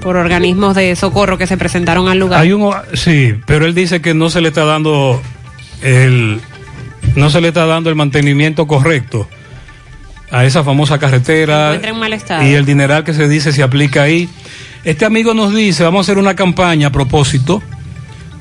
por 0.00 0.16
organismos 0.16 0.74
de 0.74 0.94
socorro 0.96 1.38
que 1.38 1.46
se 1.46 1.56
presentaron 1.56 2.08
al 2.08 2.18
lugar. 2.18 2.40
Hay 2.40 2.52
un, 2.52 2.72
sí, 2.92 3.34
pero 3.46 3.64
él 3.64 3.74
dice 3.74 4.02
que 4.02 4.14
no 4.14 4.30
se 4.30 4.40
le 4.40 4.48
está 4.48 4.64
dando 4.64 5.20
el, 5.82 6.40
no 7.16 7.30
se 7.30 7.40
le 7.40 7.48
está 7.48 7.66
dando 7.66 7.90
el 7.90 7.96
mantenimiento 7.96 8.66
correcto 8.66 9.28
a 10.30 10.44
esa 10.44 10.64
famosa 10.64 10.98
carretera 10.98 11.74
en 11.74 11.98
mal 11.98 12.12
estado. 12.12 12.44
y 12.44 12.54
el 12.54 12.66
dineral 12.66 13.04
que 13.04 13.14
se 13.14 13.28
dice 13.28 13.52
se 13.52 13.62
aplica 13.62 14.02
ahí. 14.02 14.28
Este 14.84 15.04
amigo 15.06 15.32
nos 15.32 15.54
dice, 15.54 15.84
vamos 15.84 16.00
a 16.00 16.02
hacer 16.02 16.18
una 16.18 16.34
campaña 16.34 16.88
a 16.88 16.92
propósito 16.92 17.62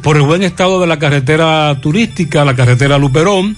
por 0.02 0.18
el 0.18 0.24
buen 0.24 0.44
estado 0.44 0.82
de 0.82 0.88
la 0.88 1.00
carretera 1.00 1.80
turística, 1.82 2.44
la 2.44 2.56
carretera 2.56 2.98
Luperón, 2.98 3.56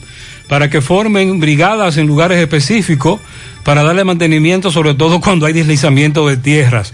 para 0.48 0.70
que 0.70 0.82
formen 0.82 1.40
brigadas 1.40 1.98
en 1.98 2.08
lugares 2.08 2.40
específicos 2.40 3.20
para 3.64 3.84
darle 3.84 4.04
mantenimiento, 4.04 4.72
sobre 4.72 4.94
todo 4.94 5.20
cuando 5.22 5.46
hay 5.46 5.54
deslizamiento 5.54 6.28
de 6.28 6.38
tierras 6.38 6.94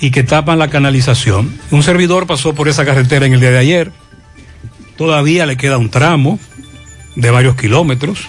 y 0.00 0.10
que 0.10 0.22
tapan 0.22 0.58
la 0.58 0.68
canalización. 0.68 1.54
Un 1.70 1.82
servidor 1.82 2.26
pasó 2.26 2.54
por 2.54 2.68
esa 2.68 2.84
carretera 2.84 3.26
en 3.26 3.34
el 3.34 3.40
día 3.40 3.50
de 3.50 3.58
ayer. 3.58 3.92
Todavía 4.96 5.46
le 5.46 5.56
queda 5.56 5.78
un 5.78 5.90
tramo 5.90 6.38
de 7.16 7.30
varios 7.30 7.56
kilómetros. 7.56 8.26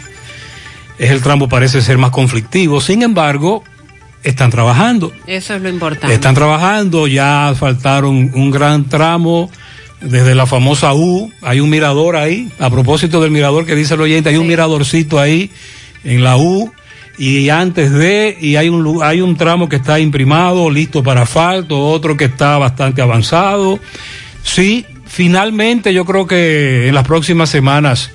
Es 0.97 1.11
el 1.11 1.21
tramo 1.21 1.49
parece 1.49 1.81
ser 1.81 1.97
más 1.97 2.11
conflictivo. 2.11 2.81
Sin 2.81 3.01
embargo, 3.01 3.63
están 4.23 4.51
trabajando. 4.51 5.11
Eso 5.27 5.55
es 5.55 5.61
lo 5.61 5.69
importante. 5.69 6.13
Están 6.13 6.35
trabajando, 6.35 7.07
ya 7.07 7.53
faltaron 7.57 8.31
un 8.33 8.51
gran 8.51 8.85
tramo 8.85 9.49
desde 10.01 10.35
la 10.35 10.45
famosa 10.45 10.93
U, 10.93 11.31
hay 11.41 11.59
un 11.59 11.69
mirador 11.69 12.15
ahí, 12.15 12.49
a 12.59 12.69
propósito 12.69 13.21
del 13.21 13.31
mirador 13.31 13.65
que 13.65 13.75
dice 13.75 13.93
el 13.93 14.01
oyente, 14.01 14.29
hay 14.29 14.37
un 14.37 14.47
miradorcito 14.47 15.19
ahí 15.19 15.49
en 16.03 16.23
la 16.23 16.37
U 16.37 16.71
y 17.17 17.49
antes 17.49 17.91
de, 17.91 18.37
y 18.39 18.57
hay 18.57 18.69
un, 18.69 19.01
hay 19.01 19.21
un 19.21 19.37
tramo 19.37 19.69
que 19.69 19.77
está 19.77 19.99
imprimado, 19.99 20.69
listo 20.69 21.01
para 21.01 21.21
asfalto, 21.21 21.79
otro 21.79 22.17
que 22.17 22.25
está 22.25 22.57
bastante 22.57 23.01
avanzado. 23.01 23.79
Sí, 24.43 24.85
finalmente 25.05 25.93
yo 25.93 26.05
creo 26.05 26.27
que 26.27 26.87
en 26.87 26.93
las 26.95 27.05
próximas 27.05 27.49
semanas 27.49 28.11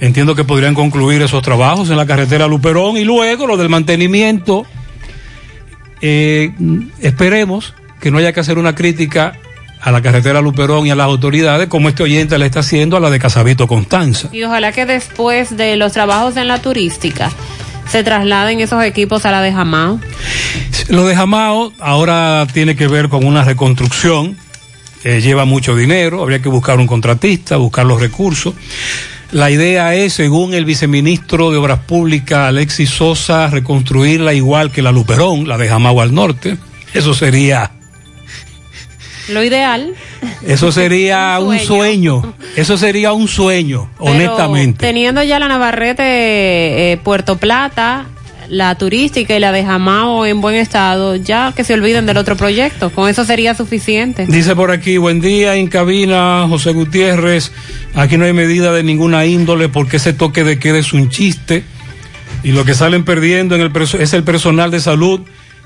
entiendo 0.00 0.34
que 0.34 0.44
podrían 0.44 0.74
concluir 0.74 1.22
esos 1.22 1.42
trabajos 1.42 1.90
en 1.90 1.96
la 1.96 2.06
carretera 2.06 2.46
Luperón 2.46 2.96
y 2.96 3.04
luego 3.04 3.46
lo 3.46 3.56
del 3.56 3.68
mantenimiento. 3.68 4.66
Eh, 6.00 6.52
esperemos 7.00 7.74
que 8.00 8.10
no 8.10 8.18
haya 8.18 8.32
que 8.32 8.40
hacer 8.40 8.58
una 8.58 8.74
crítica 8.74 9.34
a 9.80 9.90
la 9.90 10.02
carretera 10.02 10.40
Luperón 10.40 10.86
y 10.86 10.90
a 10.90 10.94
las 10.94 11.06
autoridades 11.06 11.68
como 11.68 11.88
este 11.88 12.02
oyente 12.02 12.38
le 12.38 12.46
está 12.46 12.60
haciendo 12.60 12.96
a 12.96 13.00
la 13.00 13.10
de 13.10 13.18
Casabito 13.18 13.66
Constanza. 13.66 14.28
Y 14.32 14.42
ojalá 14.42 14.72
que 14.72 14.86
después 14.86 15.56
de 15.56 15.76
los 15.76 15.92
trabajos 15.92 16.36
en 16.36 16.48
la 16.48 16.60
turística 16.60 17.30
se 17.90 18.04
trasladen 18.04 18.60
esos 18.60 18.82
equipos 18.84 19.24
a 19.24 19.30
la 19.30 19.40
de 19.40 19.52
Jamao. 19.52 20.00
Lo 20.88 21.06
de 21.06 21.16
Jamao 21.16 21.72
ahora 21.78 22.46
tiene 22.52 22.76
que 22.76 22.86
ver 22.86 23.08
con 23.08 23.24
una 23.24 23.44
reconstrucción, 23.44 24.36
eh, 25.04 25.20
lleva 25.20 25.44
mucho 25.44 25.74
dinero, 25.74 26.22
habría 26.22 26.42
que 26.42 26.48
buscar 26.48 26.78
un 26.78 26.86
contratista, 26.86 27.56
buscar 27.56 27.86
los 27.86 28.00
recursos. 28.00 28.54
La 29.30 29.50
idea 29.50 29.94
es, 29.94 30.14
según 30.14 30.54
el 30.54 30.64
viceministro 30.64 31.50
de 31.50 31.58
Obras 31.58 31.80
Públicas, 31.80 32.48
Alexis 32.48 32.88
Sosa, 32.88 33.48
reconstruirla 33.48 34.32
igual 34.32 34.70
que 34.70 34.80
la 34.80 34.90
Luperón, 34.90 35.46
la 35.46 35.58
de 35.58 35.68
Jamao 35.68 36.00
al 36.00 36.14
norte. 36.14 36.56
Eso 36.94 37.12
sería, 37.12 37.70
Lo 39.28 39.42
ideal. 39.44 39.94
eso 40.46 40.72
sería 40.72 41.38
un 41.40 41.58
sueño. 41.58 42.34
Eso 42.56 42.76
sería 42.76 43.12
un 43.12 43.28
sueño, 43.28 43.90
pero 43.98 44.12
honestamente. 44.12 44.86
Teniendo 44.86 45.22
ya 45.22 45.38
la 45.38 45.48
Navarrete, 45.48 46.92
eh, 46.92 46.96
Puerto 46.96 47.36
Plata, 47.36 48.06
la 48.48 48.74
turística 48.76 49.36
y 49.36 49.40
la 49.40 49.52
de 49.52 49.64
Jamao 49.64 50.26
en 50.26 50.40
buen 50.40 50.54
estado, 50.54 51.16
ya 51.16 51.52
que 51.54 51.64
se 51.64 51.74
olviden 51.74 52.06
del 52.06 52.16
otro 52.16 52.36
proyecto. 52.36 52.90
Con 52.90 53.08
eso 53.08 53.24
sería 53.24 53.54
suficiente. 53.54 54.26
Dice 54.26 54.56
por 54.56 54.70
aquí, 54.70 54.96
buen 54.96 55.20
día 55.20 55.56
en 55.56 55.68
cabina, 55.68 56.46
José 56.48 56.72
Gutiérrez. 56.72 57.52
Aquí 57.94 58.16
no 58.16 58.24
hay 58.24 58.32
medida 58.32 58.72
de 58.72 58.82
ninguna 58.82 59.26
índole 59.26 59.68
porque 59.68 59.98
ese 59.98 60.12
toque 60.12 60.44
de 60.44 60.58
queda 60.58 60.78
es 60.78 60.92
un 60.92 61.10
chiste. 61.10 61.64
Y 62.42 62.52
lo 62.52 62.64
que 62.64 62.74
salen 62.74 63.04
perdiendo 63.04 63.54
en 63.54 63.60
el 63.62 63.72
es 63.98 64.12
el 64.14 64.22
personal 64.22 64.70
de 64.70 64.80
salud, 64.80 65.20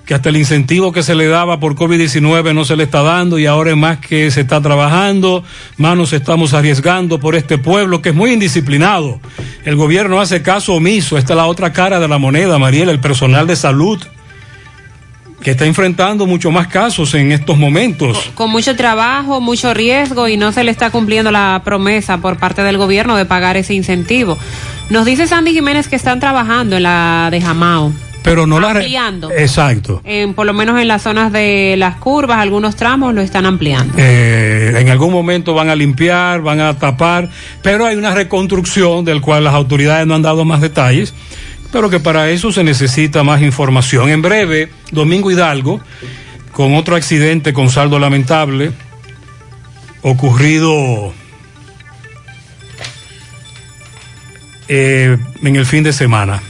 que 0.05 0.15
hasta 0.15 0.29
el 0.31 0.37
incentivo 0.37 0.93
que 0.93 1.03
se 1.03 1.15
le 1.15 1.27
daba 1.27 1.61
por 1.61 1.75
COVID-19 1.75 2.55
no 2.55 2.65
se 2.65 2.77
le 2.77 2.85
está 2.85 3.03
dando 3.03 3.39
y 3.39 3.47
ahora 3.47 3.71
es 3.71 3.77
más 3.77 3.99
que 3.99 4.31
se 4.31 4.41
está 4.41 4.61
trabajando, 4.61 5.45
más 5.77 5.97
nos 5.97 6.13
estamos 6.13 6.55
arriesgando 6.55 7.21
por 7.21 7.37
este 7.37 7.59
pueblo 7.59 8.03
que 8.03 8.09
es 8.09 8.15
muy 8.15 8.33
indisciplinado. 8.33 9.21
El 9.65 9.77
gobierno 9.77 10.21
hace 10.21 10.43
caso 10.43 10.75
omiso. 10.75 11.19
Esta 11.19 11.35
es 11.35 11.37
la 11.37 11.47
otra 11.47 11.73
cara 11.73 12.01
de 12.01 12.09
la 12.09 12.19
moneda, 12.19 12.59
Mariela, 12.59 12.91
el 12.91 13.01
personal 13.01 13.47
de 13.47 13.57
salud 13.57 14.03
que 15.43 15.53
está 15.53 15.67
enfrentando 15.67 16.27
mucho 16.27 16.51
más 16.51 16.69
casos 16.69 17.15
en 17.15 17.33
estos 17.33 17.59
momentos. 17.59 18.31
Con 18.35 18.51
mucho 18.51 18.77
trabajo, 18.77 19.41
mucho 19.41 19.75
riesgo 19.75 20.29
y 20.29 20.37
no 20.37 20.53
se 20.53 20.63
le 20.63 20.71
está 20.71 20.91
cumpliendo 20.91 21.31
la 21.31 21.63
promesa 21.65 22.19
por 22.19 22.39
parte 22.39 22.63
del 22.63 22.79
gobierno 22.79 23.17
de 23.17 23.25
pagar 23.25 23.57
ese 23.57 23.75
incentivo. 23.75 24.39
Nos 24.89 25.05
dice 25.05 25.27
Sandy 25.27 25.53
Jiménez 25.53 25.89
que 25.89 25.97
están 25.97 26.21
trabajando 26.21 26.77
en 26.77 26.85
la 26.85 27.29
de 27.31 27.41
Jamao. 27.41 27.93
Pero 28.23 28.47
no 28.47 28.61
la 28.61 28.71
Ampliando. 28.71 29.31
exacto 29.31 30.01
En, 30.05 30.35
por 30.35 30.47
lo 30.47 30.55
menos 30.55 30.81
en 30.81 30.89
las 30.89 31.03
zonas 31.03 31.33
de 31.33 31.75
las 31.77 31.97
curvas, 31.97 32.39
algunos 32.39 32.77
tramos 32.77 33.15
lo 33.15 33.21
están 33.21 33.47
ampliando. 33.47 33.95
Eh, 33.97 34.75
en 34.79 34.89
algún 34.89 35.13
momento 35.13 35.55
van 35.55 35.69
a 35.69 35.77
limpiar 35.77 36.41
van 36.41 36.61
a 36.61 36.79
tapar 36.79 37.31
pero 37.63 37.87
hay 37.87 37.97
una 37.97 38.15
reconstrucción 38.15 39.05
del 39.05 39.21
cual 39.21 39.45
las 39.45 39.55
autoridades 39.55 40.07
no 40.07 40.15
han 40.15 40.23
dado 40.23 40.45
más 40.45 40.61
detalles 40.61 41.15
pero 41.71 41.89
que 41.91 42.01
para 42.01 42.31
eso 42.31 42.53
se 42.53 42.65
necesita 42.65 43.23
más 43.23 43.43
información 43.43 44.11
en 44.11 44.23
breve 44.23 44.71
Domingo 44.91 45.31
Hidalgo 45.31 45.81
con 46.53 46.75
otro 46.75 46.97
accidente 46.97 47.53
con 47.53 47.71
saldo 47.71 47.99
lamentable 47.99 48.73
ocurrido 50.03 51.13
eh, 54.69 55.17
en 55.43 55.57
el 55.57 55.67
fin 55.67 55.83
de 55.83 55.93
semana 55.93 56.43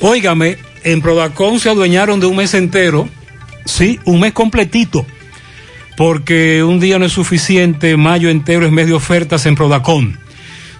Óigame, 0.00 0.56
en 0.82 1.02
Prodacón 1.02 1.60
se 1.60 1.68
adueñaron 1.68 2.20
de 2.20 2.26
un 2.26 2.36
mes 2.36 2.54
entero, 2.54 3.08
sí, 3.66 4.00
un 4.04 4.20
mes 4.20 4.32
completito, 4.32 5.04
porque 5.96 6.64
un 6.64 6.80
día 6.80 6.98
no 6.98 7.04
es 7.04 7.12
suficiente, 7.12 7.96
mayo 7.98 8.30
entero 8.30 8.64
es 8.64 8.72
mes 8.72 8.86
de 8.86 8.94
ofertas 8.94 9.44
en 9.44 9.56
Prodacón. 9.56 10.18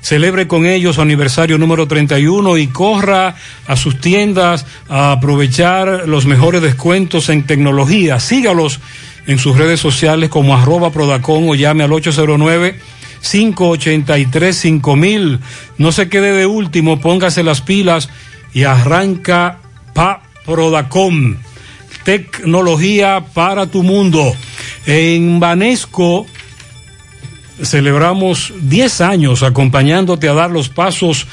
Celebre 0.00 0.48
con 0.48 0.64
ellos 0.64 0.94
su 0.94 1.02
aniversario 1.02 1.58
número 1.58 1.86
31 1.86 2.56
y 2.56 2.68
corra 2.68 3.36
a 3.66 3.76
sus 3.76 4.00
tiendas 4.00 4.64
a 4.88 5.12
aprovechar 5.12 6.08
los 6.08 6.24
mejores 6.24 6.62
descuentos 6.62 7.28
en 7.28 7.42
tecnología. 7.42 8.18
Sígalos 8.18 8.80
en 9.26 9.38
sus 9.38 9.58
redes 9.58 9.78
sociales 9.78 10.30
como 10.30 10.56
arroba 10.56 10.90
Prodacón 10.90 11.46
o 11.50 11.54
llame 11.54 11.84
al 11.84 11.92
809 11.92 12.80
583 13.20 14.56
5000. 14.56 15.40
No 15.76 15.92
se 15.92 16.08
quede 16.08 16.32
de 16.32 16.46
último, 16.46 16.98
póngase 17.00 17.42
las 17.42 17.60
pilas 17.60 18.08
y 18.52 18.64
arranca 18.64 19.58
pa 19.94 20.22
Prodacom. 20.44 21.36
Tecnología 22.04 23.24
para 23.34 23.66
tu 23.66 23.82
mundo. 23.82 24.34
En 24.86 25.38
Banesco 25.38 26.26
celebramos 27.62 28.52
10 28.60 29.00
años 29.02 29.42
acompañándote 29.42 30.28
a 30.28 30.34
dar 30.34 30.50
los 30.50 30.68
pasos 30.68 31.26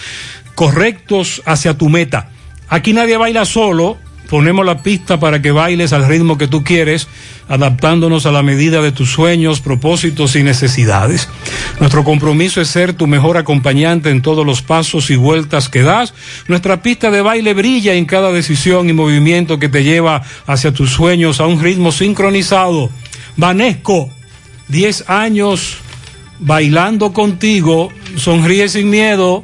correctos 0.56 1.42
hacia 1.46 1.78
tu 1.78 1.90
meta. 1.90 2.30
Aquí 2.68 2.92
nadie 2.94 3.18
baila 3.18 3.46
solo, 3.46 3.98
ponemos 4.30 4.66
la 4.66 4.84
pista 4.84 5.20
para 5.20 5.42
que 5.42 5.52
bailes 5.52 5.94
al 5.94 6.08
ritmo 6.08 6.38
que 6.38 6.48
tú 6.48 6.64
quieres, 6.64 7.08
adaptándonos 7.48 8.26
a 8.26 8.32
la 8.32 8.44
medida 8.44 8.82
de 8.82 8.92
tus 8.92 9.12
sueños, 9.12 9.62
propósitos 9.62 10.36
y 10.36 10.44
necesidades. 10.44 11.30
Nuestro 11.80 12.04
compromiso 12.04 12.62
es 12.62 12.68
ser 12.68 12.94
tu 12.94 13.08
mejor 13.08 13.38
acompañante 13.38 14.10
en 14.10 14.22
todos 14.22 14.46
los 14.46 14.62
pasos 14.62 15.10
y 15.10 15.16
vueltas 15.16 15.70
que 15.70 15.84
das. 15.84 16.14
Nuestra 16.48 16.82
pista 16.82 17.12
de 17.12 17.22
baile 17.22 17.54
brilla 17.54 17.94
en 17.94 18.06
cada 18.06 18.32
decisión 18.32 18.90
y 18.90 18.94
movimiento 18.94 19.60
que 19.60 19.70
te 19.70 19.84
lleva 19.84 20.24
hacia 20.46 20.74
tus 20.74 20.92
sueños 20.92 21.40
a 21.40 21.48
un 21.48 21.62
ritmo 21.62 21.92
sincronizado. 21.92 22.90
Vanesco, 23.38 24.10
10 24.68 25.10
años 25.10 25.78
bailando 26.40 27.14
contigo, 27.14 27.90
sonríe 28.16 28.70
sin 28.70 28.90
miedo. 28.90 29.44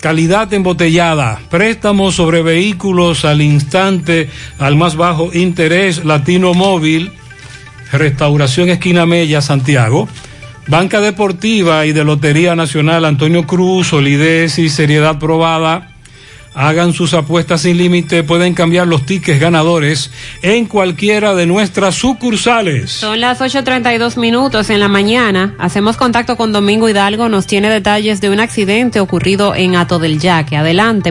Calidad 0.00 0.52
embotellada. 0.54 1.40
Préstamos 1.50 2.14
sobre 2.14 2.42
vehículos 2.42 3.24
al 3.24 3.42
instante, 3.42 4.30
al 4.58 4.76
más 4.76 4.94
bajo 4.96 5.30
interés. 5.34 6.04
Latino 6.04 6.54
Móvil. 6.54 7.10
Restauración 7.92 8.70
Esquina 8.70 9.06
Mella, 9.06 9.40
Santiago. 9.40 10.08
Banca 10.68 11.00
Deportiva 11.00 11.86
y 11.86 11.92
de 11.94 12.04
Lotería 12.04 12.54
Nacional 12.54 13.06
Antonio 13.06 13.46
Cruz, 13.46 13.88
solidez 13.88 14.58
y 14.58 14.68
seriedad 14.68 15.18
probada. 15.18 15.88
Hagan 16.60 16.92
sus 16.92 17.14
apuestas 17.14 17.60
sin 17.60 17.76
límite, 17.76 18.24
pueden 18.24 18.52
cambiar 18.52 18.88
los 18.88 19.06
tickets 19.06 19.38
ganadores 19.38 20.10
en 20.42 20.66
cualquiera 20.66 21.36
de 21.36 21.46
nuestras 21.46 21.94
sucursales. 21.94 22.90
Son 22.90 23.20
las 23.20 23.40
8.32 23.40 24.16
minutos 24.16 24.68
en 24.68 24.80
la 24.80 24.88
mañana. 24.88 25.54
Hacemos 25.60 25.96
contacto 25.96 26.36
con 26.36 26.50
Domingo 26.50 26.88
Hidalgo. 26.88 27.28
Nos 27.28 27.46
tiene 27.46 27.70
detalles 27.70 28.20
de 28.20 28.30
un 28.30 28.40
accidente 28.40 28.98
ocurrido 28.98 29.54
en 29.54 29.76
Ato 29.76 30.00
del 30.00 30.18
Yaque. 30.18 30.56
Adelante. 30.56 31.10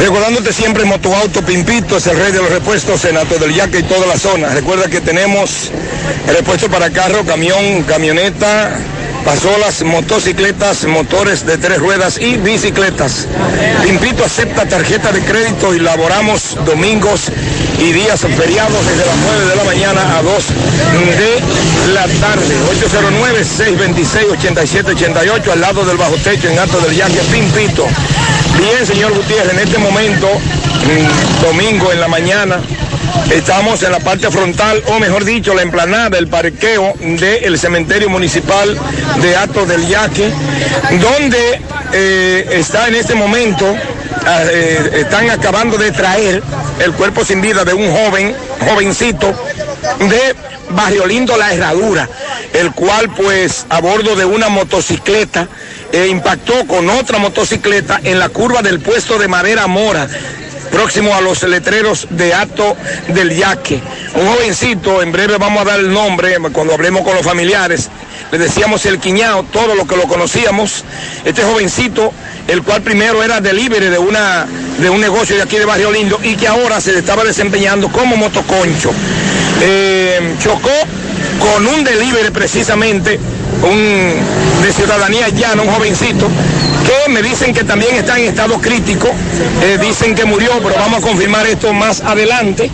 Recordándote 0.00 0.52
siempre, 0.52 0.84
Motoauto 0.84 1.42
Pimpito 1.42 1.98
es 1.98 2.08
el 2.08 2.16
rey 2.16 2.32
de 2.32 2.38
los 2.38 2.50
repuestos 2.50 3.04
en 3.04 3.16
Ato 3.16 3.38
del 3.38 3.54
Yaque 3.54 3.78
y 3.78 3.82
toda 3.84 4.08
la 4.08 4.18
zona. 4.18 4.48
Recuerda 4.48 4.90
que 4.90 5.00
tenemos 5.00 5.70
repuesto 6.26 6.68
para 6.68 6.90
carro, 6.90 7.24
camión, 7.24 7.84
camioneta, 7.86 8.76
pasolas, 9.24 9.82
motocicletas, 9.82 10.84
motores 10.84 11.46
de 11.46 11.56
tres 11.58 11.78
ruedas 11.78 12.20
y 12.20 12.36
bicicletas. 12.36 13.26
Pimpito 13.82 14.24
acepta 14.24 14.66
tarjeta 14.66 15.10
de 15.12 15.20
crédito 15.22 15.74
y 15.74 15.80
laboramos 15.80 16.56
domingos 16.64 17.30
y 17.78 17.92
días 17.92 18.20
feriados 18.20 18.86
desde 18.86 19.06
las 19.06 19.16
9 19.16 19.46
de 19.46 19.56
la 19.56 19.64
mañana 19.64 20.18
a 20.18 20.22
2 20.22 20.48
de 21.18 21.40
la 21.92 22.06
tarde. 22.20 22.54
809-626-8788 24.44 25.52
al 25.52 25.60
lado 25.60 25.84
del 25.84 25.96
bajo 25.96 26.16
techo 26.16 26.48
en 26.48 26.58
Alto 26.58 26.78
del 26.80 26.94
Yaque 26.94 27.20
Pimpito. 27.32 27.86
Bien, 28.58 28.86
señor 28.86 29.12
Gutiérrez, 29.14 29.52
en 29.52 29.58
este 29.60 29.78
momento, 29.78 30.28
mm, 30.28 31.42
domingo 31.42 31.92
en 31.92 32.00
la 32.00 32.08
mañana, 32.08 32.60
Estamos 33.30 33.82
en 33.82 33.92
la 33.92 34.00
parte 34.00 34.30
frontal, 34.30 34.82
o 34.88 34.98
mejor 34.98 35.24
dicho, 35.24 35.54
la 35.54 35.62
emplanada, 35.62 36.18
el 36.18 36.28
parqueo 36.28 36.94
del 37.00 37.58
cementerio 37.58 38.10
municipal 38.10 38.78
de 39.20 39.36
Ato 39.36 39.64
del 39.64 39.86
Yaque, 39.86 40.30
donde 41.00 41.60
eh, 41.92 42.46
está 42.52 42.88
en 42.88 42.96
este 42.96 43.14
momento, 43.14 43.74
ah, 44.26 44.42
eh, 44.50 44.90
están 44.94 45.30
acabando 45.30 45.78
de 45.78 45.90
traer 45.92 46.42
el 46.80 46.92
cuerpo 46.92 47.24
sin 47.24 47.40
vida 47.40 47.64
de 47.64 47.72
un 47.72 47.90
joven, 47.90 48.34
jovencito, 48.60 49.32
de 50.00 50.34
Barrio 50.70 51.06
Lindo 51.06 51.36
La 51.36 51.52
Herradura, 51.52 52.08
el 52.52 52.72
cual 52.72 53.10
pues 53.10 53.64
a 53.70 53.80
bordo 53.80 54.16
de 54.16 54.24
una 54.24 54.48
motocicleta 54.48 55.48
eh, 55.94 56.08
impactó 56.08 56.66
con 56.66 56.90
otra 56.90 57.18
motocicleta 57.18 58.00
en 58.02 58.18
la 58.18 58.28
curva 58.28 58.62
del 58.62 58.80
puesto 58.80 59.16
de 59.16 59.28
Madera 59.28 59.68
Mora, 59.68 60.08
próximo 60.72 61.14
a 61.14 61.20
los 61.20 61.44
letreros 61.44 62.08
de 62.10 62.34
Ato 62.34 62.76
del 63.06 63.30
Yaque. 63.36 63.80
Un 64.16 64.26
jovencito, 64.26 65.02
en 65.02 65.12
breve 65.12 65.38
vamos 65.38 65.62
a 65.62 65.64
dar 65.66 65.78
el 65.78 65.92
nombre 65.92 66.36
cuando 66.52 66.74
hablemos 66.74 67.02
con 67.04 67.14
los 67.14 67.24
familiares. 67.24 67.90
Le 68.32 68.38
decíamos 68.38 68.84
el 68.86 68.98
Quiñao, 68.98 69.44
todo 69.44 69.76
lo 69.76 69.86
que 69.86 69.96
lo 69.96 70.08
conocíamos. 70.08 70.84
Este 71.24 71.44
jovencito, 71.44 72.12
el 72.48 72.64
cual 72.64 72.82
primero 72.82 73.22
era 73.22 73.40
delivery 73.40 73.86
de, 73.86 73.98
una, 73.98 74.46
de 74.78 74.90
un 74.90 75.00
negocio 75.00 75.36
de 75.36 75.42
aquí 75.42 75.58
de 75.58 75.64
Barrio 75.64 75.92
Lindo 75.92 76.18
y 76.24 76.34
que 76.34 76.48
ahora 76.48 76.80
se 76.80 76.98
estaba 76.98 77.22
desempeñando 77.22 77.88
como 77.92 78.16
motoconcho. 78.16 78.90
Eh, 79.60 80.34
chocó 80.42 80.72
con 81.38 81.68
un 81.68 81.84
delivery 81.84 82.30
precisamente, 82.30 83.20
un 83.64 84.14
de 84.62 84.72
ciudadanía 84.72 85.28
llana, 85.28 85.62
un 85.62 85.68
jovencito, 85.68 86.28
que 86.84 87.10
me 87.10 87.22
dicen 87.22 87.52
que 87.52 87.64
también 87.64 87.94
está 87.96 88.18
en 88.18 88.28
estado 88.28 88.60
crítico, 88.60 89.08
eh, 89.62 89.78
dicen 89.80 90.14
que 90.14 90.24
murió, 90.24 90.50
pero 90.62 90.74
vamos 90.76 91.02
a 91.02 91.06
confirmar 91.06 91.46
esto 91.46 91.72
más 91.72 92.00
adelante. 92.00 92.70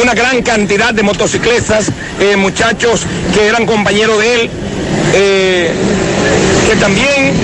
Una 0.00 0.14
gran 0.14 0.42
cantidad 0.42 0.92
de 0.92 1.02
motocicletas, 1.02 1.90
eh, 2.20 2.36
muchachos 2.36 3.02
que 3.32 3.46
eran 3.46 3.66
compañeros 3.66 4.18
de 4.18 4.34
él, 4.34 4.50
eh, 5.14 5.72
que 6.68 6.76
también, 6.76 7.34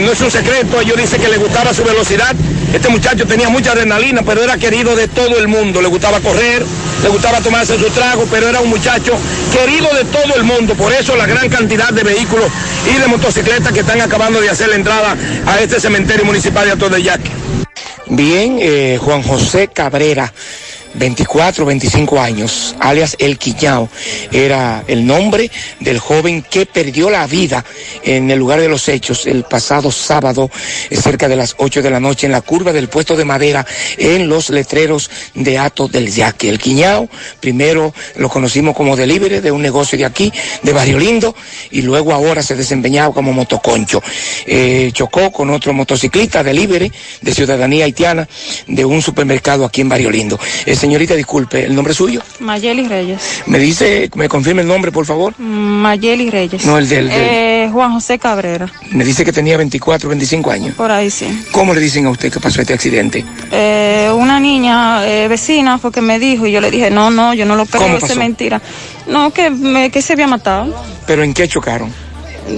no 0.00 0.12
es 0.12 0.20
un 0.20 0.30
secreto, 0.30 0.80
ellos 0.80 0.96
dicen 0.96 1.20
que 1.20 1.28
le 1.28 1.38
gustaba 1.38 1.74
su 1.74 1.82
velocidad. 1.82 2.34
Este 2.72 2.88
muchacho 2.88 3.26
tenía 3.26 3.50
mucha 3.50 3.72
adrenalina, 3.72 4.22
pero 4.22 4.42
era 4.42 4.56
querido 4.56 4.96
de 4.96 5.06
todo 5.06 5.38
el 5.38 5.46
mundo. 5.46 5.82
Le 5.82 5.88
gustaba 5.88 6.20
correr, 6.20 6.64
le 7.02 7.08
gustaba 7.10 7.40
tomarse 7.40 7.78
su 7.78 7.90
trago, 7.90 8.26
pero 8.30 8.48
era 8.48 8.60
un 8.60 8.70
muchacho 8.70 9.12
querido 9.52 9.88
de 9.94 10.04
todo 10.04 10.34
el 10.36 10.44
mundo. 10.44 10.74
Por 10.74 10.92
eso 10.92 11.14
la 11.14 11.26
gran 11.26 11.48
cantidad 11.50 11.90
de 11.90 12.02
vehículos 12.02 12.50
y 12.90 12.98
de 12.98 13.06
motocicletas 13.08 13.72
que 13.72 13.80
están 13.80 14.00
acabando 14.00 14.40
de 14.40 14.48
hacer 14.48 14.70
la 14.70 14.76
entrada 14.76 15.16
a 15.46 15.60
este 15.60 15.80
cementerio 15.80 16.24
municipal 16.24 16.64
de 16.64 16.72
Ato 16.72 16.88
del 16.88 17.02
Yaque. 17.02 17.30
Bien, 18.06 18.58
eh, 18.60 18.98
Juan 19.00 19.22
José 19.22 19.68
Cabrera, 19.68 20.32
24, 20.94 21.64
25 21.64 22.20
años, 22.20 22.74
alias 22.80 23.16
El 23.18 23.38
Quiñao, 23.38 23.88
era 24.30 24.84
el 24.86 25.06
nombre 25.06 25.50
del 25.80 25.98
joven 25.98 26.42
que 26.42 26.66
perdió 26.66 27.10
la 27.10 27.26
vida 27.26 27.64
en 28.02 28.30
el 28.30 28.38
lugar 28.38 28.60
de 28.60 28.68
los 28.68 28.88
hechos 28.88 29.26
el 29.26 29.44
pasado 29.44 29.90
sábado, 29.90 30.50
eh, 30.90 30.96
cerca 30.96 31.28
de 31.28 31.36
las 31.36 31.54
8 31.58 31.82
de 31.82 31.90
la 31.90 32.00
noche, 32.00 32.26
en 32.26 32.32
la 32.32 32.40
curva 32.40 32.72
del 32.72 32.88
puesto 32.88 33.16
de 33.16 33.24
madera, 33.24 33.66
en 33.96 34.28
los 34.28 34.50
letreros 34.50 35.10
de 35.34 35.58
Ato 35.58 35.88
del 35.88 36.10
Yaque. 36.10 36.48
El 36.48 36.58
Quiñao, 36.58 37.08
primero 37.40 37.94
lo 38.16 38.28
conocimos 38.28 38.76
como 38.76 38.96
delivery 38.96 39.40
de 39.40 39.50
un 39.50 39.62
negocio 39.62 39.98
de 39.98 40.04
aquí, 40.04 40.32
de 40.62 40.72
Barrio 40.72 40.98
Lindo, 40.98 41.34
y 41.70 41.82
luego 41.82 42.12
ahora 42.12 42.42
se 42.42 42.54
desempeñaba 42.54 43.14
como 43.14 43.32
motoconcho. 43.32 44.02
Eh, 44.46 44.90
chocó 44.92 45.30
con 45.32 45.50
otro 45.50 45.72
motociclista 45.72 46.42
delivery 46.42 46.92
de 47.20 47.34
ciudadanía 47.34 47.84
haitiana 47.84 48.28
de 48.66 48.84
un 48.84 49.02
supermercado 49.02 49.64
aquí 49.64 49.80
en 49.80 49.88
Barrio 49.88 50.10
Lindo. 50.10 50.38
Señorita, 50.82 51.14
disculpe, 51.14 51.64
¿el 51.64 51.74
nombre 51.76 51.94
suyo? 51.94 52.20
Mayeli 52.40 52.88
Reyes. 52.88 53.42
Me 53.46 53.58
dice, 53.60 54.10
me 54.16 54.28
confirme 54.28 54.62
el 54.62 54.68
nombre, 54.68 54.90
por 54.90 55.06
favor. 55.06 55.32
Mayeli 55.38 56.28
Reyes. 56.28 56.66
No, 56.66 56.76
el 56.76 56.88
del- 56.88 57.08
del- 57.08 57.20
Eh, 57.20 57.68
Juan 57.72 57.92
José 57.92 58.18
Cabrera. 58.18 58.66
Me 58.90 59.04
dice 59.04 59.24
que 59.24 59.32
tenía 59.32 59.56
24, 59.56 60.08
25 60.08 60.50
años. 60.50 60.74
Por 60.74 60.90
ahí 60.90 61.08
sí. 61.08 61.26
¿Cómo 61.52 61.72
le 61.72 61.80
dicen 61.80 62.06
a 62.06 62.10
usted 62.10 62.32
que 62.32 62.40
pasó 62.40 62.60
este 62.60 62.74
accidente? 62.74 63.24
Eh, 63.52 64.10
una 64.12 64.40
niña 64.40 65.06
eh, 65.08 65.28
vecina 65.28 65.78
fue 65.78 65.92
que 65.92 66.00
me 66.00 66.18
dijo 66.18 66.46
y 66.48 66.52
yo 66.52 66.60
le 66.60 66.70
dije, 66.72 66.90
no, 66.90 67.10
no, 67.12 67.32
yo 67.32 67.46
no 67.46 67.54
lo 67.54 67.64
creo, 67.64 67.82
¿Cómo 67.82 67.96
eso 67.98 68.06
es 68.06 68.16
mentira. 68.16 68.60
No, 69.06 69.30
que, 69.32 69.50
me- 69.50 69.90
que 69.92 70.02
se 70.02 70.14
había 70.14 70.26
matado. 70.26 70.74
¿Pero 71.06 71.22
en 71.22 71.32
qué 71.32 71.46
chocaron? 71.46 71.92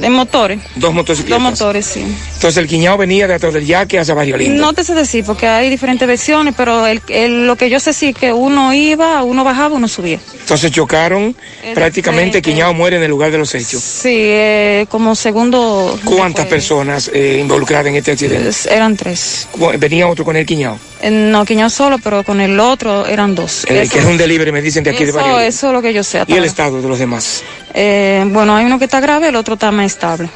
De 0.00 0.10
motores. 0.10 0.60
Dos 0.76 0.92
motocicletas. 0.92 1.40
Dos 1.42 1.50
motores, 1.52 1.86
sí. 1.86 2.00
Entonces 2.34 2.56
el 2.58 2.66
Quiñao 2.66 2.96
venía 2.96 3.26
de 3.26 3.34
atrás 3.34 3.54
del 3.54 3.64
yaque 3.66 3.98
hacia 3.98 4.14
Barrio 4.14 4.36
Lindo. 4.36 4.60
No 4.62 4.72
te 4.72 4.84
sé 4.84 4.94
decir 4.94 5.24
porque 5.24 5.46
hay 5.46 5.70
diferentes 5.70 6.06
versiones, 6.06 6.54
pero 6.56 6.86
el, 6.86 7.00
el- 7.08 7.46
lo 7.46 7.56
que 7.56 7.70
yo 7.70 7.80
sé 7.80 7.92
sí 7.92 8.08
es 8.08 8.14
que 8.16 8.32
uno 8.32 8.72
iba, 8.74 9.22
uno 9.24 9.44
bajaba, 9.44 9.74
uno 9.76 9.88
subía. 9.88 10.18
Entonces 10.40 10.70
chocaron, 10.72 11.34
Este, 11.62 11.74
prácticamente 11.74 12.42
Quiñao 12.42 12.74
muere 12.74 12.96
en 12.96 13.02
el 13.02 13.10
lugar 13.10 13.30
de 13.30 13.38
los 13.38 13.54
hechos. 13.54 13.82
Sí, 13.82 14.08
eh, 14.12 14.86
como 14.90 15.14
segundo... 15.14 15.98
¿Cuántas 16.04 16.46
personas 16.46 17.10
eh, 17.12 17.38
involucradas 17.40 17.86
en 17.86 17.96
este 17.96 18.12
accidente? 18.12 18.50
Eran 18.70 18.96
tres. 18.96 19.48
Venía 19.78 20.06
otro 20.08 20.24
con 20.24 20.36
el 20.36 20.44
Quiñao, 20.46 20.78
Eh, 21.06 21.10
No, 21.10 21.44
Quiñao 21.44 21.68
solo, 21.68 21.98
pero 21.98 22.22
con 22.22 22.40
el 22.40 22.58
otro 22.58 23.06
eran 23.06 23.34
dos. 23.34 23.64
el 23.68 23.76
Eso- 23.76 23.92
que 23.92 23.98
es 23.98 24.04
un 24.06 24.16
delivery, 24.16 24.50
me 24.52 24.62
dicen 24.62 24.82
de 24.84 24.90
aquí 24.90 25.04
de 25.04 25.12
Barrio 25.12 25.32
Lindo. 25.32 25.46
eso 25.46 25.66
es 25.68 25.72
lo 25.74 25.82
que 25.82 25.92
yo 25.92 26.02
sé. 26.02 26.22
¿Y 26.26 26.32
el 26.34 26.44
estado 26.44 26.80
de 26.80 26.88
los 26.88 26.98
demás? 26.98 27.42
Eh, 27.74 28.24
bueno, 28.28 28.56
hay 28.56 28.64
uno 28.64 28.78
que 28.78 28.86
está 28.86 29.00
grave, 29.00 29.28
el 29.28 29.36
otro 29.36 29.54
está 29.54 29.70
más 29.70 29.86
estable. 29.86 30.28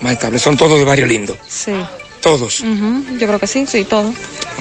Más 0.00 0.12
estable, 0.12 0.38
son 0.38 0.56
todos 0.56 0.78
de 0.78 0.84
Barrio 0.84 1.06
Lindo. 1.06 1.36
Sí. 1.48 1.72
Todos. 2.20 2.60
Ujú, 2.60 3.18
Yo 3.18 3.26
creo 3.28 3.38
que 3.38 3.46
sí, 3.46 3.66
sí, 3.68 3.84
todo. 3.84 4.08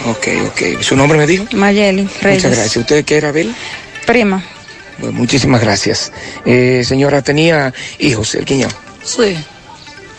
Ok, 0.08 0.28
ok. 0.48 0.82
¿Su 0.82 0.96
nombre 0.96 1.18
me 1.18 1.26
dijo? 1.26 1.46
Mayeli 1.54 2.08
Reyes. 2.22 2.44
Muchas 2.44 2.52
gracias. 2.60 2.78
¿Usted 2.78 3.04
qué 3.04 3.18
era, 3.18 3.30
Abel? 3.30 3.56
Prima. 4.06 4.44
Bueno, 5.00 5.18
muchísimas 5.18 5.62
gracias. 5.62 6.12
Eh, 6.46 6.84
señora, 6.86 7.22
¿tenía 7.24 7.74
hijos 7.98 8.36
el 8.36 8.46
Quiñao? 8.46 8.70
Sí, 9.04 9.36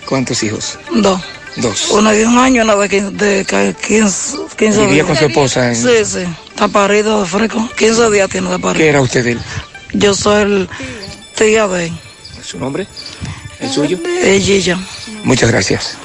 ¿Cuántos 0.06 0.43
hijos? 0.43 0.78
dos. 0.93 1.20
Dos. 1.56 1.90
Una 1.90 2.12
de 2.12 2.26
un 2.26 2.38
año, 2.38 2.62
una 2.62 2.76
de 2.76 2.88
quin- 2.90 3.10
de 3.12 3.44
ca- 3.44 3.72
15, 3.72 4.36
15 4.58 4.80
¿Vivía 4.82 4.94
días. 4.94 5.06
con 5.06 5.16
su 5.16 5.24
esposa 5.24 5.68
en- 5.68 5.76
Sí, 5.76 6.04
sí. 6.04 6.24
Está 6.50 6.68
parido 6.68 7.22
de 7.22 7.26
fresco. 7.28 7.68
15 7.76 8.10
días 8.10 8.28
tiene 8.28 8.50
de 8.50 8.58
parido. 8.58 8.74
¿Qué 8.84 8.88
era 8.90 9.00
usted 9.00 9.24
de 9.24 9.32
él? 9.32 9.40
Yo 9.94 10.14
soy 10.14 10.42
el 10.42 10.68
tía 11.34 11.66
de 11.68 11.86
él. 11.86 11.92
¿Su 12.42 12.58
nombre? 12.58 12.86
¿El 13.60 13.70
suyo? 13.70 13.98
Eh, 14.22 14.40
Gilla. 14.40 14.78
Muchas 15.24 15.50
gracias. 15.50 15.96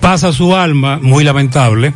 pasa 0.00 0.32
su 0.32 0.54
alma, 0.56 0.98
muy 1.00 1.22
lamentable. 1.24 1.94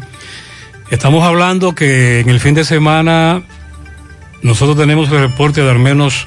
Estamos 0.91 1.25
hablando 1.25 1.75
que 1.75 2.21
en 2.21 2.29
el 2.31 2.39
fin 2.39 2.55
de 2.55 2.65
semana 2.65 3.43
nosotros 4.43 4.77
tenemos 4.79 5.11
el 5.11 5.19
reporte 5.19 5.61
de 5.61 5.71
al 5.71 5.81
menos 5.81 6.27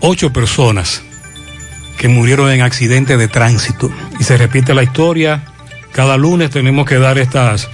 ocho 0.00 0.32
personas 0.32 1.02
que 1.98 2.08
murieron 2.08 2.50
en 2.50 2.62
accidentes 2.62 3.18
de 3.18 3.28
tránsito. 3.28 3.92
Y 4.18 4.24
se 4.24 4.38
repite 4.38 4.72
la 4.72 4.82
historia. 4.82 5.44
Cada 5.92 6.16
lunes 6.16 6.48
tenemos 6.50 6.86
que 6.86 6.98
dar 6.98 7.18
estas 7.18 7.68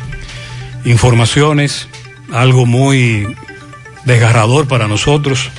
informaciones, 0.85 1.87
algo 2.33 2.67
muy 2.67 3.29
desgarrador 4.05 4.67
para 4.67 4.89
nosotros. 4.89 5.51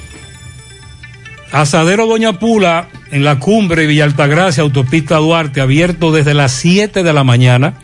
Asadero 1.51 2.05
Doña 2.05 2.39
Pula 2.39 2.87
en 3.11 3.23
la 3.23 3.39
cumbre 3.39 3.87
Villa 3.87 4.03
Altagracia, 4.03 4.61
autopista 4.61 5.17
Duarte, 5.17 5.61
abierto 5.61 6.11
desde 6.11 6.35
las 6.35 6.51
7 6.51 7.01
de 7.01 7.13
la 7.13 7.23
mañana 7.23 7.79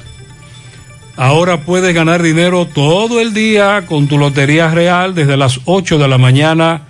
Ahora 1.16 1.60
puedes 1.60 1.94
ganar 1.94 2.22
dinero 2.22 2.66
todo 2.66 3.20
el 3.20 3.34
día 3.34 3.86
con 3.86 4.08
tu 4.08 4.18
Lotería 4.18 4.70
Real 4.70 5.14
desde 5.14 5.36
las 5.36 5.60
8 5.66 5.98
de 5.98 6.08
la 6.08 6.18
mañana 6.18 6.82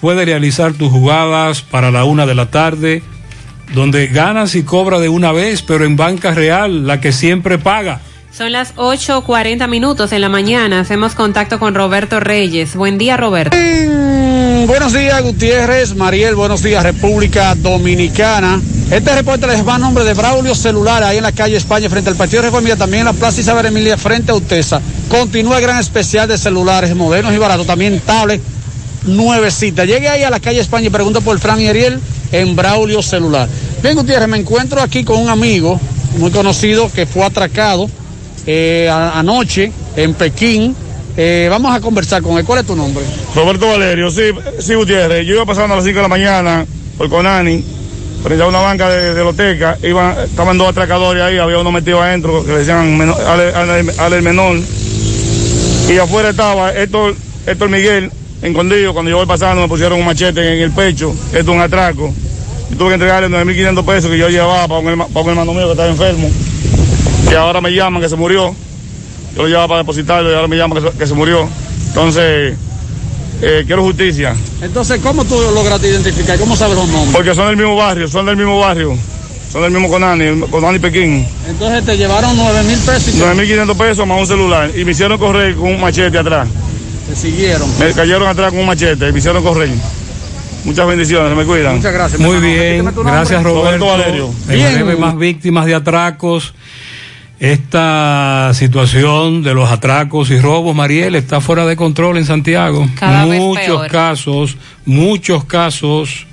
puedes 0.00 0.24
realizar 0.24 0.72
tus 0.72 0.90
jugadas 0.90 1.62
para 1.62 1.90
la 1.90 2.04
una 2.04 2.26
de 2.26 2.34
la 2.34 2.50
tarde, 2.50 3.02
donde 3.74 4.08
ganas 4.08 4.54
y 4.54 4.62
cobras 4.62 5.00
de 5.00 5.08
una 5.08 5.32
vez, 5.32 5.62
pero 5.62 5.84
en 5.84 5.96
banca 5.96 6.32
real, 6.32 6.86
la 6.86 7.00
que 7.00 7.12
siempre 7.12 7.58
paga. 7.58 8.00
Son 8.32 8.52
las 8.52 8.76
8.40 8.76 9.68
minutos 9.68 10.12
en 10.12 10.20
la 10.20 10.28
mañana. 10.28 10.80
Hacemos 10.80 11.16
contacto 11.16 11.58
con 11.58 11.74
Roberto 11.74 12.20
Reyes. 12.20 12.76
Buen 12.76 12.96
día, 12.96 13.16
Roberto. 13.16 13.56
Mm, 13.56 14.66
buenos 14.66 14.92
días, 14.92 15.20
Gutiérrez, 15.20 15.96
Mariel. 15.96 16.36
Buenos 16.36 16.62
días, 16.62 16.84
República 16.84 17.56
Dominicana. 17.56 18.60
Este 18.88 19.14
reporte 19.16 19.48
les 19.48 19.66
va 19.66 19.74
a 19.74 19.78
nombre 19.78 20.04
de 20.04 20.14
Braulio 20.14 20.54
Celular, 20.54 21.02
ahí 21.02 21.16
en 21.16 21.24
la 21.24 21.32
calle 21.32 21.56
España, 21.56 21.90
frente 21.90 22.10
al 22.10 22.16
Partido 22.16 22.42
de 22.42 22.48
Reformista, 22.48 22.76
también 22.76 23.00
en 23.00 23.06
la 23.06 23.12
Plaza 23.12 23.40
Isabel 23.40 23.66
Emilia, 23.66 23.98
frente 23.98 24.30
a 24.30 24.36
Utesa. 24.36 24.80
Continúa 25.08 25.56
el 25.56 25.62
gran 25.62 25.78
especial 25.78 26.28
de 26.28 26.38
celulares 26.38 26.94
modernos 26.94 27.34
y 27.34 27.38
baratos, 27.38 27.66
también 27.66 28.00
tablets 28.00 28.44
nuevecita. 29.06 29.84
Llegue 29.84 30.08
ahí 30.08 30.22
a 30.22 30.30
la 30.30 30.38
calle 30.38 30.60
España 30.60 30.86
y 30.86 30.90
pregunto 30.90 31.20
por 31.20 31.38
Fran 31.40 31.60
y 31.60 31.66
Ariel 31.66 32.00
en 32.30 32.54
Braulio 32.54 33.02
Celular. 33.02 33.48
Bien, 33.82 33.96
Gutiérrez, 33.96 34.28
me 34.28 34.38
encuentro 34.38 34.80
aquí 34.80 35.02
con 35.02 35.18
un 35.18 35.28
amigo 35.28 35.80
muy 36.18 36.30
conocido 36.30 36.90
que 36.92 37.06
fue 37.06 37.24
atracado 37.24 37.88
eh, 38.46 38.88
anoche 38.90 39.72
en 39.96 40.14
Pekín. 40.14 40.74
Eh, 41.16 41.48
vamos 41.50 41.74
a 41.74 41.80
conversar 41.80 42.22
con 42.22 42.38
él. 42.38 42.44
¿Cuál 42.44 42.60
es 42.60 42.66
tu 42.66 42.76
nombre? 42.76 43.04
Roberto 43.34 43.66
Valerio, 43.68 44.10
sí, 44.10 44.22
sí, 44.58 44.74
Gutiérrez. 44.74 45.26
Yo 45.26 45.34
iba 45.34 45.44
pasando 45.44 45.74
a 45.74 45.76
las 45.76 45.84
5 45.84 45.96
de 45.96 46.02
la 46.02 46.08
mañana 46.08 46.64
por 46.96 47.08
Conani, 47.10 47.62
frente 48.22 48.42
a 48.42 48.46
una 48.46 48.60
banca 48.60 48.88
de, 48.88 49.14
de 49.14 49.24
loteca. 49.24 49.76
Iban, 49.82 50.14
estaban 50.24 50.56
dos 50.56 50.68
atracadores 50.68 51.22
ahí, 51.22 51.36
había 51.38 51.58
uno 51.58 51.72
metido 51.72 52.00
adentro 52.00 52.44
que 52.44 52.52
le 52.52 52.58
decían 52.58 52.96
menor- 52.96 53.20
Ale, 53.20 53.92
Ale- 53.98 54.22
menor. 54.22 54.58
Y 55.88 55.98
afuera 55.98 56.30
estaba 56.30 56.72
Héctor, 56.72 57.16
Héctor 57.46 57.68
Miguel, 57.68 58.10
escondido. 58.40 58.92
Cuando 58.94 59.10
yo 59.10 59.16
voy 59.18 59.26
pasando 59.26 59.62
me 59.62 59.68
pusieron 59.68 59.98
un 59.98 60.06
machete 60.06 60.56
en 60.56 60.62
el 60.62 60.70
pecho. 60.70 61.12
Esto 61.32 61.38
es 61.38 61.48
un 61.48 61.60
atraco. 61.60 62.14
Yo 62.70 62.76
tuve 62.76 62.88
que 62.90 62.94
entregarle 62.94 63.28
9.500 63.28 63.84
pesos 63.84 64.10
que 64.10 64.16
yo 64.18 64.28
llevaba 64.28 64.68
para 64.68 64.80
un, 64.80 64.98
para 65.12 65.20
un 65.24 65.28
hermano 65.30 65.52
mío 65.52 65.64
que 65.66 65.72
estaba 65.72 65.88
enfermo. 65.88 66.30
Y 67.30 67.34
ahora 67.34 67.60
me 67.60 67.70
llaman 67.72 68.02
que 68.02 68.08
se 68.08 68.16
murió. 68.16 68.54
Yo 69.36 69.42
lo 69.42 69.48
llevaba 69.48 69.68
para 69.68 69.78
depositarlo 69.80 70.30
y 70.30 70.34
ahora 70.34 70.48
me 70.48 70.56
llaman 70.56 70.82
que 70.82 70.90
se, 70.90 70.98
que 70.98 71.06
se 71.06 71.14
murió. 71.14 71.48
Entonces, 71.88 72.56
eh, 73.42 73.64
quiero 73.66 73.82
justicia. 73.82 74.34
Entonces, 74.60 75.00
¿cómo 75.02 75.24
tú 75.24 75.36
lograste 75.54 75.88
identificar? 75.88 76.38
¿Cómo 76.38 76.56
sabes 76.56 76.76
los 76.76 76.88
nombres? 76.88 77.14
Porque 77.14 77.34
son 77.34 77.46
del 77.48 77.56
mismo 77.56 77.76
barrio, 77.76 78.08
son 78.08 78.26
del 78.26 78.36
mismo 78.36 78.58
barrio. 78.58 78.96
Son 79.52 79.62
del 79.62 79.72
mismo 79.72 79.88
Conani, 79.88 80.42
Conani 80.48 80.78
Pekín. 80.78 81.26
Entonces 81.48 81.84
te 81.84 81.96
llevaron 81.96 82.36
9 82.36 82.62
mil 82.62 82.78
pesos 82.78 83.08
y 83.08 83.18
te- 83.18 83.24
9.500 83.24 83.76
pesos 83.76 84.06
más 84.06 84.20
un 84.20 84.26
celular. 84.28 84.70
Y 84.76 84.84
me 84.84 84.92
hicieron 84.92 85.18
correr 85.18 85.56
con 85.56 85.68
un 85.74 85.80
machete 85.80 86.16
atrás. 86.18 86.46
te 87.08 87.16
siguieron. 87.16 87.68
Me 87.80 87.92
cayeron 87.92 88.28
atrás 88.28 88.50
con 88.50 88.60
un 88.60 88.66
machete 88.66 89.08
y 89.08 89.12
me 89.12 89.18
hicieron 89.18 89.42
correr. 89.42 89.68
Muchas 90.64 90.86
bendiciones, 90.86 91.30
se 91.30 91.34
me 91.34 91.44
cuidan. 91.44 91.76
Muchas 91.76 91.92
gracias. 91.92 92.20
Muy 92.20 92.38
bien, 92.38 92.84
gracias 93.04 93.42
Roberto. 93.42 93.86
Valerio. 93.86 94.30
En 94.48 94.74
breve 94.74 94.96
más 94.96 95.16
víctimas 95.18 95.66
de 95.66 95.74
atracos. 95.74 96.54
Esta 97.40 98.52
situación 98.52 99.42
de 99.42 99.54
los 99.54 99.70
atracos 99.70 100.30
y 100.30 100.38
robos, 100.38 100.76
Mariel, 100.76 101.14
está 101.14 101.40
fuera 101.40 101.64
de 101.64 101.74
control 101.74 102.18
en 102.18 102.26
Santiago. 102.26 102.86
Cada 102.98 103.24
muchos 103.24 103.88
casos, 103.88 104.58
muchos 104.84 105.44
casos. 105.44 106.26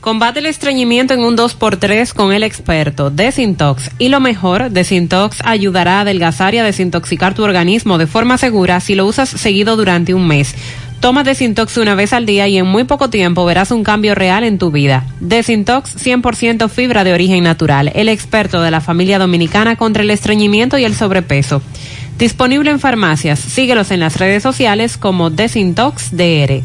Combate 0.00 0.38
el 0.38 0.46
estreñimiento 0.46 1.12
en 1.12 1.20
un 1.20 1.36
2x3 1.36 2.14
con 2.14 2.32
el 2.32 2.42
experto 2.42 3.10
Desintox. 3.10 3.90
Y 3.98 4.08
lo 4.08 4.20
mejor, 4.20 4.70
Desintox 4.70 5.38
ayudará 5.44 5.98
a 5.98 6.00
adelgazar 6.00 6.54
y 6.54 6.58
a 6.58 6.64
desintoxicar 6.64 7.34
tu 7.34 7.42
organismo 7.42 7.98
de 7.98 8.06
forma 8.06 8.38
segura 8.38 8.80
si 8.80 8.94
lo 8.94 9.04
usas 9.04 9.28
seguido 9.28 9.76
durante 9.76 10.14
un 10.14 10.26
mes. 10.26 10.54
Toma 11.00 11.22
Desintox 11.22 11.76
una 11.76 11.94
vez 11.94 12.12
al 12.12 12.26
día 12.26 12.48
y 12.48 12.56
en 12.56 12.66
muy 12.66 12.84
poco 12.84 13.10
tiempo 13.10 13.44
verás 13.44 13.70
un 13.70 13.84
cambio 13.84 14.14
real 14.14 14.42
en 14.44 14.58
tu 14.58 14.70
vida. 14.70 15.06
Desintox 15.20 15.96
100% 15.96 16.68
fibra 16.68 17.04
de 17.04 17.12
origen 17.12 17.44
natural, 17.44 17.92
el 17.94 18.08
experto 18.08 18.62
de 18.62 18.70
la 18.70 18.80
familia 18.80 19.18
dominicana 19.18 19.76
contra 19.76 20.02
el 20.02 20.10
estreñimiento 20.10 20.78
y 20.78 20.84
el 20.84 20.94
sobrepeso. 20.94 21.62
Disponible 22.18 22.70
en 22.70 22.80
farmacias. 22.80 23.38
Síguelos 23.38 23.90
en 23.90 24.00
las 24.00 24.18
redes 24.18 24.42
sociales 24.42 24.96
como 24.96 25.30
Desintox 25.30 26.16
DR. 26.16 26.62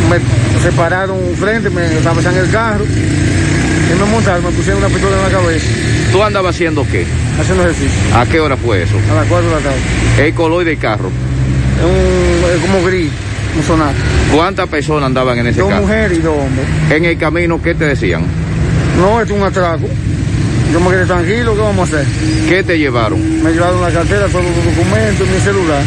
me 0.09 0.19
separaron 0.61 1.17
frente, 1.39 1.69
me 1.69 1.81
atravesaron 1.85 2.39
el 2.39 2.51
carro 2.51 2.85
y 3.89 3.99
me 3.99 4.05
montaron, 4.05 4.43
me 4.43 4.51
pusieron 4.51 4.83
una 4.83 4.89
pistola 4.93 5.17
en 5.17 5.23
la 5.23 5.29
cabeza, 5.29 5.65
¿Tú 6.11 6.23
andabas 6.23 6.55
haciendo 6.55 6.85
qué? 6.91 7.05
haciendo 7.39 7.63
ejercicio, 7.63 7.99
¿A 8.15 8.25
qué 8.25 8.39
hora 8.39 8.57
fue 8.57 8.83
eso? 8.83 8.93
a 9.11 9.15
las 9.15 9.27
4 9.27 9.47
de 9.49 9.55
la 9.55 9.61
tarde. 9.61 9.77
El 10.27 10.33
color 10.33 10.63
del 10.65 10.77
carro. 10.77 11.09
Es 11.79 11.85
un, 11.85 12.51
es 12.55 12.61
como 12.61 12.83
gris, 12.85 13.09
un 13.57 13.63
sonar. 13.63 13.93
¿Cuántas 14.33 14.67
personas 14.67 15.05
andaban 15.07 15.37
en 15.39 15.47
ese 15.47 15.59
Dos 15.61 15.69
carro? 15.69 15.81
mujeres 15.83 16.17
y 16.17 16.21
dos 16.21 16.35
hombres. 16.37 16.65
En 16.91 17.05
el 17.05 17.17
camino, 17.17 17.61
¿qué 17.61 17.73
te 17.75 17.85
decían? 17.85 18.23
No, 18.99 19.21
esto 19.21 19.33
es 19.35 19.39
un 19.41 19.47
atraco. 19.47 19.87
Yo 20.73 20.79
me 20.81 20.89
quedé 20.91 21.05
tranquilo, 21.05 21.55
¿qué 21.55 21.61
vamos 21.61 21.91
a 21.93 21.95
hacer? 21.97 22.05
¿Qué 22.47 22.63
te 22.63 22.77
llevaron? 22.77 23.43
Me 23.43 23.51
llevaron 23.51 23.81
la 23.81 23.89
cartera, 23.91 24.27
todos 24.27 24.43
los 24.45 24.65
documentos, 24.75 25.27
mi 25.27 25.39
celular, 25.39 25.81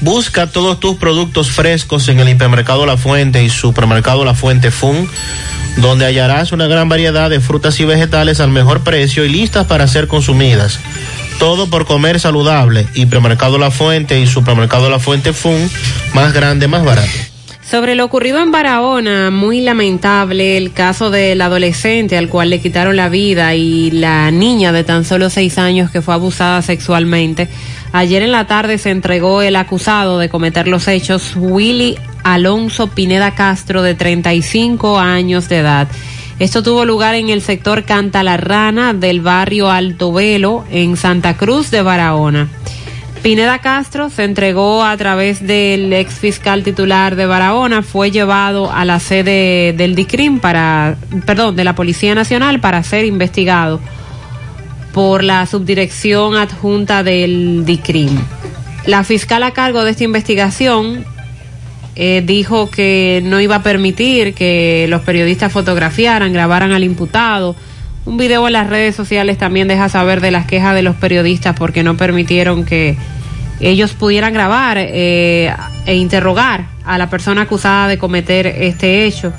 Busca 0.00 0.46
todos 0.46 0.78
tus 0.78 0.96
productos 0.96 1.50
frescos 1.50 2.08
en 2.08 2.20
el 2.20 2.28
hipermercado 2.28 2.84
La 2.84 2.96
Fuente 2.96 3.42
y 3.42 3.48
supermercado 3.48 4.24
La 4.24 4.34
Fuente 4.34 4.70
Fun, 4.70 5.08
donde 5.78 6.04
hallarás 6.04 6.52
una 6.52 6.66
gran 6.66 6.88
variedad 6.88 7.30
de 7.30 7.40
frutas 7.40 7.80
y 7.80 7.84
vegetales 7.84 8.40
al 8.40 8.50
mejor 8.50 8.82
precio 8.82 9.24
y 9.24 9.28
listas 9.28 9.66
para 9.66 9.88
ser 9.88 10.06
consumidas. 10.06 10.78
Todo 11.38 11.68
por 11.68 11.86
comer 11.86 12.20
saludable. 12.20 12.86
Hipermercado 12.94 13.58
La 13.58 13.70
Fuente 13.70 14.20
y 14.20 14.26
supermercado 14.26 14.90
La 14.90 14.98
Fuente 14.98 15.32
Fun, 15.32 15.70
más 16.14 16.32
grande, 16.32 16.68
más 16.68 16.84
barato. 16.84 17.10
Sobre 17.68 17.96
lo 17.96 18.04
ocurrido 18.04 18.38
en 18.38 18.52
Barahona, 18.52 19.32
muy 19.32 19.60
lamentable 19.60 20.56
el 20.56 20.72
caso 20.72 21.10
del 21.10 21.40
adolescente 21.40 22.16
al 22.16 22.28
cual 22.28 22.48
le 22.48 22.60
quitaron 22.60 22.94
la 22.94 23.08
vida 23.08 23.56
y 23.56 23.90
la 23.90 24.30
niña 24.30 24.70
de 24.70 24.84
tan 24.84 25.04
solo 25.04 25.30
seis 25.30 25.58
años 25.58 25.90
que 25.90 26.00
fue 26.00 26.14
abusada 26.14 26.62
sexualmente. 26.62 27.48
Ayer 27.96 28.22
en 28.22 28.30
la 28.30 28.46
tarde 28.46 28.76
se 28.76 28.90
entregó 28.90 29.40
el 29.40 29.56
acusado 29.56 30.18
de 30.18 30.28
cometer 30.28 30.68
los 30.68 30.86
hechos, 30.86 31.32
Willy 31.34 31.96
Alonso 32.24 32.88
Pineda 32.88 33.34
Castro, 33.34 33.80
de 33.80 33.94
35 33.94 34.98
años 34.98 35.48
de 35.48 35.60
edad. 35.60 35.88
Esto 36.38 36.62
tuvo 36.62 36.84
lugar 36.84 37.14
en 37.14 37.30
el 37.30 37.40
sector 37.40 37.84
Canta 37.84 38.22
la 38.22 38.36
Rana 38.36 38.92
del 38.92 39.22
barrio 39.22 39.70
Alto 39.70 40.12
Velo, 40.12 40.66
en 40.70 40.98
Santa 40.98 41.38
Cruz 41.38 41.70
de 41.70 41.80
Barahona. 41.80 42.48
Pineda 43.22 43.60
Castro 43.60 44.10
se 44.10 44.24
entregó 44.24 44.84
a 44.84 44.94
través 44.98 45.46
del 45.46 45.90
ex 45.90 46.18
fiscal 46.18 46.64
titular 46.64 47.16
de 47.16 47.24
Barahona, 47.24 47.80
fue 47.80 48.10
llevado 48.10 48.70
a 48.70 48.84
la 48.84 49.00
sede 49.00 49.72
del 49.72 49.94
DICRIM 49.94 50.40
para, 50.40 50.96
perdón, 51.24 51.56
de 51.56 51.64
la 51.64 51.74
Policía 51.74 52.14
Nacional 52.14 52.60
para 52.60 52.82
ser 52.82 53.06
investigado 53.06 53.80
por 54.96 55.22
la 55.22 55.44
subdirección 55.44 56.36
adjunta 56.36 57.02
del 57.02 57.66
DICRIM. 57.66 58.18
La 58.86 59.04
fiscal 59.04 59.42
a 59.42 59.50
cargo 59.50 59.84
de 59.84 59.90
esta 59.90 60.04
investigación 60.04 61.04
eh, 61.96 62.22
dijo 62.24 62.70
que 62.70 63.20
no 63.22 63.38
iba 63.38 63.56
a 63.56 63.62
permitir 63.62 64.32
que 64.32 64.86
los 64.88 65.02
periodistas 65.02 65.52
fotografiaran, 65.52 66.32
grabaran 66.32 66.72
al 66.72 66.82
imputado. 66.82 67.54
Un 68.06 68.16
video 68.16 68.46
en 68.46 68.54
las 68.54 68.70
redes 68.70 68.96
sociales 68.96 69.36
también 69.36 69.68
deja 69.68 69.90
saber 69.90 70.22
de 70.22 70.30
las 70.30 70.46
quejas 70.46 70.74
de 70.74 70.82
los 70.82 70.96
periodistas 70.96 71.54
porque 71.58 71.82
no 71.82 71.98
permitieron 71.98 72.64
que 72.64 72.96
ellos 73.60 73.92
pudieran 73.92 74.32
grabar 74.32 74.78
eh, 74.78 75.52
e 75.84 75.94
interrogar 75.96 76.68
a 76.86 76.96
la 76.96 77.10
persona 77.10 77.42
acusada 77.42 77.86
de 77.88 77.98
cometer 77.98 78.46
este 78.46 79.04
hecho. 79.04 79.34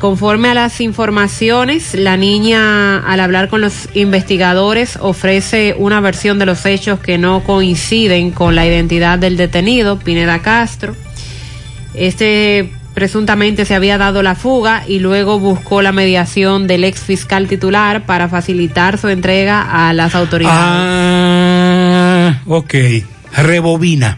Conforme 0.00 0.48
a 0.48 0.54
las 0.54 0.80
informaciones, 0.80 1.92
la 1.92 2.16
niña 2.16 3.00
al 3.00 3.20
hablar 3.20 3.50
con 3.50 3.60
los 3.60 3.86
investigadores 3.92 4.96
ofrece 4.98 5.74
una 5.76 6.00
versión 6.00 6.38
de 6.38 6.46
los 6.46 6.64
hechos 6.64 7.00
que 7.00 7.18
no 7.18 7.44
coinciden 7.44 8.30
con 8.30 8.54
la 8.54 8.66
identidad 8.66 9.18
del 9.18 9.36
detenido, 9.36 9.98
Pineda 9.98 10.40
Castro. 10.40 10.96
Este 11.92 12.72
presuntamente 12.94 13.66
se 13.66 13.74
había 13.74 13.98
dado 13.98 14.22
la 14.22 14.34
fuga 14.34 14.84
y 14.88 15.00
luego 15.00 15.38
buscó 15.38 15.82
la 15.82 15.92
mediación 15.92 16.66
del 16.66 16.84
ex 16.84 17.00
fiscal 17.00 17.46
titular 17.46 18.06
para 18.06 18.30
facilitar 18.30 18.96
su 18.96 19.10
entrega 19.10 19.88
a 19.88 19.92
las 19.92 20.14
autoridades. 20.14 20.58
Ah, 20.62 22.40
ok. 22.46 22.74
Rebobina. 23.36 24.16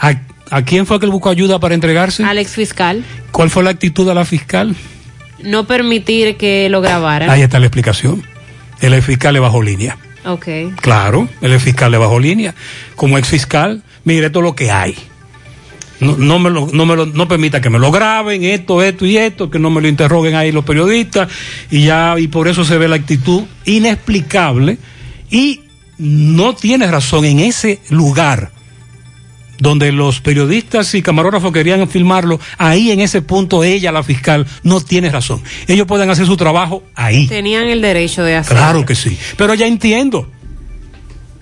¿A, 0.00 0.14
a 0.52 0.60
quién 0.62 0.84
fue 0.84 1.00
que 1.00 1.06
él 1.06 1.10
buscó 1.10 1.30
ayuda 1.30 1.58
para 1.58 1.74
entregarse? 1.74 2.24
Al 2.24 2.36
ex 2.36 2.50
fiscal. 2.50 3.02
¿Cuál 3.30 3.48
fue 3.48 3.62
la 3.62 3.70
actitud 3.70 4.06
de 4.06 4.14
la 4.14 4.26
fiscal? 4.26 4.76
No 5.42 5.66
permitir 5.66 6.36
que 6.36 6.68
lo 6.68 6.82
grabaran. 6.82 7.30
Ahí 7.30 7.40
está 7.40 7.58
la 7.58 7.64
explicación. 7.64 8.22
El 8.82 8.92
ex 8.92 9.06
fiscal 9.06 9.32
le 9.32 9.40
bajó 9.40 9.62
línea. 9.62 9.96
Ok. 10.26 10.46
Claro, 10.82 11.26
el 11.40 11.54
ex 11.54 11.62
fiscal 11.62 11.90
le 11.90 11.96
bajó 11.96 12.20
línea. 12.20 12.54
Como 12.96 13.16
ex 13.16 13.28
fiscal, 13.28 13.82
mire 14.04 14.28
todo 14.28 14.42
lo 14.42 14.54
que 14.54 14.70
hay. 14.70 14.94
No, 16.00 16.18
no, 16.18 16.38
me 16.38 16.50
lo, 16.50 16.68
no, 16.70 16.84
me 16.84 16.96
lo, 16.96 17.06
no 17.06 17.26
permita 17.26 17.62
que 17.62 17.70
me 17.70 17.78
lo 17.78 17.90
graben, 17.90 18.44
esto, 18.44 18.82
esto 18.82 19.06
y 19.06 19.16
esto, 19.16 19.48
que 19.48 19.58
no 19.58 19.70
me 19.70 19.80
lo 19.80 19.88
interroguen 19.88 20.34
ahí 20.34 20.52
los 20.52 20.66
periodistas, 20.66 21.30
y 21.70 21.84
ya, 21.84 22.16
y 22.18 22.26
por 22.26 22.48
eso 22.48 22.64
se 22.64 22.76
ve 22.76 22.88
la 22.88 22.96
actitud 22.96 23.44
inexplicable, 23.64 24.76
y 25.30 25.60
no 25.96 26.54
tiene 26.54 26.88
razón 26.88 27.24
en 27.24 27.38
ese 27.38 27.78
lugar 27.88 28.50
donde 29.62 29.92
los 29.92 30.20
periodistas 30.20 30.92
y 30.96 31.02
camarógrafos 31.02 31.52
querían 31.52 31.88
filmarlo, 31.88 32.40
ahí 32.58 32.90
en 32.90 32.98
ese 32.98 33.22
punto 33.22 33.62
ella, 33.62 33.92
la 33.92 34.02
fiscal, 34.02 34.44
no 34.64 34.80
tiene 34.80 35.08
razón. 35.08 35.40
Ellos 35.68 35.86
pueden 35.86 36.10
hacer 36.10 36.26
su 36.26 36.36
trabajo 36.36 36.82
ahí. 36.96 37.28
Tenían 37.28 37.68
el 37.68 37.80
derecho 37.80 38.24
de 38.24 38.34
hacerlo. 38.34 38.60
Claro 38.60 38.84
que 38.84 38.96
sí, 38.96 39.16
pero 39.36 39.54
ya 39.54 39.68
entiendo. 39.68 40.28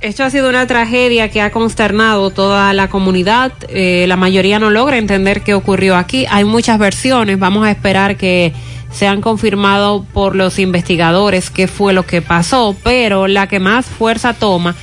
Esto 0.03 0.23
ha 0.23 0.31
sido 0.31 0.51
una 0.51 0.67
tragedia 0.67 1.31
que 1.31 1.41
ha 1.41 1.51
consternado 1.51 2.31
toda 2.31 2.75
la 2.75 2.89
comunidad. 2.89 3.53
Eh, 3.71 4.05
la 4.07 4.17
mayoría 4.17 4.59
no 4.59 4.69
logra 4.69 4.99
entender 4.99 5.43
qué 5.43 5.55
ocurrió 5.55 5.97
aquí. 5.97 6.27
Hay 6.31 6.45
muchas 6.45 6.79
versiones. 6.79 7.39
Vamos 7.39 7.67
a 7.67 7.71
esperar 7.71 8.17
que 8.17 8.53
sean 8.93 9.21
confirmados 9.21 10.05
por 10.13 10.37
los 10.37 10.59
investigadores 10.59 11.51
qué 11.51 11.69
fue 11.69 11.93
lo 11.93 12.05
que 12.07 12.23
pasó. 12.23 12.77
Pero 12.83 13.29
la 13.29 13.47
que 13.47 13.61
más 13.61 13.87
fuerza 13.87 14.35
toma 14.35 14.75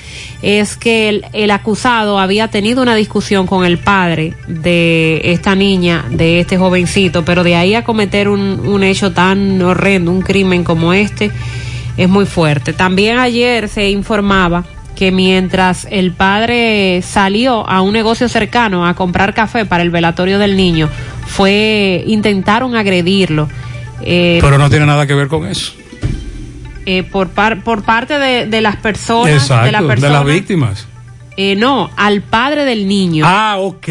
es 0.42 0.78
que 0.78 1.10
el, 1.10 1.26
el 1.34 1.52
acusado 1.52 2.20
había 2.20 2.50
tenido 2.50 2.82
una 2.82 2.96
discusión 2.96 3.48
con 3.48 3.66
el 3.66 3.78
padre 3.78 4.34
de 4.48 5.22
esta 5.24 5.56
niña, 5.56 6.06
de 6.10 6.40
este 6.40 6.58
jovencito. 6.58 7.26
Pero 7.26 7.44
de 7.44 7.56
ahí 7.56 7.76
a 7.76 7.84
cometer 7.84 8.30
un, 8.30 8.42
un 8.42 8.84
hecho 8.84 9.12
tan 9.12 9.62
horrendo, 9.62 10.12
un 10.12 10.22
crimen 10.22 10.64
como 10.64 10.94
este, 10.94 11.32
es 11.98 12.10
muy 12.10 12.26
fuerte. 12.26 12.74
También 12.74 13.18
ayer 13.18 13.68
se 13.70 13.90
informaba 13.90 14.64
que 14.96 15.12
mientras 15.12 15.88
el 15.92 16.12
padre 16.12 17.02
salió 17.04 17.68
a 17.70 17.82
un 17.82 17.94
negocio 17.94 18.28
cercano 18.28 18.86
a 18.86 18.96
comprar 18.96 19.34
café 19.36 19.64
para 19.64 19.84
el 19.84 19.92
velatorio 19.92 20.40
del 20.40 20.58
niño, 20.58 20.90
fue 21.28 22.04
intentaron 22.08 22.76
agredirlo. 22.76 23.48
Eh, 24.02 24.40
Pero 24.42 24.58
no 24.58 24.70
tiene 24.70 24.86
nada 24.88 25.06
que 25.06 25.14
ver 25.14 25.28
con 25.28 25.46
eso. 25.46 25.74
Eh, 26.88 27.04
por, 27.04 27.28
par- 27.30 27.62
por 27.64 27.84
parte 27.84 28.18
de, 28.18 28.46
de 28.48 28.62
las 28.62 28.78
personas, 28.78 29.34
Exacto, 29.44 29.66
de 29.66 29.72
la 29.74 29.82
de 29.82 29.88
persona, 29.88 30.14
las 30.14 30.26
víctimas. 30.26 30.88
eh, 31.36 31.56
no, 31.56 31.92
al 31.98 32.22
padre 32.22 32.66
del 32.66 32.88
niño. 32.88 33.26
Ah, 33.28 33.58
ok. 33.60 33.88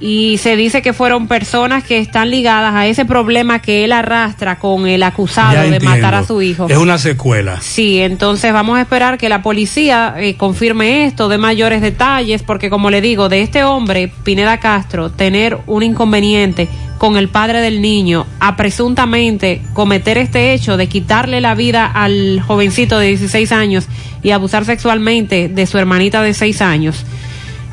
Y 0.00 0.38
se 0.38 0.56
dice 0.56 0.82
que 0.82 0.92
fueron 0.92 1.28
personas 1.28 1.84
que 1.84 1.98
están 1.98 2.28
ligadas 2.28 2.74
a 2.74 2.86
ese 2.86 3.04
problema 3.04 3.60
que 3.60 3.84
él 3.84 3.92
arrastra 3.92 4.58
con 4.58 4.86
el 4.88 5.02
acusado 5.02 5.54
Ya 5.54 5.62
de 5.62 5.78
matar 5.80 6.14
a 6.16 6.24
su 6.24 6.42
hijo. 6.42 6.66
Es 6.68 6.76
una 6.76 6.98
secuela. 6.98 7.60
Sí, 7.60 8.00
entonces 8.00 8.52
vamos 8.52 8.76
a 8.76 8.82
esperar 8.82 9.16
que 9.18 9.28
la 9.28 9.40
policía 9.40 10.14
eh, 10.18 10.34
confirme 10.36 11.04
esto, 11.06 11.28
de 11.28 11.38
mayores 11.38 11.80
detalles, 11.80 12.42
porque 12.42 12.68
como 12.70 12.90
le 12.90 13.00
digo, 13.00 13.28
de 13.28 13.42
este 13.42 13.62
hombre, 13.64 14.12
Pineda 14.24 14.58
Castro, 14.58 15.10
tener 15.10 15.58
un 15.66 15.82
inconveniente 15.84 16.68
con 16.98 17.16
el 17.16 17.28
padre 17.28 17.60
del 17.60 17.82
niño 17.82 18.26
a 18.40 18.56
presuntamente 18.56 19.62
cometer 19.72 20.18
este 20.18 20.52
hecho 20.52 20.76
de 20.76 20.88
quitarle 20.88 21.40
la 21.40 21.54
vida 21.54 21.86
al 21.86 22.40
jovencito 22.40 22.98
de 22.98 23.08
16 23.08 23.52
años 23.52 23.86
y 24.22 24.30
abusar 24.30 24.64
sexualmente 24.64 25.48
de 25.48 25.66
su 25.66 25.78
hermanita 25.78 26.22
de 26.22 26.34
6 26.34 26.62
años, 26.62 27.04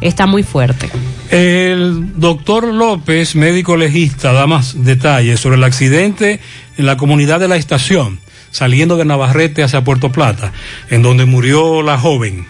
está 0.01 0.25
muy 0.25 0.43
fuerte. 0.43 0.89
El 1.29 2.19
doctor 2.19 2.65
López, 2.65 3.35
médico 3.35 3.77
legista, 3.77 4.33
da 4.33 4.47
más 4.47 4.83
detalles 4.83 5.39
sobre 5.39 5.55
el 5.55 5.63
accidente 5.63 6.41
en 6.77 6.85
la 6.85 6.97
comunidad 6.97 7.39
de 7.39 7.47
la 7.47 7.55
estación, 7.55 8.19
saliendo 8.49 8.97
de 8.97 9.05
Navarrete 9.05 9.63
hacia 9.63 9.83
Puerto 9.83 10.11
Plata, 10.11 10.51
en 10.89 11.03
donde 11.03 11.25
murió 11.25 11.81
la 11.83 11.97
joven. 11.97 12.45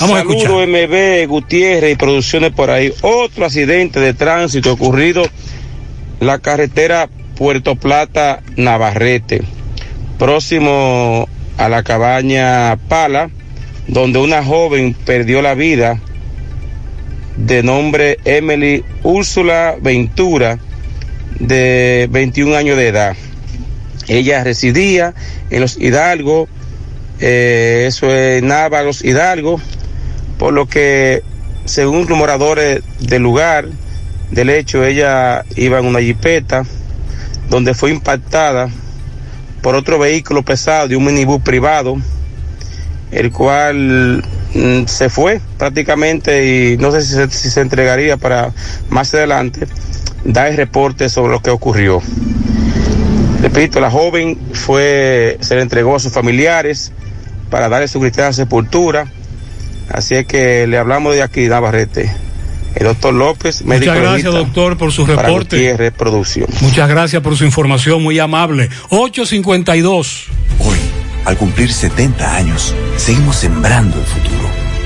Vamos 0.00 0.16
a 0.16 0.20
escuchar. 0.22 0.50
Saludos 0.50 0.68
MB, 0.68 1.28
Gutiérrez 1.28 1.92
y 1.92 1.96
producciones 1.96 2.52
por 2.52 2.70
ahí. 2.70 2.92
Otro 3.02 3.44
accidente 3.44 4.00
de 4.00 4.12
tránsito 4.12 4.72
ocurrido 4.72 5.22
la 6.20 6.38
carretera 6.38 7.08
Puerto 7.36 7.76
Plata 7.76 8.42
Navarrete, 8.56 9.42
próximo 10.18 11.28
a 11.58 11.68
la 11.68 11.82
cabaña 11.82 12.76
Pala, 12.88 13.30
donde 13.88 14.18
una 14.18 14.42
joven 14.44 14.94
perdió 14.94 15.42
la 15.42 15.54
vida 15.54 16.00
de 17.36 17.62
nombre 17.62 18.18
Emily 18.24 18.84
Úrsula 19.02 19.76
Ventura, 19.80 20.58
de 21.38 22.08
21 22.10 22.56
años 22.56 22.76
de 22.76 22.88
edad. 22.88 23.16
Ella 24.08 24.44
residía 24.44 25.14
en 25.50 25.60
los 25.60 25.76
Hidalgo, 25.76 26.48
eh, 27.20 27.86
eso 27.88 28.12
es 28.12 28.42
Návalos 28.42 29.04
Hidalgo, 29.04 29.60
por 30.38 30.52
lo 30.52 30.66
que, 30.66 31.22
según 31.64 32.06
rumoradores 32.06 32.82
del 33.00 33.22
lugar, 33.22 33.66
del 34.30 34.50
hecho, 34.50 34.84
ella 34.84 35.44
iba 35.56 35.78
en 35.78 35.86
una 35.86 36.00
jipeta, 36.00 36.64
donde 37.48 37.74
fue 37.74 37.90
impactada 37.90 38.68
por 39.62 39.74
otro 39.74 39.98
vehículo 39.98 40.42
pesado 40.42 40.88
de 40.88 40.96
un 40.96 41.04
minibús 41.04 41.40
privado, 41.42 41.96
el 43.10 43.32
cual 43.32 44.24
mm, 44.54 44.84
se 44.86 45.08
fue 45.08 45.40
prácticamente 45.56 46.72
y 46.72 46.76
no 46.76 46.90
sé 46.90 47.02
si 47.30 47.50
se, 47.50 47.60
entregaría 47.60 48.16
para 48.16 48.52
más 48.90 49.14
adelante 49.14 49.66
dar 50.24 50.48
el 50.48 50.56
reporte 50.56 51.08
sobre 51.08 51.32
lo 51.32 51.40
que 51.40 51.50
ocurrió. 51.50 52.02
Repito, 53.40 53.78
la 53.78 53.90
joven 53.90 54.38
fue, 54.52 55.38
se 55.40 55.54
le 55.54 55.62
entregó 55.62 55.96
a 55.96 56.00
sus 56.00 56.12
familiares 56.12 56.92
para 57.50 57.68
darle 57.68 57.88
su 57.88 58.00
cristiana 58.00 58.32
sepultura. 58.32 59.06
Así 59.90 60.14
es 60.14 60.26
que 60.26 60.66
le 60.66 60.78
hablamos 60.78 61.14
de 61.14 61.22
aquí, 61.22 61.46
Navarrete. 61.46 62.23
El 62.74 62.86
doctor 62.86 63.14
López, 63.14 63.64
médico 63.64 63.92
Muchas 63.92 64.02
gracias, 64.02 64.32
doctor, 64.32 64.76
por 64.76 64.92
su 64.92 65.06
reporte. 65.06 65.92
Producción. 65.92 66.48
Muchas 66.60 66.88
gracias 66.88 67.22
por 67.22 67.36
su 67.36 67.44
información, 67.44 68.02
muy 68.02 68.18
amable. 68.18 68.68
852. 68.90 70.26
Hoy, 70.58 70.76
al 71.24 71.36
cumplir 71.36 71.72
70 71.72 72.36
años, 72.36 72.74
seguimos 72.96 73.36
sembrando 73.36 73.98
el 73.98 74.04
futuro. 74.04 74.63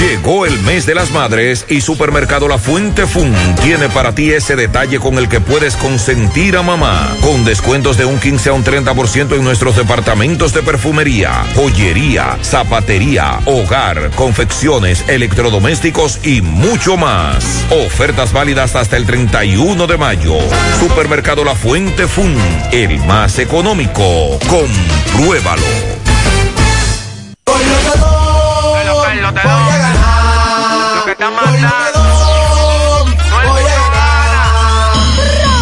Llegó 0.00 0.46
el 0.46 0.56
mes 0.60 0.86
de 0.86 0.94
las 0.94 1.10
madres 1.10 1.66
y 1.68 1.80
Supermercado 1.80 2.46
La 2.46 2.56
Fuente 2.56 3.04
Fun 3.04 3.34
tiene 3.64 3.88
para 3.88 4.14
ti 4.14 4.30
ese 4.30 4.54
detalle 4.54 5.00
con 5.00 5.18
el 5.18 5.28
que 5.28 5.40
puedes 5.40 5.74
consentir 5.74 6.56
a 6.56 6.62
mamá. 6.62 7.16
Con 7.20 7.44
descuentos 7.44 7.96
de 7.96 8.04
un 8.04 8.20
15 8.20 8.50
a 8.50 8.52
un 8.52 8.64
30% 8.64 9.34
en 9.34 9.42
nuestros 9.42 9.74
departamentos 9.74 10.54
de 10.54 10.62
perfumería, 10.62 11.44
joyería, 11.56 12.38
zapatería, 12.42 13.40
hogar, 13.44 14.10
confecciones, 14.14 15.04
electrodomésticos 15.08 16.20
y 16.24 16.42
mucho 16.42 16.96
más. 16.96 17.64
Ofertas 17.70 18.32
válidas 18.32 18.76
hasta 18.76 18.96
el 18.96 19.04
31 19.04 19.84
de 19.88 19.96
mayo. 19.96 20.38
Supermercado 20.78 21.42
La 21.42 21.56
Fuente 21.56 22.06
Fun, 22.06 22.36
el 22.70 23.00
más 23.00 23.40
económico. 23.40 24.38
Compruébalo. 24.48 26.07
A. 31.36 32.68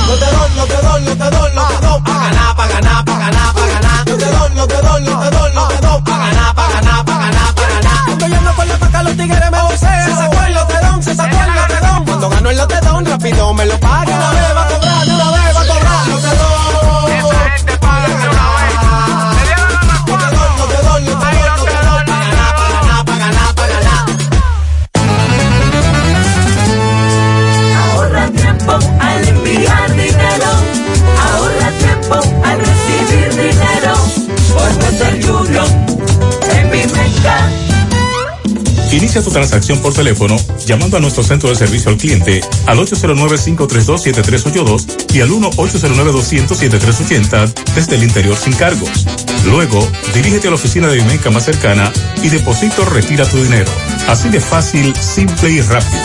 No 0.07 0.15
te 0.15 0.27
doy, 0.27 0.51
no 0.57 0.65
te 0.65 0.77
doy, 0.77 1.03
no 1.03 1.17
te 1.17 1.31
doy, 1.31 1.51
no 1.55 1.65
te 1.67 1.87
doy. 1.87 2.01
Pa' 2.03 2.19
ganar, 2.21 2.57
pa' 2.57 2.67
ganar, 2.69 3.05
pa' 3.05 3.19
ganar, 3.19 3.55
pa' 3.55 3.67
ganar. 3.67 4.07
No 4.07 4.17
te 4.17 4.27
doy, 4.27 4.51
no 4.55 4.67
te 4.67 4.77
doy, 4.77 5.03
no 5.03 5.21
te 5.21 5.31
doy, 5.37 5.53
no 5.55 5.69
te 5.69 5.77
doy. 5.81 6.03
Pa' 6.03 6.19
ganar, 6.19 6.55
pa' 6.55 6.69
ganar, 6.69 7.05
pa' 7.05 7.19
ganar, 7.19 7.55
pa' 7.55 7.69
ganar. 7.69 8.11
Estoy 8.11 8.31
yendo 8.31 8.53
por 8.53 8.67
la 8.67 8.79
paca, 8.79 9.03
los 9.03 9.17
tigres 9.17 9.51
me 9.51 9.63
bocean. 9.63 10.05
Se 10.05 10.15
sacó 10.15 10.43
el 10.47 10.55
lotedón, 10.55 11.03
se 11.03 11.15
sacó 11.15 11.37
el 11.37 11.55
lotedón. 11.55 12.05
Cuando 12.05 12.29
gano 12.31 12.51
el 12.51 12.57
lotedón, 12.57 13.07
rápido 13.07 13.55
me 13.55 13.67
lo 13.67 13.81
Inicia 39.17 39.31
tu 39.31 39.35
transacción 39.35 39.79
por 39.79 39.95
teléfono 39.95 40.37
llamando 40.67 40.99
a 40.99 41.01
nuestro 41.01 41.23
centro 41.23 41.49
de 41.49 41.57
servicio 41.57 41.91
al 41.91 41.97
cliente 41.97 42.43
al 42.67 42.77
809-532-7382 42.81 45.15
y 45.15 45.23
al 45.23 45.31
1-809-200-7380 45.31 47.51
desde 47.75 47.97
el 47.97 48.03
interior 48.03 48.37
sin 48.37 48.53
cargos. 48.53 49.07
Luego, 49.47 49.89
dirígete 50.13 50.49
a 50.49 50.51
la 50.51 50.57
oficina 50.57 50.89
de 50.89 50.97
Vimenca 50.97 51.31
más 51.31 51.47
cercana 51.47 51.91
y 52.23 52.29
deposito 52.29 52.85
retira 52.85 53.25
tu 53.25 53.43
dinero. 53.43 53.71
Así 54.07 54.29
de 54.29 54.43
fácil, 54.43 54.95
simple 54.95 55.49
y 55.49 55.63
rápido. 55.63 56.03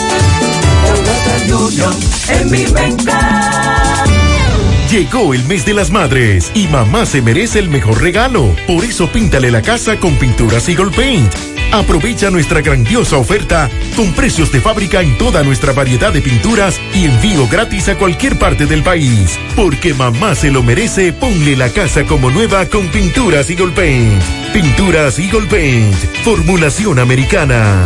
Llegó 4.90 5.34
el 5.34 5.44
mes 5.44 5.66
de 5.66 5.74
las 5.74 5.90
madres 5.90 6.50
y 6.54 6.66
mamá 6.68 7.04
se 7.04 7.20
merece 7.20 7.58
el 7.58 7.68
mejor 7.68 8.00
regalo. 8.00 8.56
Por 8.66 8.86
eso 8.86 9.12
píntale 9.12 9.50
la 9.50 9.60
casa 9.60 10.00
con 10.00 10.16
pinturas 10.16 10.66
Eagle 10.70 10.92
Paint. 10.96 11.51
Aprovecha 11.70 12.30
nuestra 12.30 12.60
grandiosa 12.60 13.16
oferta 13.16 13.70
con 13.96 14.12
precios 14.12 14.50
de 14.52 14.60
fábrica 14.60 15.00
en 15.00 15.16
toda 15.18 15.42
nuestra 15.42 15.72
variedad 15.72 16.12
de 16.12 16.20
pinturas 16.20 16.80
y 16.94 17.04
envío 17.04 17.48
gratis 17.48 17.88
a 17.88 17.96
cualquier 17.96 18.38
parte 18.38 18.66
del 18.66 18.82
país. 18.82 19.38
Porque 19.56 19.94
mamá 19.94 20.34
se 20.34 20.50
lo 20.50 20.62
merece, 20.62 21.12
ponle 21.12 21.56
la 21.56 21.70
casa 21.70 22.04
como 22.04 22.30
nueva 22.30 22.66
con 22.66 22.88
pinturas 22.88 23.48
Eagle 23.50 23.72
Paint. 23.72 24.22
Pinturas 24.52 25.18
Eagle 25.18 25.46
Paint. 25.46 25.94
Formulación 26.24 26.98
americana. 26.98 27.82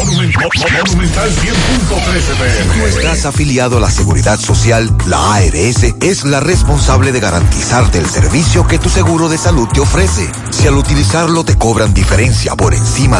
Monumental 0.00 1.30
100.13 1.30 2.62
Si 2.62 2.78
tú 2.78 2.86
estás 2.86 3.26
afiliado 3.26 3.78
a 3.78 3.80
la 3.80 3.90
Seguridad 3.90 4.38
Social, 4.38 4.90
la 5.06 5.34
ARS 5.34 5.94
es 6.00 6.24
la 6.24 6.40
responsable 6.40 7.12
de 7.12 7.20
garantizarte 7.20 7.98
el 7.98 8.06
servicio 8.06 8.66
que 8.66 8.78
tu 8.78 8.88
seguro 8.88 9.28
de 9.28 9.38
salud 9.38 9.68
te 9.68 9.80
ofrece. 9.80 10.30
Si 10.50 10.66
al 10.66 10.76
utilizarlo 10.76 11.44
te 11.44 11.56
cobran 11.56 11.94
diferencia 11.94 12.54
por 12.54 12.74
encima 12.74 13.19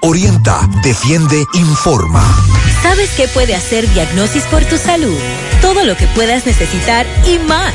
Orienta, 0.00 0.60
defiende, 0.84 1.44
informa. 1.54 2.22
¿Sabes 2.82 3.10
qué 3.16 3.26
puede 3.26 3.56
hacer 3.56 3.88
Diagnosis 3.94 4.44
por 4.44 4.64
tu 4.64 4.78
salud? 4.78 5.18
Todo 5.60 5.84
lo 5.84 5.96
que 5.96 6.06
puedas 6.08 6.46
necesitar 6.46 7.04
y 7.26 7.40
más. 7.40 7.74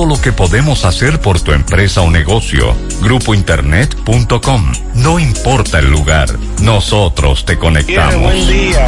lo 0.05 0.19
que 0.19 0.31
podemos 0.31 0.85
hacer 0.85 1.19
por 1.19 1.39
tu 1.41 1.51
empresa 1.53 2.01
o 2.01 2.09
negocio. 2.09 2.75
Grupointernet.com. 3.01 4.71
No 4.95 5.19
importa 5.19 5.79
el 5.79 5.89
lugar, 5.89 6.29
nosotros 6.61 7.45
te 7.45 7.57
conectamos. 7.57 8.21
Buen 8.21 8.47
día. 8.47 8.85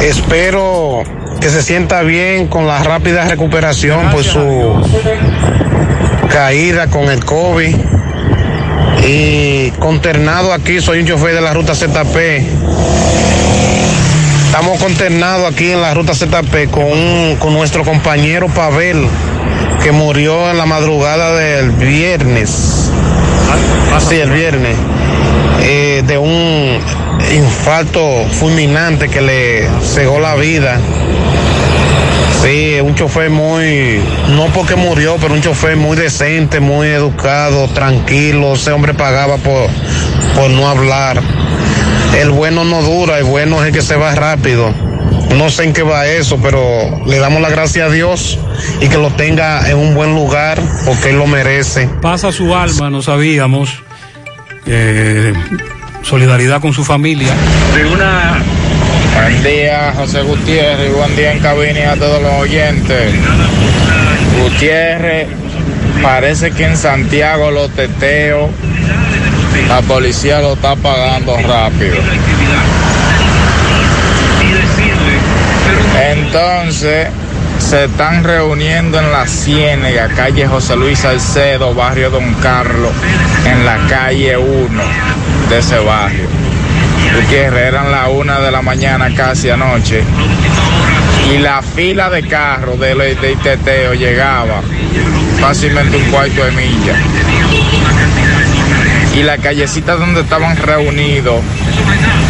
Espero 0.00 1.02
que 1.40 1.48
se 1.50 1.62
sienta 1.62 2.02
bien 2.02 2.46
con 2.48 2.66
la 2.66 2.82
rápida 2.82 3.24
recuperación 3.26 4.10
por 4.10 4.24
su 4.24 4.82
caída 6.30 6.88
con 6.88 7.04
el 7.10 7.24
COVID. 7.24 7.76
Y 9.06 9.70
consternado 9.72 10.52
aquí, 10.52 10.80
soy 10.80 11.00
un 11.00 11.06
chofer 11.06 11.34
de 11.34 11.40
la 11.40 11.52
ruta 11.54 11.74
ZP. 11.74 12.16
Estamos 14.46 14.78
consternados 14.80 15.50
aquí 15.52 15.70
en 15.70 15.80
la 15.80 15.94
ruta 15.94 16.12
ZP 16.14 16.68
con, 16.70 16.84
un- 16.84 17.36
con 17.38 17.52
nuestro 17.54 17.84
compañero 17.84 18.48
Pavel, 18.48 19.06
que 19.82 19.92
murió 19.92 20.50
en 20.50 20.58
la 20.58 20.66
madrugada 20.66 21.34
del 21.34 21.70
viernes. 21.70 22.90
Sí, 23.98 24.16
el 24.16 24.30
viernes. 24.30 24.76
eh, 25.62 26.02
de 26.06 26.16
un 26.18 26.78
infarto 27.34 28.24
fulminante 28.30 29.08
que 29.08 29.20
le 29.20 29.68
cegó 29.82 30.18
la 30.20 30.34
vida. 30.34 30.78
Sí, 32.42 32.78
un 32.82 32.94
chofer 32.94 33.28
muy, 33.28 34.00
no 34.30 34.46
porque 34.46 34.74
murió, 34.74 35.16
pero 35.20 35.34
un 35.34 35.42
chofer 35.42 35.76
muy 35.76 35.96
decente, 35.96 36.60
muy 36.60 36.88
educado, 36.88 37.68
tranquilo. 37.68 38.54
Ese 38.54 38.72
hombre 38.72 38.94
pagaba 38.94 39.36
por, 39.36 39.68
por 40.34 40.50
no 40.50 40.66
hablar. 40.68 41.20
El 42.18 42.30
bueno 42.30 42.64
no 42.64 42.82
dura, 42.82 43.18
el 43.18 43.24
bueno 43.24 43.60
es 43.60 43.68
el 43.68 43.74
que 43.74 43.82
se 43.82 43.96
va 43.96 44.14
rápido. 44.14 44.72
No 45.36 45.48
sé 45.48 45.64
en 45.64 45.72
qué 45.72 45.82
va 45.82 46.06
eso, 46.06 46.38
pero 46.42 47.02
le 47.06 47.18
damos 47.18 47.40
la 47.40 47.50
gracia 47.50 47.86
a 47.86 47.90
Dios 47.90 48.38
y 48.80 48.88
que 48.88 48.98
lo 48.98 49.10
tenga 49.10 49.68
en 49.70 49.78
un 49.78 49.94
buen 49.94 50.14
lugar 50.14 50.60
porque 50.84 51.10
él 51.10 51.18
lo 51.18 51.26
merece. 51.26 51.88
Pasa 52.02 52.32
su 52.32 52.54
alma, 52.54 52.90
no 52.90 53.02
sabíamos. 53.02 53.82
Eh, 54.66 55.32
solidaridad 56.02 56.60
con 56.60 56.72
su 56.72 56.84
familia. 56.84 57.32
de 57.74 57.86
una 57.86 58.42
Buen 59.14 59.42
día, 59.42 59.92
José 59.96 60.22
Gutiérrez, 60.22 60.90
y 60.90 60.94
buen 60.94 61.14
día 61.14 61.32
en 61.32 61.40
cabina 61.40 61.78
y 61.78 61.82
a 61.82 61.96
todos 61.96 62.22
los 62.22 62.32
oyentes. 62.32 63.12
Gutiérrez, 64.40 65.28
parece 66.02 66.52
que 66.52 66.64
en 66.64 66.76
Santiago 66.76 67.50
los 67.50 67.70
teteos, 67.70 68.50
la 69.68 69.82
policía 69.82 70.40
lo 70.40 70.54
está 70.54 70.74
pagando 70.76 71.36
rápido. 71.36 71.96
Entonces, 76.10 77.08
se 77.58 77.84
están 77.84 78.24
reuniendo 78.24 78.98
en 78.98 79.12
la 79.12 79.26
Ciénega, 79.26 80.08
calle 80.08 80.46
José 80.46 80.76
Luis 80.76 80.98
Salcedo, 80.98 81.72
barrio 81.74 82.10
Don 82.10 82.34
Carlos, 82.42 82.92
en 83.44 83.64
la 83.64 83.78
calle 83.88 84.36
1 84.36 84.82
de 85.48 85.58
ese 85.58 85.78
barrio. 85.78 86.26
Eran 87.32 87.92
las 87.92 88.08
una 88.08 88.40
de 88.40 88.50
la 88.50 88.60
mañana 88.60 89.14
casi 89.14 89.50
anoche. 89.50 90.02
Y 91.32 91.38
la 91.38 91.62
fila 91.62 92.10
de 92.10 92.26
carros 92.26 92.80
de, 92.80 92.94
de 92.94 93.36
teteo 93.36 93.94
llegaba 93.94 94.62
fácilmente 95.40 95.96
un 95.96 96.04
cuarto 96.10 96.44
de 96.44 96.50
milla. 96.50 96.94
Y 99.14 99.22
la 99.22 99.38
callecita 99.38 99.94
donde 99.94 100.22
estaban 100.22 100.56
reunidos 100.56 101.40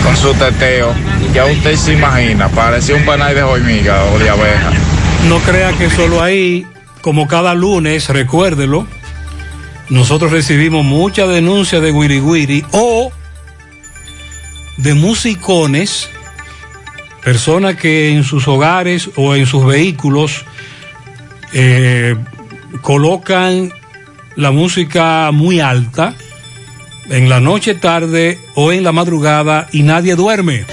con 0.04 0.16
su 0.16 0.34
teteo, 0.34 0.92
ya 1.32 1.44
usted 1.44 1.76
se 1.76 1.92
imagina, 1.92 2.48
parecía 2.48 2.96
un 2.96 3.04
panal 3.04 3.34
de 3.34 3.42
hormiga 3.42 4.04
o 4.06 4.18
de 4.18 4.30
abeja. 4.30 4.72
No 5.28 5.38
crea 5.38 5.72
que 5.72 5.90
solo 5.90 6.22
ahí, 6.22 6.66
como 7.02 7.28
cada 7.28 7.54
lunes, 7.54 8.08
recuérdelo, 8.08 8.86
nosotros 9.88 10.32
recibimos 10.32 10.84
muchas 10.84 11.28
denuncias 11.28 11.82
de 11.82 11.92
Wiri 11.92 12.64
o 12.72 13.12
de 14.76 14.94
musicones, 14.94 16.08
personas 17.22 17.76
que 17.76 18.10
en 18.10 18.24
sus 18.24 18.48
hogares 18.48 19.10
o 19.16 19.34
en 19.34 19.46
sus 19.46 19.66
vehículos 19.66 20.44
eh, 21.52 22.16
colocan 22.80 23.72
la 24.36 24.50
música 24.52 25.30
muy 25.32 25.60
alta 25.60 26.14
en 27.10 27.28
la 27.28 27.40
noche 27.40 27.74
tarde 27.74 28.38
o 28.54 28.72
en 28.72 28.84
la 28.84 28.92
madrugada 28.92 29.68
y 29.72 29.82
nadie 29.82 30.14
duerme. 30.14 30.64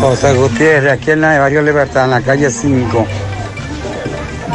José 0.00 0.34
Gutiérrez, 0.34 0.92
aquí 0.92 1.12
en 1.12 1.20
la 1.20 1.38
Barrio 1.38 1.62
Libertad, 1.62 2.04
en 2.04 2.10
la 2.10 2.20
calle 2.20 2.50
5. 2.50 3.06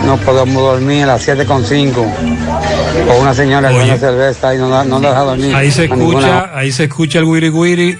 No 0.05 0.17
podemos 0.17 0.61
dormir 0.61 1.03
a 1.03 1.07
las 1.07 1.27
7.5. 1.27 1.93
Con 3.07 3.17
una 3.21 3.33
señora 3.33 3.71
con 3.71 3.81
una 3.81 3.97
cerveza 3.97 4.53
y 4.55 4.57
no, 4.57 4.83
no 4.83 4.99
deja 4.99 5.19
dormir. 5.19 5.55
Ahí 5.55 5.71
se 5.71 5.87
ninguna 5.87 6.19
escucha, 6.19 6.57
ahí 6.57 6.71
se 6.71 6.83
escucha 6.85 7.19
el 7.19 7.25
wiri 7.25 7.49
wiri 7.49 7.97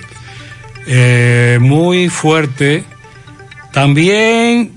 eh, 0.88 1.58
muy 1.62 2.10
fuerte. 2.10 2.84
También 3.72 4.72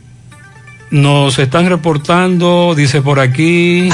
nos 0.91 1.39
están 1.39 1.69
reportando, 1.69 2.75
dice 2.77 3.03
por 3.03 3.21
aquí. 3.21 3.89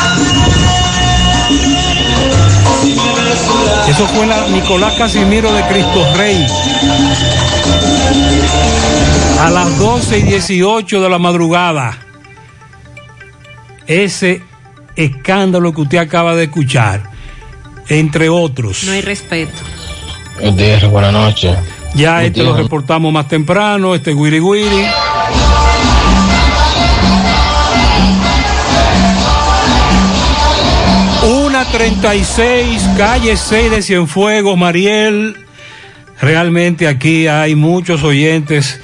Eso 3.88 4.06
fue 4.06 4.26
la 4.26 4.46
Nicolás 4.48 4.94
Casimiro 4.94 5.52
de 5.52 5.62
Cristo 5.62 6.06
Rey. 6.16 6.46
A 9.40 9.51
las 9.51 9.78
12 9.78 10.18
y 10.18 10.22
18 10.22 11.01
de 11.01 11.09
la 11.09 11.18
madrugada. 11.18 11.98
Ese 13.86 14.42
escándalo 14.97 15.72
que 15.72 15.80
usted 15.80 15.98
acaba 15.98 16.34
de 16.34 16.44
escuchar, 16.44 17.02
entre 17.88 18.28
otros. 18.28 18.84
No 18.84 18.92
hay 18.92 19.01
respeto. 19.01 19.59
Gutiérrez, 20.40 20.90
buenas 20.90 21.12
noches. 21.12 21.56
Ya 21.94 22.22
este 22.24 22.42
lo 22.42 22.56
reportamos 22.56 23.12
más 23.12 23.28
temprano, 23.28 23.94
este 23.94 24.14
Wiri 24.14 24.40
Wiri. 24.40 24.86
Una 31.22 31.64
36, 31.64 32.82
calle 32.97 33.36
6 33.36 33.70
de 33.70 33.82
Cienfuegos, 33.82 34.56
Mariel. 34.56 35.36
Realmente 36.20 36.86
aquí 36.86 37.26
hay 37.26 37.55
muchos 37.55 38.02
oyentes 38.02 38.80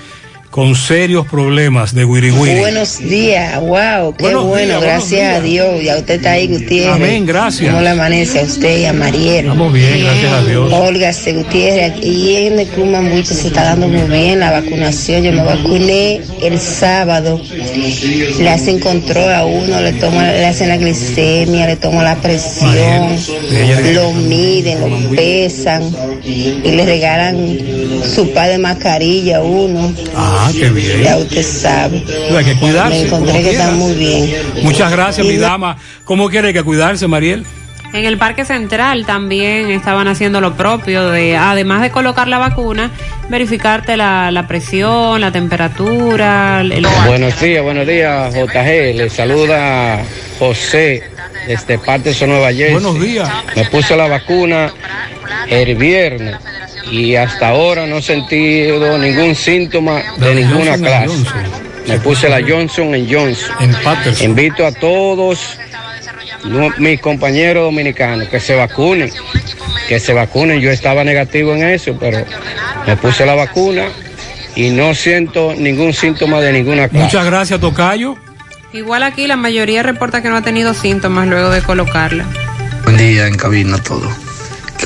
con 0.56 0.74
serios 0.74 1.26
problemas 1.26 1.94
de 1.94 2.06
Wiri 2.06 2.30
Wiri. 2.30 2.60
Buenos 2.60 2.98
días, 2.98 3.60
wow, 3.60 4.14
qué 4.16 4.22
Buenos 4.24 4.46
bueno, 4.46 4.68
días, 4.68 4.80
gracias 4.80 5.36
a 5.36 5.40
Dios. 5.42 5.84
Ya 5.84 5.98
usted 5.98 6.14
está 6.14 6.30
ahí, 6.30 6.48
Gutiérrez. 6.48 6.94
Amén, 6.94 7.26
gracias. 7.26 7.68
¿Cómo 7.68 7.82
le 7.82 7.90
amanece 7.90 8.40
a 8.40 8.44
usted 8.44 8.78
y 8.78 8.86
a 8.86 8.94
Mariel? 8.94 9.44
Estamos 9.44 9.70
bien, 9.70 10.00
gracias 10.00 10.32
a 10.32 10.42
Dios. 10.44 10.72
Olga 10.72 11.12
C. 11.12 11.34
Gutiérrez, 11.34 12.02
y 12.02 12.36
en 12.36 12.58
el 12.58 12.66
Club 12.68 12.86
Mambuche 12.86 13.34
se 13.34 13.48
está 13.48 13.64
dando 13.64 13.86
muy 13.86 14.08
bien 14.08 14.40
la 14.40 14.50
vacunación. 14.50 15.24
Yo 15.24 15.32
me 15.32 15.44
vacuné 15.44 16.22
el 16.42 16.58
sábado. 16.58 17.38
Le 18.38 18.48
hacen 18.48 18.80
control 18.80 19.34
a 19.34 19.44
uno, 19.44 19.78
le 19.82 19.92
toman, 19.92 20.26
le 20.26 20.46
hacen 20.46 20.70
la 20.70 20.78
glicemia, 20.78 21.66
le 21.66 21.76
toman 21.76 22.06
la 22.06 22.16
presión, 22.16 23.14
lo 23.92 24.12
miden, 24.14 24.80
lo 24.80 25.10
pesan 25.10 25.82
y 26.24 26.70
le 26.70 26.86
regalan 26.86 27.36
su 28.02 28.32
par 28.32 28.48
de 28.48 28.58
mascarilla 28.58 29.40
uno. 29.42 29.92
Ah, 30.14 30.50
qué 30.52 30.68
bien. 30.70 31.02
Ya 31.02 31.16
usted 31.16 31.42
sabe. 31.42 32.04
Hay 32.36 32.44
que 32.44 32.54
cuidarse. 32.58 32.98
Me 33.00 33.06
encontré 33.06 33.42
que 33.42 33.50
están 33.50 33.76
muy 33.78 33.94
bien. 33.94 34.32
Muchas 34.62 34.90
gracias, 34.90 35.26
Y 35.26 35.30
mi 35.30 35.36
dama. 35.36 35.76
¿Cómo 36.04 36.28
quiere 36.28 36.52
que 36.52 36.62
cuidarse, 36.62 37.06
Mariel? 37.06 37.44
En 37.92 38.04
el 38.04 38.18
Parque 38.18 38.44
Central 38.44 39.06
también 39.06 39.70
estaban 39.70 40.06
haciendo 40.08 40.40
lo 40.40 40.54
propio, 40.54 41.08
de 41.08 41.36
además 41.36 41.80
de 41.82 41.90
colocar 41.90 42.28
la 42.28 42.36
vacuna, 42.36 42.90
verificarte 43.30 43.96
la, 43.96 44.30
la 44.32 44.46
presión, 44.48 45.20
la 45.20 45.30
temperatura. 45.32 46.60
el- 46.60 46.86
Buenos 47.06 47.40
días, 47.40 47.62
buenos 47.62 47.86
días, 47.86 48.34
JG. 48.34 48.94
Le 48.96 49.08
saluda 49.08 50.02
José 50.38 51.04
desde 51.46 51.78
Patterson, 51.78 52.28
Nueva 52.28 52.48
Jersey. 52.52 52.72
Buenos 52.72 53.00
días. 53.00 53.30
Me 53.54 53.64
puse 53.66 53.96
la 53.96 54.08
vacuna 54.08 54.72
el 55.48 55.74
viernes 55.76 56.36
y 56.90 57.16
hasta 57.16 57.48
ahora 57.48 57.86
no 57.86 57.98
he 57.98 58.02
sentido 58.02 58.96
ningún 58.98 59.34
síntoma 59.34 60.02
de 60.18 60.34
ninguna 60.34 60.72
Johnson 60.72 61.24
clase. 61.24 61.24
Me 61.88 61.98
puse 62.00 62.28
la 62.28 62.40
Johnson 62.46 62.92
Johnson. 63.08 63.56
En 63.60 63.72
Patterson. 63.82 64.24
Invito 64.30 64.66
a 64.66 64.72
todos 64.72 65.58
no- 66.44 66.70
mis 66.78 67.00
compañeros 67.00 67.64
dominicanos 67.64 68.28
que 68.28 68.40
se 68.40 68.54
vacunen, 68.54 69.10
que 69.88 70.00
se 70.00 70.12
vacunen. 70.12 70.60
Yo 70.60 70.70
estaba 70.70 71.04
negativo 71.04 71.54
en 71.54 71.64
eso, 71.64 71.96
pero 71.98 72.24
me 72.86 72.96
puse 72.96 73.24
la 73.26 73.34
vacuna 73.34 73.84
y 74.54 74.70
no 74.70 74.94
siento 74.94 75.54
ningún 75.56 75.92
síntoma 75.92 76.40
de 76.40 76.52
ninguna 76.52 76.88
clase. 76.88 77.04
Muchas 77.04 77.26
gracias, 77.26 77.60
Tocayo. 77.60 78.16
Igual 78.72 79.04
aquí 79.04 79.26
la 79.26 79.36
mayoría 79.36 79.82
reporta 79.82 80.22
que 80.22 80.28
no 80.28 80.36
ha 80.36 80.42
tenido 80.42 80.74
síntomas 80.74 81.28
luego 81.28 81.50
de 81.50 81.62
colocarla. 81.62 82.24
Buen 82.84 82.96
día 82.96 83.26
en 83.26 83.36
cabina 83.36 83.78
todo. 83.78 84.10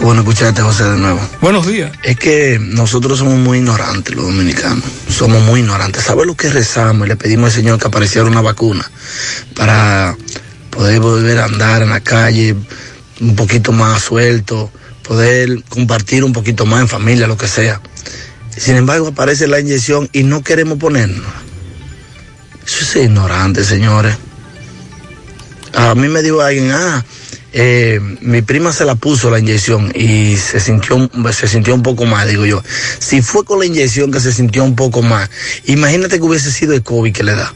Qué 0.00 0.06
bueno 0.06 0.22
escucharte, 0.22 0.62
José, 0.62 0.84
de 0.84 0.96
nuevo. 0.96 1.20
Buenos 1.42 1.66
días. 1.66 1.92
Es 2.02 2.16
que 2.16 2.58
nosotros 2.58 3.18
somos 3.18 3.34
muy 3.34 3.58
ignorantes, 3.58 4.14
los 4.14 4.24
dominicanos. 4.24 4.82
Somos 5.10 5.42
muy 5.42 5.60
ignorantes. 5.60 6.04
¿Sabes 6.04 6.26
lo 6.26 6.34
que 6.34 6.48
rezamos? 6.48 7.06
Y 7.06 7.10
le 7.10 7.16
pedimos 7.16 7.48
al 7.48 7.52
Señor 7.52 7.78
que 7.78 7.88
apareciera 7.88 8.26
una 8.26 8.40
vacuna 8.40 8.90
para 9.54 10.16
poder 10.70 11.00
volver 11.00 11.38
a 11.40 11.44
andar 11.44 11.82
en 11.82 11.90
la 11.90 12.00
calle 12.00 12.56
un 13.20 13.36
poquito 13.36 13.72
más 13.72 14.00
suelto, 14.00 14.72
poder 15.06 15.62
compartir 15.68 16.24
un 16.24 16.32
poquito 16.32 16.64
más 16.64 16.80
en 16.80 16.88
familia, 16.88 17.26
lo 17.26 17.36
que 17.36 17.46
sea. 17.46 17.82
Sin 18.56 18.76
embargo, 18.76 19.08
aparece 19.08 19.48
la 19.48 19.60
inyección 19.60 20.08
y 20.14 20.22
no 20.22 20.42
queremos 20.42 20.78
ponernos. 20.78 21.30
Eso 22.66 22.84
es 22.84 23.04
ignorante, 23.04 23.64
señores. 23.64 24.16
A 25.74 25.94
mí 25.94 26.08
me 26.08 26.22
dijo 26.22 26.40
alguien, 26.40 26.70
ah, 26.72 27.04
eh, 27.52 28.00
mi 28.20 28.42
prima 28.42 28.72
se 28.72 28.84
la 28.84 28.94
puso 28.94 29.30
la 29.30 29.38
inyección 29.38 29.92
y 29.94 30.36
se 30.36 30.60
sintió, 30.60 31.10
se 31.32 31.48
sintió 31.48 31.74
un 31.74 31.82
poco 31.82 32.04
mal, 32.06 32.28
digo 32.28 32.46
yo. 32.46 32.62
Si 32.98 33.22
fue 33.22 33.44
con 33.44 33.58
la 33.58 33.66
inyección 33.66 34.10
que 34.10 34.20
se 34.20 34.32
sintió 34.32 34.64
un 34.64 34.76
poco 34.76 35.02
más, 35.02 35.30
imagínate 35.64 36.18
que 36.18 36.24
hubiese 36.24 36.50
sido 36.50 36.74
el 36.74 36.82
COVID 36.82 37.12
que 37.12 37.24
le 37.24 37.34
da. 37.34 37.54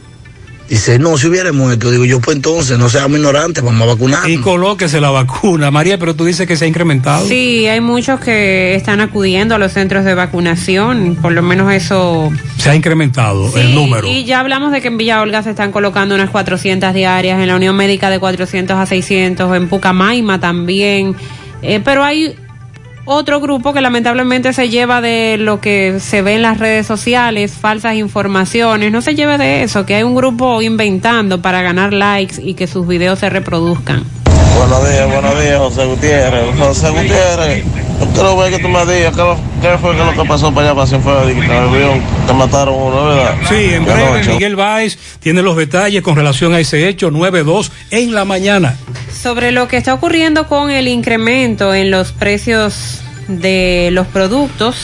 Dice, 0.68 0.98
no, 0.98 1.18
si 1.18 1.26
hubiera 1.26 1.52
muerto, 1.52 1.90
digo 1.90 2.06
yo, 2.06 2.20
pues 2.20 2.36
entonces 2.36 2.78
no 2.78 2.88
seamos 2.88 3.18
ignorantes, 3.18 3.62
vamos 3.62 3.82
a 3.82 3.86
vacunar. 3.86 4.30
Y 4.30 4.38
colóquese 4.38 4.98
la 4.98 5.10
vacuna. 5.10 5.70
María, 5.70 5.98
pero 5.98 6.14
tú 6.14 6.24
dices 6.24 6.46
que 6.46 6.56
se 6.56 6.64
ha 6.64 6.68
incrementado. 6.68 7.26
Sí, 7.26 7.66
hay 7.66 7.82
muchos 7.82 8.18
que 8.20 8.74
están 8.74 9.00
acudiendo 9.00 9.54
a 9.54 9.58
los 9.58 9.72
centros 9.72 10.06
de 10.06 10.14
vacunación, 10.14 11.18
por 11.20 11.32
lo 11.32 11.42
menos 11.42 11.70
eso. 11.72 12.30
Se 12.56 12.70
ha 12.70 12.74
incrementado 12.74 13.54
el 13.58 13.74
número. 13.74 14.08
Y 14.08 14.24
ya 14.24 14.40
hablamos 14.40 14.72
de 14.72 14.80
que 14.80 14.88
en 14.88 14.96
Villa 14.96 15.20
Olga 15.20 15.42
se 15.42 15.50
están 15.50 15.70
colocando 15.70 16.14
unas 16.14 16.30
400 16.30 16.94
diarias, 16.94 17.40
en 17.40 17.48
la 17.48 17.56
Unión 17.56 17.76
Médica 17.76 18.08
de 18.08 18.18
400 18.18 18.76
a 18.76 18.86
600, 18.86 19.54
en 19.56 19.68
Pucamaima 19.68 20.40
también. 20.40 21.14
Eh, 21.60 21.80
pero 21.84 22.02
hay 22.02 22.36
otro 23.04 23.40
grupo 23.40 23.72
que 23.72 23.80
lamentablemente 23.80 24.52
se 24.52 24.68
lleva 24.68 25.00
de 25.00 25.36
lo 25.38 25.60
que 25.60 26.00
se 26.00 26.22
ve 26.22 26.34
en 26.34 26.42
las 26.42 26.58
redes 26.58 26.86
sociales, 26.86 27.52
falsas 27.52 27.94
informaciones. 27.96 28.92
No 28.92 29.02
se 29.02 29.14
lleve 29.14 29.38
de 29.38 29.62
eso, 29.62 29.84
que 29.86 29.94
hay 29.94 30.02
un 30.02 30.14
grupo 30.14 30.62
inventando 30.62 31.42
para 31.42 31.62
ganar 31.62 31.92
likes 31.92 32.36
y 32.42 32.54
que 32.54 32.66
sus 32.66 32.86
videos 32.86 33.18
se 33.18 33.30
reproduzcan. 33.30 34.04
Buenos 34.56 34.88
días, 34.88 35.12
buenos 35.12 35.42
días, 35.42 35.58
José 35.58 35.84
Gutiérrez. 35.86 36.58
José 36.58 36.90
Gutiérrez, 36.90 37.64
Quiero 38.14 38.36
ver 38.36 38.52
que 38.52 38.58
tú 38.58 38.68
me 38.68 38.80
digas 38.86 39.14
qué, 39.60 39.78
fue 39.78 39.96
que 39.96 40.04
lo 40.04 40.12
que 40.12 40.28
pasó 40.28 40.52
para 40.52 40.68
allá, 40.68 40.74
para 40.74 40.86
Cienfuegos, 40.86 41.26
de 41.26 41.34
que 41.34 41.52
avión, 41.52 42.00
que 42.26 42.32
mataron 42.32 42.74
uno, 42.74 43.06
¿verdad? 43.06 43.34
Sí, 43.48 43.74
en 43.74 43.84
breve. 43.84 44.24
Miguel 44.28 44.56
Báez 44.56 44.98
tiene 45.20 45.42
los 45.42 45.56
detalles 45.56 46.02
con 46.02 46.16
relación 46.16 46.54
a 46.54 46.60
ese 46.60 46.88
hecho 46.88 47.10
9-2 47.10 47.70
en 47.90 48.14
la 48.14 48.24
mañana. 48.24 48.76
Sobre 49.12 49.52
lo 49.52 49.68
que 49.68 49.76
está 49.76 49.94
ocurriendo 49.94 50.46
con 50.48 50.70
el 50.70 50.88
incremento 50.88 51.74
en 51.74 51.90
los 51.90 52.12
precios 52.12 53.00
de 53.28 53.88
los 53.92 54.06
productos, 54.06 54.76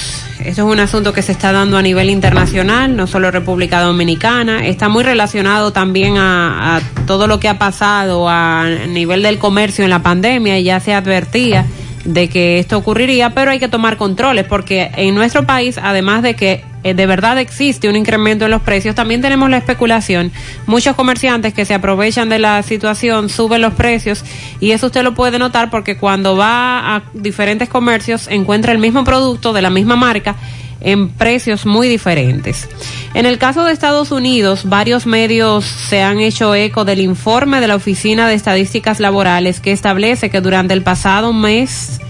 esto 0.44 0.66
es 0.66 0.72
un 0.72 0.80
asunto 0.80 1.12
que 1.12 1.22
se 1.22 1.32
está 1.32 1.52
dando 1.52 1.76
a 1.76 1.82
nivel 1.82 2.08
internacional, 2.08 2.96
no 2.96 3.06
solo 3.06 3.30
República 3.30 3.80
Dominicana, 3.80 4.66
está 4.66 4.88
muy 4.88 5.04
relacionado 5.04 5.72
también 5.72 6.16
a, 6.16 6.76
a 6.76 6.80
todo 7.06 7.26
lo 7.26 7.38
que 7.38 7.48
ha 7.48 7.58
pasado 7.58 8.28
a 8.28 8.66
nivel 8.88 9.22
del 9.22 9.38
comercio 9.38 9.84
en 9.84 9.90
la 9.90 10.02
pandemia 10.02 10.58
y 10.58 10.64
ya 10.64 10.80
se 10.80 10.94
advertía 10.94 11.66
de 12.04 12.28
que 12.28 12.58
esto 12.58 12.78
ocurriría, 12.78 13.30
pero 13.30 13.50
hay 13.50 13.58
que 13.58 13.68
tomar 13.68 13.96
controles 13.96 14.46
porque 14.46 14.90
en 14.96 15.14
nuestro 15.14 15.44
país, 15.44 15.78
además 15.82 16.22
de 16.22 16.34
que 16.34 16.64
eh, 16.82 16.94
de 16.94 17.06
verdad 17.06 17.38
existe 17.38 17.88
un 17.88 17.96
incremento 17.96 18.46
en 18.46 18.50
los 18.50 18.62
precios, 18.62 18.94
también 18.94 19.20
tenemos 19.20 19.50
la 19.50 19.58
especulación. 19.58 20.32
Muchos 20.66 20.96
comerciantes 20.96 21.52
que 21.52 21.64
se 21.64 21.74
aprovechan 21.74 22.28
de 22.28 22.38
la 22.38 22.62
situación 22.62 23.28
suben 23.28 23.60
los 23.60 23.74
precios 23.74 24.24
y 24.60 24.70
eso 24.70 24.86
usted 24.86 25.02
lo 25.02 25.14
puede 25.14 25.38
notar 25.38 25.70
porque 25.70 25.96
cuando 25.96 26.36
va 26.36 26.96
a 26.96 27.02
diferentes 27.12 27.68
comercios 27.68 28.28
encuentra 28.28 28.72
el 28.72 28.78
mismo 28.78 29.04
producto 29.04 29.52
de 29.52 29.62
la 29.62 29.70
misma 29.70 29.96
marca 29.96 30.36
en 30.80 31.08
precios 31.08 31.66
muy 31.66 31.88
diferentes. 31.88 32.68
En 33.14 33.26
el 33.26 33.38
caso 33.38 33.64
de 33.64 33.72
Estados 33.72 34.12
Unidos, 34.12 34.68
varios 34.68 35.06
medios 35.06 35.64
se 35.64 36.02
han 36.02 36.20
hecho 36.20 36.54
eco 36.54 36.84
del 36.84 37.00
informe 37.00 37.60
de 37.60 37.68
la 37.68 37.76
Oficina 37.76 38.28
de 38.28 38.34
Estadísticas 38.34 39.00
Laborales 39.00 39.60
que 39.60 39.72
establece 39.72 40.30
que 40.30 40.40
durante 40.40 40.74
el 40.74 40.82
pasado 40.82 41.32
mes 41.32 42.00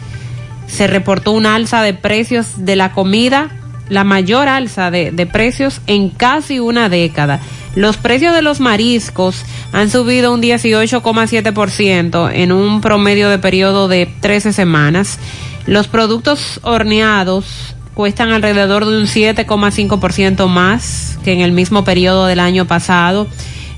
se 0.67 0.87
reportó 0.87 1.33
un 1.33 1.47
alza 1.47 1.83
de 1.83 1.95
precios 1.95 2.65
de 2.65 2.77
la 2.77 2.93
comida, 2.93 3.51
la 3.89 4.05
mayor 4.05 4.47
alza 4.49 4.91
de, 4.91 5.11
de 5.11 5.27
precios 5.27 5.81
en 5.87 6.11
casi 6.11 6.61
una 6.61 6.89
década. 6.89 7.41
Los 7.75 7.97
precios 7.97 8.35
de 8.35 8.43
los 8.43 8.61
mariscos 8.61 9.45
han 9.73 9.91
subido 9.91 10.35
un 10.35 10.43
18,7% 10.43 12.31
en 12.33 12.53
un 12.53 12.81
promedio 12.81 13.29
de 13.29 13.39
periodo 13.39 13.89
de 13.89 14.07
13 14.21 14.53
semanas. 14.53 15.19
Los 15.67 15.87
productos 15.87 16.59
horneados 16.63 17.77
cuestan 18.01 18.33
alrededor 18.33 18.87
de 18.87 18.97
un 18.99 19.05
7,5% 19.05 20.49
más 20.49 21.19
que 21.23 21.35
en 21.35 21.41
el 21.41 21.53
mismo 21.53 21.85
periodo 21.85 22.25
del 22.25 22.41
año 22.41 22.65
pasado. 22.65 23.27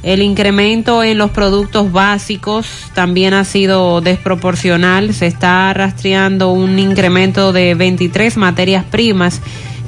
El 0.05 0.23
incremento 0.23 1.03
en 1.03 1.19
los 1.19 1.33
productos 1.33 1.91
básicos 1.91 2.69
también 2.95 3.35
ha 3.35 3.45
sido 3.45 4.01
desproporcional. 4.01 5.13
Se 5.13 5.27
está 5.27 5.75
rastreando 5.75 6.53
un 6.53 6.79
incremento 6.79 7.53
de 7.53 7.75
23 7.75 8.37
materias 8.37 8.85
primas 8.85 9.41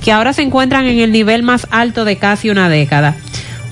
que 0.02 0.10
ahora 0.10 0.32
se 0.32 0.42
encuentran 0.42 0.86
en 0.86 0.98
el 0.98 1.12
nivel 1.12 1.44
más 1.44 1.68
alto 1.70 2.04
de 2.04 2.16
casi 2.16 2.50
una 2.50 2.68
década. 2.68 3.14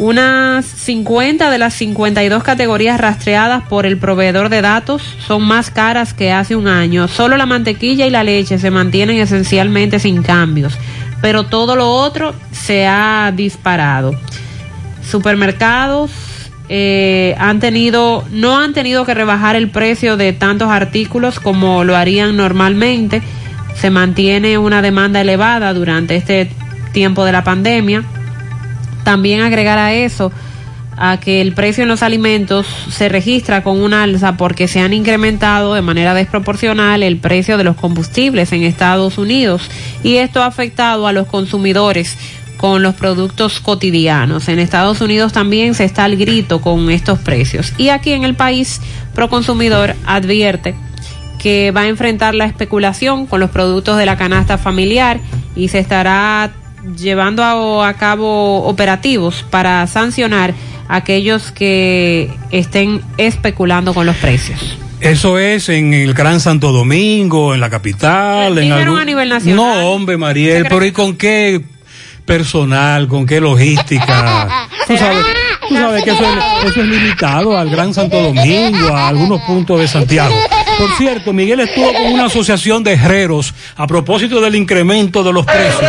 Unas 0.02 0.64
50 0.64 1.48
de 1.48 1.58
las 1.58 1.74
52 1.74 2.42
categorías 2.42 3.00
rastreadas 3.00 3.62
por 3.68 3.86
el 3.86 3.98
proveedor 3.98 4.48
de 4.48 4.60
datos 4.60 5.00
son 5.24 5.44
más 5.44 5.70
caras 5.70 6.12
que 6.12 6.32
hace 6.32 6.56
un 6.56 6.66
año. 6.66 7.06
Solo 7.06 7.36
la 7.36 7.46
mantequilla 7.46 8.04
y 8.04 8.10
la 8.10 8.24
leche 8.24 8.58
se 8.58 8.72
mantienen 8.72 9.18
esencialmente 9.18 10.00
sin 10.00 10.24
cambios, 10.24 10.76
pero 11.20 11.44
todo 11.44 11.76
lo 11.76 11.88
otro 11.88 12.34
se 12.50 12.84
ha 12.84 13.32
disparado. 13.32 14.12
Supermercados 15.08 16.10
eh, 16.68 17.36
han 17.38 17.60
tenido, 17.60 18.24
no 18.32 18.58
han 18.58 18.72
tenido 18.72 19.06
que 19.06 19.14
rebajar 19.14 19.54
el 19.54 19.70
precio 19.70 20.16
de 20.16 20.32
tantos 20.32 20.68
artículos 20.68 21.38
como 21.38 21.84
lo 21.84 21.94
harían 21.94 22.36
normalmente. 22.36 23.22
Se 23.76 23.90
mantiene 23.90 24.58
una 24.58 24.82
demanda 24.82 25.20
elevada 25.20 25.72
durante 25.72 26.16
este 26.16 26.50
tiempo 26.92 27.24
de 27.24 27.30
la 27.30 27.44
pandemia. 27.44 28.02
También 29.04 29.40
agregar 29.40 29.78
a 29.78 29.92
eso 29.92 30.32
a 30.96 31.18
que 31.18 31.40
el 31.40 31.54
precio 31.54 31.82
en 31.82 31.88
los 31.88 32.02
alimentos 32.02 32.66
se 32.90 33.08
registra 33.08 33.62
con 33.62 33.80
un 33.80 33.94
alza 33.94 34.36
porque 34.36 34.68
se 34.68 34.80
han 34.80 34.92
incrementado 34.92 35.74
de 35.74 35.82
manera 35.82 36.14
desproporcional 36.14 37.02
el 37.02 37.16
precio 37.16 37.56
de 37.56 37.64
los 37.64 37.76
combustibles 37.76 38.52
en 38.52 38.62
Estados 38.62 39.16
Unidos 39.18 39.62
y 40.02 40.16
esto 40.16 40.42
ha 40.42 40.46
afectado 40.46 41.06
a 41.06 41.12
los 41.12 41.26
consumidores 41.26 42.18
con 42.58 42.82
los 42.82 42.94
productos 42.94 43.58
cotidianos. 43.58 44.48
En 44.48 44.58
Estados 44.58 45.00
Unidos 45.00 45.32
también 45.32 45.74
se 45.74 45.84
está 45.84 46.04
al 46.04 46.16
grito 46.16 46.60
con 46.60 46.90
estos 46.90 47.18
precios 47.18 47.72
y 47.78 47.88
aquí 47.88 48.12
en 48.12 48.24
el 48.24 48.34
país 48.34 48.80
Proconsumidor 49.14 49.94
advierte 50.06 50.74
que 51.38 51.70
va 51.70 51.82
a 51.82 51.88
enfrentar 51.88 52.34
la 52.34 52.44
especulación 52.44 53.26
con 53.26 53.40
los 53.40 53.50
productos 53.50 53.98
de 53.98 54.06
la 54.06 54.16
canasta 54.16 54.58
familiar 54.58 55.20
y 55.56 55.68
se 55.68 55.80
estará 55.80 56.52
llevando 56.96 57.42
a, 57.42 57.88
a 57.88 57.94
cabo 57.94 58.64
operativos 58.64 59.44
para 59.50 59.86
sancionar 59.86 60.54
a 60.88 60.96
aquellos 60.96 61.52
que 61.52 62.30
estén 62.50 63.02
especulando 63.18 63.94
con 63.94 64.06
los 64.06 64.16
precios. 64.16 64.78
Eso 65.02 65.36
es 65.36 65.68
en 65.68 65.94
el 65.94 66.14
Gran 66.14 66.38
Santo 66.38 66.70
Domingo, 66.70 67.54
en 67.54 67.60
la 67.60 67.68
capital. 67.68 68.56
en 68.56 68.64
Dijeron 68.66 68.98
a 68.98 69.04
nivel 69.04 69.28
nacional. 69.28 69.56
No, 69.56 69.90
hombre, 69.90 70.16
Mariel, 70.16 70.66
pero 70.68 70.84
¿y 70.84 70.92
con 70.92 71.16
qué 71.16 71.60
personal, 72.24 73.08
con 73.08 73.26
qué 73.26 73.40
logística? 73.40 74.68
Tú 74.86 74.96
sabes, 74.96 75.24
tú 75.68 75.76
sabes 75.76 76.02
que 76.04 76.10
eso 76.10 76.24
es, 76.24 76.70
eso 76.70 76.82
es 76.82 76.88
limitado 76.88 77.56
al 77.56 77.70
Gran 77.70 77.94
Santo 77.94 78.20
Domingo, 78.20 78.88
a 78.88 79.08
algunos 79.08 79.40
puntos 79.42 79.80
de 79.80 79.86
Santiago. 79.86 80.34
Por 80.78 80.90
cierto, 80.96 81.32
Miguel 81.32 81.60
estuvo 81.60 81.92
con 81.92 82.12
una 82.12 82.26
asociación 82.26 82.82
de 82.82 82.94
herreros 82.94 83.54
a 83.76 83.86
propósito 83.86 84.40
del 84.40 84.56
incremento 84.56 85.22
de 85.22 85.32
los 85.32 85.46
precios. 85.46 85.80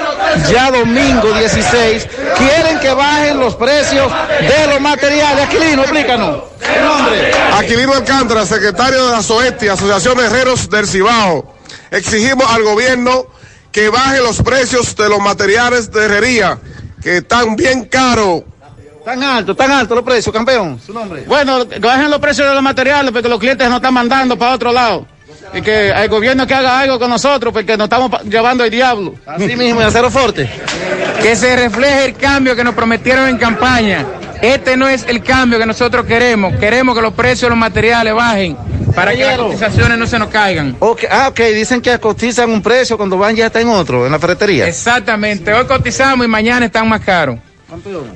ya 0.50 0.70
domingo 0.70 1.32
16, 1.32 2.08
quieren 2.36 2.78
que 2.80 2.92
bajen 2.92 3.38
los 3.38 3.54
precios 3.56 4.10
de 4.40 4.66
los 4.68 4.80
materiales. 4.80 5.44
Aquilino, 5.44 5.82
explícanos. 5.82 6.42
¿Tu 6.58 6.84
nombre? 6.84 7.32
Aquilino 7.54 7.94
Alcántara, 7.94 8.46
secretario 8.46 9.06
de 9.06 9.12
la 9.12 9.22
SOETI, 9.22 9.68
Asociación 9.68 10.16
de 10.18 10.26
Herreros 10.26 10.68
del 10.70 10.86
Cibao. 10.86 11.54
Exigimos 11.90 12.50
al 12.50 12.62
gobierno 12.62 13.26
que 13.72 13.88
baje 13.88 14.18
los 14.18 14.42
precios 14.42 14.96
de 14.96 15.08
los 15.08 15.20
materiales 15.20 15.90
de 15.90 16.04
herrería, 16.04 16.58
que 17.02 17.18
están 17.18 17.56
bien 17.56 17.84
caros. 17.86 18.42
Tan 19.04 19.22
alto, 19.22 19.56
tan 19.56 19.70
alto 19.72 19.94
los 19.94 20.04
precios, 20.04 20.32
campeón. 20.32 20.80
Su 20.84 20.92
nombre. 20.92 21.24
Bueno, 21.26 21.66
que 21.68 21.78
bajen 21.78 22.10
los 22.10 22.20
precios 22.20 22.46
de 22.48 22.54
los 22.54 22.62
materiales 22.62 23.10
porque 23.12 23.28
los 23.28 23.38
clientes 23.38 23.66
nos 23.68 23.76
están 23.76 23.94
mandando 23.94 24.36
para 24.38 24.54
otro 24.54 24.72
lado. 24.72 25.06
Y 25.54 25.62
que 25.62 25.90
el 25.90 26.08
gobierno 26.08 26.46
que 26.46 26.54
haga 26.54 26.80
algo 26.80 26.98
con 26.98 27.10
nosotros 27.10 27.52
porque 27.52 27.76
nos 27.76 27.86
estamos 27.86 28.10
llevando 28.24 28.64
el 28.64 28.70
diablo. 28.70 29.14
Así 29.26 29.56
mismo, 29.56 29.80
y 29.80 29.84
acero 29.84 30.10
fuerte. 30.10 30.48
Que 31.22 31.36
se 31.36 31.56
refleje 31.56 32.06
el 32.06 32.14
cambio 32.14 32.54
que 32.54 32.64
nos 32.64 32.74
prometieron 32.74 33.28
en 33.28 33.36
campaña. 33.36 34.06
Este 34.42 34.76
no 34.76 34.88
es 34.88 35.04
el 35.06 35.22
cambio 35.22 35.58
que 35.58 35.66
nosotros 35.66 36.06
queremos. 36.06 36.54
Queremos 36.56 36.96
que 36.96 37.02
los 37.02 37.12
precios 37.12 37.42
de 37.42 37.48
los 37.50 37.58
materiales 37.58 38.14
bajen 38.14 38.56
para 38.94 39.14
que 39.14 39.24
las 39.24 39.38
cotizaciones 39.38 39.98
no 39.98 40.06
se 40.06 40.18
nos 40.18 40.28
caigan. 40.28 40.76
Ok, 40.78 41.04
ah, 41.10 41.28
ok, 41.28 41.40
dicen 41.54 41.80
que 41.80 41.98
cotizan 41.98 42.50
un 42.50 42.62
precio 42.62 42.96
cuando 42.96 43.18
van 43.18 43.36
ya 43.36 43.46
está 43.46 43.60
en 43.60 43.68
otro, 43.68 44.06
en 44.06 44.12
la 44.12 44.18
ferretería. 44.18 44.66
Exactamente. 44.66 45.52
Hoy 45.52 45.66
cotizamos 45.66 46.26
y 46.26 46.28
mañana 46.28 46.66
están 46.66 46.88
más 46.88 47.00
caros. 47.00 47.38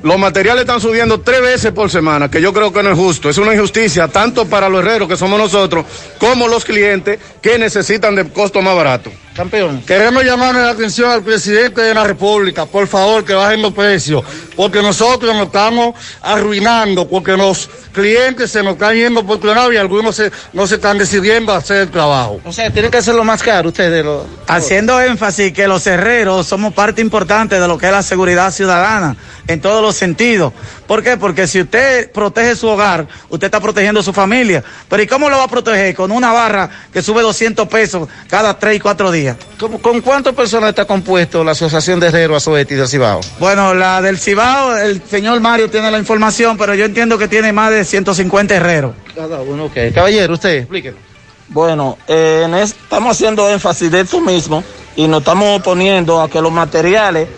Los 0.02 0.18
materiales 0.18 0.62
están 0.62 0.80
subiendo 0.80 1.20
tres 1.20 1.40
veces 1.40 1.72
por 1.72 1.90
semana, 1.90 2.30
que 2.30 2.40
yo 2.40 2.52
creo 2.52 2.72
que 2.72 2.82
no 2.82 2.90
es 2.90 2.98
justo. 2.98 3.30
Es 3.30 3.38
una 3.38 3.54
injusticia 3.54 4.08
tanto 4.08 4.46
para 4.46 4.68
los 4.68 4.80
herreros, 4.80 5.08
que 5.08 5.16
somos 5.16 5.38
nosotros, 5.38 5.84
como 6.18 6.48
los 6.48 6.64
clientes 6.64 7.18
que 7.40 7.58
necesitan 7.58 8.14
de 8.14 8.28
costo 8.28 8.62
más 8.62 8.74
barato. 8.74 9.10
Campeón. 9.34 9.82
Queremos 9.82 10.22
llamarle 10.24 10.62
la 10.62 10.70
atención 10.70 11.10
al 11.10 11.22
presidente 11.24 11.80
de 11.82 11.92
la 11.92 12.04
República, 12.04 12.66
por 12.66 12.86
favor, 12.86 13.24
que 13.24 13.34
bajen 13.34 13.62
los 13.62 13.74
precios, 13.74 14.22
porque 14.54 14.80
nosotros 14.80 15.34
nos 15.34 15.46
estamos 15.46 15.94
arruinando, 16.22 17.08
porque 17.08 17.36
los 17.36 17.68
clientes 17.92 18.50
se 18.52 18.62
nos 18.62 18.74
están 18.74 18.94
yendo 18.94 19.26
por 19.26 19.36
otro 19.38 19.52
lado 19.52 19.72
y 19.72 19.76
algunos 19.76 20.14
se- 20.14 20.30
no 20.52 20.66
se 20.68 20.76
están 20.76 20.98
decidiendo 20.98 21.52
a 21.52 21.56
hacer 21.56 21.78
el 21.78 21.90
trabajo. 21.90 22.40
O 22.44 22.52
sea, 22.52 22.70
tienen 22.72 22.90
que 22.92 22.98
hacerlo 22.98 23.24
más 23.24 23.42
caro 23.42 23.70
ustedes. 23.70 24.04
Lo... 24.04 24.24
Haciendo 24.46 25.00
énfasis 25.00 25.52
que 25.52 25.66
los 25.66 25.84
herreros 25.86 26.46
somos 26.46 26.72
parte 26.72 27.00
importante 27.00 27.58
de 27.58 27.66
lo 27.66 27.76
que 27.76 27.86
es 27.86 27.92
la 27.92 28.02
seguridad 28.04 28.52
ciudadana 28.52 29.16
en 29.48 29.60
todos 29.60 29.82
los 29.82 29.96
sentidos, 29.96 30.52
¿Por 30.86 31.02
qué? 31.02 31.16
Porque 31.16 31.46
si 31.46 31.60
usted 31.62 32.10
protege 32.12 32.54
su 32.56 32.68
hogar, 32.68 33.06
usted 33.30 33.46
está 33.46 33.60
protegiendo 33.60 34.02
su 34.02 34.12
familia. 34.12 34.62
Pero 34.88 35.02
¿y 35.02 35.06
cómo 35.06 35.30
lo 35.30 35.38
va 35.38 35.44
a 35.44 35.48
proteger? 35.48 35.94
Con 35.94 36.12
una 36.12 36.32
barra 36.32 36.68
que 36.92 37.02
sube 37.02 37.22
200 37.22 37.66
pesos 37.68 38.08
cada 38.28 38.58
3 38.58 38.76
y 38.76 38.80
4 38.80 39.10
días. 39.10 39.36
¿Cómo- 39.58 39.80
¿Con 39.80 40.00
cuántas 40.00 40.34
personas 40.34 40.70
está 40.70 40.84
compuesto 40.84 41.42
la 41.42 41.52
Asociación 41.52 42.00
de 42.00 42.08
Herreros 42.08 42.42
Azoeti 42.42 42.74
del 42.74 42.88
Cibao? 42.88 43.20
Bueno, 43.38 43.72
la 43.74 44.02
del 44.02 44.18
Cibao, 44.18 44.76
el 44.76 45.02
señor 45.08 45.40
Mario 45.40 45.70
tiene 45.70 45.90
la 45.90 45.98
información, 45.98 46.56
pero 46.58 46.74
yo 46.74 46.84
entiendo 46.84 47.16
que 47.16 47.28
tiene 47.28 47.52
más 47.52 47.70
de 47.70 47.84
150 47.84 48.54
herreros. 48.54 48.94
Cada 49.14 49.40
uno, 49.40 49.64
ok. 49.66 49.76
Caballero, 49.94 50.34
usted, 50.34 50.58
explíquenos. 50.58 51.00
Bueno, 51.48 51.98
eh, 52.08 52.42
en 52.46 52.54
es- 52.54 52.70
estamos 52.72 53.12
haciendo 53.16 53.48
énfasis 53.50 53.90
de 53.90 54.00
esto 54.00 54.20
mismo 54.20 54.64
y 54.96 55.06
nos 55.06 55.20
estamos 55.20 55.60
oponiendo 55.60 56.20
a 56.20 56.28
que 56.28 56.40
los 56.40 56.50
materiales 56.52 57.28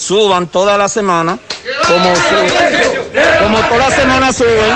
suban 0.00 0.46
toda 0.46 0.78
la 0.78 0.88
semana, 0.88 1.38
como, 1.86 2.14
como 3.42 3.58
toda 3.68 3.90
la 3.90 3.94
semana 3.94 4.32
suben, 4.32 4.74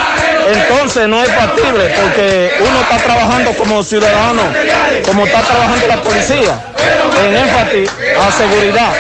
entonces 0.53 1.09
no 1.09 1.23
es 1.23 1.31
factible 1.31 1.95
porque 2.01 2.53
uno 2.61 2.81
está 2.83 2.99
trabajando 2.99 3.53
como 3.53 3.83
ciudadano, 3.83 4.43
como 5.07 5.25
está 5.25 5.41
trabajando 5.41 5.87
la 5.87 6.03
policía, 6.03 6.63
en 7.25 7.37
énfasis 7.37 7.91
a 8.21 8.33
seguridad. 8.33 8.93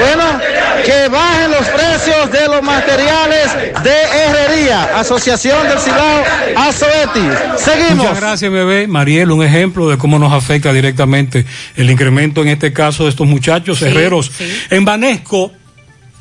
Bueno, 0.00 0.40
que 0.84 1.08
bajen 1.08 1.50
los 1.50 1.66
precios 1.66 2.30
de 2.30 2.48
los 2.48 2.62
materiales 2.62 3.54
de 3.82 3.94
herrería. 4.24 4.98
Asociación 4.98 5.68
del 5.68 5.78
Cibao 5.78 6.22
Azoeti. 6.56 7.28
Seguimos. 7.58 8.06
Muchas 8.06 8.20
gracias, 8.20 8.52
bebé. 8.52 8.86
Mariel, 8.86 9.30
un 9.30 9.44
ejemplo 9.44 9.88
de 9.88 9.98
cómo 9.98 10.18
nos 10.18 10.32
afecta 10.32 10.72
directamente 10.72 11.44
el 11.76 11.90
incremento, 11.90 12.42
en 12.42 12.48
este 12.48 12.72
caso, 12.72 13.04
de 13.04 13.10
estos 13.10 13.26
muchachos 13.26 13.82
herreros. 13.82 14.30
En 14.70 14.84
Banesco, 14.84 15.52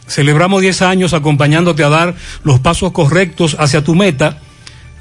celebramos 0.08 0.62
10 0.62 0.82
años 0.82 1.14
acompañándote 1.14 1.84
a 1.84 1.90
dar 1.90 2.16
los 2.44 2.60
pasos 2.60 2.92
correctos 2.92 3.56
hacia 3.60 3.84
tu 3.84 3.96
meta. 3.96 4.38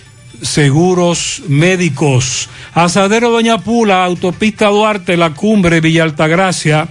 seguros 0.42 1.42
médicos. 1.48 2.48
Asadero 2.74 3.30
Doña 3.30 3.58
Pula, 3.58 4.04
autopista 4.04 4.68
Duarte, 4.68 5.16
La 5.16 5.34
Cumbre, 5.34 5.80
Villa 5.80 6.04
Altagracia. 6.04 6.88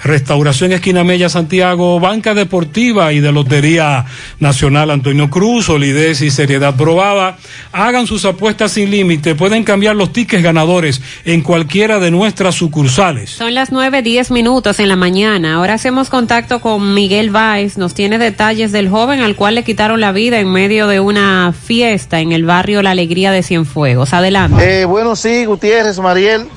Restauración 0.03 0.71
Esquina 0.71 1.03
Mella 1.03 1.29
Santiago, 1.29 1.99
Banca 1.99 2.33
Deportiva 2.33 3.11
y 3.11 3.21
de 3.21 3.31
Lotería 3.31 4.05
Nacional 4.39 4.91
Antonio 4.91 5.29
Cruz, 5.29 5.65
solidez 5.65 6.21
y 6.21 6.29
seriedad 6.29 6.75
probada. 6.75 7.37
Hagan 7.71 8.05
sus 8.05 8.25
apuestas 8.25 8.73
sin 8.73 8.91
límite, 8.91 9.35
pueden 9.35 9.63
cambiar 9.63 9.95
los 9.95 10.13
tickets 10.13 10.43
ganadores 10.43 11.01
en 11.23 11.41
cualquiera 11.41 11.99
de 11.99 12.11
nuestras 12.11 12.55
sucursales. 12.55 13.31
Son 13.31 13.53
las 13.53 13.71
nueve 13.71 14.01
diez 14.01 14.29
minutos 14.31 14.79
en 14.79 14.89
la 14.89 14.95
mañana. 14.95 15.55
Ahora 15.55 15.73
hacemos 15.73 16.09
contacto 16.09 16.61
con 16.61 16.93
Miguel 16.93 17.31
Valls. 17.35 17.77
Nos 17.77 17.93
tiene 17.93 18.17
detalles 18.17 18.71
del 18.71 18.89
joven 18.89 19.21
al 19.21 19.35
cual 19.35 19.55
le 19.55 19.63
quitaron 19.63 20.01
la 20.01 20.11
vida 20.11 20.39
en 20.39 20.51
medio 20.51 20.87
de 20.87 20.99
una 20.99 21.53
fiesta 21.53 22.19
en 22.19 22.31
el 22.31 22.45
barrio 22.45 22.81
La 22.81 22.91
Alegría 22.91 23.31
de 23.31 23.41
Cienfuegos. 23.41 24.13
Adelante. 24.13 24.81
Eh, 24.81 24.85
bueno, 24.85 25.15
sí, 25.15 25.45
Gutiérrez, 25.45 25.99
Mariel. 25.99 26.47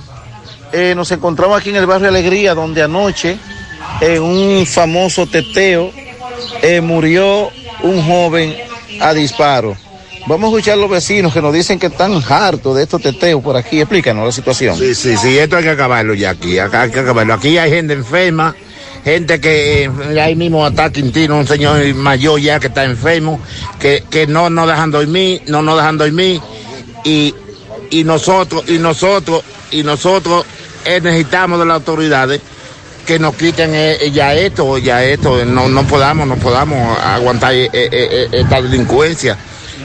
Eh, 0.73 0.95
nos 0.95 1.11
encontramos 1.11 1.59
aquí 1.61 1.71
en 1.71 1.77
el 1.77 1.87
barrio 1.87 2.09
Alegría, 2.09 2.55
donde 2.55 2.83
anoche, 2.83 3.39
en 4.01 4.23
un 4.23 4.67
famoso 4.67 5.27
teteo, 5.27 5.91
eh, 6.63 6.81
murió 6.81 7.51
un 7.83 8.03
joven 8.03 8.57
a 9.01 9.15
disparo. 9.15 9.77
Vamos 10.27 10.49
a 10.49 10.57
escuchar 10.57 10.75
a 10.75 10.77
los 10.77 10.91
vecinos 10.91 11.33
que 11.33 11.41
nos 11.41 11.55
dicen 11.55 11.79
que 11.79 11.87
están 11.87 12.23
hartos 12.29 12.77
de 12.77 12.83
estos 12.83 13.01
teteos 13.01 13.43
por 13.43 13.57
aquí. 13.57 13.81
Explícanos 13.81 14.27
la 14.27 14.33
situación. 14.33 14.77
Sí, 14.77 14.95
sí, 14.95 15.17
sí, 15.17 15.39
esto 15.39 15.57
hay 15.57 15.65
que 15.65 15.71
acabarlo 15.71 16.13
ya 16.13 16.31
aquí, 16.31 16.59
hay. 16.59 16.69
Aquí 17.31 17.57
hay 17.57 17.71
gente 17.71 17.95
enferma, 17.95 18.55
gente 19.05 19.41
que 19.41 19.85
eh, 19.85 20.21
ahí 20.21 20.37
mismo 20.37 20.67
está 20.67 20.93
Quintino, 20.93 21.39
un 21.39 21.47
señor 21.47 21.83
mayor 21.95 22.41
ya 22.41 22.61
que 22.61 22.67
está 22.67 22.85
enfermo, 22.85 23.41
que, 23.81 24.05
que 24.11 24.27
no 24.27 24.51
nos 24.51 24.69
dejan 24.69 24.91
dormir, 24.91 25.43
no 25.47 25.63
nos 25.63 25.77
dejan 25.77 25.97
dormir, 25.97 26.43
y, 27.05 27.35
y 27.91 28.05
nosotros, 28.05 28.65
y 28.69 28.79
nosotros, 28.79 29.43
y 29.71 29.83
nosotros 29.83 30.45
eh, 30.85 31.01
necesitamos 31.03 31.59
de 31.59 31.67
las 31.67 31.75
autoridades 31.77 32.41
que 33.07 33.19
nos 33.19 33.35
quiten 33.37 33.71
eh, 33.75 34.11
ya 34.13 34.35
esto, 34.35 34.77
ya 34.79 35.03
esto, 35.05 35.45
no, 35.47 35.69
no 35.69 35.83
podamos, 35.87 36.27
no 36.29 36.37
podamos 36.37 36.99
aguantar 36.99 37.55
eh, 37.55 37.71
eh, 37.73 37.89
eh, 37.93 38.29
esta 38.33 38.61
delincuencia. 38.61 39.37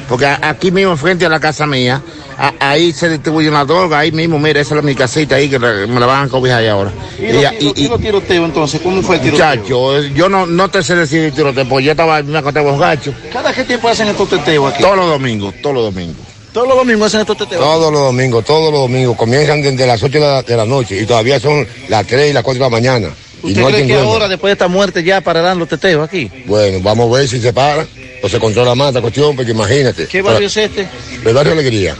Porque 0.10 0.26
aquí 0.26 0.72
mismo, 0.72 0.98
frente 0.98 1.26
a 1.26 1.30
la 1.30 1.40
casa 1.40 1.65
mía, 1.65 2.02
a- 2.38 2.53
ahí 2.60 2.91
se 2.91 3.07
distribuye 3.07 3.48
una 3.48 3.64
droga, 3.64 3.99
ahí 3.99 4.11
mismo, 4.11 4.38
mira, 4.38 4.60
esa 4.60 4.76
es 4.76 4.84
mi 4.84 4.94
casita 4.95 5.36
ahí, 5.36 5.49
que 5.49 5.57
la- 5.57 5.88
me 5.88 5.99
la 5.99 6.06
van 6.06 6.26
a 6.26 6.30
cobijar 6.30 6.60
ahí 6.60 6.68
ahora. 6.68 6.91
¿Y 7.18 7.32
los 7.32 7.98
y, 7.98 7.98
tiroteos 7.98 8.45
entonces? 8.45 8.82
¿Cómo 8.82 9.02
fue 9.02 9.15
el 9.15 9.22
tiroteo? 9.22 9.45
Muchacho, 9.56 10.02
yo 10.14 10.28
no, 10.28 10.45
no 10.45 10.70
te 10.70 10.84
sé 10.84 10.95
decir 10.95 11.22
el 11.24 11.32
tiroteo, 11.32 11.68
porque 11.70 11.86
yo 11.86 11.91
estaba, 11.91 12.22
me 12.22 12.38
acosté 12.38 12.60
borracho. 12.60 13.14
¿Cada 13.32 13.53
qué 13.53 13.64
tiempo 13.64 13.88
hacen 13.88 14.10
estos 14.10 14.28
teteos 14.30 14.74
aquí? 14.74 14.84
Todos 14.84 14.98
los 14.98 15.07
domingos, 15.07 15.53
todos 15.61 15.76
los 15.76 15.86
domingos. 15.94 16.18
Todos 16.53 16.67
los 16.67 16.77
domingos 16.77 17.07
hacen 17.07 17.21
estos 17.21 17.38
teteos. 17.38 17.61
Todos 17.61 17.91
los 17.91 18.01
domingos, 18.01 18.45
todos 18.45 18.71
los 18.71 18.81
domingos. 18.81 19.17
Comienzan 19.17 19.61
desde 19.61 19.88
las 19.88 20.01
8 20.01 20.13
de 20.13 20.19
la, 20.19 20.43
de 20.43 20.55
la 20.57 20.65
noche 20.65 21.01
y 21.01 21.05
todavía 21.05 21.39
son 21.39 21.67
las 21.89 22.05
3 22.05 22.30
y 22.30 22.34
las 22.34 22.43
4 22.43 22.63
de 22.63 22.65
la 22.65 22.69
mañana. 22.69 23.09
Y 23.43 23.47
¿Usted 23.47 23.61
no 23.61 23.67
cree 23.67 23.88
que 23.88 23.95
ahora, 23.95 24.27
después 24.27 24.49
de 24.49 24.53
esta 24.53 24.67
muerte, 24.67 25.03
ya 25.03 25.19
pararán 25.19 25.59
los 25.59 25.67
teteos 25.67 26.07
aquí? 26.07 26.31
Bueno, 26.45 26.80
vamos 26.81 27.11
a 27.11 27.19
ver 27.19 27.27
si 27.27 27.41
se 27.41 27.51
para 27.51 27.85
o 28.21 28.30
se 28.30 28.39
controla 28.39 28.75
más 28.75 28.89
esta 28.89 29.01
cuestión, 29.01 29.35
porque 29.35 29.51
imagínate. 29.51 30.07
¿Qué 30.07 30.21
barrio 30.21 30.47
es 30.47 30.55
este? 30.55 30.88
El 31.25 31.34
barrio 31.34 31.53
Alegría. 31.53 31.95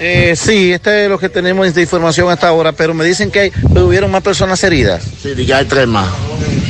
Eh, 0.00 0.34
sí, 0.34 0.72
este 0.72 1.04
es 1.04 1.10
lo 1.10 1.18
que 1.18 1.28
tenemos 1.28 1.74
de 1.74 1.82
información 1.82 2.30
hasta 2.30 2.48
ahora, 2.48 2.72
pero 2.72 2.94
me 2.94 3.04
dicen 3.04 3.30
que 3.30 3.40
hay, 3.40 3.52
hubieron 3.76 4.10
más 4.10 4.22
personas 4.22 4.62
heridas. 4.64 5.02
Sí, 5.22 5.34
ya 5.44 5.58
hay 5.58 5.66
tres 5.66 5.86
más. 5.86 6.08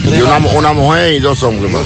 Y 0.04 0.20
una, 0.20 0.38
una 0.38 0.72
mujer 0.72 1.12
y 1.12 1.20
dos 1.20 1.40
hombres 1.44 1.70
más. 1.70 1.84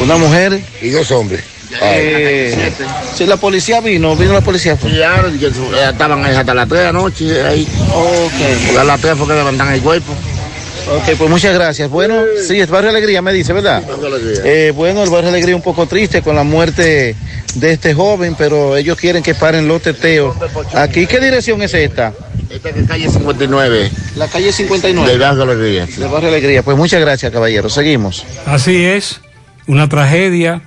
Una 0.00 0.16
mujer 0.16 0.60
y 0.82 0.88
dos 0.88 1.08
hombres. 1.12 1.44
Eh, 1.82 2.72
sí, 3.14 3.26
la 3.26 3.36
policía 3.36 3.80
vino, 3.80 4.16
vino 4.16 4.32
la 4.32 4.40
policía. 4.40 4.76
Sí, 4.80 4.96
ya, 4.96 5.20
eh, 5.20 5.90
estaban 5.90 6.24
ahí 6.24 6.34
hasta 6.34 6.54
las 6.54 6.68
3 6.68 6.80
de 6.80 6.86
la 6.86 6.92
noche 6.92 7.42
ahí. 7.44 7.66
Ok. 7.92 8.32
Porque 8.66 8.78
a 8.78 8.84
las 8.84 9.00
3 9.00 9.14
fue 9.16 9.26
que 9.26 9.34
levantan 9.34 9.72
el 9.72 9.80
cuerpo. 9.80 10.12
Ok, 10.88 11.16
pues 11.18 11.28
muchas 11.28 11.52
gracias. 11.52 11.90
Bueno, 11.90 12.22
sí, 12.46 12.60
es 12.60 12.70
Barrio 12.70 12.90
Alegría, 12.90 13.20
me 13.20 13.32
dice, 13.32 13.52
¿verdad? 13.52 13.82
Eh, 14.44 14.72
bueno, 14.74 15.02
el 15.02 15.10
Barrio 15.10 15.30
Alegría 15.30 15.56
un 15.56 15.62
poco 15.62 15.86
triste 15.86 16.22
con 16.22 16.36
la 16.36 16.44
muerte 16.44 17.16
de 17.54 17.72
este 17.72 17.92
joven, 17.92 18.36
pero 18.38 18.76
ellos 18.76 18.96
quieren 18.96 19.22
que 19.22 19.34
paren 19.34 19.66
los 19.66 19.82
teteos. 19.82 20.36
Aquí, 20.74 21.06
¿qué 21.08 21.18
dirección 21.18 21.60
es 21.62 21.74
esta? 21.74 22.12
Esta 22.48 22.68
es 22.68 22.86
calle 22.86 23.08
59. 23.08 23.90
La 24.14 24.28
calle 24.28 24.52
59. 24.52 25.10
Del 25.10 25.20
barrio 25.20 25.42
Alegría. 25.42 25.86
Del 25.86 26.08
Barrio 26.08 26.28
Alegría. 26.28 26.62
Pues 26.62 26.76
muchas 26.76 27.00
gracias, 27.00 27.32
caballero. 27.32 27.68
Seguimos. 27.68 28.24
Así 28.46 28.84
es, 28.84 29.20
una 29.66 29.88
tragedia. 29.88 30.62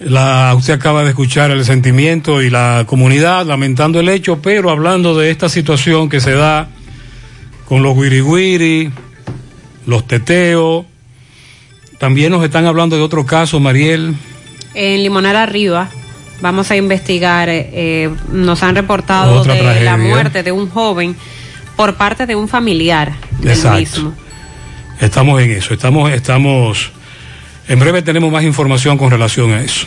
La, 0.00 0.54
usted 0.56 0.74
acaba 0.74 1.04
de 1.04 1.10
escuchar 1.10 1.50
el 1.50 1.64
sentimiento 1.64 2.42
y 2.42 2.50
la 2.50 2.84
comunidad 2.86 3.46
lamentando 3.46 4.00
el 4.00 4.08
hecho, 4.08 4.40
pero 4.42 4.70
hablando 4.70 5.16
de 5.16 5.30
esta 5.30 5.48
situación 5.48 6.08
que 6.08 6.20
se 6.20 6.32
da 6.32 6.68
con 7.66 7.82
los 7.82 7.96
wiri 7.96 8.90
los 9.86 10.06
teteos. 10.06 10.84
También 11.98 12.32
nos 12.32 12.44
están 12.44 12.66
hablando 12.66 12.96
de 12.96 13.02
otro 13.02 13.24
caso, 13.24 13.60
Mariel. 13.60 14.14
En 14.74 15.02
Limonar 15.02 15.36
Arriba 15.36 15.88
vamos 16.40 16.70
a 16.70 16.76
investigar, 16.76 17.48
eh, 17.48 17.70
eh, 17.72 18.10
nos 18.30 18.62
han 18.62 18.74
reportado 18.74 19.40
Otra 19.40 19.54
de 19.54 19.60
tragedia. 19.60 19.90
la 19.92 19.96
muerte 19.96 20.42
de 20.42 20.52
un 20.52 20.68
joven 20.68 21.16
por 21.76 21.94
parte 21.94 22.26
de 22.26 22.34
un 22.34 22.48
familiar 22.48 23.12
del 23.40 23.52
Exacto. 23.52 23.78
mismo. 23.78 24.14
Estamos 25.00 25.40
en 25.42 25.52
eso, 25.52 25.74
estamos, 25.74 26.10
estamos, 26.12 26.92
en 27.68 27.78
breve 27.78 28.02
tenemos 28.02 28.30
más 28.30 28.44
información 28.44 28.98
con 28.98 29.10
relación 29.10 29.52
a 29.52 29.62
eso. 29.62 29.86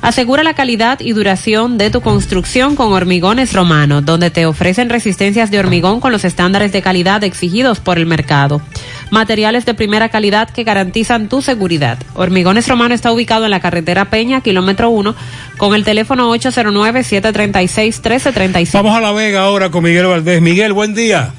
Asegura 0.00 0.44
la 0.44 0.54
calidad 0.54 1.00
y 1.00 1.12
duración 1.12 1.76
de 1.76 1.90
tu 1.90 2.00
construcción 2.00 2.76
con 2.76 2.92
Hormigones 2.92 3.52
Romano, 3.52 4.00
donde 4.00 4.30
te 4.30 4.46
ofrecen 4.46 4.90
resistencias 4.90 5.50
de 5.50 5.58
hormigón 5.58 5.98
con 6.00 6.12
los 6.12 6.24
estándares 6.24 6.70
de 6.72 6.82
calidad 6.82 7.24
exigidos 7.24 7.80
por 7.80 7.98
el 7.98 8.06
mercado. 8.06 8.62
Materiales 9.10 9.66
de 9.66 9.74
primera 9.74 10.08
calidad 10.08 10.48
que 10.50 10.62
garantizan 10.62 11.28
tu 11.28 11.42
seguridad. 11.42 11.98
Hormigones 12.14 12.68
Romano 12.68 12.94
está 12.94 13.10
ubicado 13.12 13.44
en 13.44 13.50
la 13.50 13.58
carretera 13.60 14.04
Peña, 14.06 14.40
kilómetro 14.40 14.88
1, 14.90 15.16
con 15.56 15.74
el 15.74 15.82
teléfono 15.84 16.32
809-736-1335. 16.34 18.70
Vamos 18.72 18.96
a 18.96 19.00
La 19.00 19.10
Vega 19.12 19.42
ahora 19.42 19.70
con 19.70 19.82
Miguel 19.82 20.06
Valdés. 20.06 20.40
Miguel, 20.40 20.72
buen 20.72 20.94
día. 20.94 21.32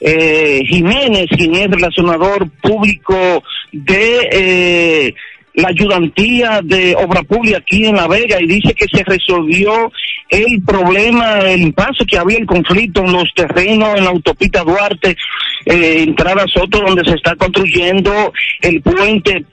eh, 0.00 0.62
Jiménez, 0.66 1.26
quien 1.36 1.54
es 1.54 1.70
relacionador 1.70 2.48
público 2.62 3.42
de 3.72 4.28
eh, 4.30 5.14
la 5.54 5.68
ayudantía 5.68 6.60
de 6.62 6.94
obra 6.94 7.22
pública 7.22 7.58
aquí 7.58 7.86
en 7.86 7.96
La 7.96 8.06
Vega 8.06 8.40
y 8.40 8.46
dice 8.46 8.74
que 8.74 8.86
se 8.92 9.02
resolvió 9.04 9.90
el 10.28 10.62
problema, 10.66 11.38
el 11.40 11.62
impasse 11.62 12.04
que 12.06 12.18
había, 12.18 12.38
el 12.38 12.46
conflicto 12.46 13.02
en 13.02 13.12
los 13.12 13.32
terrenos, 13.34 13.96
en 13.96 14.04
la 14.04 14.10
autopista 14.10 14.62
Duarte, 14.62 15.16
eh, 15.64 16.02
entrada 16.02 16.44
Soto, 16.52 16.80
donde 16.80 17.04
se 17.04 17.16
está 17.16 17.34
construyendo 17.36 18.32
el 18.60 18.82
puente 18.82 19.44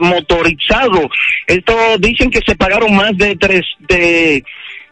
motorizado. 0.00 1.08
Esto 1.46 1.74
dicen 1.98 2.30
que 2.30 2.40
se 2.44 2.56
pagaron 2.56 2.94
más 2.96 3.16
de 3.16 3.36
tres, 3.36 3.62
de 3.88 4.42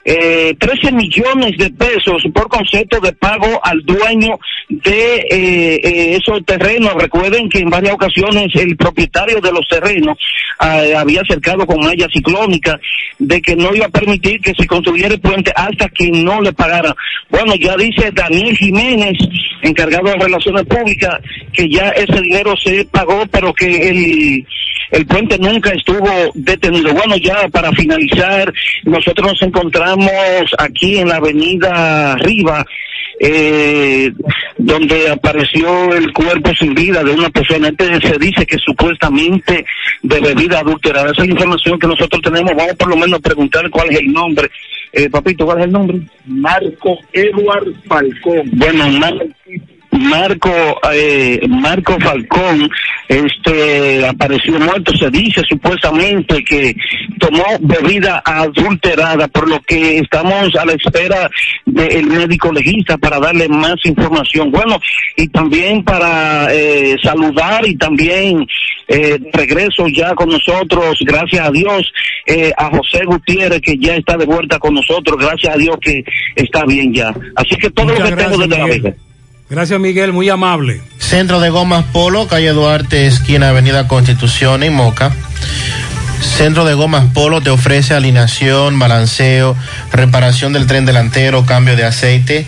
eh, 0.05 0.55
13 0.59 0.93
millones 0.93 1.57
de 1.57 1.71
pesos 1.71 2.23
por 2.35 2.49
concepto 2.49 3.01
de 3.01 3.13
pago 3.13 3.61
al 3.65 3.81
dueño 3.85 4.39
de 4.69 5.17
eh, 5.17 5.81
eh, 5.83 6.17
esos 6.21 6.45
terrenos. 6.45 6.95
Recuerden 6.95 7.49
que 7.49 7.61
en 7.61 7.71
varias 7.71 7.95
ocasiones 7.95 8.49
el 8.55 8.77
propietario 8.77 9.41
de 9.41 9.53
los 9.53 9.67
terrenos 9.69 10.19
ah, 10.59 10.83
había 10.99 11.23
acercado 11.23 11.67
con 11.67 11.81
malla 11.81 12.07
ciclónica 12.13 12.79
de 13.19 13.41
que 13.41 13.57
no 13.57 13.75
iba 13.75 13.87
a 13.87 13.91
permitir 13.91 14.41
que 14.41 14.53
se 14.55 14.67
construyera 14.67 15.15
el 15.15 15.21
puente 15.21 15.53
hasta 15.57 15.89
que 15.89 16.11
no 16.11 16.41
le 16.43 16.53
pagara. 16.53 16.95
Bueno, 17.31 17.55
ya 17.55 17.77
dice 17.77 18.11
Daniel 18.13 18.57
Jiménez, 18.57 19.17
encargado 19.63 20.11
de 20.11 20.17
Relaciones 20.17 20.65
Públicas, 20.65 21.19
que 21.53 21.69
ya 21.69 21.89
ese 21.91 22.21
dinero 22.21 22.55
se 22.63 22.85
pagó, 22.85 23.25
pero 23.31 23.55
que 23.55 23.89
el, 23.89 24.47
el 24.91 25.07
puente 25.07 25.39
nunca 25.39 25.71
estuvo 25.71 26.09
detenido. 26.35 26.93
Bueno, 26.95 27.17
ya 27.17 27.49
para 27.49 27.71
finalizar, 27.73 28.53
nosotros 28.85 29.33
nos 29.33 29.43
encontramos 29.43 30.11
aquí 30.59 30.99
en 30.99 31.09
la 31.09 31.17
avenida 31.17 32.17
Riva, 32.17 32.65
eh, 33.21 34.13
donde 34.59 35.09
apareció 35.11 35.95
el 35.95 36.13
cuerpo 36.13 36.53
sin 36.59 36.75
vida 36.75 37.03
de 37.05 37.13
una 37.13 37.31
persona. 37.31 37.69
Este 37.69 38.01
se 38.09 38.19
dice 38.19 38.45
que 38.47 38.59
supuestamente 38.59 39.65
de 40.03 40.21
bebida 40.21 40.61
adulterada. 40.61 41.11
Esa 41.13 41.23
es 41.23 41.29
la 41.29 41.35
información 41.35 41.79
que 41.79 41.87
nosotros 41.87 42.21
tenemos. 42.23 42.53
Vamos 42.57 42.75
por 42.75 42.89
lo 42.89 42.97
menos 42.97 43.19
a 43.19 43.23
preguntar 43.23 43.69
cuál 43.71 43.91
es 43.91 44.01
el 44.01 44.13
nombre. 44.13 44.51
Eh, 44.93 45.09
papito, 45.11 45.45
¿cuál 45.45 45.59
es 45.61 45.65
el 45.65 45.73
nombre? 45.73 46.01
Marco 46.27 46.99
Eduard 47.13 47.67
Falcón. 47.89 48.51
Bueno, 48.53 48.89
Mar- 48.91 49.27
Marco 49.95 50.51
eh, 50.93 51.41
Marco 51.49 51.97
Falcón 52.01 52.69
este 53.09 54.07
apareció 54.07 54.59
muerto 54.59 54.93
se 54.97 55.11
dice 55.11 55.43
supuestamente 55.49 56.43
que 56.43 56.75
tomó 57.19 57.45
bebida 57.61 58.23
adulterada 58.25 59.29
por 59.29 59.49
lo 59.49 59.61
que 59.61 59.99
estamos 59.99 60.55
a 60.57 60.65
la 60.65 60.73
espera 60.73 61.31
del 61.65 62.07
médico 62.07 62.53
legista 62.53 62.99
para 62.99 63.21
darle 63.21 63.49
más 63.49 63.77
información. 63.85 64.51
Bueno 64.51 64.81
y 65.17 65.29
también 65.29 65.85
para 65.85 66.53
eh, 66.53 66.97
saludar 67.03 67.67
y 67.67 67.77
también 67.77 68.47
eh, 68.89 69.19
regreso 69.33 69.87
ya 69.89 70.15
con 70.15 70.29
nosotros 70.29 70.99
gracias 71.03 71.47
a 71.47 71.51
Dios 71.51 71.93
eh, 72.27 72.53
a 72.57 72.71
José 72.71 73.05
Gutiérrez 73.05 73.61
que 73.61 73.77
ya 73.79 73.95
está 73.95 74.17
de 74.17 74.27
vuelta 74.27 74.59
con 74.59 74.75
nosotros 74.75 75.19
gracias 75.19 75.55
a 75.55 75.59
Dios 75.59 75.77
que 75.81 76.05
está 76.35 76.65
bien 76.65 76.93
ya. 76.93 77.15
Así 77.37 77.57
que 77.57 77.71
todo 77.71 77.95
lo 77.95 78.05
que 78.05 78.17
tengo 78.17 78.39
desde 78.39 78.59
la. 78.59 78.67
Vega 78.67 78.95
Gracias, 79.51 79.79
Miguel, 79.79 80.13
muy 80.13 80.31
amable. 80.31 80.81
Centro 80.99 81.39
de 81.39 81.51
Gomas 81.51 81.85
Polo, 81.93 82.27
calle 82.27 82.49
Duarte, 82.51 83.07
esquina 83.07 83.51
Avenida 83.51 83.87
Constitución 83.87 84.63
en 84.63 84.73
Moca. 84.75 85.13
Centro 86.23 86.65
de 86.65 86.73
Gomas 86.75 87.05
Polo 87.13 87.43
te 87.43 87.51
ofrece 87.51 87.93
alineación, 87.95 88.79
balanceo, 88.79 89.55
reparación 89.93 90.55
del 90.55 90.67
tren 90.67 90.87
delantero, 90.87 91.45
cambio 91.45 91.77
de 91.77 91.85
aceite, 91.85 92.47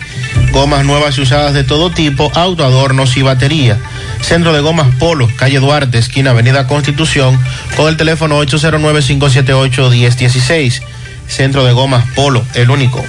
gomas 0.51 0.83
nuevas 0.83 1.15
y 1.17 1.21
usadas 1.21 1.53
de 1.53 1.63
todo 1.63 1.91
tipo, 1.91 2.31
auto, 2.33 2.65
adornos 2.65 3.15
y 3.15 3.21
batería. 3.21 3.77
Centro 4.19 4.51
de 4.51 4.59
Gomas 4.61 4.93
Polo, 4.95 5.29
calle 5.37 5.59
Duarte, 5.59 5.99
esquina 5.99 6.31
Avenida 6.31 6.65
Constitución, 6.67 7.39
con 7.77 7.87
el 7.87 7.95
teléfono 7.95 8.43
809-578-1016. 8.43 10.81
Centro 11.27 11.63
de 11.63 11.71
Gomas 11.73 12.05
Polo, 12.15 12.43
el 12.55 12.71
único. 12.71 13.05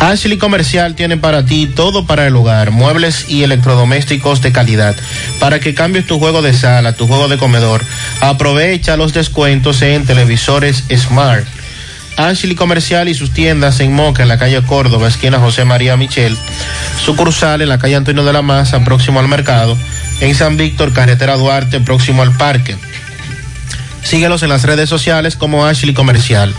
Ashley 0.00 0.36
Comercial 0.38 0.94
tiene 0.94 1.16
para 1.16 1.46
ti 1.46 1.66
todo 1.66 2.06
para 2.06 2.26
el 2.26 2.36
hogar, 2.36 2.70
muebles 2.70 3.26
y 3.28 3.42
electrodomésticos 3.42 4.42
de 4.42 4.52
calidad. 4.52 4.94
Para 5.40 5.60
que 5.60 5.74
cambies 5.74 6.06
tu 6.06 6.18
juego 6.18 6.42
de 6.42 6.52
sala, 6.52 6.92
tu 6.92 7.06
juego 7.06 7.28
de 7.28 7.38
comedor, 7.38 7.82
aprovecha 8.20 8.96
los 8.96 9.12
descuentos 9.12 9.80
en 9.82 10.04
televisores 10.04 10.84
Smart. 10.94 11.46
Ashley 12.16 12.54
Comercial 12.54 13.08
y 13.08 13.14
sus 13.14 13.32
tiendas 13.32 13.80
en 13.80 13.92
Moca, 13.92 14.22
en 14.22 14.28
la 14.28 14.38
calle 14.38 14.62
Córdoba, 14.62 15.08
esquina 15.08 15.38
José 15.38 15.64
María 15.64 15.96
Michel. 15.96 16.36
Sucursal 17.04 17.62
en 17.62 17.68
la 17.68 17.78
calle 17.78 17.96
Antonio 17.96 18.24
de 18.24 18.32
la 18.32 18.42
Maza, 18.42 18.84
próximo 18.84 19.20
al 19.20 19.28
mercado. 19.28 19.76
En 20.20 20.34
San 20.34 20.56
Víctor, 20.56 20.92
carretera 20.92 21.36
Duarte, 21.36 21.80
próximo 21.80 22.22
al 22.22 22.36
parque. 22.36 22.76
Síguelos 24.02 24.42
en 24.42 24.50
las 24.50 24.62
redes 24.62 24.88
sociales 24.88 25.34
como 25.34 25.66
Ashley 25.66 25.94
Comercial. 25.94 26.54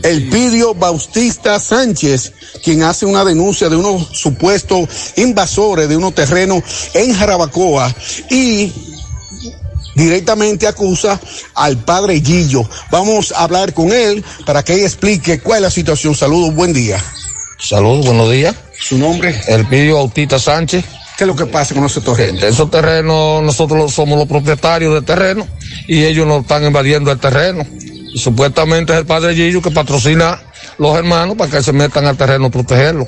Elpidio 0.02 0.74
Bautista 0.74 1.58
Sánchez, 1.58 2.32
quien 2.62 2.82
hace 2.84 3.04
una 3.04 3.24
denuncia 3.24 3.68
de 3.68 3.76
unos 3.76 4.08
supuestos 4.12 4.88
invasores 5.16 5.88
de 5.88 5.96
unos 5.96 6.14
terrenos 6.14 6.62
en 6.94 7.12
Jarabacoa 7.12 7.94
y 8.30 8.72
directamente 9.94 10.66
acusa 10.66 11.20
al 11.54 11.78
padre 11.78 12.20
Gillo. 12.20 12.68
Vamos 12.90 13.32
a 13.32 13.42
hablar 13.42 13.74
con 13.74 13.92
él 13.92 14.24
para 14.46 14.62
que 14.62 14.74
él 14.74 14.84
explique 14.84 15.40
cuál 15.40 15.58
es 15.58 15.62
la 15.62 15.70
situación. 15.70 16.14
Saludos, 16.14 16.54
buen 16.54 16.72
día. 16.72 17.02
Saludos, 17.62 18.06
buenos 18.06 18.28
días. 18.28 18.56
¿Su 18.76 18.98
nombre? 18.98 19.40
Elpidio 19.46 19.94
Bautista 19.94 20.36
Sánchez. 20.36 20.84
¿Qué 21.16 21.22
es 21.22 21.28
lo 21.28 21.36
que 21.36 21.46
pasa 21.46 21.74
con 21.76 21.84
esos 21.84 22.02
terrenos? 22.02 22.42
Esos 22.42 22.68
terrenos, 22.72 23.40
nosotros 23.40 23.94
somos 23.94 24.18
los 24.18 24.26
propietarios 24.26 24.92
del 24.94 25.04
terreno 25.04 25.46
y 25.86 26.02
ellos 26.04 26.26
nos 26.26 26.42
están 26.42 26.64
invadiendo 26.64 27.12
el 27.12 27.20
terreno. 27.20 27.64
Y 28.12 28.18
supuestamente 28.18 28.92
es 28.92 28.98
el 28.98 29.06
padre 29.06 29.36
Gillo 29.36 29.62
que 29.62 29.70
patrocina 29.70 30.42
los 30.78 30.96
hermanos 30.96 31.36
para 31.36 31.52
que 31.52 31.62
se 31.62 31.72
metan 31.72 32.06
al 32.06 32.16
terreno 32.16 32.46
a 32.46 32.50
protegerlo. 32.50 33.06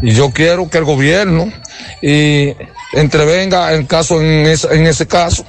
Y 0.00 0.12
yo 0.12 0.30
quiero 0.30 0.70
que 0.70 0.78
el 0.78 0.84
gobierno 0.84 1.52
y 2.00 2.54
entrevenga 2.92 3.72
en 3.74 3.84
caso 3.86 4.20
en 4.20 4.46
ese, 4.46 4.72
en 4.76 4.86
ese 4.86 5.08
caso, 5.08 5.44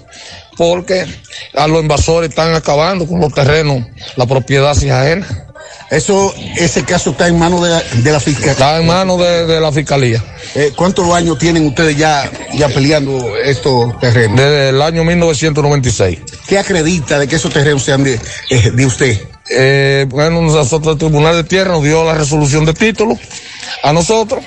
porque 0.57 1.05
a 1.53 1.67
los 1.67 1.83
invasores 1.83 2.31
están 2.31 2.55
acabando 2.55 3.05
con 3.05 3.21
los 3.21 3.31
terrenos, 3.31 3.85
la 4.15 4.25
propiedad 4.25 4.71
ajena. 4.71 5.52
Eso, 5.93 6.33
ese 6.57 6.83
caso 6.83 7.11
está 7.11 7.27
en 7.27 7.37
manos 7.37 7.61
de, 7.61 8.01
de, 8.01 8.11
la 8.11 8.19
fiscalía. 8.19 8.51
Está 8.53 8.79
en 8.79 8.87
manos 8.87 9.19
de, 9.19 9.45
de 9.45 9.59
la 9.59 9.71
fiscalía. 9.71 10.23
Eh, 10.55 10.71
¿Cuántos 10.75 11.13
años 11.13 11.37
tienen 11.37 11.67
ustedes 11.67 11.95
ya, 11.95 12.31
ya 12.53 12.67
peleando 12.67 13.37
estos 13.37 13.99
terrenos? 13.99 14.37
Desde 14.37 14.69
el 14.69 14.81
año 14.81 15.03
1996. 15.03 16.19
¿Qué 16.47 16.57
acredita 16.57 17.19
de 17.19 17.27
que 17.27 17.35
esos 17.35 17.53
terrenos 17.53 17.83
sean 17.83 18.03
de, 18.03 18.19
eh, 18.49 18.71
de 18.71 18.85
usted? 18.87 19.21
Eh, 19.51 20.07
bueno, 20.09 20.41
nosotros 20.41 20.93
el 20.93 20.97
Tribunal 20.97 21.35
de 21.35 21.43
Tierra 21.43 21.73
nos 21.73 21.83
dio 21.83 22.03
la 22.03 22.15
resolución 22.15 22.65
de 22.65 22.73
título 22.73 23.15
a 23.83 23.93
nosotros 23.93 24.43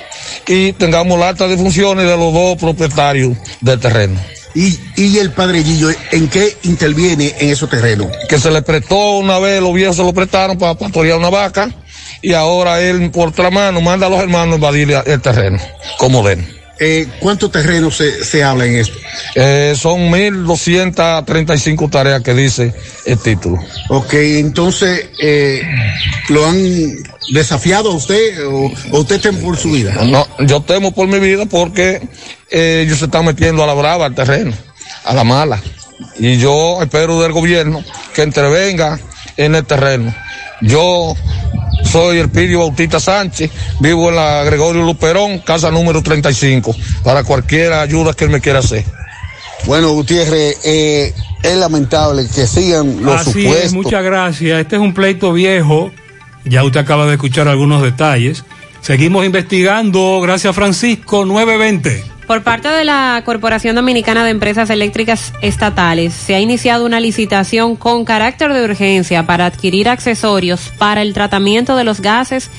y 0.49 0.73
tengamos 0.73 1.17
la 1.19 1.29
acta 1.29 1.47
de 1.47 1.57
funciones 1.57 2.07
de 2.07 2.17
los 2.17 2.33
dos 2.33 2.57
propietarios 2.59 3.37
del 3.61 3.79
terreno. 3.79 4.21
¿Y, 4.57 4.81
y 4.97 5.19
el 5.19 5.33
padre 5.33 5.63
Gillo, 5.63 5.91
en 6.13 6.29
qué 6.29 6.57
interviene 6.63 7.35
en 7.39 7.51
esos 7.51 7.69
terrenos? 7.69 8.07
Que 8.27 8.39
se 8.39 8.51
le 8.51 8.63
prestó 8.63 9.19
una 9.19 9.39
vez, 9.39 9.61
los 9.61 9.75
viejos 9.75 9.97
se 9.97 10.03
lo 10.03 10.15
prestaron 10.15 10.57
para 10.57 10.75
pastorear 10.75 11.19
una 11.19 11.29
vaca 11.29 11.71
y 12.23 12.33
ahora 12.33 12.81
él 12.81 13.11
por 13.11 13.29
otra 13.29 13.51
mano 13.51 13.83
manda 13.83 14.07
a 14.07 14.11
los 14.11 14.19
hermanos 14.19 14.55
a 14.55 14.57
invadir 14.57 14.97
el 15.05 15.21
terreno, 15.21 15.59
como 15.99 16.27
den. 16.27 16.56
Eh, 16.79 17.09
¿Cuántos 17.21 17.51
terrenos 17.51 17.97
se, 17.97 18.23
se 18.25 18.45
habla 18.45 18.67
en 18.67 18.77
esto? 18.77 18.99
Eh, 19.35 19.75
son 19.77 20.11
1.235 20.11 21.91
tareas 21.91 22.23
que 22.23 22.35
dice 22.35 22.75
el 23.07 23.19
título. 23.19 23.59
Ok, 23.89 24.13
entonces, 24.15 25.09
eh, 25.19 25.63
¿lo 26.29 26.47
han 26.47 26.59
desafiado 27.33 27.93
a 27.93 27.95
usted 27.95 28.47
o, 28.47 28.71
o, 28.93 28.99
usted 29.01 29.21
teme 29.21 29.39
por 29.39 29.57
su 29.57 29.71
vida? 29.73 30.05
No, 30.05 30.27
yo 30.41 30.61
temo 30.61 30.93
por 30.93 31.09
mi 31.09 31.19
vida 31.19 31.47
porque 31.47 32.07
eh, 32.51 32.83
ellos 32.85 32.99
se 32.99 33.07
están 33.07 33.25
metiendo 33.25 33.65
a 33.65 33.67
la 33.67 33.75
brava 33.75 34.05
al 34.05 34.15
terreno, 34.15 34.53
a 35.05 35.15
la 35.15 35.25
mala. 35.25 35.63
Y 36.19 36.37
yo 36.37 36.83
espero 36.83 37.23
del 37.23 37.33
gobierno 37.33 37.83
que 38.15 38.23
entrevenga 38.23 38.99
en 39.39 39.55
el 39.55 39.65
terreno. 39.65 40.15
Yo 40.61 41.15
soy 41.85 42.19
el 42.19 42.29
Pidio 42.29 42.61
Bautista 42.61 43.01
Sánchez, 43.01 43.51
vivo 43.81 44.09
en 44.09 44.17
la 44.17 44.45
Gregorio 44.45 44.83
Luperón, 44.83 45.39
casa 45.41 45.71
número 45.71 46.03
35, 46.03 46.75
para 47.03 47.25
cualquier 47.25 47.73
ayuda 47.73 48.13
que 48.13 48.25
él 48.25 48.31
me 48.31 48.41
quiera 48.41 48.61
hacer. 48.61 48.85
Bueno, 49.67 49.93
Gutiérrez, 49.93 50.59
eh, 50.65 51.13
es 51.43 51.57
lamentable 51.57 52.27
que 52.33 52.47
sigan 52.47 53.05
los 53.05 53.23
Así 53.23 53.43
supuestos. 53.43 53.65
Es, 53.65 53.73
muchas 53.73 54.05
gracias. 54.05 54.61
Este 54.61 54.77
es 54.77 54.83
un 54.83 54.95
pleito 54.95 55.33
viejo. 55.33 55.91
Ya 56.45 56.63
usted 56.63 56.81
acaba 56.81 57.07
de 57.07 57.15
escuchar 57.15 57.49
algunos 57.49 57.83
detalles. 57.83 58.45
Seguimos 58.81 59.27
investigando. 59.27 60.21
Gracias, 60.21 60.55
Francisco. 60.55 61.25
920. 61.25 62.16
Por 62.27 62.43
parte 62.43 62.69
de 62.69 62.85
la 62.85 63.23
Corporación 63.25 63.77
Dominicana 63.77 64.25
de 64.25 64.31
Empresas 64.31 64.69
Eléctricas 64.71 65.33
Estatales, 65.43 66.13
se 66.13 66.35
ha 66.35 66.41
iniciado 66.41 66.85
una 66.85 66.99
licitación 66.99 67.77
con 67.77 68.05
carácter 68.05 68.53
de 68.53 68.65
urgencia 68.65 69.25
para 69.25 69.47
adquirir 69.47 69.89
accesorios 69.89 70.73
para 70.77 71.03
el 71.03 71.15
tratamiento 71.15 71.77
de 71.77 71.85
los 71.85 72.01
gases 72.01 72.51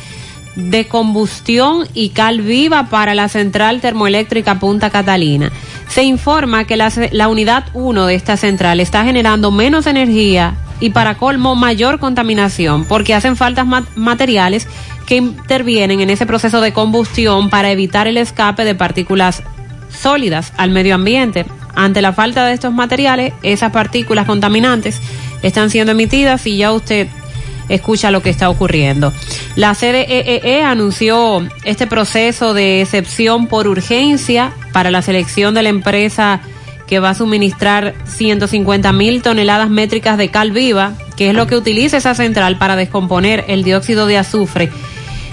de 0.55 0.87
combustión 0.87 1.85
y 1.93 2.09
cal 2.09 2.41
viva 2.41 2.87
para 2.89 3.13
la 3.13 3.27
central 3.27 3.81
termoeléctrica 3.81 4.57
Punta 4.57 4.89
Catalina. 4.89 5.51
Se 5.89 6.03
informa 6.03 6.63
que 6.63 6.77
la, 6.77 7.27
unidad 7.27 7.65
1 7.73 8.05
de 8.05 8.15
esta 8.15 8.37
central 8.37 8.79
está 8.79 9.03
generando 9.03 9.51
menos 9.51 9.85
energía 9.85 10.55
y 10.79 10.91
para 10.91 11.17
colmo 11.17 11.55
mayor 11.55 11.99
contaminación 11.99 12.85
porque 12.85 13.13
hacen 13.13 13.35
falta 13.35 13.65
materiales 13.65 14.67
que 15.05 15.17
intervienen 15.17 15.99
en 15.99 16.09
ese 16.09 16.25
proceso 16.25 16.61
de 16.61 16.73
combustión 16.73 17.49
para 17.49 17.71
evitar 17.71 18.07
el 18.07 18.17
escape 18.17 18.63
de 18.63 18.75
partículas 18.75 19.43
sólidas 19.89 20.53
al 20.57 20.71
medio 20.71 20.95
ambiente. 20.95 21.45
Ante 21.75 22.01
la 22.01 22.13
falta 22.13 22.45
de 22.45 22.53
estos 22.53 22.73
materiales, 22.73 23.33
esas 23.43 23.71
partículas 23.71 24.25
contaminantes 24.25 24.99
están 25.43 25.69
siendo 25.69 25.91
emitidas 25.91 26.45
y 26.47 26.57
ya 26.57 26.71
usted 26.71 27.07
escucha 27.69 28.11
lo 28.11 28.21
que 28.21 28.29
está 28.29 28.49
ocurriendo. 28.49 29.13
La 29.55 29.75
CDEE 29.75 30.63
anunció 30.63 31.45
este 31.63 31.87
proceso 31.87 32.53
de 32.53 32.81
excepción 32.81 33.47
por 33.47 33.67
urgencia 33.67 34.53
para 34.71 34.91
la 34.91 35.01
selección 35.01 35.53
de 35.53 35.63
la 35.63 35.69
empresa 35.69 36.41
que 36.87 36.99
va 36.99 37.09
a 37.09 37.15
suministrar 37.15 37.93
150 38.05 38.91
mil 38.93 39.21
toneladas 39.21 39.69
métricas 39.69 40.17
de 40.17 40.29
cal 40.29 40.51
viva, 40.51 40.93
que 41.17 41.29
es 41.29 41.35
lo 41.35 41.45
que 41.45 41.57
utiliza 41.57 41.97
esa 41.97 42.15
central 42.15 42.57
para 42.57 42.77
descomponer 42.77 43.43
el 43.49 43.63
dióxido 43.63 44.07
de 44.07 44.17
azufre 44.17 44.71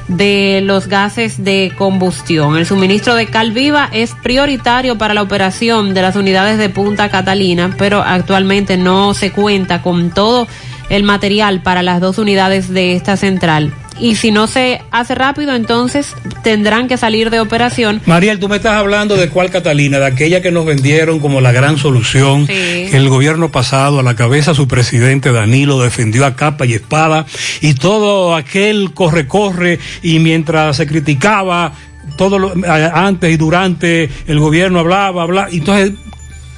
de 0.09 0.61
los 0.63 0.89
gases 0.89 1.43
de 1.43 1.73
combustión. 1.77 2.57
El 2.57 2.67
suministro 2.67 3.15
de 3.15 3.27
cal 3.27 3.53
viva 3.53 3.89
es 3.93 4.15
prioritario 4.23 4.99
para 4.99 5.15
la 5.15 5.23
operación 5.23 5.95
de 5.95 6.03
las 6.03 6.17
unidades 6.17 6.59
de 6.59 6.69
Punta 6.69 7.09
Catalina, 7.09 7.75
pero 7.79 8.03
actualmente 8.03 8.77
no 8.77 9.15
se 9.15 9.33
cuenta 9.33 9.83
con 9.83 10.11
todo 10.11 10.47
el 10.91 11.03
material 11.03 11.63
para 11.63 11.83
las 11.83 12.01
dos 12.01 12.19
unidades 12.19 12.69
de 12.69 12.95
esta 12.95 13.17
central. 13.17 13.73
Y 13.99 14.17
si 14.17 14.33
no 14.33 14.47
se 14.47 14.83
hace 14.91 15.15
rápido, 15.15 15.55
entonces 15.55 16.15
tendrán 16.43 16.89
que 16.89 16.97
salir 16.97 17.31
de 17.31 17.41
operación. 17.41 18.01
Mariel, 18.07 18.39
tú 18.41 18.49
me 18.49 18.57
estás 18.57 18.75
hablando 18.75 19.17
de 19.17 19.29
cuál 19.29 19.51
Catalina, 19.51 20.01
de 20.01 20.07
aquella 20.07 20.43
que 20.43 20.51
nos 20.51 20.67
vendieron 20.67 21.21
como 21.21 21.41
la 21.41 21.53
gran 21.53 21.79
solución, 21.79 22.47
que 22.47 22.97
el 22.97 23.09
gobierno 23.09 23.51
pasado 23.53 24.01
a 24.01 24.03
la 24.03 24.17
cabeza 24.17 24.55
su 24.55 24.67
presidente 24.67 25.33
Danilo 25.33 25.81
defendió 25.81 26.27
a 26.27 26.35
capa 26.35 26.67
y 26.67 26.75
espada 26.75 27.27
y 27.61 27.75
todo 27.75 28.35
aquel 28.35 28.93
corre-corre 28.95 29.79
y 30.03 30.19
mientras 30.19 30.77
se 30.77 30.87
criticaba 30.87 31.73
todo 32.17 32.39
lo, 32.39 32.53
antes 32.67 33.33
y 33.33 33.37
durante 33.37 34.11
el 34.27 34.41
gobierno 34.41 34.81
hablaba, 34.81 35.23
hablaba, 35.23 35.49
entonces, 35.51 35.93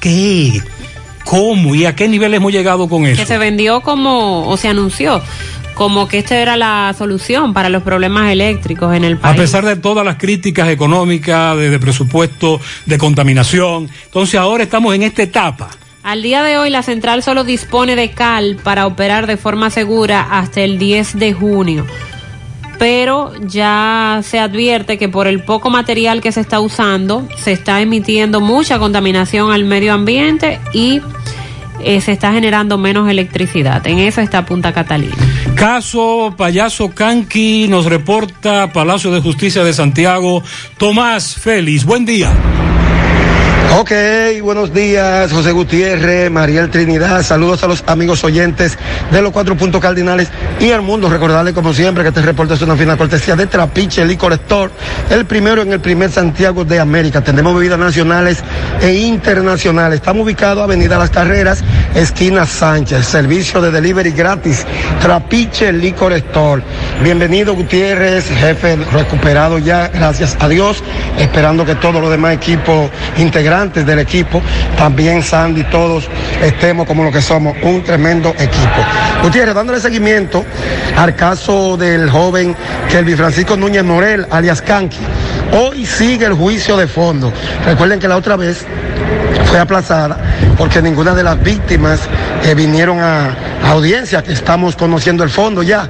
¿qué? 0.00 0.60
¿Cómo 1.24 1.74
y 1.74 1.84
a 1.86 1.94
qué 1.94 2.08
nivel 2.08 2.34
hemos 2.34 2.52
llegado 2.52 2.89
con 2.89 3.05
eso? 3.05 3.20
Que 3.20 3.26
se 3.26 3.39
vendió 3.39 3.81
como, 3.81 4.48
o 4.48 4.56
se 4.56 4.68
anunció 4.68 5.20
como 5.76 6.08
que 6.08 6.18
esta 6.18 6.38
era 6.38 6.56
la 6.56 6.94
solución 6.96 7.52
para 7.52 7.68
los 7.68 7.82
problemas 7.82 8.32
eléctricos 8.32 8.94
en 8.96 9.05
el 9.05 9.18
país. 9.18 9.34
A 9.34 9.36
pesar 9.36 9.64
de 9.66 9.76
todas 9.76 10.06
las 10.06 10.16
críticas 10.16 10.70
económicas, 10.70 11.55
de, 11.58 11.68
de 11.68 11.78
presupuesto, 11.78 12.58
de 12.86 12.96
contaminación. 12.96 13.90
Entonces 14.06 14.40
ahora 14.40 14.64
estamos 14.64 14.94
en 14.94 15.02
esta 15.02 15.22
etapa. 15.22 15.68
Al 16.02 16.22
día 16.22 16.42
de 16.42 16.56
hoy 16.56 16.70
la 16.70 16.82
central 16.82 17.22
solo 17.22 17.44
dispone 17.44 17.94
de 17.94 18.10
cal 18.12 18.56
para 18.64 18.86
operar 18.86 19.26
de 19.26 19.36
forma 19.36 19.68
segura 19.68 20.26
hasta 20.30 20.62
el 20.62 20.78
10 20.78 21.18
de 21.18 21.34
junio. 21.34 21.86
Pero 22.78 23.32
ya 23.42 24.20
se 24.22 24.38
advierte 24.38 24.96
que 24.96 25.10
por 25.10 25.26
el 25.26 25.42
poco 25.42 25.68
material 25.68 26.22
que 26.22 26.32
se 26.32 26.40
está 26.40 26.58
usando, 26.60 27.28
se 27.36 27.52
está 27.52 27.82
emitiendo 27.82 28.40
mucha 28.40 28.78
contaminación 28.78 29.52
al 29.52 29.64
medio 29.64 29.92
ambiente 29.92 30.58
y 30.72 31.02
eh, 31.82 32.00
se 32.00 32.12
está 32.12 32.32
generando 32.32 32.78
menos 32.78 33.08
electricidad. 33.08 33.86
En 33.86 33.98
eso 33.98 34.20
está 34.20 34.44
Punta 34.44 34.72
Catalina. 34.72 35.14
Caso 35.55 36.34
Payaso 36.36 36.90
Canqui 36.90 37.66
nos 37.68 37.86
reporta 37.86 38.72
Palacio 38.72 39.10
de 39.12 39.20
Justicia 39.20 39.64
de 39.64 39.72
Santiago. 39.72 40.42
Tomás 40.78 41.34
Félix, 41.34 41.84
buen 41.84 42.05
día. 42.05 42.32
Ok, 43.78 43.92
buenos 44.42 44.72
días, 44.72 45.30
José 45.30 45.52
Gutiérrez, 45.52 46.30
Mariel 46.30 46.70
Trinidad, 46.70 47.22
saludos 47.22 47.62
a 47.62 47.66
los 47.66 47.84
amigos 47.86 48.24
oyentes 48.24 48.78
de 49.10 49.20
los 49.20 49.32
cuatro 49.32 49.55
puntos 49.55 49.82
cardinales 49.82 50.30
y 50.58 50.70
al 50.70 50.80
mundo. 50.80 51.10
Recordarles, 51.10 51.52
como 51.52 51.74
siempre, 51.74 52.02
que 52.02 52.08
este 52.08 52.22
reporte 52.22 52.55
es 52.55 52.62
una 52.62 52.74
fina 52.74 52.96
cortesía 52.96 53.36
de 53.36 53.46
Trapiche 53.46 54.06
Licor 54.06 54.32
Store, 54.32 54.72
el 55.10 55.26
primero 55.26 55.60
en 55.60 55.74
el 55.74 55.80
primer 55.80 56.10
Santiago 56.10 56.64
de 56.64 56.80
América. 56.80 57.22
Tenemos 57.22 57.55
bebidas 57.55 57.78
nacionales 57.78 58.42
e 58.80 58.94
internacionales. 58.94 59.96
Estamos 59.96 60.24
ubicados 60.24 60.64
Avenida 60.64 60.96
Las 60.96 61.10
Carreras, 61.10 61.62
esquina 61.94 62.46
Sánchez, 62.46 63.05
servicio 63.05 63.60
de 63.60 63.72
delivery 63.72 64.12
gratis, 64.12 64.64
Trapiche 65.02 65.70
Licor. 65.70 66.14
Bienvenido, 67.02 67.55
Gutiérrez, 67.55 68.26
jefe 68.26 68.76
recuperado 68.90 69.58
ya, 69.58 69.88
gracias 69.88 70.34
a 70.40 70.48
Dios, 70.48 70.82
esperando 71.18 71.66
que 71.66 71.74
todos 71.74 72.00
los 72.00 72.10
demás 72.10 72.32
equipos 72.32 72.90
integrantes 73.18 73.65
del 73.72 73.98
equipo, 73.98 74.40
también 74.76 75.22
Sandy, 75.22 75.64
todos 75.64 76.08
estemos 76.42 76.86
como 76.86 77.04
lo 77.04 77.12
que 77.12 77.20
somos, 77.20 77.56
un 77.62 77.82
tremendo 77.82 78.30
equipo. 78.38 78.84
Gutiérrez, 79.22 79.54
dándole 79.54 79.80
seguimiento 79.80 80.44
al 80.96 81.14
caso 81.14 81.76
del 81.76 82.08
joven 82.10 82.54
Kelvin 82.88 83.16
Francisco 83.16 83.56
Núñez 83.56 83.84
Morel, 83.84 84.26
alias 84.30 84.62
Kanki. 84.62 85.00
Hoy 85.52 85.86
sigue 85.86 86.26
el 86.26 86.34
juicio 86.34 86.76
de 86.76 86.86
fondo. 86.86 87.32
Recuerden 87.64 87.98
que 87.98 88.08
la 88.08 88.16
otra 88.16 88.36
vez 88.36 88.64
fue 89.47 89.58
aplazada 89.58 90.16
porque 90.57 90.81
ninguna 90.83 91.15
de 91.15 91.23
las 91.23 91.42
víctimas 91.42 92.00
eh, 92.44 92.55
vinieron 92.55 93.00
a, 93.00 93.36
a, 93.62 93.70
audiencia, 93.70 94.23
que 94.23 94.33
estamos 94.33 94.76
conociendo 94.76 95.25
el 95.25 95.31
fondo 95.31 95.62
ya. 95.62 95.89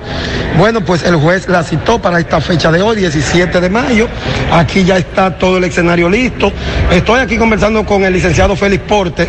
Bueno, 0.59 0.81
pues 0.81 1.02
el 1.02 1.17
juez 1.17 1.49
la 1.49 1.62
citó 1.62 2.01
para 2.01 2.18
esta 2.18 2.41
fecha 2.41 2.70
de 2.73 2.83
hoy, 2.83 2.97
17 2.97 3.60
de 3.60 3.70
mayo. 3.70 4.09
Aquí 4.52 4.85
ya 4.85 4.97
está 4.97 5.36
todo 5.36 5.59
el 5.59 5.65
escenario 5.65 6.09
listo. 6.09 6.52
Estoy 6.91 7.20
aquí 7.20 7.36
conversando 7.36 7.85
con 7.85 8.05
el 8.05 8.12
licenciado 8.12 8.57
Félix 8.57 8.85
Porte, 8.85 9.28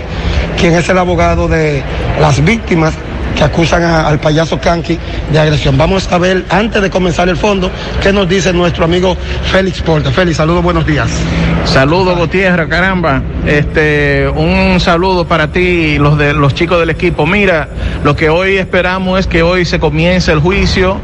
quien 0.59 0.73
es 0.73 0.87
el 0.89 0.97
abogado 0.97 1.47
de 1.47 1.83
las 2.19 2.43
víctimas 2.43 2.93
que 3.37 3.43
acusan 3.43 3.83
al 3.83 4.19
payaso 4.19 4.59
Kanki 4.59 4.97
de 5.31 5.39
agresión. 5.39 5.77
Vamos 5.77 6.11
a 6.11 6.17
ver, 6.17 6.45
antes 6.49 6.81
de 6.81 6.89
comenzar 6.89 7.29
el 7.29 7.37
fondo, 7.37 7.69
qué 8.01 8.11
nos 8.11 8.27
dice 8.27 8.51
nuestro 8.51 8.85
amigo 8.85 9.15
Félix 9.51 9.81
Porte. 9.81 10.09
Félix, 10.11 10.37
saludos, 10.37 10.63
buenos 10.63 10.85
días. 10.85 11.09
Saludos, 11.65 12.17
Gutiérrez, 12.17 12.67
caramba. 12.67 13.21
Este, 13.45 14.27
un 14.27 14.79
saludo 14.79 15.27
para 15.27 15.51
ti 15.51 15.59
y 15.59 15.97
los 15.99 16.17
de 16.17 16.33
los 16.33 16.55
chicos 16.55 16.79
del 16.79 16.89
equipo. 16.89 17.27
Mira, 17.27 17.69
lo 18.03 18.15
que 18.15 18.29
hoy 18.29 18.57
esperamos 18.57 19.19
es 19.19 19.27
que 19.27 19.43
hoy 19.43 19.65
se 19.65 19.79
comience 19.79 20.31
el 20.31 20.39
juicio, 20.39 20.97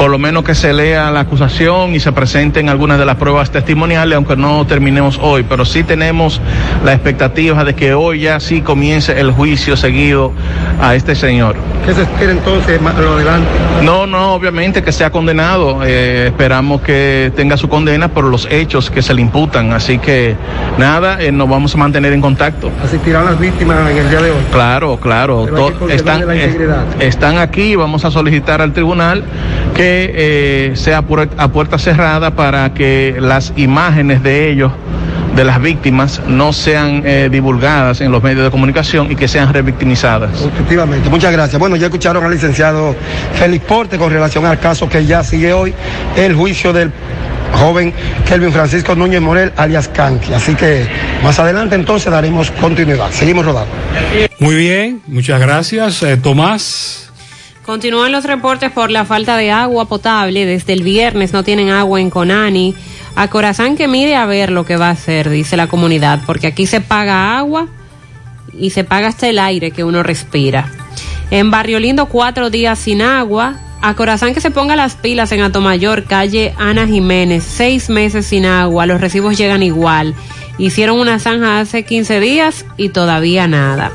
por 0.00 0.10
lo 0.10 0.18
menos 0.18 0.44
que 0.44 0.54
se 0.54 0.72
lea 0.72 1.10
la 1.10 1.20
acusación 1.20 1.94
y 1.94 2.00
se 2.00 2.10
presenten 2.10 2.70
algunas 2.70 2.98
de 2.98 3.04
las 3.04 3.16
pruebas 3.16 3.50
testimoniales, 3.50 4.16
aunque 4.16 4.34
no 4.34 4.66
terminemos 4.66 5.18
hoy, 5.20 5.44
pero 5.46 5.66
sí 5.66 5.84
tenemos 5.84 6.40
la 6.86 6.94
expectativa 6.94 7.64
de 7.64 7.74
que 7.74 7.92
hoy 7.92 8.20
ya 8.20 8.40
sí 8.40 8.62
comience 8.62 9.20
el 9.20 9.30
juicio 9.30 9.76
seguido 9.76 10.32
a 10.80 10.94
este 10.94 11.14
señor. 11.14 11.54
¿Qué 11.84 11.92
se 11.92 12.02
espera 12.02 12.32
entonces 12.32 12.80
más 12.80 12.96
lo 12.96 13.12
adelante? 13.12 13.48
No, 13.82 14.06
no, 14.06 14.32
obviamente 14.32 14.82
que 14.82 14.90
sea 14.90 15.10
condenado. 15.10 15.80
Eh, 15.84 16.28
esperamos 16.28 16.80
que 16.80 17.30
tenga 17.36 17.58
su 17.58 17.68
condena 17.68 18.08
por 18.08 18.24
los 18.24 18.46
hechos 18.50 18.90
que 18.90 19.02
se 19.02 19.12
le 19.12 19.20
imputan. 19.20 19.72
Así 19.74 19.98
que 19.98 20.34
nada, 20.78 21.20
eh, 21.20 21.30
nos 21.30 21.48
vamos 21.48 21.74
a 21.74 21.78
mantener 21.78 22.14
en 22.14 22.22
contacto. 22.22 22.70
¿Asistirán 22.82 23.26
las 23.26 23.38
víctimas 23.38 23.90
en 23.90 23.98
el 23.98 24.08
día 24.08 24.22
de 24.22 24.30
hoy? 24.30 24.38
Claro, 24.50 24.98
claro. 24.98 25.46
están, 25.88 26.24
están 27.00 27.38
aquí. 27.38 27.76
Vamos 27.76 28.04
a 28.06 28.10
solicitar 28.10 28.62
al 28.62 28.72
tribunal 28.72 29.24
que 29.74 29.89
eh, 30.12 30.72
sea 30.74 31.04
a 31.36 31.48
puerta 31.48 31.78
cerrada 31.78 32.34
para 32.34 32.72
que 32.74 33.16
las 33.18 33.52
imágenes 33.56 34.22
de 34.22 34.50
ellos 34.50 34.72
de 35.34 35.44
las 35.44 35.60
víctimas 35.60 36.20
no 36.26 36.52
sean 36.52 37.02
eh, 37.04 37.28
divulgadas 37.30 38.00
en 38.00 38.10
los 38.10 38.22
medios 38.22 38.44
de 38.44 38.50
comunicación 38.50 39.10
y 39.10 39.16
que 39.16 39.28
sean 39.28 39.52
revictimizadas. 39.52 40.42
Efectivamente, 40.42 41.08
muchas 41.08 41.32
gracias. 41.32 41.58
Bueno, 41.58 41.76
ya 41.76 41.86
escucharon 41.86 42.24
al 42.24 42.32
licenciado 42.32 42.94
Félix 43.34 43.64
Porte 43.64 43.98
con 43.98 44.10
relación 44.12 44.44
al 44.46 44.58
caso 44.58 44.88
que 44.88 45.06
ya 45.06 45.22
sigue 45.22 45.52
hoy, 45.52 45.72
el 46.16 46.34
juicio 46.34 46.72
del 46.72 46.92
joven 47.52 47.92
Kelvin 48.26 48.52
Francisco 48.52 48.94
Núñez 48.94 49.20
Morel, 49.20 49.52
alias 49.56 49.88
Kanki. 49.88 50.32
Así 50.32 50.54
que 50.54 50.86
más 51.22 51.38
adelante 51.38 51.74
entonces 51.74 52.10
daremos 52.10 52.50
continuidad. 52.52 53.10
Seguimos 53.10 53.44
rodando. 53.44 53.72
Muy 54.38 54.54
bien, 54.54 55.02
muchas 55.06 55.40
gracias. 55.40 56.02
Eh, 56.02 56.16
Tomás. 56.16 57.09
Continúan 57.70 58.10
los 58.10 58.24
reportes 58.24 58.72
por 58.72 58.90
la 58.90 59.04
falta 59.04 59.36
de 59.36 59.52
agua 59.52 59.84
potable. 59.84 60.44
Desde 60.44 60.72
el 60.72 60.82
viernes 60.82 61.32
no 61.32 61.44
tienen 61.44 61.70
agua 61.70 62.00
en 62.00 62.10
Conani. 62.10 62.74
A 63.14 63.28
Corazán 63.28 63.76
que 63.76 63.86
mire 63.86 64.16
a 64.16 64.26
ver 64.26 64.50
lo 64.50 64.64
que 64.64 64.76
va 64.76 64.88
a 64.88 64.90
hacer, 64.90 65.30
dice 65.30 65.56
la 65.56 65.68
comunidad, 65.68 66.18
porque 66.26 66.48
aquí 66.48 66.66
se 66.66 66.80
paga 66.80 67.38
agua 67.38 67.68
y 68.58 68.70
se 68.70 68.82
paga 68.82 69.06
hasta 69.06 69.28
el 69.28 69.38
aire 69.38 69.70
que 69.70 69.84
uno 69.84 70.02
respira. 70.02 70.68
En 71.30 71.52
Barrio 71.52 71.78
Lindo, 71.78 72.06
cuatro 72.06 72.50
días 72.50 72.76
sin 72.76 73.02
agua. 73.02 73.60
A 73.82 73.94
Corazán 73.94 74.34
que 74.34 74.40
se 74.40 74.50
ponga 74.50 74.74
las 74.74 74.96
pilas 74.96 75.30
en 75.30 75.40
Atomayor, 75.40 76.06
calle 76.06 76.52
Ana 76.58 76.88
Jiménez, 76.88 77.44
seis 77.44 77.88
meses 77.88 78.26
sin 78.26 78.46
agua, 78.46 78.86
los 78.86 79.00
recibos 79.00 79.38
llegan 79.38 79.62
igual. 79.62 80.16
Hicieron 80.58 80.98
una 80.98 81.20
zanja 81.20 81.60
hace 81.60 81.84
15 81.84 82.18
días 82.18 82.66
y 82.76 82.88
todavía 82.88 83.46
nada. 83.46 83.92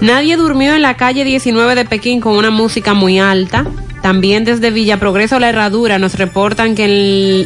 Nadie 0.00 0.36
durmió 0.36 0.74
en 0.74 0.82
la 0.82 0.96
calle 0.96 1.24
19 1.24 1.74
de 1.74 1.84
Pekín 1.84 2.20
con 2.20 2.36
una 2.36 2.50
música 2.50 2.94
muy 2.94 3.18
alta. 3.18 3.66
También 4.00 4.46
desde 4.46 4.70
Villa 4.70 4.98
Progreso 4.98 5.38
La 5.38 5.50
Herradura 5.50 5.98
nos 5.98 6.14
reportan 6.14 6.74
que 6.74 6.84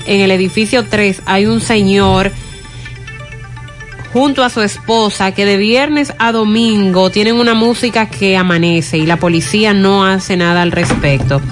en 0.07 0.21
el, 0.21 0.31
edificio 0.31 0.85
3 0.85 1.23
hay 1.27 1.47
un 1.47 1.61
señor 1.61 2.31
junto 4.15 4.45
a 4.45 4.49
su 4.49 4.63
esposa 4.63 5.33
que 5.33 5.45
de 5.45 5.57
viernes 5.57 6.15
a 6.21 6.31
domingo 6.31 7.11
tienen 7.11 7.35
una 7.35 7.53
música 7.53 8.09
que 8.09 8.37
amanece 8.37 8.97
y 8.97 9.07
la 9.07 9.17
policía 9.17 9.75
no 9.75 10.05
hace 10.05 10.37
nada 10.37 10.63
al 10.63 10.71
respecto. 10.71 11.43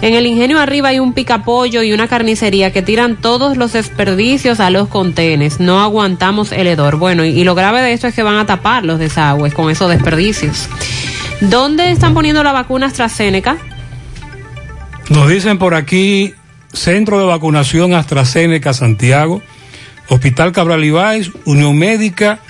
En 0.00 0.14
el 0.14 0.24
ingenio 0.24 0.58
arriba 0.58 0.88
hay 0.88 0.98
un 0.98 1.12
picapollo 1.12 1.82
y 1.82 1.92
una 1.92 2.08
carnicería 2.08 2.72
que 2.72 2.80
tiran 2.80 3.16
todos 3.16 3.58
los 3.58 3.74
desperdicios 3.74 4.60
a 4.60 4.70
los 4.70 4.88
contenes. 4.88 5.60
No 5.60 5.82
aguantamos 5.82 6.52
el 6.52 6.68
hedor. 6.68 6.96
Bueno, 6.96 7.22
y, 7.22 7.44
lo 7.44 7.54
grave 7.54 7.82
de 7.82 7.92
esto 7.92 8.06
es 8.06 8.14
que 8.14 8.22
van 8.22 8.38
a 8.38 8.46
tapar 8.46 8.82
los 8.82 8.98
desagües 8.98 9.52
con 9.52 9.70
esos 9.70 9.90
desperdicios. 9.90 10.70
¿Dónde 11.42 11.90
están 11.90 12.14
poniendo 12.14 12.42
la 12.42 12.52
vacuna 12.52 12.86
AstraZeneca? 12.86 13.58
Nos 15.10 15.28
dicen 15.28 15.58
por 15.58 15.74
aquí, 15.74 16.32
Centro 16.72 17.18
de 17.18 17.26
Vacunación 17.26 17.92
AstraZeneca 17.92 18.72
Santiago, 18.72 19.42
Hospital 20.08 20.52
Cabral 20.52 20.84
Ibáez, 20.84 21.30
Unión 21.44 21.76
Médica, 21.78 22.40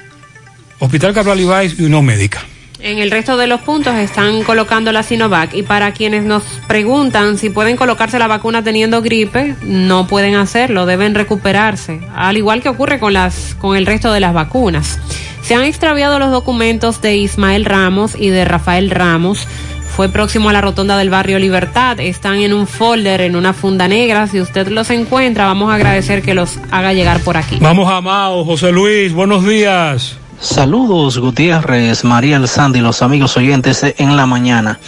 Hospital 0.78 1.14
Cabral 1.14 1.40
Ibáez 1.40 1.78
y 1.78 1.84
Unión 1.84 2.04
Médica. 2.04 2.40
En 2.78 2.98
el 2.98 3.10
resto 3.10 3.36
de 3.36 3.46
los 3.46 3.62
puntos 3.62 3.96
están 3.96 4.42
colocando 4.44 4.92
la 4.92 5.02
Sinovac 5.02 5.54
y 5.54 5.62
para 5.62 5.92
quienes 5.92 6.24
nos 6.24 6.42
preguntan 6.68 7.38
si 7.38 7.48
pueden 7.48 7.76
colocarse 7.76 8.18
la 8.18 8.26
vacuna 8.26 8.62
teniendo 8.62 9.00
gripe, 9.00 9.56
no 9.62 10.06
pueden 10.06 10.34
hacerlo, 10.34 10.84
deben 10.84 11.14
recuperarse, 11.14 12.00
al 12.14 12.36
igual 12.36 12.62
que 12.62 12.68
ocurre 12.68 12.98
con 12.98 13.14
las 13.14 13.56
con 13.58 13.76
el 13.76 13.86
resto 13.86 14.12
de 14.12 14.20
las 14.20 14.34
vacunas. 14.34 14.98
Se 15.42 15.54
han 15.54 15.64
extraviado 15.64 16.18
los 16.18 16.30
documentos 16.30 17.00
de 17.00 17.16
Ismael 17.16 17.64
Ramos 17.64 18.14
y 18.18 18.28
de 18.28 18.44
Rafael 18.44 18.90
Ramos. 18.90 19.48
Fue 19.96 20.10
próximo 20.10 20.50
a 20.50 20.52
la 20.52 20.60
rotonda 20.60 20.98
del 20.98 21.08
barrio 21.08 21.38
Libertad. 21.38 21.98
Están 22.00 22.40
en 22.40 22.52
un 22.52 22.66
folder, 22.66 23.22
en 23.22 23.34
una 23.34 23.54
funda 23.54 23.88
negra. 23.88 24.26
Si 24.26 24.42
usted 24.42 24.68
los 24.68 24.90
encuentra, 24.90 25.46
vamos 25.46 25.70
a 25.70 25.76
agradecer 25.76 26.20
que 26.20 26.34
los 26.34 26.58
haga 26.70 26.92
llegar 26.92 27.20
por 27.20 27.38
aquí. 27.38 27.56
Vamos 27.62 27.90
a 27.90 28.02
Mao, 28.02 28.44
José 28.44 28.72
Luis, 28.72 29.14
buenos 29.14 29.46
días. 29.46 30.18
Saludos 30.38 31.18
Gutiérrez, 31.18 32.04
María 32.04 32.36
El 32.36 32.46
Sandy, 32.46 32.80
los 32.80 33.00
amigos 33.00 33.38
oyentes 33.38 33.82
en 33.96 34.18
la 34.18 34.26
mañana. 34.26 34.78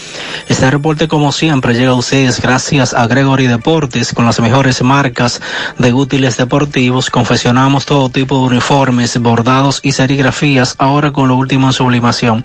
Este 0.46 0.70
reporte 0.70 1.08
como 1.08 1.32
siempre 1.32 1.72
llega 1.72 1.92
a 1.92 1.94
ustedes 1.94 2.42
gracias 2.42 2.92
a 2.92 3.06
Gregory 3.06 3.46
Deportes 3.46 4.12
con 4.12 4.26
las 4.26 4.40
mejores 4.40 4.82
marcas 4.82 5.40
de 5.78 5.94
útiles 5.94 6.36
deportivos. 6.36 7.08
Confeccionamos 7.08 7.86
todo 7.86 8.10
tipo 8.10 8.36
de 8.36 8.42
uniformes, 8.48 9.16
bordados 9.18 9.80
y 9.82 9.92
serigrafías, 9.92 10.74
ahora 10.78 11.12
con 11.12 11.28
lo 11.28 11.36
último 11.36 11.68
en 11.68 11.72
sublimación. 11.72 12.44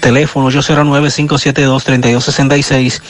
Teléfono 0.00 0.48
809-572-3266. 0.48 3.02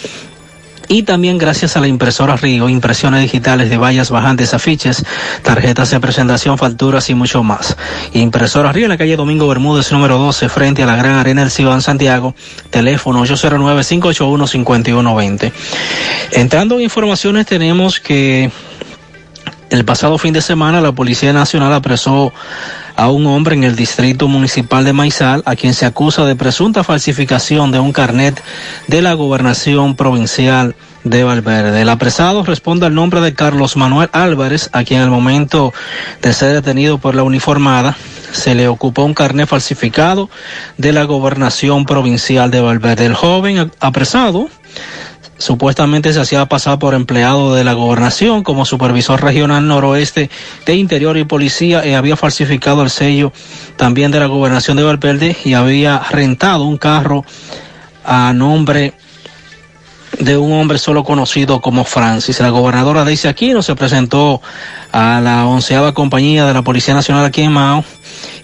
Y 0.88 1.04
también 1.04 1.38
gracias 1.38 1.76
a 1.76 1.80
la 1.80 1.86
impresora 1.88 2.36
Río, 2.36 2.68
impresiones 2.68 3.22
digitales 3.22 3.70
de 3.70 3.78
vallas 3.78 4.10
bajantes, 4.10 4.52
afiches, 4.54 5.04
tarjetas 5.42 5.90
de 5.90 5.98
presentación, 6.00 6.58
facturas 6.58 7.08
y 7.10 7.14
mucho 7.14 7.42
más. 7.42 7.76
Impresora 8.12 8.72
Río 8.72 8.84
en 8.84 8.90
la 8.90 8.98
calle 8.98 9.16
Domingo 9.16 9.48
Bermúdez, 9.48 9.90
número 9.92 10.18
12, 10.18 10.48
frente 10.48 10.82
a 10.82 10.86
la 10.86 10.96
Gran 10.96 11.14
Arena 11.14 11.44
del 11.44 11.66
en 11.66 11.82
Santiago. 11.82 12.34
Teléfono 12.70 13.24
809-581-5120. 13.24 15.52
Entrando 16.32 16.76
en 16.76 16.82
informaciones, 16.82 17.46
tenemos 17.46 18.00
que 18.00 18.50
el 19.70 19.84
pasado 19.84 20.18
fin 20.18 20.32
de 20.32 20.40
semana 20.40 20.80
la 20.80 20.92
Policía 20.92 21.32
Nacional 21.32 21.72
apresó 21.72 22.32
a 22.96 23.10
un 23.10 23.26
hombre 23.26 23.54
en 23.54 23.64
el 23.64 23.76
distrito 23.76 24.28
municipal 24.28 24.84
de 24.84 24.92
Maizal, 24.92 25.42
a 25.46 25.56
quien 25.56 25.74
se 25.74 25.86
acusa 25.86 26.24
de 26.24 26.36
presunta 26.36 26.84
falsificación 26.84 27.72
de 27.72 27.80
un 27.80 27.92
carnet 27.92 28.40
de 28.86 29.02
la 29.02 29.14
gobernación 29.14 29.96
provincial 29.96 30.74
de 31.04 31.22
Valverde. 31.22 31.82
El 31.82 31.88
apresado 31.88 32.44
responde 32.44 32.86
al 32.86 32.94
nombre 32.94 33.20
de 33.20 33.34
Carlos 33.34 33.76
Manuel 33.76 34.08
Álvarez, 34.12 34.70
a 34.72 34.84
quien 34.84 35.00
al 35.00 35.10
momento 35.10 35.72
de 36.22 36.32
ser 36.32 36.54
detenido 36.54 36.98
por 36.98 37.14
la 37.14 37.22
uniformada 37.22 37.96
se 38.32 38.54
le 38.54 38.68
ocupó 38.68 39.04
un 39.04 39.14
carnet 39.14 39.48
falsificado 39.48 40.28
de 40.76 40.92
la 40.92 41.04
gobernación 41.04 41.84
provincial 41.84 42.50
de 42.50 42.60
Valverde. 42.60 43.06
El 43.06 43.14
joven 43.14 43.70
apresado 43.80 44.48
supuestamente 45.38 46.12
se 46.12 46.20
hacía 46.20 46.46
pasar 46.46 46.78
por 46.78 46.94
empleado 46.94 47.54
de 47.54 47.64
la 47.64 47.72
gobernación 47.72 48.42
como 48.42 48.64
supervisor 48.64 49.22
regional 49.22 49.66
noroeste 49.66 50.30
de 50.66 50.74
Interior 50.74 51.16
y 51.16 51.24
Policía 51.24 51.86
y 51.86 51.94
había 51.94 52.16
falsificado 52.16 52.82
el 52.82 52.90
sello 52.90 53.32
también 53.76 54.10
de 54.10 54.20
la 54.20 54.26
gobernación 54.26 54.76
de 54.76 54.84
Valverde 54.84 55.36
y 55.44 55.54
había 55.54 55.98
rentado 55.98 56.64
un 56.64 56.78
carro 56.78 57.24
a 58.04 58.32
nombre 58.32 58.94
de 60.18 60.36
un 60.36 60.52
hombre 60.52 60.78
solo 60.78 61.02
conocido 61.04 61.60
como 61.60 61.84
Francis. 61.84 62.40
La 62.40 62.50
gobernadora 62.50 63.04
Daisy 63.04 63.28
Aquino 63.28 63.62
se 63.62 63.74
presentó 63.74 64.40
a 64.92 65.20
la 65.20 65.46
onceava 65.46 65.92
compañía 65.92 66.46
de 66.46 66.54
la 66.54 66.62
Policía 66.62 66.94
Nacional 66.94 67.24
aquí 67.24 67.42
en 67.42 67.52
Mao 67.52 67.84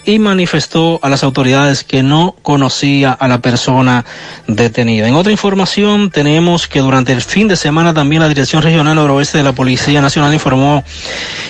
y 0.05 0.19
manifestó 0.19 0.99
a 1.01 1.09
las 1.09 1.23
autoridades 1.23 1.83
que 1.83 2.03
no 2.03 2.35
conocía 2.41 3.11
a 3.11 3.27
la 3.27 3.39
persona 3.39 4.05
detenida. 4.47 5.07
En 5.07 5.15
otra 5.15 5.31
información 5.31 6.09
tenemos 6.09 6.67
que 6.67 6.79
durante 6.79 7.13
el 7.13 7.21
fin 7.21 7.47
de 7.47 7.55
semana 7.55 7.93
también 7.93 8.21
la 8.21 8.29
Dirección 8.29 8.61
Regional 8.61 8.95
Noroeste 8.95 9.37
de 9.37 9.43
la 9.43 9.53
Policía 9.53 10.01
Nacional 10.01 10.33
informó 10.33 10.83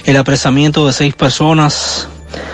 el 0.05 0.17
apresamiento 0.17 0.85
de 0.85 0.93
seis 0.93 1.13
personas 1.13 2.07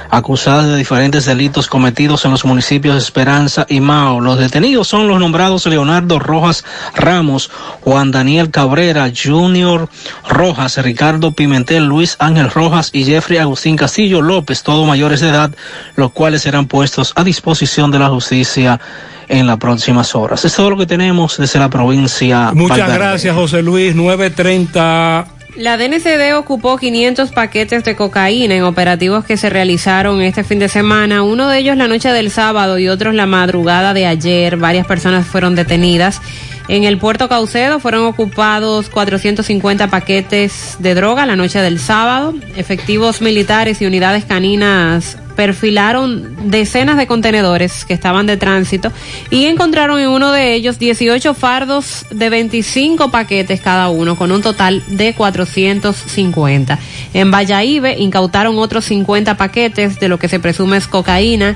acusadas 0.10 0.68
de 0.68 0.78
diferentes 0.78 1.26
delitos 1.26 1.68
cometidos 1.68 2.26
en 2.26 2.32
los 2.32 2.46
municipios 2.46 2.96
de 2.96 3.02
Esperanza 3.02 3.66
y 3.70 3.80
Mao. 3.80 4.20
Los 4.20 4.40
detenidos 4.40 4.88
son 4.88 5.08
los 5.08 5.20
nombrados 5.20 5.66
Leonardo 5.66 6.20
Rojas 6.20 6.64
Ramos, 6.96 7.50
Juan 7.82 8.12
Daniel 8.12 8.52
Cabrera, 8.52 9.12
Junior 9.16 9.90
Rojas, 10.28 10.78
Ricardo 10.78 11.32
Pimentel, 11.32 11.86
Luis 11.86 12.16
Ángel 12.20 12.50
Rojas 12.50 12.90
y 12.94 13.06
Jeffrey 13.06 13.38
Agustín 13.38 13.76
Castillo 13.76 14.22
López, 14.22 14.64
todos 14.64 14.88
mayores 14.88 15.22
de 15.22 15.30
edad, 15.30 15.52
los 15.96 16.12
cuales 16.12 16.42
serán 16.42 16.68
puestos 16.68 17.14
a 17.16 17.24
disposición 17.24 17.92
de 17.92 18.00
la 18.00 18.10
justicia 18.10 18.80
en 19.28 19.48
las 19.48 19.58
próximas 19.58 20.16
horas. 20.16 20.46
Es 20.46 20.56
todo 20.56 20.70
lo 20.70 20.78
que 20.78 20.86
tenemos 20.86 21.38
desde 21.38 21.60
la 21.60 21.70
provincia. 21.70 22.52
Muchas 22.54 22.80
Valverde. 22.80 22.98
gracias, 22.98 23.36
José 23.36 23.62
Luis. 23.62 23.96
930. 23.96 25.37
La 25.58 25.76
DNCD 25.76 26.36
ocupó 26.38 26.78
500 26.78 27.32
paquetes 27.32 27.84
de 27.84 27.96
cocaína 27.96 28.54
en 28.54 28.62
operativos 28.62 29.26
que 29.26 29.38
se 29.38 29.50
realizaron 29.50 30.22
este 30.22 30.44
fin 30.44 30.60
de 30.60 30.70
semana, 30.70 31.24
uno 31.24 31.48
de 31.48 31.58
ellos 31.58 31.76
la 31.76 31.88
noche 31.88 32.10
del 32.10 32.30
sábado 32.30 32.78
y 32.78 32.90
otros 32.90 33.16
la 33.16 33.26
madrugada 33.26 33.96
de 33.96 34.06
ayer. 34.06 34.58
Varias 34.58 34.86
personas 34.86 35.26
fueron 35.26 35.56
detenidas. 35.56 36.22
En 36.68 36.84
el 36.84 36.98
puerto 36.98 37.30
Caucedo 37.30 37.80
fueron 37.80 38.06
ocupados 38.06 38.90
450 38.90 39.90
paquetes 39.90 40.76
de 40.80 40.96
droga 40.96 41.26
la 41.26 41.38
noche 41.38 41.60
del 41.60 41.80
sábado. 41.80 42.34
Efectivos 42.58 43.22
militares 43.22 43.82
y 43.82 43.86
unidades 43.86 44.26
caninas 44.26 45.18
perfilaron 45.38 46.52
decenas 46.52 46.98
de 46.98 47.08
contenedores 47.08 47.86
que 47.86 47.94
estaban 47.94 48.26
de 48.26 48.36
tránsito 48.36 48.92
y 49.30 49.46
encontraron 49.46 50.00
en 50.00 50.10
uno 50.10 50.32
de 50.32 50.56
ellos 50.56 50.80
18 50.80 51.36
fardos 51.36 52.06
de 52.10 52.30
25 52.30 53.12
paquetes 53.12 53.62
cada 53.62 53.88
uno, 53.90 54.18
con 54.18 54.32
un 54.32 54.42
total 54.42 54.84
de 54.88 55.14
450. 55.14 56.80
En 57.14 57.32
Valladolid 57.32 57.98
incautaron 57.98 58.58
otros 58.58 58.86
50 58.86 59.38
paquetes 59.38 60.00
de 60.00 60.10
lo 60.10 60.18
que 60.18 60.28
se 60.28 60.40
presume 60.40 60.78
es 60.78 60.88
cocaína 60.88 61.56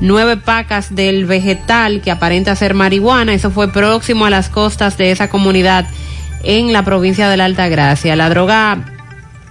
nueve 0.00 0.36
pacas 0.36 0.94
del 0.94 1.26
vegetal 1.26 2.00
que 2.00 2.10
aparenta 2.10 2.56
ser 2.56 2.74
marihuana. 2.74 3.34
Eso 3.34 3.50
fue 3.50 3.72
próximo 3.72 4.26
a 4.26 4.30
las 4.30 4.48
costas 4.48 4.96
de 4.98 5.10
esa 5.10 5.28
comunidad 5.28 5.86
en 6.44 6.72
la 6.72 6.84
provincia 6.84 7.28
de 7.28 7.36
la 7.36 7.44
Alta 7.44 7.68
Gracia. 7.68 8.16
La 8.16 8.28
droga 8.28 8.78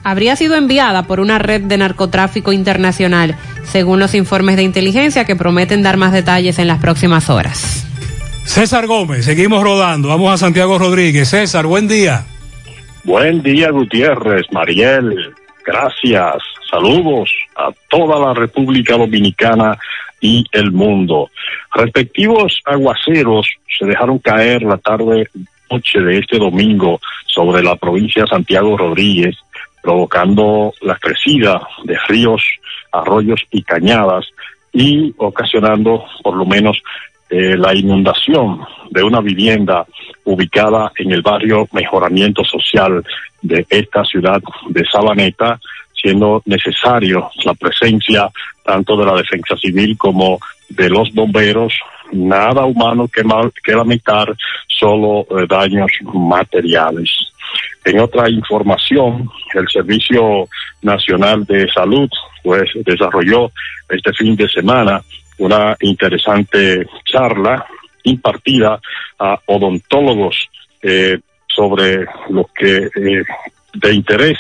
habría 0.03 0.36
sido 0.36 0.56
enviada 0.56 1.03
por 1.03 1.20
una 1.20 1.40
red 1.40 1.61
de 1.61 1.78
narcotráfico 1.78 2.53
internacional, 2.53 3.36
según 3.64 4.00
los 4.00 4.14
informes 4.16 4.56
de 4.56 4.64
inteligencia 4.64 5.26
que 5.26 5.36
prometen 5.36 5.84
dar 5.84 5.98
más 5.98 6.11
detalles 6.11 6.60
en 6.60 6.68
las 6.68 6.80
próximas 6.80 7.30
horas. 7.30 7.88
César 8.45 8.88
Gómez, 8.88 9.26
seguimos 9.26 9.64
rodando. 9.64 10.10
Vamos 10.10 10.34
a 10.34 10.38
Santiago 10.38 10.78
Rodríguez. 10.78 11.30
César, 11.30 11.68
buen 11.68 11.88
día. 11.88 12.26
Buen 13.03 13.42
día, 13.42 13.72
Gutiérrez, 13.72 14.45
Mariel. 14.52 15.34
Gracias. 15.66 16.36
Saludos 16.70 17.30
a 17.56 17.70
toda 17.90 18.20
la 18.20 18.34
República 18.34 18.98
Dominicana 18.98 19.78
y 20.22 20.45
el 20.51 20.72
mundo. 20.72 21.30
Respectivos 21.74 22.61
aguaceros 22.66 23.48
se 23.77 23.85
dejaron 23.85 24.19
caer 24.19 24.61
la 24.61 24.77
tarde 24.77 25.27
noche 25.69 26.00
de 26.00 26.19
este 26.19 26.38
domingo 26.38 27.00
sobre 27.25 27.64
la 27.64 27.75
provincia 27.75 28.24
de 28.24 28.30
Santiago 28.30 28.77
Rodríguez, 28.77 29.35
provocando 29.82 30.74
la 30.82 30.95
crecida 30.95 31.67
de 31.83 31.98
ríos, 32.08 32.43
arroyos 32.91 33.41
y 33.51 33.64
cañadas 33.64 34.25
y 34.74 35.14
ocasionando 35.17 36.06
por 36.24 36.35
lo 36.35 36.45
menos 36.45 36.77
eh, 37.30 37.56
la 37.58 37.74
inundación 37.74 38.59
de 38.90 39.03
una 39.03 39.22
vivienda 39.22 39.85
ubicada 40.25 40.91
en 40.98 41.11
el 41.11 41.22
barrio 41.22 41.67
Mejoramiento 41.72 42.43
Social 42.43 43.03
de 43.41 43.66
esta 43.69 44.03
ciudad 44.03 44.41
de 44.69 44.85
Sabaneta, 44.85 45.59
siendo 46.02 46.42
necesario 46.46 47.30
la 47.44 47.54
presencia 47.54 48.30
tanto 48.64 48.96
de 48.96 49.06
la 49.06 49.16
defensa 49.16 49.56
civil 49.58 49.98
como 49.98 50.40
de 50.70 50.90
los 50.90 51.14
bomberos, 51.14 51.74
nada 52.12 52.66
humano 52.66 53.08
que, 53.08 53.24
mal, 53.24 53.52
que 53.64 53.74
lamentar, 53.74 54.36
solo 54.68 55.22
eh, 55.30 55.46
daños 55.48 55.92
materiales. 56.14 57.10
En 57.84 58.00
otra 58.00 58.30
información, 58.30 59.30
el 59.54 59.68
Servicio 59.68 60.48
Nacional 60.82 61.46
de 61.46 61.68
Salud 61.72 62.10
pues 62.44 62.70
desarrolló 62.86 63.52
este 63.90 64.14
fin 64.14 64.36
de 64.36 64.48
semana 64.48 65.02
una 65.38 65.76
interesante 65.82 66.86
charla 67.06 67.66
impartida 68.04 68.80
a 69.20 69.40
odontólogos 69.48 70.50
eh, 70.82 71.20
sobre 71.48 72.06
lo 72.30 72.50
que 72.56 72.90
eh, 72.96 73.24
de 73.74 73.94
interés 73.94 74.38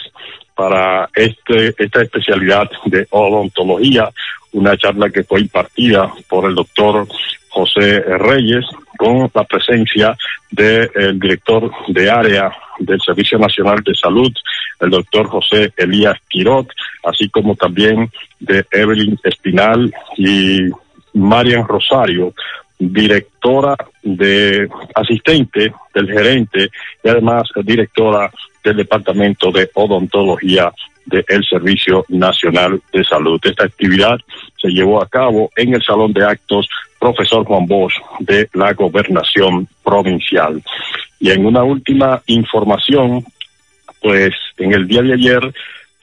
para 0.61 1.09
este 1.15 1.73
esta 1.75 2.03
especialidad 2.03 2.69
de 2.85 3.07
odontología, 3.09 4.11
una 4.51 4.77
charla 4.77 5.09
que 5.09 5.23
fue 5.23 5.41
impartida 5.41 6.13
por 6.29 6.47
el 6.47 6.53
doctor 6.53 7.07
José 7.49 8.01
Reyes 8.01 8.65
con 8.95 9.31
la 9.33 9.43
presencia 9.43 10.15
del 10.51 11.19
director 11.19 11.71
de 11.87 12.11
área 12.11 12.51
del 12.77 13.01
Servicio 13.01 13.39
Nacional 13.39 13.81
de 13.83 13.95
Salud, 13.95 14.31
el 14.79 14.91
doctor 14.91 15.25
José 15.29 15.73
Elías 15.75 16.19
Quirot, 16.29 16.67
así 17.05 17.27
como 17.29 17.55
también 17.55 18.11
de 18.39 18.63
Evelyn 18.69 19.17
Espinal 19.23 19.91
y 20.15 20.69
Marian 21.15 21.67
Rosario, 21.67 22.35
directora 22.77 23.75
de 24.03 24.69
asistente 24.93 25.73
del 25.95 26.07
gerente 26.07 26.69
y 27.03 27.09
además 27.09 27.49
directora 27.63 28.31
del 28.63 28.77
Departamento 28.77 29.51
de 29.51 29.69
Odontología 29.73 30.71
del 31.05 31.43
Servicio 31.49 32.05
Nacional 32.09 32.81
de 32.93 33.03
Salud. 33.03 33.39
Esta 33.43 33.65
actividad 33.65 34.19
se 34.61 34.69
llevó 34.69 35.01
a 35.01 35.07
cabo 35.07 35.49
en 35.55 35.73
el 35.73 35.83
Salón 35.83 36.13
de 36.13 36.23
Actos 36.23 36.67
Profesor 36.99 37.43
Juan 37.45 37.65
Bosch 37.65 37.95
de 38.19 38.47
la 38.53 38.73
Gobernación 38.73 39.67
Provincial. 39.83 40.61
Y 41.19 41.31
en 41.31 41.45
una 41.45 41.63
última 41.63 42.21
información, 42.27 43.25
pues 44.01 44.33
en 44.57 44.73
el 44.73 44.87
día 44.87 45.01
de 45.01 45.13
ayer 45.13 45.53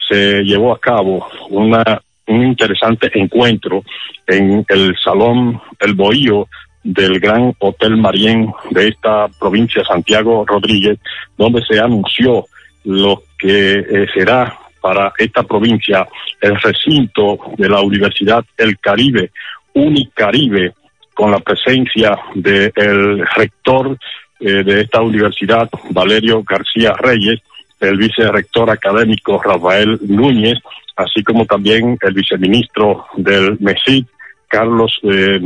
se 0.07 0.41
llevó 0.43 0.73
a 0.73 0.79
cabo 0.79 1.27
una, 1.49 2.01
un 2.27 2.43
interesante 2.43 3.09
encuentro 3.13 3.83
en 4.27 4.65
el 4.67 4.95
Salón 5.03 5.61
El 5.79 5.93
Bohío 5.93 6.47
del 6.93 7.19
Gran 7.19 7.53
Hotel 7.59 7.97
Marién 7.97 8.51
de 8.71 8.87
esta 8.87 9.27
provincia 9.39 9.83
Santiago 9.83 10.43
Rodríguez, 10.45 10.97
donde 11.37 11.61
se 11.65 11.79
anunció 11.79 12.45
lo 12.85 13.23
que 13.37 13.73
eh, 13.73 14.07
será 14.13 14.57
para 14.81 15.13
esta 15.17 15.43
provincia 15.43 16.07
el 16.41 16.59
recinto 16.59 17.37
de 17.57 17.69
la 17.69 17.81
Universidad 17.81 18.43
El 18.57 18.79
Caribe, 18.79 19.31
Unicaribe, 19.73 20.73
con 21.13 21.31
la 21.31 21.39
presencia 21.39 22.17
del 22.33 23.25
rector 23.35 23.97
eh, 24.39 24.63
de 24.63 24.81
esta 24.81 25.01
universidad, 25.01 25.69
Valerio 25.91 26.43
García 26.43 26.93
Reyes, 26.93 27.41
el 27.79 27.97
vicerrector 27.97 28.69
académico 28.69 29.41
Rafael 29.41 29.99
Núñez, 30.07 30.57
así 30.95 31.23
como 31.23 31.45
también 31.45 31.97
el 32.01 32.13
viceministro 32.13 33.05
del 33.15 33.57
MESID, 33.59 34.05
Carlos. 34.47 34.99
Eh, 35.03 35.39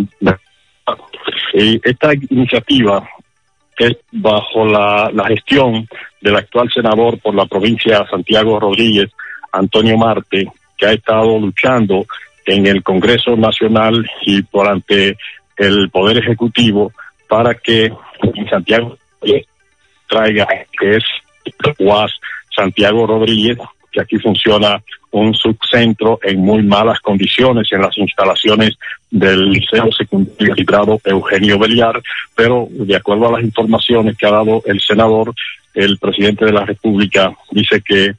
esta 1.54 2.14
iniciativa 2.30 3.08
es 3.78 3.98
bajo 4.12 4.66
la, 4.66 5.12
gestión 5.28 5.88
del 6.22 6.36
actual 6.36 6.72
senador 6.72 7.20
por 7.20 7.36
la 7.36 7.46
provincia 7.46 8.06
Santiago 8.10 8.60
Rodríguez, 8.60 9.12
Antonio 9.52 9.98
Marte, 9.98 10.48
que 10.78 10.86
ha 10.86 10.94
estado 10.94 11.40
luchando 11.40 12.06
en 12.46 12.68
el 12.68 12.84
Congreso 12.84 13.36
Nacional 13.36 14.10
y 14.26 14.42
por 14.44 14.68
ante 14.68 15.18
el 15.58 15.90
Poder 15.90 16.18
Ejecutivo 16.18 16.92
para 17.28 17.56
que 17.56 17.86
en 18.22 18.50
Santiago 18.50 18.98
traiga, 20.08 20.48
que 20.80 20.98
es 20.98 21.04
UAS 21.80 22.12
Santiago 22.56 23.08
Rodríguez, 23.08 23.58
que 23.94 24.02
aquí 24.02 24.18
funciona 24.18 24.84
un 25.12 25.34
subcentro 25.36 26.20
en 26.24 26.40
muy 26.40 26.64
malas 26.64 27.00
condiciones 27.00 27.72
en 27.72 27.82
las 27.82 27.98
instalaciones 27.98 28.78
del 29.12 29.52
Liceo 29.52 29.92
Secundario 29.92 30.56
Librado 30.56 31.00
Eugenio 31.06 31.60
Beliar, 31.60 32.02
pero 32.36 32.68
de 32.70 32.96
acuerdo 32.96 33.28
a 33.28 33.34
las 33.34 33.44
informaciones 33.44 34.18
que 34.18 34.26
ha 34.26 34.32
dado 34.32 34.64
el 34.66 34.82
senador, 34.82 35.34
el 35.76 35.98
presidente 36.00 36.46
de 36.46 36.52
la 36.52 36.66
República 36.66 37.32
dice 37.52 37.82
que 37.82 38.14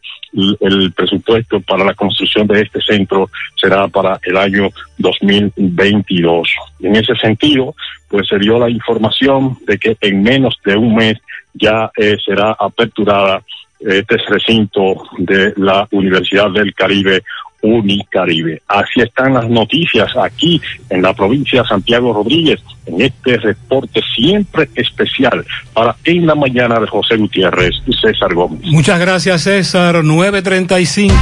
el 0.61 0.93
presupuesto 0.93 1.61
para 1.61 1.85
la 1.85 1.94
construcción 1.94 2.47
de 2.47 2.62
este 2.62 2.81
centro 2.81 3.31
será 3.55 3.86
para 3.89 4.19
el 4.23 4.36
año 4.36 4.70
2022. 4.99 6.49
En 6.81 6.97
ese 6.97 7.15
sentido, 7.17 7.75
pues 8.09 8.27
se 8.28 8.39
dio 8.39 8.59
la 8.59 8.69
información 8.69 9.57
de 9.67 9.78
que 9.78 9.97
en 10.01 10.23
menos 10.23 10.59
de 10.65 10.77
un 10.77 10.94
mes 10.94 11.19
ya 11.55 11.91
eh, 11.97 12.17
será 12.25 12.57
aperturada 12.59 13.43
este 13.85 14.17
recinto 14.29 15.05
de 15.19 15.53
la 15.57 15.87
Universidad 15.93 16.51
del 16.51 16.75
Caribe 16.75 17.23
Unicaribe. 17.65 18.62
Así 18.68 19.01
están 19.01 19.34
las 19.34 19.49
noticias 19.49 20.09
aquí 20.23 20.60
en 20.91 21.02
la 21.02 21.15
provincia 21.15 21.62
de 21.62 21.68
Santiago 21.68 22.12
Rodríguez, 22.12 22.60
en 22.86 23.01
este 23.01 23.39
reporte 23.39 24.01
siempre 24.15 24.68
especial 24.75 25.44
para 25.73 25.97
En 26.05 26.26
la 26.26 26.34
Mañana 26.34 26.78
de 26.78 26.86
José 26.86 27.17
Gutiérrez 27.17 27.75
y 27.86 27.93
César 27.94 28.34
Gómez. 28.34 28.60
Muchas 28.65 29.01
gracias 29.01 29.43
César, 29.43 30.05
935. 30.05 31.15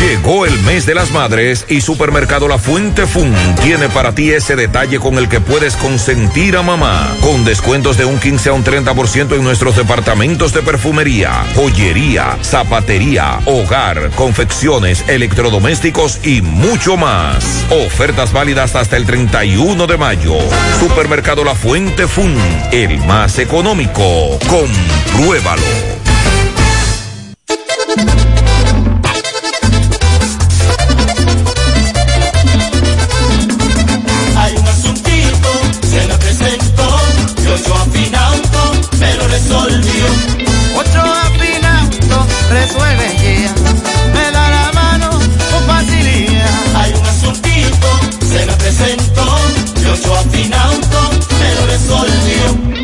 Llegó 0.00 0.44
el 0.44 0.52
mes 0.60 0.84
de 0.84 0.94
las 0.94 1.10
madres 1.10 1.64
y 1.70 1.80
Supermercado 1.80 2.48
La 2.48 2.58
Fuente 2.58 3.06
Fun 3.06 3.32
tiene 3.62 3.88
para 3.88 4.14
ti 4.14 4.30
ese 4.30 4.54
detalle 4.54 5.00
con 5.00 5.16
el 5.16 5.26
que 5.26 5.40
puedes 5.40 5.74
consentir 5.76 6.56
a 6.58 6.62
mamá. 6.62 7.16
Con 7.22 7.46
descuentos 7.46 7.96
de 7.96 8.04
un 8.04 8.18
15 8.18 8.50
a 8.50 8.52
un 8.52 8.62
30% 8.62 9.34
en 9.34 9.42
nuestros 9.42 9.74
departamentos 9.74 10.52
de 10.52 10.60
perfumería, 10.60 11.46
joyería, 11.54 12.36
zapatería, 12.42 13.40
hogar, 13.46 14.10
confecciones, 14.14 15.02
electrodomésticos 15.26 16.20
y 16.22 16.40
mucho 16.40 16.96
más. 16.96 17.66
Ofertas 17.70 18.32
válidas 18.32 18.76
hasta 18.76 18.96
el 18.96 19.06
31 19.06 19.86
de 19.88 19.96
mayo. 19.96 20.34
Supermercado 20.78 21.42
La 21.42 21.56
Fuente 21.56 22.06
Fun, 22.06 22.32
el 22.70 22.98
más 22.98 23.40
económico. 23.40 24.38
Compruébalo. 24.48 26.15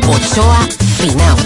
Ochoa 0.07 0.59
Finauto. 0.97 1.43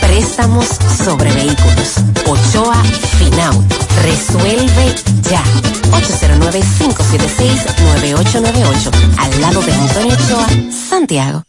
Préstamos 0.00 0.66
sobre 1.04 1.30
vehículos. 1.32 1.94
Ochoa 2.26 2.76
Finauto. 3.18 3.76
Resuelve 4.02 4.94
ya. 5.30 5.42
809-576-9898. 5.90 8.90
Al 9.18 9.40
lado 9.40 9.60
de 9.62 9.72
Antonio 9.72 10.14
Ochoa, 10.14 10.46
Santiago. 10.88 11.42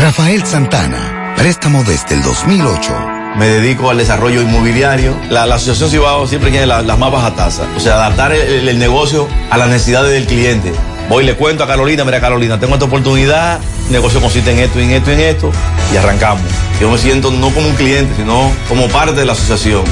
Rafael 0.00 0.44
Santana. 0.44 1.34
Préstamo 1.36 1.82
desde 1.84 2.16
el 2.16 2.22
2008. 2.22 3.15
Me 3.36 3.46
dedico 3.48 3.90
al 3.90 3.98
desarrollo 3.98 4.40
inmobiliario. 4.42 5.14
La, 5.30 5.42
Asociación 5.44 5.90
Cibao 5.90 6.26
siempre 6.26 6.50
tiene 6.50 6.66
la- 6.66 6.82
las 6.82 6.98
más 6.98 7.10
bajas 7.12 7.36
tasas. 7.36 7.66
O 7.76 7.80
sea, 7.80 7.94
adaptar 7.94 8.32
el 8.32 8.78
negocio 8.78 9.28
a 9.50 9.58
las 9.58 9.68
necesidades 9.68 10.12
del 10.12 10.26
cliente. 10.26 10.72
Voy 11.08 11.22
y 11.22 11.26
le 11.26 11.34
cuento 11.36 11.62
a 11.62 11.66
Carolina, 11.68 12.04
mira 12.04 12.20
Carolina, 12.20 12.58
tengo 12.58 12.74
esta 12.74 12.86
oportunidad, 12.86 13.60
el 13.86 13.92
negocio 13.92 14.20
consiste 14.20 14.50
en 14.50 14.58
esto, 14.58 14.80
en 14.80 14.90
esto, 14.90 15.12
en 15.12 15.20
esto, 15.20 15.52
y 15.92 15.96
arrancamos. 15.96 16.42
Yo 16.80 16.90
me 16.90 16.98
siento 16.98 17.30
no 17.30 17.50
como 17.50 17.68
un 17.68 17.74
cliente, 17.76 18.12
sino 18.16 18.50
como 18.68 18.88
parte 18.88 19.12
de 19.14 19.24
la 19.24 19.32
asociación. 19.32 19.84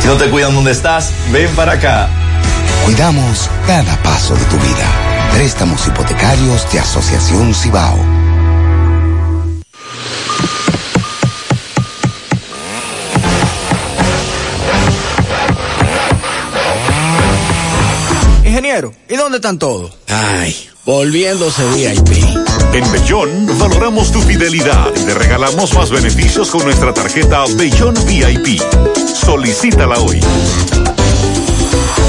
Si 0.00 0.06
no 0.06 0.14
te 0.16 0.26
cuidan 0.28 0.54
donde 0.54 0.72
estás, 0.72 1.12
ven 1.32 1.48
para 1.56 1.72
acá. 1.72 2.08
Cuidamos 2.84 3.48
cada 3.66 3.96
paso 4.02 4.34
de 4.34 4.44
tu 4.46 4.56
vida. 4.56 4.84
Préstamos 5.32 5.86
hipotecarios 5.86 6.66
de 6.72 6.80
Asociación 6.80 7.54
Cibao. 7.54 7.98
Ingeniero, 18.58 18.92
¿y 19.08 19.14
dónde 19.14 19.36
están 19.36 19.56
todos? 19.56 19.96
Ay, 20.08 20.52
volviéndose 20.84 21.62
VIP. 21.76 22.24
En 22.72 22.90
Bellón 22.90 23.56
valoramos 23.56 24.10
tu 24.10 24.20
fidelidad 24.20 24.88
y 24.96 25.04
te 25.04 25.14
regalamos 25.14 25.72
más 25.74 25.90
beneficios 25.90 26.50
con 26.50 26.64
nuestra 26.64 26.92
tarjeta 26.92 27.44
Bellón 27.54 27.94
VIP. 28.04 28.60
Solicítala 29.14 30.00
hoy. 30.00 30.20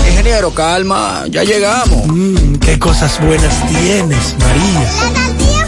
Ingeniero, 0.10 0.52
calma, 0.52 1.26
ya 1.30 1.44
llegamos. 1.44 2.08
Mmm, 2.08 2.56
qué 2.56 2.80
cosas 2.80 3.24
buenas 3.24 3.54
tienes, 3.68 4.36
María. 4.40 4.92
La 5.52 5.59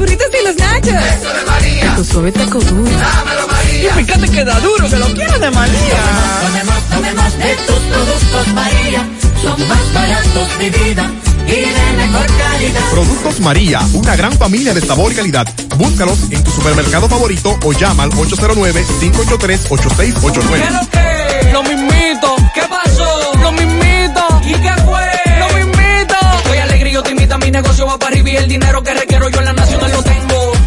burritos 0.00 0.26
y 0.40 0.44
los 0.44 0.56
nachos. 0.56 0.88
Eso 0.88 1.32
de 1.32 1.44
María. 1.44 1.94
Tu 1.96 2.04
suave 2.04 2.32
taco 2.32 2.58
duro. 2.58 2.90
Dámelo, 2.90 3.46
María. 3.48 3.90
Y 3.90 3.92
fíjate 4.04 4.28
que 4.30 4.44
da 4.44 4.58
duro, 4.60 4.88
que 4.88 4.96
lo 4.96 5.06
quiero 5.14 5.38
de 5.38 5.50
María. 5.50 6.00
Tomemos, 6.42 6.82
tomemos 6.88 7.38
de 7.38 7.54
tus 7.66 7.78
productos, 7.78 8.48
María. 8.54 9.06
Son 9.42 9.68
más 9.68 9.92
baratos 9.94 10.58
de 10.58 10.70
vida 10.70 11.10
y 11.46 11.50
de 11.50 11.92
mejor 11.96 12.26
calidad. 12.26 12.90
Productos 12.90 13.40
María, 13.40 13.80
una 13.94 14.16
gran 14.16 14.32
familia 14.32 14.74
de 14.74 14.80
sabor 14.80 15.12
y 15.12 15.14
calidad. 15.14 15.46
Búscalos 15.76 16.18
en 16.30 16.42
tu 16.44 16.50
supermercado 16.50 17.08
favorito 17.08 17.58
o 17.64 17.72
llama 17.72 18.02
al 18.04 18.10
809-583-8689. 18.10 20.88
¿Qué 20.90 20.90
que? 20.90 21.52
Lo 21.52 21.62
mismito. 21.62 22.36
¿Qué 22.54 22.62
pasó? 22.68 23.32
Lo 23.40 23.52
mismito. 23.52 24.40
¿Y 24.44 24.52
qué 24.54 24.72
fue? 24.84 25.06
Lo 25.38 25.48
mismito. 25.56 26.16
Estoy 26.38 26.58
alegre 26.58 26.90
y 26.90 26.92
yo 26.92 27.02
te 27.02 27.10
invito 27.10 27.34
a 27.34 27.38
mi 27.38 27.50
negocio 27.50 27.86
va 27.86 27.98
para 27.98 28.12
arriba 28.12 28.30
y 28.30 28.36
el 28.36 28.48
dinero 28.48 28.82
que 28.82 28.94
requiero 28.94 29.28
yo 29.28 29.38
en 29.38 29.44
la 29.44 29.52
nacional. 29.52 29.89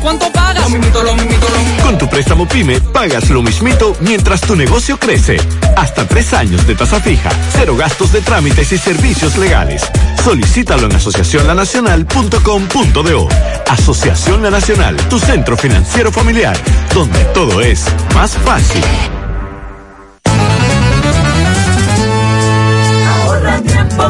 ¿Cuánto 0.04 0.32
pagas? 0.34 0.64
Lo 0.66 0.70
mismito, 0.70 1.02
lo 1.02 1.16
mismito, 1.16 1.48
lo 1.50 1.58
mismito. 1.60 1.84
Con 1.84 1.98
tu 1.98 2.10
préstamo 2.10 2.46
PYME 2.46 2.82
pagas 2.82 3.30
lo 3.30 3.42
mismito 3.42 3.96
mientras 4.02 4.42
tu 4.42 4.54
negocio 4.54 5.00
crece. 5.00 5.38
Hasta 5.78 6.06
tres 6.06 6.34
años 6.34 6.68
de 6.68 6.76
tasa 6.76 7.00
fija, 7.00 7.30
cero 7.54 7.78
gastos 7.78 8.12
de 8.12 8.20
trámites 8.20 8.70
y 8.74 8.78
servicios 8.78 9.38
legales. 9.38 9.82
Solicítalo 10.22 10.88
en 10.88 10.96
asociacionlanacional.com.do. 10.98 13.30
Asociación 13.70 14.44
La 14.44 14.52
Nacional, 14.52 14.98
tu 15.10 15.20
centro 15.20 15.56
financiero 15.56 16.12
familiar, 16.12 16.58
donde 16.94 17.24
todo 17.34 17.62
es 17.62 17.86
más 18.14 18.34
fácil. 18.34 18.84
Ahorra 23.08 23.62
tiempo 23.62 24.10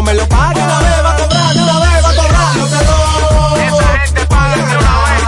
rápido 0.00 0.02
me 0.02 0.14
lo 0.14 0.28
paga. 0.28 0.54
De 0.54 0.62
una 0.62 0.80
vez 0.80 1.04
va 1.04 1.10
a 1.10 1.16
cobrar, 1.16 1.54
de 1.54 1.62
una 1.62 1.80
vez 1.80 2.04
va 2.04 2.10
a 2.10 2.14
cobrar. 2.14 2.56
Lotedón. 2.56 3.60
Esa 3.60 3.98
gente 3.98 4.26
paga 4.26 4.56
de 4.56 4.62
una 4.62 4.94
vez. 5.04 5.22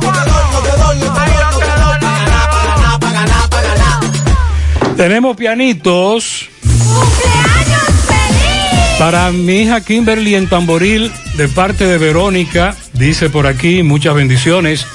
No 0.00 0.12
te 0.12 0.20
doy, 0.20 0.48
no 0.52 0.60
te 0.62 0.70
doy, 0.76 0.98
no 0.98 1.12
te 1.12 1.18
doy, 1.18 1.38
no 1.40 1.58
te 1.58 1.66
doy. 1.82 1.98
Pa' 2.00 2.12
ganar, 2.12 2.50
pa' 2.50 2.64
ganar, 2.64 3.00
pa' 3.00 3.12
ganar, 3.12 3.48
pa' 3.50 3.62
ganar. 3.62 4.96
Tenemos 4.96 5.36
pianitos. 5.36 6.48
Para 8.98 9.30
mi 9.30 9.60
hija 9.60 9.82
Kimberly 9.82 10.34
en 10.36 10.48
Tamboril, 10.48 11.12
de 11.34 11.48
parte 11.48 11.86
de 11.86 11.98
Verónica, 11.98 12.74
dice 12.94 13.28
por 13.28 13.46
aquí, 13.46 13.82
muchas 13.82 14.14
bendiciones. 14.14 14.86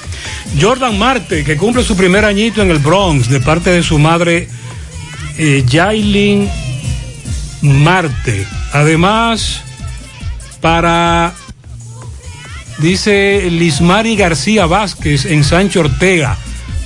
Jordan 0.60 0.98
Marte, 0.98 1.44
que 1.44 1.56
cumple 1.56 1.84
su 1.84 1.96
primer 1.96 2.24
añito 2.24 2.62
en 2.62 2.72
el 2.72 2.78
Bronx, 2.78 3.28
de 3.28 3.38
parte 3.38 3.70
de 3.70 3.84
su 3.84 4.00
madre 4.00 4.48
eh, 5.38 5.62
Yailin 5.66 6.50
Marte. 7.62 8.46
Además, 8.72 9.62
para, 10.60 11.32
dice 12.78 13.48
Lismari 13.50 14.16
García 14.16 14.66
Vázquez 14.66 15.24
en 15.24 15.44
Sancho 15.44 15.80
Ortega, 15.80 16.36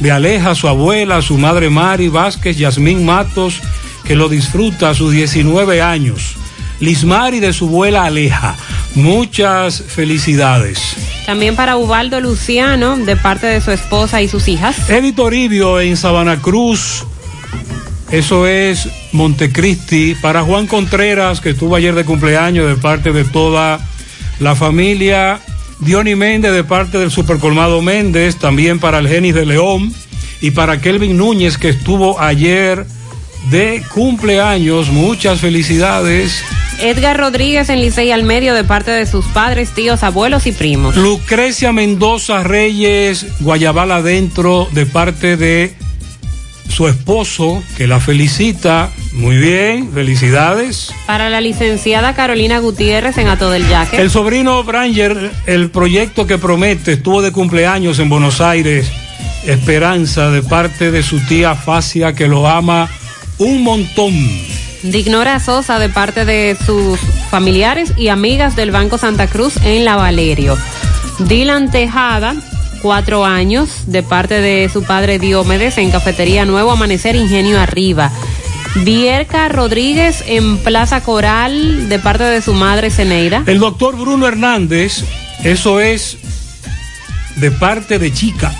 de 0.00 0.12
Aleja, 0.12 0.54
su 0.54 0.68
abuela, 0.68 1.22
su 1.22 1.38
madre 1.38 1.70
Mari 1.70 2.08
Vázquez, 2.08 2.58
Yasmín 2.58 3.04
Matos, 3.04 3.60
que 4.04 4.14
lo 4.14 4.28
disfruta 4.28 4.90
a 4.90 4.94
sus 4.94 5.12
19 5.12 5.82
años. 5.82 6.36
Lismari 6.80 7.40
de 7.40 7.52
su 7.52 7.66
abuela 7.66 8.04
Aleja. 8.04 8.54
Muchas 8.94 9.82
felicidades. 9.82 10.96
También 11.24 11.56
para 11.56 11.76
Ubaldo 11.76 12.20
Luciano, 12.20 12.96
de 12.96 13.16
parte 13.16 13.46
de 13.46 13.60
su 13.60 13.70
esposa 13.70 14.22
y 14.22 14.28
sus 14.28 14.48
hijas. 14.48 14.88
Edith 14.88 15.16
Toribio 15.16 15.80
en 15.80 15.96
Sabana 15.96 16.40
Cruz. 16.40 17.04
Eso 18.16 18.46
es 18.46 18.88
Montecristi. 19.12 20.14
Para 20.14 20.42
Juan 20.42 20.66
Contreras, 20.66 21.42
que 21.42 21.50
estuvo 21.50 21.76
ayer 21.76 21.94
de 21.94 22.06
cumpleaños 22.06 22.66
de 22.66 22.76
parte 22.76 23.12
de 23.12 23.24
toda 23.24 23.78
la 24.40 24.54
familia. 24.54 25.38
Diony 25.80 26.14
Méndez 26.14 26.54
de 26.54 26.64
parte 26.64 26.96
del 26.96 27.10
Supercolmado 27.10 27.82
Méndez. 27.82 28.36
También 28.36 28.78
para 28.78 29.00
el 29.00 29.08
Genis 29.08 29.34
de 29.34 29.44
León. 29.44 29.92
Y 30.40 30.52
para 30.52 30.80
Kelvin 30.80 31.18
Núñez, 31.18 31.58
que 31.58 31.68
estuvo 31.68 32.18
ayer 32.18 32.86
de 33.50 33.82
cumpleaños. 33.92 34.88
Muchas 34.88 35.40
felicidades. 35.40 36.42
Edgar 36.80 37.18
Rodríguez 37.18 37.68
en 37.68 37.82
Licey 37.82 38.12
al 38.12 38.22
Medio, 38.22 38.54
de 38.54 38.64
parte 38.64 38.92
de 38.92 39.04
sus 39.04 39.26
padres, 39.26 39.74
tíos, 39.74 40.02
abuelos 40.02 40.46
y 40.46 40.52
primos. 40.52 40.96
Lucrecia 40.96 41.70
Mendoza 41.70 42.42
Reyes, 42.42 43.26
Guayabal 43.40 43.92
adentro, 43.92 44.68
de 44.72 44.86
parte 44.86 45.36
de 45.36 45.74
su 46.68 46.88
esposo, 46.88 47.62
que 47.76 47.86
la 47.86 48.00
felicita. 48.00 48.90
Muy 49.12 49.38
bien, 49.38 49.90
felicidades. 49.92 50.92
Para 51.06 51.30
la 51.30 51.40
licenciada 51.40 52.14
Carolina 52.14 52.58
Gutiérrez 52.58 53.16
en 53.18 53.28
Ato 53.28 53.50
del 53.50 53.68
Yaque. 53.68 54.00
El 54.00 54.10
sobrino 54.10 54.62
Branger, 54.62 55.32
el 55.46 55.70
proyecto 55.70 56.26
que 56.26 56.38
promete, 56.38 56.92
estuvo 56.92 57.22
de 57.22 57.32
cumpleaños 57.32 57.98
en 57.98 58.08
Buenos 58.08 58.40
Aires. 58.40 58.90
Esperanza 59.46 60.30
de 60.30 60.42
parte 60.42 60.90
de 60.90 61.02
su 61.02 61.20
tía 61.20 61.54
Facia, 61.54 62.12
que 62.12 62.28
lo 62.28 62.46
ama 62.46 62.90
un 63.38 63.62
montón. 63.62 64.14
Dignora 64.82 65.40
Sosa 65.40 65.78
de 65.78 65.88
parte 65.88 66.24
de 66.24 66.56
sus 66.64 66.98
familiares 67.30 67.92
y 67.96 68.08
amigas 68.08 68.56
del 68.56 68.70
Banco 68.70 68.98
Santa 68.98 69.26
Cruz 69.26 69.56
en 69.62 69.84
La 69.84 69.96
Valerio. 69.96 70.56
Dylan 71.20 71.70
Tejada, 71.70 72.36
cuatro 72.76 73.24
años, 73.24 73.84
de 73.86 74.02
parte 74.02 74.40
de 74.40 74.68
su 74.72 74.82
padre 74.82 75.18
Diomedes 75.18 75.78
en 75.78 75.90
Cafetería 75.90 76.44
Nuevo 76.44 76.72
Amanecer 76.72 77.16
Ingenio 77.16 77.60
Arriba. 77.60 78.10
Vierca 78.84 79.48
Rodríguez 79.48 80.22
en 80.26 80.58
Plaza 80.58 81.02
Coral, 81.02 81.88
de 81.88 81.98
parte 81.98 82.24
de 82.24 82.42
su 82.42 82.52
madre 82.52 82.90
Ceneida. 82.90 83.42
El 83.46 83.58
doctor 83.58 83.96
Bruno 83.96 84.26
Hernández, 84.26 85.04
eso 85.44 85.80
es 85.80 86.18
de 87.36 87.50
parte 87.50 87.98
de 87.98 88.12
Chica. 88.12 88.54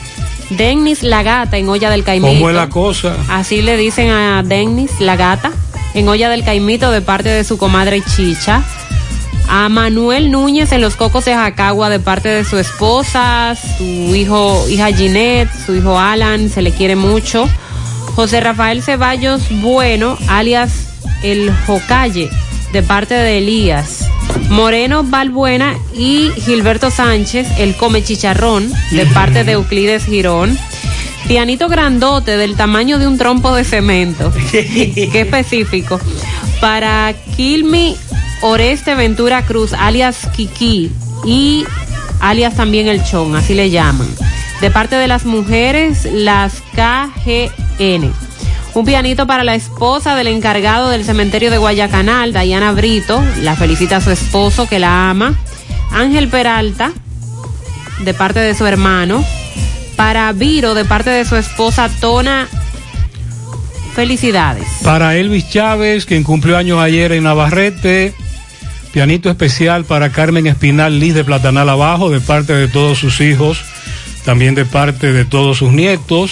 Dennis 0.51 1.03
La 1.03 1.23
Gata 1.23 1.59
en 1.59 1.69
Olla 1.69 1.91
del 1.91 2.05
Caimito. 2.05 2.33
¿Cómo 2.35 2.51
es 2.51 2.57
la 2.57 2.69
cosa? 2.69 3.17
Así 3.29 3.63
le 3.63 3.77
dicen 3.77 4.11
a 4.11 4.43
Dennis 4.43 5.01
La 5.01 5.17
Gata 5.17 5.53
en 5.95 6.09
Olla 6.09 6.29
del 6.29 6.45
Caimito 6.45 6.91
de 6.91 7.01
parte 7.01 7.29
de 7.29 7.45
su 7.45 7.59
comadre 7.59 8.03
Chicha. 8.15 8.63
A 9.49 9.69
Manuel 9.69 10.31
Núñez 10.31 10.73
en 10.73 10.81
Los 10.81 10.97
Cocos 10.97 11.25
de 11.25 11.35
Jacagua 11.35 11.89
de 11.89 12.01
parte 12.01 12.29
de 12.29 12.45
su 12.45 12.59
esposa, 12.59 13.57
su 13.57 14.15
hijo, 14.15 14.67
hija 14.69 14.93
Ginette, 14.93 15.51
su 15.65 15.75
hijo 15.75 15.99
Alan, 15.99 16.51
se 16.51 16.63
le 16.63 16.73
quiere 16.73 16.97
mucho. 16.97 17.49
José 18.15 18.41
Rafael 18.41 18.83
Ceballos 18.83 19.43
Bueno, 19.61 20.19
alias 20.29 20.73
El 21.23 21.53
Jocalle, 21.67 22.31
de 22.73 22.83
parte 22.83 23.15
de 23.15 23.39
Elías. 23.39 24.09
Moreno 24.49 25.05
Balbuena 25.05 25.75
y 25.95 26.31
Gilberto 26.37 26.91
Sánchez, 26.91 27.47
el 27.59 27.77
Come 27.77 28.03
Chicharrón, 28.03 28.73
de 28.91 29.07
parte 29.07 29.45
de 29.45 29.53
Euclides 29.53 30.07
Girón. 30.07 30.59
Pianito 31.29 31.69
grandote 31.69 32.37
del 32.37 32.57
tamaño 32.57 32.99
de 32.99 33.07
un 33.07 33.19
trompo 33.19 33.55
de 33.55 33.65
cemento. 33.65 34.33
Qué 34.51 35.21
específico. 35.21 36.01
Para 36.61 37.13
Kilmi 37.37 37.97
Oreste 38.41 38.95
Ventura 38.95 39.45
Cruz, 39.45 39.73
alias 39.73 40.29
Kiki 40.35 40.91
y 41.25 41.65
alias 42.21 42.55
también 42.55 42.89
El 42.89 43.03
Chon, 43.05 43.35
así 43.37 43.55
le 43.55 43.71
llaman. 43.71 44.09
De 44.61 44.71
parte 44.71 44.97
de 44.97 45.09
las 45.09 45.25
mujeres, 45.25 46.07
las 46.11 46.63
KGN. 46.75 48.13
Un 48.75 48.85
pianito 48.85 49.27
para 49.27 49.43
la 49.43 49.55
esposa 49.55 50.15
del 50.17 50.27
encargado 50.27 50.91
del 50.91 51.05
cementerio 51.05 51.51
de 51.51 51.59
Guayacanal, 51.59 52.33
Dayana 52.33 52.73
Brito. 52.73 53.23
La 53.41 53.57
felicita 53.57 53.97
a 53.97 54.01
su 54.01 54.11
esposo 54.11 54.69
que 54.69 54.79
la 54.79 55.11
ama. 55.11 55.35
Ángel 55.93 56.29
Peralta, 56.29 56.93
de 58.05 58.15
parte 58.15 58.41
de 58.41 58.55
su 58.55 58.67
hermano. 58.67 59.25
Para 59.97 60.31
Viro, 60.33 60.75
de 60.75 60.85
parte 60.85 61.09
de 61.09 61.25
su 61.25 61.37
esposa 61.37 61.89
Tona. 62.01 62.49
Felicidades. 63.95 64.67
Para 64.85 65.17
Elvis 65.17 65.49
Chávez, 65.49 66.05
quien 66.05 66.23
cumplió 66.23 66.59
años 66.59 66.79
ayer 66.79 67.13
en 67.13 67.25
Navarrete. 67.25 68.15
Pianito 68.97 69.29
especial 69.29 69.85
para 69.85 70.11
Carmen 70.11 70.47
Espinal 70.47 70.99
Liz 70.99 71.15
de 71.15 71.23
Platanal 71.23 71.69
Abajo, 71.69 72.09
de 72.09 72.19
parte 72.19 72.55
de 72.55 72.67
todos 72.67 72.97
sus 72.97 73.21
hijos, 73.21 73.59
también 74.25 74.55
de 74.55 74.65
parte 74.65 75.13
de 75.13 75.27
todos 75.27 75.59
sus 75.59 75.71
nietos. 75.71 76.31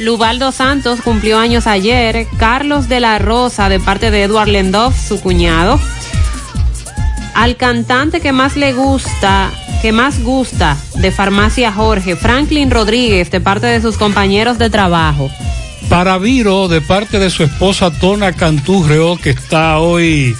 Lubaldo 0.00 0.50
Santos 0.50 1.02
cumplió 1.02 1.38
años 1.38 1.68
ayer. 1.68 2.26
Carlos 2.36 2.88
de 2.88 2.98
la 2.98 3.20
Rosa, 3.20 3.68
de 3.68 3.78
parte 3.78 4.10
de 4.10 4.24
Edward 4.24 4.48
Lendoff, 4.48 4.98
su 4.98 5.20
cuñado. 5.20 5.78
Al 7.36 7.56
cantante 7.56 8.20
que 8.20 8.32
más 8.32 8.56
le 8.56 8.72
gusta, 8.72 9.52
que 9.82 9.92
más 9.92 10.20
gusta 10.24 10.76
de 10.96 11.12
Farmacia 11.12 11.70
Jorge, 11.70 12.16
Franklin 12.16 12.72
Rodríguez, 12.72 13.30
de 13.30 13.40
parte 13.40 13.68
de 13.68 13.80
sus 13.80 13.96
compañeros 13.96 14.58
de 14.58 14.68
trabajo. 14.68 15.30
Para 15.88 16.18
Viro, 16.18 16.66
de 16.66 16.80
parte 16.80 17.20
de 17.20 17.30
su 17.30 17.44
esposa 17.44 17.92
Tona 17.92 18.32
Canturreo, 18.32 19.16
que 19.16 19.30
está 19.30 19.78
hoy 19.78 20.34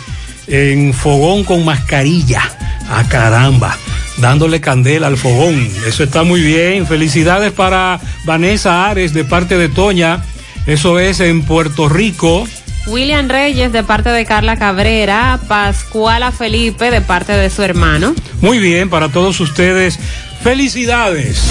en 0.46 0.92
fogón 0.92 1.44
con 1.44 1.64
mascarilla. 1.64 2.42
A 2.88 3.08
caramba, 3.08 3.76
dándole 4.18 4.60
candela 4.60 5.08
al 5.08 5.16
fogón. 5.16 5.68
Eso 5.86 6.04
está 6.04 6.22
muy 6.22 6.40
bien. 6.40 6.86
Felicidades 6.86 7.52
para 7.52 8.00
Vanessa 8.24 8.88
Ares, 8.88 9.12
de 9.12 9.24
parte 9.24 9.58
de 9.58 9.68
Toña. 9.68 10.22
Eso 10.66 10.98
es 10.98 11.20
en 11.20 11.42
Puerto 11.42 11.88
Rico. 11.88 12.46
William 12.86 13.28
Reyes, 13.28 13.72
de 13.72 13.82
parte 13.82 14.10
de 14.10 14.24
Carla 14.24 14.56
Cabrera. 14.56 15.40
Pascuala 15.48 16.30
Felipe, 16.30 16.90
de 16.90 17.00
parte 17.00 17.32
de 17.32 17.50
su 17.50 17.62
hermano. 17.62 18.14
Muy 18.40 18.58
bien, 18.58 18.88
para 18.88 19.08
todos 19.08 19.40
ustedes. 19.40 19.98
Felicidades. 20.42 21.42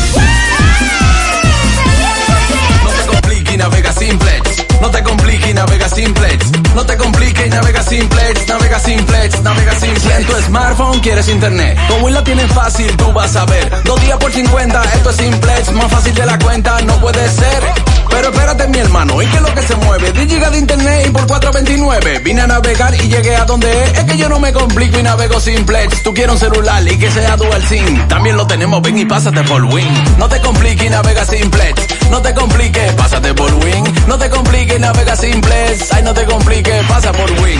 No 2.83 2.91
te 2.91 3.07
compliques 3.07 3.57
navega 3.57 3.91
simplex. 3.91 4.65
No 4.81 4.89
te 4.89 5.03
compliques 5.03 5.14
navega 5.55 5.89
simplex. 5.89 6.51
No 6.75 6.85
te 6.85 6.95
compliques 6.97 7.49
navega 7.49 7.81
simplex. 7.81 8.47
Navega 8.47 8.79
simplex, 8.79 9.41
navega 9.41 9.73
simplex. 9.73 10.19
En 10.19 10.25
tu 10.25 10.33
smartphone 10.43 10.99
quieres 10.99 11.27
internet. 11.29 11.77
Como 11.87 12.09
la 12.09 12.23
tienes 12.23 12.51
fácil, 12.51 12.95
tú 12.97 13.11
vas 13.13 13.35
a 13.35 13.45
ver. 13.45 13.83
Dos 13.83 13.99
días 14.01 14.17
por 14.17 14.31
50, 14.31 14.83
esto 14.93 15.09
es 15.09 15.15
simplex. 15.15 15.71
Más 15.71 15.91
fácil 15.91 16.13
de 16.13 16.25
la 16.25 16.37
cuenta, 16.37 16.79
no 16.81 16.99
puede 16.99 17.27
ser. 17.29 17.63
Pero 18.15 18.29
espérate, 18.29 18.67
mi 18.69 18.77
hermano, 18.77 19.21
¿y 19.21 19.25
qué 19.27 19.35
es 19.35 19.41
lo 19.41 19.53
que 19.53 19.61
se 19.61 19.75
mueve? 19.75 20.11
10 20.13 20.27
gigas 20.29 20.51
de 20.53 20.59
internet 20.59 21.05
y 21.05 21.09
por 21.09 21.27
4.29. 21.27 22.23
Vine 22.23 22.41
a 22.43 22.47
navegar 22.47 22.95
y 22.95 23.09
llegué 23.09 23.35
a 23.35 23.43
donde 23.43 23.83
es. 23.83 23.97
Es 23.97 24.03
que 24.05 24.17
yo 24.17 24.29
no 24.29 24.39
me 24.39 24.53
complico 24.53 24.97
y 24.97 25.03
navego 25.03 25.37
simplex. 25.37 26.01
Tú 26.01 26.13
quieres 26.13 26.31
un 26.31 26.39
celular 26.39 26.81
y 26.89 26.97
que 26.97 27.11
sea 27.11 27.35
dual 27.35 27.61
SIM. 27.61 28.07
También 28.07 28.37
lo 28.37 28.47
tenemos, 28.47 28.81
ven 28.81 28.97
y 28.97 29.03
pásate 29.03 29.43
por 29.43 29.65
Win. 29.65 29.93
No 30.17 30.29
te 30.29 30.39
compliques 30.39 30.85
y 30.85 30.89
navega 30.89 31.25
simplex. 31.25 32.09
No 32.09 32.21
te 32.21 32.33
compliques, 32.33 32.93
pásate 32.93 33.33
por 33.33 33.53
Win. 33.53 33.83
No 34.07 34.17
te 34.17 34.29
compliques 34.29 34.77
y 34.77 34.79
navega 34.79 35.15
simplex. 35.17 35.91
Ay, 35.91 36.03
no 36.03 36.13
te 36.13 36.23
compliques, 36.23 36.85
pasa 36.87 37.11
por 37.11 37.29
Win. 37.41 37.59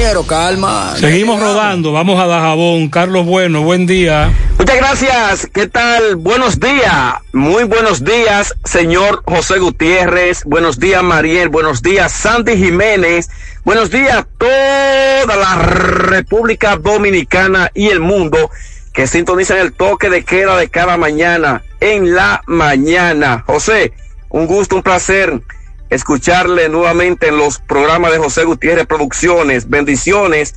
Ingeniero, 0.00 0.26
calma. 0.26 0.96
Seguimos 0.96 1.38
rodando, 1.38 1.92
vamos 1.92 2.18
a 2.18 2.26
Dajabón. 2.26 2.88
Carlos 2.88 3.26
Bueno, 3.26 3.60
buen 3.60 3.86
día. 3.86 4.32
Muchas 4.58 4.76
gracias. 4.78 5.48
¿Qué 5.52 5.66
tal? 5.66 6.16
Buenos 6.16 6.58
días. 6.58 7.16
Muy 7.34 7.64
buenos 7.64 8.02
días, 8.02 8.54
señor 8.64 9.22
José 9.26 9.58
Gutiérrez. 9.58 10.42
Buenos 10.46 10.80
días, 10.80 11.02
Mariel. 11.02 11.50
Buenos 11.50 11.82
días, 11.82 12.12
Sandy 12.12 12.56
Jiménez. 12.56 13.28
Buenos 13.62 13.90
días, 13.90 14.24
toda 14.38 15.36
la 15.36 15.56
República 15.66 16.76
Dominicana 16.76 17.70
y 17.74 17.88
el 17.88 18.00
mundo 18.00 18.50
que 18.94 19.06
sintonizan 19.06 19.58
el 19.58 19.74
toque 19.74 20.08
de 20.08 20.24
queda 20.24 20.56
de 20.56 20.70
cada 20.70 20.96
mañana 20.96 21.62
en 21.78 22.14
la 22.14 22.40
mañana. 22.46 23.44
José, 23.46 23.92
un 24.30 24.46
gusto, 24.46 24.76
un 24.76 24.82
placer 24.82 25.42
escucharle 25.90 26.68
nuevamente 26.68 27.28
en 27.28 27.36
los 27.36 27.58
programas 27.58 28.12
de 28.12 28.18
José 28.18 28.44
Gutiérrez 28.44 28.86
Producciones. 28.86 29.68
Bendiciones 29.68 30.54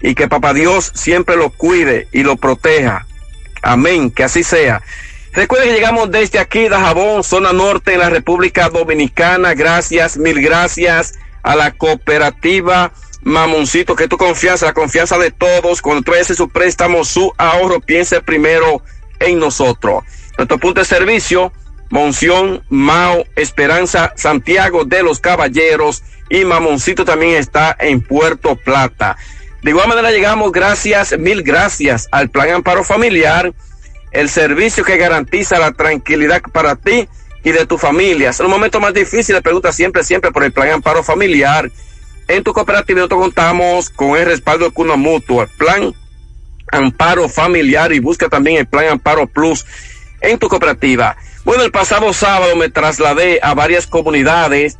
y 0.00 0.14
que 0.14 0.28
Papá 0.28 0.52
Dios 0.52 0.92
siempre 0.94 1.36
lo 1.36 1.50
cuide 1.50 2.08
y 2.12 2.22
lo 2.22 2.36
proteja. 2.36 3.06
Amén, 3.62 4.10
que 4.10 4.24
así 4.24 4.42
sea. 4.42 4.82
Recuerden 5.32 5.70
que 5.70 5.74
llegamos 5.74 6.10
desde 6.10 6.38
aquí, 6.38 6.68
Dajabón, 6.68 7.24
zona 7.24 7.52
norte 7.52 7.94
en 7.94 8.00
la 8.00 8.10
República 8.10 8.68
Dominicana. 8.68 9.54
Gracias, 9.54 10.16
mil 10.16 10.40
gracias 10.40 11.14
a 11.42 11.56
la 11.56 11.72
cooperativa 11.72 12.92
Mamoncito, 13.24 13.96
que 13.96 14.06
tu 14.06 14.18
confianza, 14.18 14.66
la 14.66 14.74
confianza 14.74 15.16
de 15.18 15.30
todos, 15.30 15.80
cuando 15.80 16.02
tú 16.02 16.12
haces 16.12 16.36
su 16.36 16.50
préstamo, 16.50 17.04
su 17.04 17.32
ahorro, 17.38 17.80
piense 17.80 18.20
primero 18.20 18.82
en 19.18 19.38
nosotros. 19.38 20.04
Nuestro 20.36 20.58
punto 20.58 20.80
de 20.80 20.84
servicio, 20.84 21.50
Monción, 21.94 22.64
Mao, 22.70 23.24
Esperanza, 23.36 24.12
Santiago 24.16 24.84
de 24.84 25.04
los 25.04 25.20
Caballeros 25.20 26.02
y 26.28 26.44
Mamoncito 26.44 27.04
también 27.04 27.36
está 27.36 27.76
en 27.78 28.00
Puerto 28.00 28.56
Plata. 28.56 29.16
De 29.62 29.70
igual 29.70 29.86
manera 29.86 30.10
llegamos 30.10 30.50
gracias, 30.50 31.16
mil 31.16 31.44
gracias 31.44 32.08
al 32.10 32.30
Plan 32.30 32.50
Amparo 32.50 32.82
Familiar, 32.82 33.54
el 34.10 34.28
servicio 34.28 34.82
que 34.82 34.96
garantiza 34.96 35.60
la 35.60 35.70
tranquilidad 35.70 36.42
para 36.52 36.74
ti 36.74 37.08
y 37.44 37.52
de 37.52 37.64
tu 37.64 37.78
familia. 37.78 38.30
Es 38.30 38.40
un 38.40 38.50
momento 38.50 38.80
más 38.80 38.92
difícil, 38.92 39.40
pregunta 39.40 39.70
siempre, 39.70 40.02
siempre 40.02 40.32
por 40.32 40.42
el 40.42 40.50
Plan 40.50 40.70
Amparo 40.70 41.04
Familiar. 41.04 41.70
En 42.26 42.42
tu 42.42 42.52
cooperativa 42.52 42.98
nosotros 42.98 43.20
contamos 43.20 43.88
con 43.88 44.16
el 44.16 44.26
respaldo 44.26 44.64
de 44.64 44.72
Cuna 44.72 44.96
Mutua, 44.96 45.46
Plan 45.46 45.94
Amparo 46.72 47.28
Familiar 47.28 47.92
y 47.92 48.00
busca 48.00 48.28
también 48.28 48.56
el 48.56 48.66
Plan 48.66 48.88
Amparo 48.88 49.28
Plus 49.28 49.64
en 50.20 50.40
tu 50.40 50.48
cooperativa. 50.48 51.16
Bueno, 51.44 51.62
el 51.62 51.70
pasado 51.70 52.14
sábado 52.14 52.56
me 52.56 52.70
trasladé 52.70 53.38
a 53.42 53.52
varias 53.52 53.86
comunidades 53.86 54.78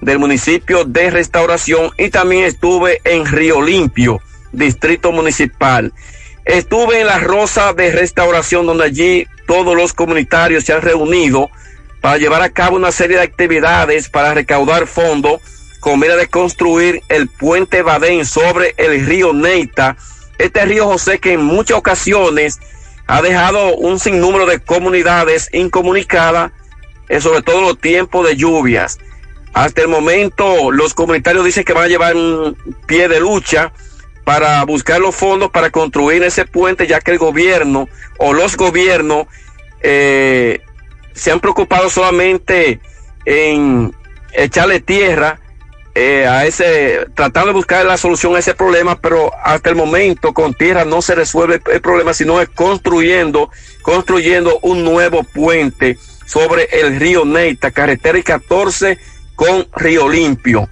del 0.00 0.18
municipio 0.18 0.84
de 0.84 1.10
Restauración 1.10 1.90
y 1.98 2.08
también 2.08 2.44
estuve 2.44 3.02
en 3.04 3.26
Río 3.26 3.60
Limpio, 3.60 4.22
distrito 4.50 5.12
municipal. 5.12 5.92
Estuve 6.46 7.02
en 7.02 7.08
la 7.08 7.18
Rosa 7.18 7.74
de 7.74 7.92
Restauración, 7.92 8.64
donde 8.64 8.84
allí 8.84 9.26
todos 9.46 9.76
los 9.76 9.92
comunitarios 9.92 10.64
se 10.64 10.72
han 10.72 10.80
reunido 10.80 11.50
para 12.00 12.16
llevar 12.16 12.40
a 12.40 12.48
cabo 12.48 12.76
una 12.76 12.90
serie 12.90 13.18
de 13.18 13.24
actividades 13.24 14.08
para 14.08 14.32
recaudar 14.32 14.86
fondos 14.86 15.42
con 15.78 16.00
mira 16.00 16.16
de 16.16 16.26
construir 16.26 17.02
el 17.10 17.28
puente 17.28 17.82
Badén 17.82 18.24
sobre 18.24 18.74
el 18.78 19.04
río 19.04 19.34
Neita. 19.34 19.98
Este 20.38 20.64
río 20.64 20.86
José 20.86 21.18
que 21.18 21.34
en 21.34 21.42
muchas 21.42 21.76
ocasiones 21.76 22.60
ha 23.08 23.22
dejado 23.22 23.74
un 23.74 23.98
sinnúmero 23.98 24.44
de 24.44 24.60
comunidades 24.60 25.48
incomunicadas, 25.52 26.52
eh, 27.08 27.20
sobre 27.20 27.42
todo 27.42 27.60
en 27.60 27.64
los 27.64 27.80
tiempos 27.80 28.26
de 28.28 28.36
lluvias. 28.36 28.98
Hasta 29.54 29.80
el 29.80 29.88
momento 29.88 30.70
los 30.70 30.92
comunitarios 30.92 31.44
dicen 31.44 31.64
que 31.64 31.72
van 31.72 31.84
a 31.84 31.88
llevar 31.88 32.14
un 32.14 32.56
pie 32.86 33.08
de 33.08 33.18
lucha 33.18 33.72
para 34.24 34.62
buscar 34.66 35.00
los 35.00 35.16
fondos 35.16 35.50
para 35.50 35.70
construir 35.70 36.22
ese 36.22 36.44
puente, 36.44 36.86
ya 36.86 37.00
que 37.00 37.12
el 37.12 37.18
gobierno 37.18 37.88
o 38.18 38.34
los 38.34 38.58
gobiernos 38.58 39.26
eh, 39.80 40.60
se 41.14 41.32
han 41.32 41.40
preocupado 41.40 41.88
solamente 41.88 42.78
en 43.24 43.94
echarle 44.34 44.80
tierra 44.80 45.40
eh, 46.00 46.28
a 46.28 46.46
ese, 46.46 47.06
tratando 47.14 47.48
de 47.48 47.54
buscar 47.54 47.84
la 47.84 47.96
solución 47.96 48.36
a 48.36 48.38
ese 48.38 48.54
problema, 48.54 49.00
pero 49.00 49.32
hasta 49.42 49.68
el 49.68 49.74
momento 49.74 50.32
con 50.32 50.54
tierra 50.54 50.84
no 50.84 51.02
se 51.02 51.16
resuelve 51.16 51.60
el 51.72 51.80
problema, 51.80 52.14
sino 52.14 52.40
es 52.40 52.48
construyendo, 52.50 53.50
construyendo 53.82 54.60
un 54.62 54.84
nuevo 54.84 55.24
puente 55.24 55.98
sobre 56.24 56.68
el 56.70 57.00
río 57.00 57.24
Neita, 57.24 57.72
carretera 57.72 58.16
y 58.16 58.22
14 58.22 58.96
con 59.34 59.66
Río 59.74 60.08
Limpio. 60.08 60.68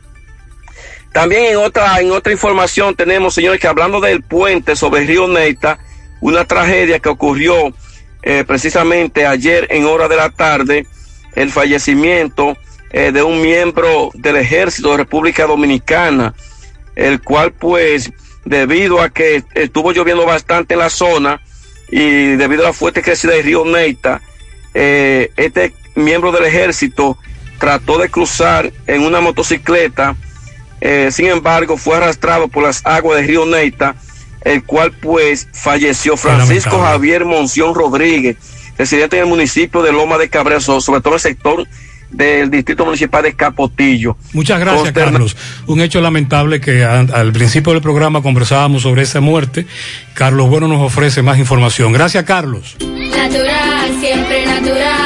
También 1.12 1.46
en 1.46 1.56
otra, 1.56 1.98
en 1.98 2.12
otra 2.12 2.32
información 2.32 2.94
tenemos, 2.94 3.34
señores, 3.34 3.60
que 3.60 3.66
hablando 3.66 4.00
del 4.00 4.22
puente 4.22 4.76
sobre 4.76 5.00
el 5.00 5.08
río 5.08 5.26
Neita, 5.26 5.80
una 6.20 6.44
tragedia 6.44 7.00
que 7.00 7.08
ocurrió 7.08 7.74
eh, 8.22 8.44
precisamente 8.46 9.26
ayer 9.26 9.66
en 9.70 9.86
hora 9.86 10.06
de 10.06 10.16
la 10.16 10.30
tarde, 10.30 10.86
el 11.34 11.50
fallecimiento 11.50 12.56
eh, 12.90 13.12
de 13.12 13.22
un 13.22 13.40
miembro 13.40 14.10
del 14.14 14.36
ejército 14.36 14.92
de 14.92 14.98
República 14.98 15.46
Dominicana, 15.46 16.34
el 16.94 17.20
cual 17.20 17.52
pues 17.52 18.12
debido 18.44 19.00
a 19.00 19.10
que 19.10 19.42
estuvo 19.54 19.92
lloviendo 19.92 20.24
bastante 20.24 20.74
en 20.74 20.80
la 20.80 20.90
zona 20.90 21.40
y 21.90 22.36
debido 22.36 22.62
a 22.62 22.68
la 22.68 22.72
fuerte 22.72 23.02
crecida 23.02 23.32
del 23.32 23.44
río 23.44 23.64
Neita, 23.64 24.20
eh, 24.74 25.30
este 25.36 25.74
miembro 25.94 26.30
del 26.30 26.44
ejército 26.44 27.18
trató 27.58 27.98
de 27.98 28.08
cruzar 28.08 28.72
en 28.86 29.02
una 29.02 29.20
motocicleta, 29.20 30.14
eh, 30.80 31.08
sin 31.10 31.26
embargo 31.26 31.76
fue 31.76 31.96
arrastrado 31.96 32.48
por 32.48 32.62
las 32.62 32.84
aguas 32.84 33.18
del 33.18 33.28
río 33.28 33.46
Neita, 33.46 33.96
el 34.42 34.62
cual 34.62 34.92
pues 34.92 35.48
falleció. 35.52 36.16
Francisco 36.16 36.78
Javier 36.78 37.24
Monción 37.24 37.74
Rodríguez, 37.74 38.36
residente 38.78 39.16
en 39.16 39.24
el 39.24 39.28
municipio 39.28 39.82
de 39.82 39.92
Loma 39.92 40.18
de 40.18 40.28
Cabrera, 40.28 40.60
sobre 40.60 41.00
todo 41.00 41.14
el 41.14 41.20
sector 41.20 41.66
del 42.16 42.50
distrito 42.50 42.84
municipal 42.84 43.22
de 43.22 43.34
Capotillo. 43.34 44.16
Muchas 44.32 44.58
gracias, 44.58 44.84
Consterna- 44.92 45.12
Carlos. 45.12 45.36
Un 45.66 45.80
hecho 45.80 46.00
lamentable 46.00 46.60
que 46.60 46.84
a- 46.84 47.00
al 47.00 47.32
principio 47.32 47.72
del 47.72 47.82
programa 47.82 48.22
conversábamos 48.22 48.82
sobre 48.82 49.02
esa 49.02 49.20
muerte. 49.20 49.66
Carlos 50.14 50.48
Bueno 50.48 50.66
nos 50.68 50.80
ofrece 50.80 51.22
más 51.22 51.38
información. 51.38 51.92
Gracias, 51.92 52.24
Carlos. 52.24 52.76
Natural, 52.80 53.90
siempre 54.00 54.46
natural. 54.46 55.05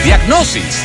Diagnosis. 0.04 0.84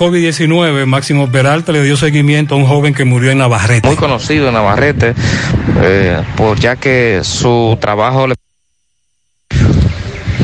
COVID-19, 0.01 0.87
Máximo 0.87 1.31
Peralta 1.31 1.71
le 1.71 1.83
dio 1.83 1.95
seguimiento 1.95 2.55
a 2.55 2.57
un 2.57 2.65
joven 2.65 2.95
que 2.95 3.05
murió 3.05 3.29
en 3.29 3.37
Navarrete. 3.37 3.87
Muy 3.87 3.97
conocido 3.97 4.47
en 4.47 4.55
Navarrete, 4.55 5.13
eh, 5.79 6.19
por 6.35 6.59
ya 6.59 6.75
que 6.75 7.19
su 7.23 7.77
trabajo 7.79 8.25
le... 8.25 8.33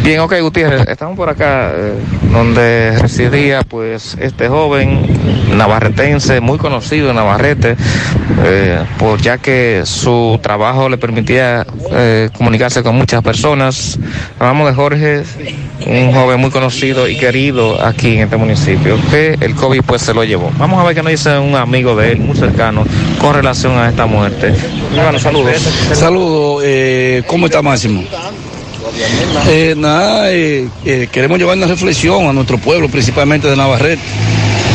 Bien, 0.08 0.22
ok, 0.22 0.36
Gutiérrez, 0.40 0.88
estamos 0.88 1.18
por 1.18 1.28
acá 1.28 1.70
eh, 1.76 1.96
donde 2.32 2.98
residía 2.98 3.64
pues 3.64 4.16
este 4.22 4.48
joven 4.48 5.06
navarretense, 5.58 6.40
muy 6.40 6.58
conocido 6.58 7.10
en 7.10 7.18
Navarrete, 7.18 7.76
eh, 8.46 8.80
por 9.00 9.22
ya 9.22 9.38
que 9.38 9.82
su 9.84 10.40
trabajo 10.42 10.88
le 10.88 10.98
permitía 10.98 11.68
eh, 11.92 12.30
comunicarse 12.38 12.84
con 12.84 12.96
muchas 12.96 13.22
personas. 13.22 14.00
Hablamos 14.40 14.70
de 14.70 14.76
Jorge, 14.76 15.24
un 15.86 16.14
joven 16.14 16.40
muy 16.40 16.52
conocido 16.52 17.10
y 17.10 17.18
querido 17.18 17.86
aquí 17.86 18.16
en 18.16 18.24
este 18.24 18.38
municipio, 18.38 18.98
que 19.12 19.38
el 19.42 19.56
COVID 19.56 19.82
pues 19.86 20.04
se 20.04 20.14
lo 20.14 20.24
llevó. 20.24 20.54
Vamos 20.58 20.80
a 20.80 20.86
ver 20.86 20.96
qué 20.96 21.04
nos 21.04 21.12
dice 21.12 21.38
un 21.38 21.54
amigo 21.54 21.98
de 21.98 22.14
él, 22.14 22.20
muy 22.20 22.38
cercano, 22.38 22.86
con 23.20 23.34
relación 23.34 23.78
a 23.78 23.90
esta 23.90 24.06
muerte. 24.06 24.54
Bueno, 24.96 25.20
saludos. 25.20 25.62
Saludos, 25.92 26.64
eh, 26.66 27.24
¿cómo 27.28 27.48
está 27.48 27.62
Máximo? 27.62 28.06
Eh, 29.50 29.76
nada, 29.78 30.32
eh, 30.32 30.68
eh, 30.86 31.08
queremos 31.12 31.38
llevar 31.38 31.58
una 31.58 31.68
reflexión 31.68 32.28
a 32.28 32.34
nuestro 32.34 32.58
pueblo, 32.58 32.90
principalmente 32.90 33.48
de 33.48 33.56
Navarrete, 33.56 34.02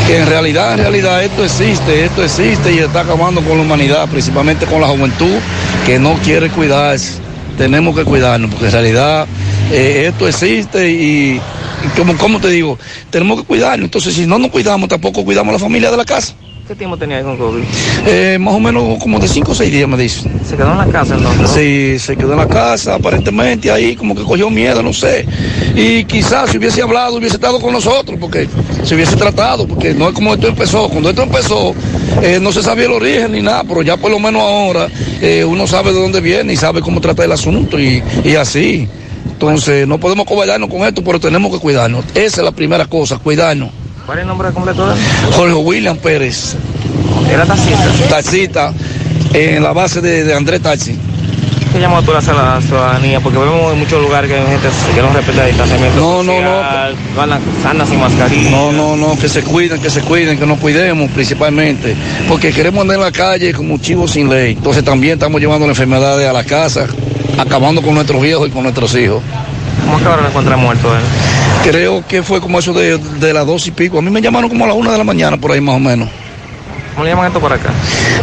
que 0.07 0.19
en 0.19 0.27
realidad, 0.27 0.75
en 0.75 0.79
realidad 0.79 1.23
esto 1.23 1.45
existe, 1.45 2.05
esto 2.05 2.23
existe 2.25 2.73
y 2.73 2.79
está 2.79 3.01
acabando 3.01 3.43
con 3.43 3.57
la 3.57 3.65
humanidad, 3.65 4.09
principalmente 4.09 4.67
con 4.67 4.81
la 4.81 4.89
juventud 4.89 5.39
que 5.85 5.99
no 5.99 6.15
quiere 6.25 6.51
cuidarse. 6.51 7.21
Tenemos 7.59 7.97
que 7.97 8.05
cuidarnos, 8.05 8.51
porque 8.51 8.67
en 8.67 8.73
realidad 8.73 9.27
esto 9.71 10.27
existe 10.27 10.91
y, 10.91 11.41
y 11.85 11.89
como, 11.97 12.17
como 12.17 12.41
te 12.41 12.49
digo, 12.49 12.79
tenemos 13.11 13.41
que 13.41 13.47
cuidarnos. 13.47 13.85
Entonces, 13.85 14.15
si 14.15 14.27
no 14.27 14.39
nos 14.39 14.51
cuidamos, 14.51 14.89
tampoco 14.89 15.25
cuidamos 15.25 15.51
a 15.51 15.53
la 15.55 15.59
familia 15.59 15.91
de 15.91 15.97
la 15.97 16.05
casa. 16.05 16.35
¿Qué 16.67 16.77
tiempo 16.77 16.97
tenía 16.97 17.17
ahí 17.17 17.25
con 17.25 17.37
COVID? 17.37 17.63
Eh, 18.07 18.39
más 18.39 18.55
o 18.55 18.61
menos 18.61 18.99
como 19.03 19.19
de 19.19 19.27
5 19.27 19.51
o 19.51 19.55
6 19.55 19.73
días, 19.73 19.89
me 19.89 19.97
dice. 19.97 20.31
¿Se 20.49 20.57
quedó 20.57 20.71
en 20.71 20.79
la 20.79 20.87
casa 20.87 21.17
entonces? 21.17 21.51
Sí, 21.51 21.99
se 21.99 22.17
quedó 22.17 22.33
en 22.33 22.39
la 22.39 22.47
casa, 22.47 22.95
aparentemente 22.95 23.71
ahí 23.71 23.97
como 23.97 24.15
que 24.15 24.23
cogió 24.23 24.49
miedo, 24.49 24.81
no 24.81 24.93
sé. 24.93 25.27
Y 25.75 26.05
quizás 26.05 26.51
si 26.51 26.59
hubiese 26.59 26.81
hablado, 26.81 27.17
hubiese 27.17 27.35
estado 27.35 27.61
con 27.61 27.73
nosotros, 27.73 28.17
porque 28.21 28.49
se 28.85 28.95
hubiese 28.95 29.17
tratado, 29.17 29.67
porque 29.67 29.93
no 29.93 30.09
es 30.09 30.15
como 30.15 30.35
esto 30.35 30.47
empezó. 30.47 30.89
Cuando 30.89 31.11
esto 31.11 31.25
empezó, 31.25 31.75
eh, 32.23 32.39
no 32.41 32.53
se 32.53 32.63
sabía 32.63 32.87
el 32.87 32.93
origen 32.93 33.33
ni 33.33 33.43
nada, 33.43 33.65
pero 33.65 33.83
ya 33.83 33.97
por 33.97 34.13
lo 34.13 34.21
menos 34.21 34.43
ahora 34.43 34.87
eh, 35.21 35.45
uno 35.45 35.67
sabe 35.67 35.93
de 35.93 36.01
dónde 36.01 36.21
viene 36.21 36.53
y 36.53 36.57
sabe 36.57 36.81
cómo 36.81 37.01
tratar 37.01 37.27
el 37.27 37.33
asunto 37.33 37.81
y, 37.81 38.01
y 38.25 38.37
así. 38.37 38.89
Entonces, 39.33 39.89
no 39.89 39.99
podemos 39.99 40.27
cobardarnos 40.27 40.71
con 40.71 40.83
esto, 40.83 41.03
pero 41.03 41.19
tenemos 41.19 41.53
que 41.53 41.59
cuidarnos. 41.59 42.05
Esa 42.15 42.41
es 42.41 42.45
la 42.45 42.53
primera 42.53 42.85
cosa, 42.85 43.19
cuidarnos. 43.19 43.82
¿Cuál 44.07 44.19
es 44.19 44.23
el 44.23 44.29
nombre 44.29 44.51
completo 44.53 44.87
de 44.89 44.95
él? 44.95 45.01
Jorge 45.33 45.55
William 45.55 45.97
Pérez. 45.97 46.57
¿Era 47.31 47.47
taxista? 47.47 47.85
Taxista, 48.09 48.73
en 49.33 49.63
la 49.63 49.73
base 49.73 50.01
de, 50.01 50.25
de 50.25 50.35
Andrés 50.35 50.61
Taxi. 50.61 50.99
¿Qué 51.73 51.81
llamó 51.81 52.03
tú 52.03 52.11
a 52.11 52.21
la 52.21 52.61
ciudadanía? 52.61 53.21
Porque 53.21 53.39
vemos 53.39 53.73
en 53.73 53.79
muchos 53.79 54.03
lugares 54.03 54.31
que 54.31 54.37
hay 54.37 54.47
gente 54.47 54.69
que 54.95 55.01
no 55.01 55.11
respeta 55.11 55.43
el 55.45 55.49
distanciamiento 55.49 55.99
No, 55.99 56.23
no, 56.23 56.41
no. 56.43 56.63
social, 56.63 56.97
van 57.17 57.33
a 57.33 57.41
andan 57.71 57.87
sin 57.89 57.99
mascarilla. 57.99 58.51
No, 58.51 58.73
no, 58.73 58.97
no, 58.97 59.19
que 59.19 59.27
se 59.29 59.43
cuiden, 59.43 59.81
que 59.81 59.89
se 59.89 60.03
cuiden, 60.03 60.39
que 60.39 60.45
nos 60.47 60.59
cuidemos 60.59 61.11
principalmente, 61.13 61.97
porque 62.29 62.53
queremos 62.53 62.83
andar 62.83 62.97
en 62.99 63.03
la 63.05 63.13
calle 63.13 63.55
como 63.55 63.79
chivos 63.79 64.11
sin 64.11 64.29
ley. 64.29 64.53
Entonces 64.53 64.85
también 64.85 65.15
estamos 65.15 65.41
llevando 65.41 65.67
las 65.67 65.79
enfermedades 65.79 66.29
a 66.29 66.33
la 66.35 66.45
casa, 66.45 66.87
acabando 67.39 67.81
con 67.81 67.95
nuestros 67.95 68.21
viejos 68.21 68.49
y 68.49 68.51
con 68.51 68.65
nuestros 68.65 68.95
hijos. 68.95 69.23
¿Cómo 69.87 69.97
es 69.97 70.03
que 70.03 70.09
ahora 70.11 70.23
lo 70.23 70.29
encuentra 70.29 70.57
muerto 70.59 70.95
él? 70.95 71.03
Creo 71.65 72.05
que 72.07 72.23
fue 72.23 72.41
como 72.41 72.59
eso 72.59 72.73
de, 72.73 72.99
de 72.99 73.33
las 73.33 73.47
dos 73.47 73.67
y 73.67 73.71
pico. 73.71 73.99
A 73.99 74.03
mí 74.03 74.11
me 74.11 74.21
llamaron 74.21 74.49
como 74.49 74.65
a 74.65 74.69
las 74.69 74.77
una 74.77 74.93
de 74.93 74.99
la 74.99 75.05
mañana, 75.05 75.37
por 75.37 75.53
ahí 75.53 75.61
más 75.61 75.77
o 75.77 75.79
menos. 75.79 76.09
¿Cómo 76.95 77.05
le 77.05 77.11
llaman 77.11 77.27
esto 77.29 77.41
por 77.41 77.53
acá? 77.53 77.71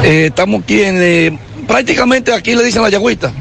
Eh, 0.03 0.25
estamos 0.27 0.61
aquí 0.63 0.81
en, 0.83 0.95
eh, 0.99 1.39
prácticamente 1.67 2.33
aquí 2.33 2.55
le 2.55 2.63
dicen 2.63 2.81
la 2.81 2.89
yagüita, 2.89 3.31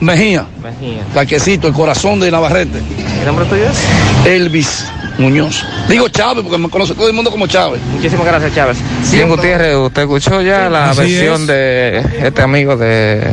Mejía, 0.00 0.46
Mejía. 0.62 1.02
Caquecito, 1.12 1.66
el 1.68 1.74
corazón 1.74 2.20
de 2.20 2.30
Navarrete. 2.30 2.78
¿El 3.20 3.26
nombre 3.26 3.44
tuyo 3.46 3.64
es? 3.68 4.26
Elvis 4.26 4.86
Muñoz. 5.18 5.64
Digo 5.88 6.08
Chávez 6.08 6.44
porque 6.44 6.56
me 6.58 6.70
conoce 6.70 6.94
todo 6.94 7.08
el 7.08 7.12
mundo 7.12 7.30
como 7.30 7.46
Chávez. 7.48 7.80
Muchísimas 7.92 8.24
gracias, 8.24 8.54
Chávez. 8.54 8.78
Bien, 9.10 9.28
Gutiérrez, 9.28 9.74
usted 9.76 10.02
escuchó 10.02 10.40
ya 10.40 10.68
la 10.70 10.90
Así 10.90 11.00
versión 11.00 11.42
es. 11.42 11.46
de 11.48 11.98
este 12.22 12.40
amigo 12.42 12.76
de 12.76 13.32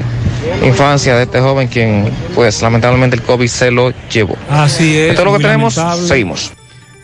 infancia 0.64 1.16
de 1.16 1.24
este 1.24 1.40
joven 1.40 1.68
quien, 1.68 2.10
pues, 2.34 2.62
lamentablemente 2.62 3.16
el 3.16 3.24
COVID 3.24 3.48
se 3.48 3.72
lo 3.72 3.94
llevó. 4.10 4.38
Así 4.50 4.98
es. 4.98 5.12
Esto 5.12 5.22
es 5.22 5.26
lo 5.26 5.38
que 5.38 5.44
tenemos. 5.44 5.76
lamentable. 5.76 6.08
Seguimos. 6.08 6.52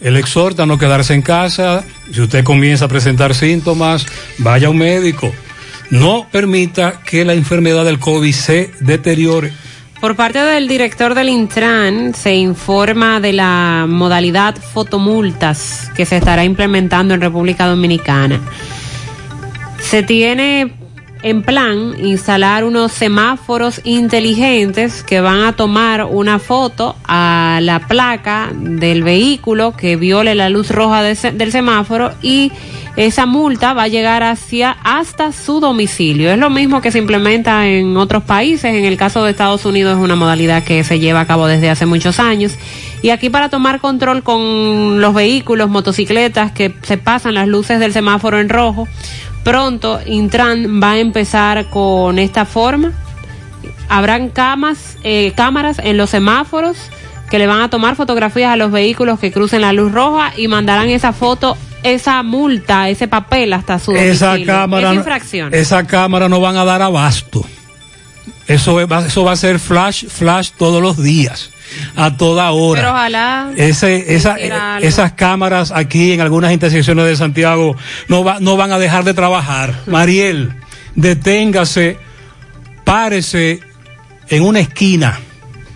Él 0.02 0.18
exhorta 0.18 0.64
a 0.64 0.66
no 0.66 0.78
quedarse 0.78 1.14
en 1.14 1.22
casa. 1.22 1.84
Si 2.11 2.22
usted 2.22 2.44
comienza 2.44 2.86
a 2.86 2.88
presentar 2.88 3.36
síntomas, 3.36 4.06
vaya 4.40 4.68
a 4.68 4.70
un 4.72 4.78
médico. 4.78 5.32
No 5.92 6.28
permita 6.32 7.02
que 7.06 7.24
la 7.24 7.34
enfermedad 7.34 7.86
del 7.86 8.00
COVID 8.00 8.34
se 8.34 8.72
deteriore. 8.80 9.52
Por 10.00 10.16
parte 10.16 10.40
del 10.40 10.68
director 10.68 11.14
del 11.14 11.30
Intran 11.30 12.16
se 12.16 12.34
informa 12.34 13.20
de 13.20 13.34
la 13.34 13.86
modalidad 13.88 14.56
fotomultas 14.56 15.92
que 15.95 16.08
se 16.08 16.18
estará 16.18 16.44
implementando 16.44 17.14
en 17.14 17.22
República 17.22 17.68
Dominicana. 17.68 18.42
Se 19.80 20.02
tiene 20.02 20.74
en 21.24 21.43
plan 21.43 21.93
instalar 22.00 22.64
unos 22.64 22.91
semáforos 22.91 23.82
inteligentes 23.83 25.03
que 25.03 25.22
van 25.22 25.41
a 25.41 25.53
tomar 25.53 26.06
una 26.06 26.40
foto 26.40 26.95
a 27.06 27.59
la 27.61 27.88
placa 27.88 28.50
del 28.53 29.03
vehículo 29.03 29.75
que 29.75 29.95
viole 29.95 30.35
la 30.35 30.50
luz 30.50 30.69
roja 30.69 31.03
del 31.03 31.51
semáforo 31.51 32.11
y 32.22 32.51
esa 32.98 33.25
multa 33.25 33.74
va 33.74 33.83
a 33.83 33.88
llegar 33.88 34.22
hacia 34.22 34.72
hasta 34.83 35.32
su 35.32 35.61
domicilio. 35.61 36.32
Es 36.32 36.38
lo 36.38 36.50
mismo 36.50 36.82
que 36.82 36.91
se 36.91 37.00
implementa 37.00 37.67
en 37.67 37.95
otros 37.95 38.24
países. 38.24 38.75
En 38.75 38.83
el 38.83 38.98
caso 38.98 39.24
de 39.24 39.32
Estados 39.32 39.66
Unidos 39.66 39.98
es 39.98 40.03
una 40.03 40.16
modalidad 40.16 40.64
que 40.64 40.83
se 40.83 41.00
lleva 41.00 41.22
a 41.22 41.25
cabo 41.25 41.48
desde 41.48 41.69
hace 41.69 41.85
muchos 41.85 42.19
años. 42.19 42.58
Y 43.01 43.09
aquí 43.09 43.30
para 43.30 43.50
tomar 43.50 43.80
control 43.80 44.24
con 44.24 45.00
los 45.00 45.14
vehículos, 45.14 45.69
motocicletas 45.69 46.51
que 46.51 46.75
se 46.83 46.98
pasan 46.98 47.35
las 47.35 47.48
luces 47.48 47.80
del 47.80 47.93
semáforo 47.93 48.40
en 48.40 48.50
rojo, 48.50 48.88
pronto 49.44 50.00
Intran 50.06 50.82
va 50.82 50.92
a 50.92 50.98
empezar 51.00 51.70
con 51.70 52.20
esta 52.20 52.45
forma. 52.45 52.92
Habrán 53.90 54.30
camas, 54.30 54.98
eh, 55.03 55.34
cámaras 55.36 55.80
en 55.84 55.98
los 55.98 56.10
semáforos 56.11 56.78
que 57.30 57.40
le 57.40 57.48
van 57.48 57.61
a 57.61 57.70
tomar 57.70 57.95
fotografías 57.95 58.52
a 58.52 58.56
los 58.58 58.72
vehículos 58.72 59.20
que 59.20 59.32
crucen 59.32 59.61
la 59.61 59.74
luz 59.74 59.92
roja 59.92 60.34
y 60.38 60.48
mandarán 60.48 60.90
esa 60.90 61.14
foto, 61.14 61.58
esa 61.84 62.24
multa, 62.24 62.90
ese 62.90 63.08
papel 63.08 63.53
hasta 63.53 63.80
su 63.80 63.92
Esa 63.94 64.28
domicilio. 64.28 64.53
cámara, 64.53 64.88
Esa 64.90 64.95
infracción. 64.95 65.53
esa 65.53 65.88
cámara 65.88 66.28
no 66.30 66.40
van 66.42 66.58
a 66.58 66.66
dar 66.66 66.82
abasto. 66.82 67.45
Eso, 68.48 68.80
eso 68.82 69.24
va 69.24 69.32
a 69.32 69.36
ser 69.38 69.60
flash, 69.60 70.06
flash 70.08 70.52
todos 70.58 70.82
los 70.82 71.02
días, 71.02 71.52
a 71.95 72.17
toda 72.17 72.51
hora. 72.51 72.82
Pero 72.82 72.93
ojalá. 72.93 73.51
Ese, 73.56 74.16
esa, 74.16 74.38
hiciera 74.40 74.80
eh, 74.80 74.88
esas 74.88 75.14
cámaras 75.14 75.72
aquí 75.72 76.14
en 76.14 76.22
algunas 76.22 76.51
intersecciones 76.51 77.06
de 77.06 77.16
Santiago 77.16 77.75
no, 78.08 78.24
va, 78.24 78.40
no 78.40 78.58
van 78.58 78.72
a 78.72 78.80
dejar 78.80 79.03
de 79.03 79.14
trabajar. 79.14 79.82
Mariel, 79.88 80.53
deténgase, 80.95 81.98
párese 82.83 83.59
en 84.30 84.43
una 84.43 84.59
esquina 84.59 85.19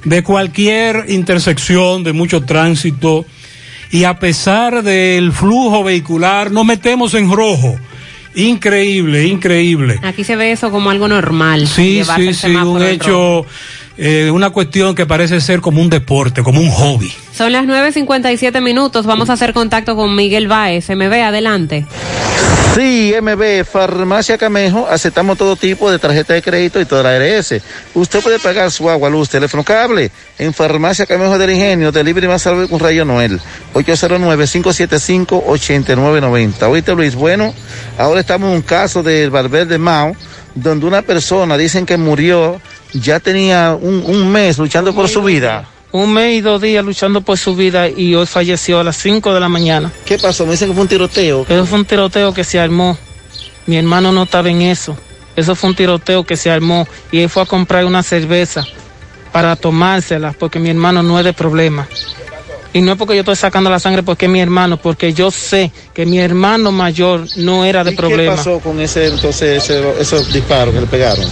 de 0.03 0.23
cualquier 0.23 1.05
intersección 1.09 2.03
de 2.03 2.13
mucho 2.13 2.43
tránsito 2.43 3.25
y 3.91 4.03
a 4.03 4.19
pesar 4.19 4.83
del 4.83 5.31
flujo 5.31 5.83
vehicular 5.83 6.51
nos 6.51 6.65
metemos 6.65 7.13
en 7.13 7.31
rojo. 7.31 7.77
Increíble, 8.35 9.25
increíble. 9.27 9.99
Aquí 10.03 10.23
se 10.23 10.35
ve 10.35 10.51
eso 10.51 10.69
como 10.69 10.89
algo 10.89 11.07
normal. 11.07 11.67
Sí, 11.67 12.03
sí, 12.15 12.33
sí, 12.33 12.53
un 12.53 12.83
hecho, 12.83 13.45
rojo. 13.45 13.45
Eh, 13.97 14.29
una 14.31 14.49
cuestión 14.49 14.95
que 14.95 15.05
parece 15.05 15.39
ser 15.41 15.61
como 15.61 15.81
un 15.81 15.89
deporte, 15.89 16.43
como 16.43 16.59
un 16.59 16.69
hobby. 16.69 17.13
Son 17.33 17.51
las 17.51 17.65
9.57 17.65 18.61
minutos. 18.61 19.05
Vamos 19.05 19.29
a 19.29 19.33
hacer 19.33 19.53
contacto 19.53 19.95
con 19.95 20.15
Miguel 20.15 20.47
Baez. 20.47 20.89
MB, 20.89 21.13
adelante. 21.23 21.85
Sí, 22.75 23.13
MB, 23.21 23.63
Farmacia 23.63 24.37
Camejo, 24.37 24.85
aceptamos 24.89 25.37
todo 25.37 25.55
tipo 25.55 25.89
de 25.89 25.97
tarjeta 25.97 26.33
de 26.33 26.41
crédito 26.41 26.81
y 26.81 26.85
toda 26.85 27.03
la 27.03 27.11
ARS. 27.11 27.55
Usted 27.93 28.21
puede 28.21 28.37
pagar 28.37 28.69
su 28.69 28.89
agua, 28.89 29.09
luz, 29.09 29.29
teléfono, 29.29 29.63
cable 29.63 30.11
en 30.37 30.53
Farmacia 30.53 31.05
Camejo 31.05 31.37
del 31.37 31.51
Ingenio, 31.51 31.93
delivery 31.93 32.27
más 32.27 32.41
salve 32.41 32.67
con 32.67 32.81
Rayo 32.81 33.05
Noel, 33.05 33.39
809-575-8990. 33.75 36.63
Oíste 36.63 36.93
Luis, 36.95 37.15
bueno, 37.15 37.53
ahora 37.97 38.19
estamos 38.19 38.49
en 38.49 38.55
un 38.55 38.61
caso 38.61 39.01
del 39.01 39.29
Barber 39.29 39.67
de 39.67 39.77
Mao, 39.77 40.13
donde 40.53 40.85
una 40.85 41.01
persona 41.01 41.55
dicen 41.55 41.85
que 41.85 41.95
murió, 41.95 42.59
ya 42.99 43.19
tenía 43.19 43.77
un, 43.79 44.03
un 44.05 44.31
mes 44.31 44.57
luchando 44.57 44.93
por 44.93 45.07
su 45.09 45.21
vida. 45.23 45.67
Un 45.91 46.11
mes 46.13 46.35
y 46.37 46.41
dos 46.41 46.61
días 46.61 46.83
luchando 46.83 47.21
por 47.21 47.37
su 47.37 47.55
vida 47.55 47.87
y 47.87 48.15
hoy 48.15 48.25
falleció 48.25 48.79
a 48.79 48.83
las 48.83 48.97
5 48.97 49.33
de 49.33 49.39
la 49.39 49.47
mañana. 49.47 49.91
¿Qué 50.05 50.17
pasó? 50.17 50.45
Me 50.45 50.51
dicen 50.51 50.67
que 50.69 50.73
fue 50.73 50.81
un 50.83 50.89
tiroteo. 50.89 51.45
Eso 51.47 51.65
fue 51.65 51.79
un 51.79 51.85
tiroteo 51.85 52.33
que 52.33 52.43
se 52.43 52.59
armó. 52.59 52.97
Mi 53.65 53.77
hermano 53.77 54.11
no 54.11 54.23
estaba 54.23 54.49
en 54.49 54.61
eso. 54.61 54.97
Eso 55.37 55.55
fue 55.55 55.69
un 55.69 55.75
tiroteo 55.75 56.23
que 56.25 56.35
se 56.35 56.49
armó 56.51 56.87
y 57.11 57.19
él 57.19 57.29
fue 57.29 57.43
a 57.43 57.45
comprar 57.45 57.85
una 57.85 58.03
cerveza 58.03 58.65
para 59.31 59.55
tomársela 59.55 60.33
porque 60.37 60.59
mi 60.59 60.69
hermano 60.69 61.01
no 61.03 61.17
es 61.19 61.25
de 61.25 61.33
problema. 61.33 61.87
Y 62.73 62.81
no 62.81 62.91
es 62.91 62.97
porque 62.97 63.13
yo 63.15 63.21
estoy 63.21 63.37
sacando 63.37 63.69
la 63.69 63.79
sangre 63.79 64.03
porque 64.03 64.25
es 64.25 64.31
mi 64.31 64.41
hermano, 64.41 64.75
porque 64.75 65.13
yo 65.13 65.31
sé 65.31 65.71
que 65.93 66.05
mi 66.05 66.19
hermano 66.19 66.73
mayor 66.73 67.25
no 67.37 67.63
era 67.63 67.85
de 67.85 67.91
¿Y 67.93 67.95
problema. 67.95 68.33
¿Qué 68.33 68.37
pasó 68.37 68.59
con 68.59 68.81
ese, 68.81 69.07
entonces, 69.07 69.63
ese- 69.63 69.93
esos 69.97 70.33
disparos 70.33 70.73
que 70.73 70.81
le 70.81 70.87
pegaron? 70.87 71.25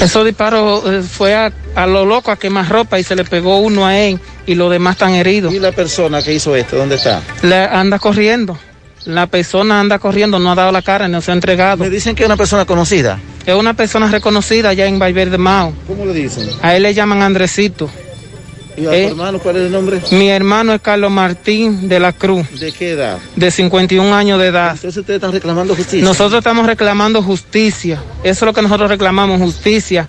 Esos 0.00 0.24
disparos 0.24 0.82
eh, 0.86 1.02
fue 1.02 1.34
a, 1.34 1.52
a 1.74 1.86
lo 1.86 2.04
loco 2.04 2.30
a 2.30 2.36
quemar 2.36 2.68
ropa 2.68 2.98
y 2.98 3.02
se 3.04 3.14
le 3.16 3.24
pegó 3.24 3.58
uno 3.58 3.86
a 3.86 3.98
él 3.98 4.18
y 4.46 4.54
los 4.54 4.70
demás 4.70 4.94
están 4.94 5.14
heridos. 5.14 5.52
¿Y 5.52 5.58
la 5.58 5.72
persona 5.72 6.22
que 6.22 6.32
hizo 6.32 6.56
esto, 6.56 6.76
dónde 6.76 6.96
está? 6.96 7.20
Le 7.42 7.64
anda 7.64 7.98
corriendo. 7.98 8.58
La 9.04 9.26
persona 9.26 9.80
anda 9.80 9.98
corriendo, 9.98 10.38
no 10.38 10.52
ha 10.52 10.54
dado 10.54 10.72
la 10.72 10.82
cara, 10.82 11.08
no 11.08 11.20
se 11.20 11.30
ha 11.30 11.34
entregado. 11.34 11.78
Me 11.78 11.90
dicen 11.90 12.14
que 12.14 12.22
es 12.22 12.26
una 12.26 12.36
persona 12.36 12.64
conocida. 12.66 13.18
Es 13.46 13.54
una 13.54 13.74
persona 13.74 14.08
reconocida 14.08 14.70
allá 14.70 14.86
en 14.86 14.98
Valverde 14.98 15.38
Mao. 15.38 15.72
¿Cómo 15.86 16.04
le 16.04 16.12
dicen? 16.12 16.48
A 16.62 16.76
él 16.76 16.82
le 16.82 16.92
llaman 16.92 17.22
Andresito. 17.22 17.90
¿Y 18.80 18.86
a 18.86 18.94
Eh, 18.94 19.02
tu 19.04 19.10
hermano 19.10 19.38
cuál 19.38 19.56
es 19.56 19.62
el 19.66 19.72
nombre? 19.72 20.00
Mi 20.12 20.30
hermano 20.30 20.72
es 20.72 20.80
Carlos 20.80 21.10
Martín 21.10 21.88
de 21.88 22.00
la 22.00 22.12
Cruz, 22.12 22.46
¿De 22.58 22.72
qué 22.72 22.90
edad? 22.92 23.18
de 23.36 23.50
51 23.50 24.14
años 24.14 24.40
de 24.40 24.46
edad. 24.46 24.72
Entonces 24.72 24.96
ustedes 24.96 25.16
están 25.18 25.32
reclamando 25.32 25.74
justicia. 25.74 26.04
Nosotros 26.04 26.38
estamos 26.38 26.66
reclamando 26.66 27.22
justicia. 27.22 28.02
Eso 28.22 28.44
es 28.44 28.46
lo 28.46 28.52
que 28.54 28.62
nosotros 28.62 28.88
reclamamos, 28.88 29.40
justicia. 29.40 30.08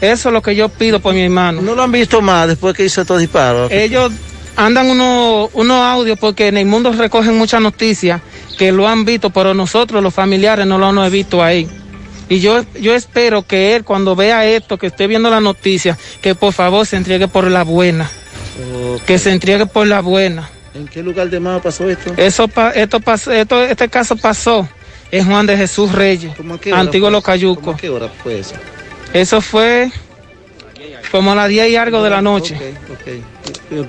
Eso 0.00 0.28
es 0.28 0.32
lo 0.32 0.42
que 0.42 0.56
yo 0.56 0.68
pido 0.68 0.98
por 1.00 1.14
mi 1.14 1.20
hermano. 1.22 1.62
¿No 1.62 1.74
lo 1.76 1.82
han 1.84 1.92
visto 1.92 2.20
más 2.20 2.48
después 2.48 2.74
que 2.74 2.84
hizo 2.84 3.02
estos 3.02 3.20
disparos? 3.20 3.70
Ellos 3.70 4.10
andan 4.56 4.90
unos 4.90 5.48
unos 5.54 5.78
audios 5.78 6.18
porque 6.18 6.48
en 6.48 6.56
el 6.56 6.66
mundo 6.66 6.92
recogen 6.92 7.38
muchas 7.38 7.60
noticias 7.62 8.20
que 8.58 8.72
lo 8.72 8.88
han 8.88 9.04
visto, 9.04 9.30
pero 9.30 9.54
nosotros 9.54 10.02
los 10.02 10.12
familiares 10.12 10.66
no 10.66 10.76
lo 10.78 10.90
hemos 10.90 11.10
visto 11.10 11.42
ahí. 11.42 11.68
Y 12.32 12.40
yo, 12.40 12.64
yo 12.80 12.94
espero 12.94 13.42
que 13.42 13.76
él 13.76 13.84
cuando 13.84 14.16
vea 14.16 14.46
esto, 14.46 14.78
que 14.78 14.86
esté 14.86 15.06
viendo 15.06 15.28
la 15.28 15.40
noticia, 15.40 15.98
que 16.22 16.34
por 16.34 16.54
favor 16.54 16.86
se 16.86 16.96
entregue 16.96 17.28
por 17.28 17.50
la 17.50 17.62
buena. 17.62 18.10
Que 19.06 19.18
se 19.18 19.32
entregue 19.32 19.66
por 19.66 19.86
la 19.86 20.00
buena. 20.00 20.48
¿En 20.74 20.88
qué 20.88 21.02
lugar 21.02 21.28
de 21.28 21.38
más 21.40 21.60
pasó 21.60 21.90
esto? 21.90 22.14
Eso, 22.16 22.48
pa- 22.48 22.70
esto 22.70 23.00
pasó, 23.00 23.30
esto, 23.32 23.62
este 23.62 23.86
caso 23.90 24.16
pasó 24.16 24.66
en 25.10 25.26
Juan 25.26 25.44
de 25.44 25.58
Jesús 25.58 25.92
Reyes, 25.92 26.32
qué 26.62 26.72
hora 26.72 26.80
antiguo 26.80 27.20
Cayucos. 27.20 27.64
¿Cómo 27.64 27.76
a 27.76 27.80
qué 27.80 27.90
hora 27.90 28.08
fue 28.22 28.38
eso? 28.38 28.54
Eso 29.12 29.42
fue 29.42 29.90
como 31.12 31.32
a 31.32 31.34
las 31.34 31.48
10 31.50 31.68
y 31.68 31.76
algo 31.76 32.02
de 32.02 32.08
la 32.08 32.22
noche. 32.22 32.56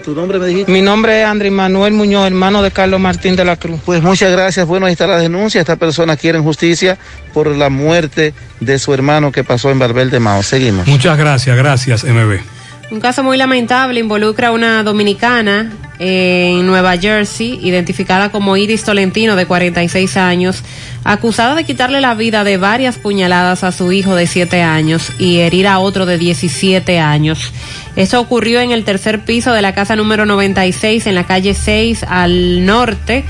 ¿Tu 0.03 0.13
nombre 0.13 0.39
me 0.39 0.47
dijiste? 0.47 0.71
Mi 0.71 0.81
nombre 0.81 1.21
es 1.21 1.25
Andrés 1.25 1.53
Manuel 1.53 1.93
Muñoz, 1.93 2.27
hermano 2.27 2.61
de 2.61 2.71
Carlos 2.71 2.99
Martín 2.99 3.37
de 3.37 3.45
la 3.45 3.55
Cruz. 3.55 3.79
Pues 3.85 4.03
muchas 4.03 4.29
gracias. 4.31 4.67
Bueno, 4.67 4.85
ahí 4.85 4.91
está 4.91 5.07
la 5.07 5.17
denuncia. 5.17 5.61
Esta 5.61 5.77
persona 5.77 6.17
quiere 6.17 6.39
justicia 6.39 6.97
por 7.33 7.47
la 7.47 7.69
muerte 7.69 8.33
de 8.59 8.77
su 8.77 8.93
hermano 8.93 9.31
que 9.31 9.45
pasó 9.45 9.71
en 9.71 9.79
Barbel 9.79 10.09
de 10.09 10.19
Mao. 10.19 10.43
Seguimos. 10.43 10.85
Muchas 10.85 11.17
gracias, 11.17 11.55
gracias, 11.55 12.03
MB. 12.03 12.41
Un 12.93 12.99
caso 12.99 13.23
muy 13.23 13.37
lamentable 13.37 13.99
involucra 13.99 14.49
a 14.49 14.51
una 14.51 14.83
dominicana 14.83 15.71
en 15.97 16.67
Nueva 16.67 16.95
Jersey, 16.95 17.59
identificada 17.63 18.29
como 18.29 18.55
Iris 18.55 18.83
Tolentino, 18.83 19.35
de 19.35 19.47
46 19.47 20.15
años, 20.15 20.61
acusada 21.03 21.55
de 21.55 21.63
quitarle 21.63 22.01
la 22.01 22.13
vida 22.13 22.43
de 22.43 22.57
varias 22.57 22.99
puñaladas 22.99 23.63
a 23.63 23.71
su 23.71 23.91
hijo 23.91 24.13
de 24.13 24.27
7 24.27 24.61
años 24.61 25.11
y 25.17 25.39
herir 25.39 25.65
a 25.65 25.79
otro 25.79 26.05
de 26.05 26.19
17 26.19 26.99
años. 26.99 27.51
Esto 27.95 28.21
ocurrió 28.21 28.59
en 28.59 28.69
el 28.69 28.83
tercer 28.83 29.25
piso 29.25 29.53
de 29.53 29.63
la 29.63 29.73
casa 29.73 29.95
número 29.95 30.27
96 30.27 31.07
en 31.07 31.15
la 31.15 31.23
calle 31.23 31.55
6 31.55 32.03
al 32.07 32.63
norte, 32.63 33.25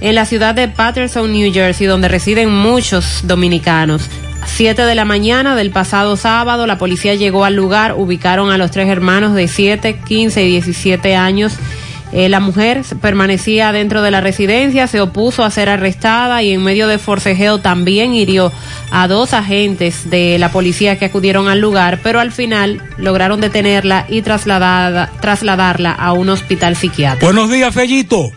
en 0.00 0.14
la 0.14 0.24
ciudad 0.24 0.54
de 0.54 0.68
Patterson, 0.68 1.32
New 1.32 1.52
Jersey, 1.52 1.88
donde 1.88 2.06
residen 2.06 2.54
muchos 2.54 3.22
dominicanos. 3.24 4.08
7 4.46 4.82
de 4.82 4.94
la 4.94 5.04
mañana 5.04 5.54
del 5.56 5.70
pasado 5.70 6.16
sábado, 6.16 6.66
la 6.66 6.78
policía 6.78 7.14
llegó 7.14 7.44
al 7.44 7.54
lugar, 7.54 7.94
ubicaron 7.96 8.50
a 8.50 8.58
los 8.58 8.70
tres 8.70 8.88
hermanos 8.88 9.34
de 9.34 9.48
7, 9.48 9.98
15 10.06 10.42
y 10.44 10.48
17 10.50 11.16
años. 11.16 11.54
Eh, 12.12 12.28
la 12.28 12.40
mujer 12.40 12.82
permanecía 13.00 13.70
dentro 13.70 14.02
de 14.02 14.10
la 14.10 14.20
residencia, 14.20 14.88
se 14.88 15.00
opuso 15.00 15.44
a 15.44 15.50
ser 15.52 15.68
arrestada 15.68 16.42
y 16.42 16.50
en 16.52 16.62
medio 16.64 16.88
de 16.88 16.98
forcejeo 16.98 17.58
también 17.58 18.14
hirió 18.14 18.50
a 18.90 19.06
dos 19.06 19.32
agentes 19.32 20.10
de 20.10 20.36
la 20.40 20.50
policía 20.50 20.98
que 20.98 21.04
acudieron 21.04 21.46
al 21.48 21.60
lugar, 21.60 22.00
pero 22.02 22.18
al 22.18 22.32
final 22.32 22.82
lograron 22.96 23.40
detenerla 23.40 24.06
y 24.08 24.22
trasladada- 24.22 25.08
trasladarla 25.20 25.92
a 25.92 26.12
un 26.12 26.30
hospital 26.30 26.74
psiquiátrico. 26.74 27.26
Buenos 27.32 27.48
días, 27.48 27.72
Fellito. 27.72 28.32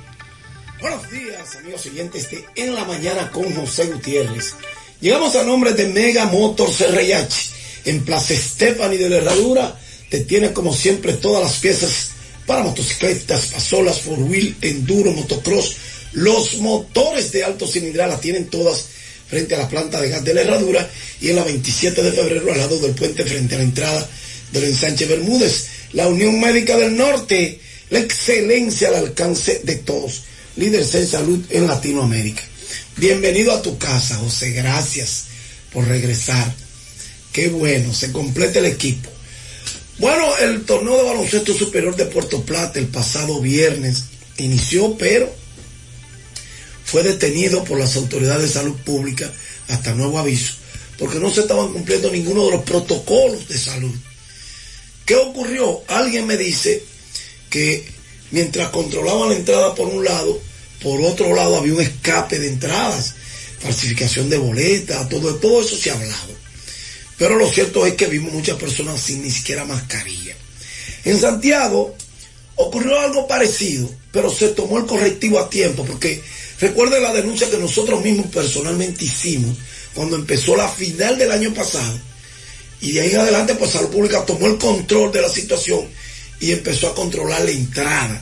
Buenos 0.80 1.10
días, 1.10 1.56
amigos 1.60 1.86
oyentes 1.88 2.30
de 2.30 2.46
En 2.56 2.76
la 2.76 2.86
Mañana 2.86 3.32
con 3.32 3.52
José 3.56 3.88
Gutiérrez. 3.88 4.56
Llegamos 5.04 5.36
a 5.36 5.44
nombre 5.44 5.74
de 5.74 5.88
Mega 5.88 6.28
Motors 6.28 6.80
RH. 6.80 7.50
En 7.84 8.06
Plaza 8.06 8.34
Stephanie 8.36 8.98
de 8.98 9.10
la 9.10 9.18
Herradura 9.18 9.78
te 10.08 10.22
tiene 10.22 10.54
como 10.54 10.74
siempre 10.74 11.12
todas 11.12 11.44
las 11.44 11.58
piezas 11.58 12.12
para 12.46 12.64
motocicletas, 12.64 13.48
pasolas, 13.48 14.00
four 14.00 14.18
wheel, 14.20 14.56
enduro, 14.62 15.12
motocross. 15.12 15.76
Los 16.14 16.56
motores 16.60 17.34
de 17.34 17.44
alto 17.44 17.68
cilindral 17.68 18.12
las 18.12 18.22
tienen 18.22 18.48
todas 18.48 18.86
frente 19.28 19.56
a 19.56 19.58
la 19.58 19.68
planta 19.68 20.00
de 20.00 20.08
gas 20.08 20.24
de 20.24 20.36
la 20.36 20.42
Herradura 20.44 20.90
y 21.20 21.32
en 21.32 21.36
la 21.36 21.44
27 21.44 22.02
de 22.02 22.12
febrero 22.14 22.54
al 22.54 22.60
lado 22.60 22.80
del 22.80 22.96
puente 22.96 23.26
frente 23.26 23.56
a 23.56 23.58
la 23.58 23.66
entrada 23.66 24.10
del 24.54 24.64
ensanche 24.64 25.06
Bermúdez. 25.06 25.68
La 25.92 26.08
Unión 26.08 26.40
Médica 26.40 26.78
del 26.78 26.96
Norte, 26.96 27.60
la 27.90 28.00
excelencia 28.00 28.88
al 28.88 28.96
alcance 28.96 29.60
de 29.66 29.76
todos. 29.76 30.22
Líderes 30.56 30.96
en 30.96 31.08
salud 31.08 31.44
en 31.50 31.68
Latinoamérica. 31.68 32.53
Bienvenido 32.96 33.52
a 33.54 33.62
tu 33.62 33.78
casa, 33.80 34.18
José. 34.18 34.52
Gracias 34.52 35.26
por 35.72 35.88
regresar. 35.88 36.54
Qué 37.32 37.50
bueno, 37.50 37.92
se 37.92 38.12
completa 38.12 38.60
el 38.60 38.66
equipo. 38.66 39.10
Bueno, 39.98 40.38
el 40.38 40.64
torneo 40.64 40.98
de 40.98 41.04
baloncesto 41.04 41.56
superior 41.56 41.96
de 41.96 42.06
Puerto 42.06 42.44
Plata 42.44 42.80
el 42.80 42.88
pasado 42.88 43.42
viernes 43.42 44.04
inició, 44.38 44.96
pero 44.98 45.34
fue 46.86 47.02
detenido 47.02 47.64
por 47.64 47.80
las 47.80 47.96
autoridades 47.96 48.44
de 48.44 48.60
salud 48.60 48.76
pública 48.86 49.32
hasta 49.70 49.96
nuevo 49.96 50.20
aviso, 50.20 50.54
porque 51.00 51.20
no 51.20 51.32
se 51.32 51.42
estaban 51.42 51.74
cumpliendo 51.74 52.12
ninguno 52.12 52.46
de 52.46 52.52
los 52.52 52.64
protocolos 52.64 53.48
de 53.48 53.58
salud. 53.58 53.96
¿Qué 55.06 55.16
ocurrió? 55.16 55.82
Alguien 55.88 56.28
me 56.28 56.38
dice 56.38 56.84
que 57.50 57.86
mientras 58.30 58.70
controlaban 58.70 59.30
la 59.30 59.36
entrada 59.36 59.74
por 59.74 59.88
un 59.88 60.04
lado, 60.06 60.40
por 60.84 61.02
otro 61.02 61.34
lado 61.34 61.58
había 61.58 61.74
un 61.74 61.82
escape 61.82 62.38
de 62.40 62.50
entradas, 62.50 63.16
falsificación 63.60 64.30
de 64.30 64.38
boletas, 64.38 65.08
todo, 65.10 65.36
todo 65.36 65.62
eso 65.62 65.78
se 65.78 65.90
ha 65.90 65.94
hablado. 65.94 66.34
Pero 67.18 67.38
lo 67.38 67.50
cierto 67.50 67.86
es 67.86 67.94
que 67.94 68.08
vimos 68.08 68.34
muchas 68.34 68.58
personas 68.58 69.00
sin 69.02 69.24
ni 69.24 69.32
siquiera 69.32 69.66
mascarilla. 69.66 70.36
En 71.06 71.18
Santiago 71.18 71.96
ocurrió 72.56 73.00
algo 73.00 73.28
parecido, 73.28 73.90
pero 74.12 74.30
se 74.30 74.50
tomó 74.50 74.78
el 74.78 74.86
correctivo 74.86 75.40
a 75.40 75.50
tiempo, 75.50 75.86
porque 75.86 76.22
recuerden 76.60 77.02
la 77.02 77.14
denuncia 77.14 77.50
que 77.50 77.58
nosotros 77.58 78.04
mismos 78.04 78.28
personalmente 78.28 79.06
hicimos 79.06 79.58
cuando 79.94 80.16
empezó 80.16 80.56
la 80.56 80.68
final 80.68 81.18
del 81.18 81.32
año 81.32 81.54
pasado. 81.54 82.00
Y 82.82 82.92
de 82.92 83.02
ahí 83.02 83.12
en 83.12 83.20
adelante, 83.20 83.56
pues 83.56 83.72
Salud 83.72 83.90
Pública 83.90 84.26
tomó 84.26 84.48
el 84.48 84.58
control 84.58 85.12
de 85.12 85.22
la 85.22 85.30
situación 85.30 85.88
y 86.40 86.52
empezó 86.52 86.90
a 86.90 86.96
controlar 86.96 87.46
la 87.46 87.52
entrada. 87.52 88.22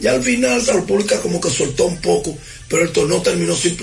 Y 0.00 0.06
al 0.06 0.22
final 0.22 0.62
Salud 0.62 0.84
Pública 0.84 1.20
como 1.20 1.40
que 1.40 1.50
soltó 1.50 1.86
un 1.86 2.00
poco, 2.00 2.36
pero 2.68 2.82
el 2.82 2.92
torneo 2.92 3.20
terminó 3.20 3.56
sin 3.56 3.76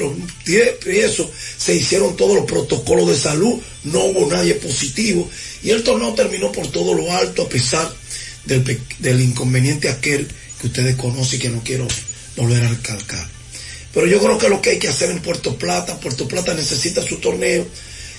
eso 0.46 1.32
se 1.58 1.76
hicieron 1.76 2.16
todos 2.16 2.36
los 2.36 2.46
protocolos 2.46 3.10
de 3.10 3.18
salud, 3.18 3.60
no 3.84 4.06
hubo 4.06 4.28
nadie 4.32 4.56
positivo. 4.56 5.30
Y 5.64 5.72
el 5.72 5.84
torneo 5.84 6.14
terminó 6.14 6.52
por 6.52 6.68
todo 6.68 6.94
lo 6.94 7.12
alto, 7.12 7.44
a 7.44 7.50
pesar 7.50 7.92
del, 8.46 8.80
del 9.00 9.22
inconveniente 9.22 9.90
aquel 9.90 10.28
que 10.62 10.68
ustedes 10.68 10.96
conocen 10.96 11.40
y 11.40 11.42
que 11.42 11.50
no 11.50 11.62
quiero 11.64 11.88
volver 12.38 12.64
a 12.64 12.70
recalcar. 12.70 13.28
Pero 13.94 14.08
yo 14.08 14.20
creo 14.20 14.38
que 14.38 14.50
lo 14.50 14.62
que 14.62 14.72
hay 14.72 14.80
que 14.80 14.90
hacer 14.90 15.10
en 15.10 15.22
Puerto 15.22 15.58
Plata, 15.58 16.00
Puerto 16.00 16.28
Plata 16.28 16.54
necesita 16.54 17.02
su 17.02 17.18
torneo, 17.18 17.66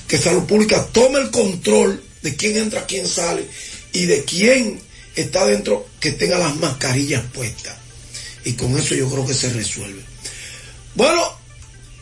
que 0.09 0.19
Salud 0.19 0.45
Pública 0.45 0.87
tome 0.93 1.19
el 1.21 1.31
control 1.31 2.03
de 2.23 2.37
quién 2.37 2.57
entra, 2.57 2.87
quién 2.87 3.07
sale 3.07 3.47
y 3.93 4.07
de 4.07 4.25
quién 4.25 4.81
está 5.15 5.47
dentro 5.47 5.87
que 6.01 6.13
tenga 6.13 6.39
las 6.39 6.57
mascarillas 6.57 7.25
puestas. 7.33 7.86
Y 8.47 8.53
con 8.53 8.79
eso 8.79 8.95
yo 8.95 9.11
creo 9.11 9.27
que 9.27 9.35
se 9.35 9.53
resuelve. 9.53 10.01
Bueno, 10.95 11.21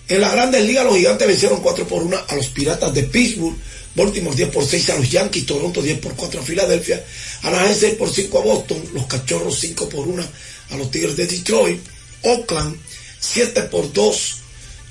en 0.09 0.21
las 0.21 0.33
grandes 0.33 0.63
ligas 0.65 0.85
los 0.85 0.97
gigantes 0.97 1.27
vencieron 1.27 1.63
4 1.63 1.89
por 1.89 2.03
1 2.03 2.17
a 2.29 2.37
los 2.37 2.49
piratas 2.49 2.93
de 2.93 3.05
Pittsburgh, 3.05 3.57
Baltimore 3.95 4.37
10 4.37 4.51
por 4.51 4.67
6 4.67 4.91
a 4.91 4.97
los 4.99 5.11
Yankees, 5.11 5.47
Toronto 5.47 5.81
10 5.81 6.01
por 6.01 6.15
4 6.15 6.41
a 6.41 6.45
Filadelfia, 6.45 7.03
Anaheim 7.45 7.75
6 7.75 7.95
por 7.95 8.13
5 8.13 8.39
a 8.39 8.43
Boston, 8.43 8.85
los 8.93 9.07
Cachorros 9.07 9.59
5 9.59 9.89
por 9.89 10.07
1 10.07 10.23
a 10.71 10.77
los 10.77 10.91
Tigres 10.91 11.17
de 11.17 11.27
Detroit, 11.27 11.81
Oakland 12.23 12.77
7 13.21 13.63
por 13.63 13.91
2 13.91 14.37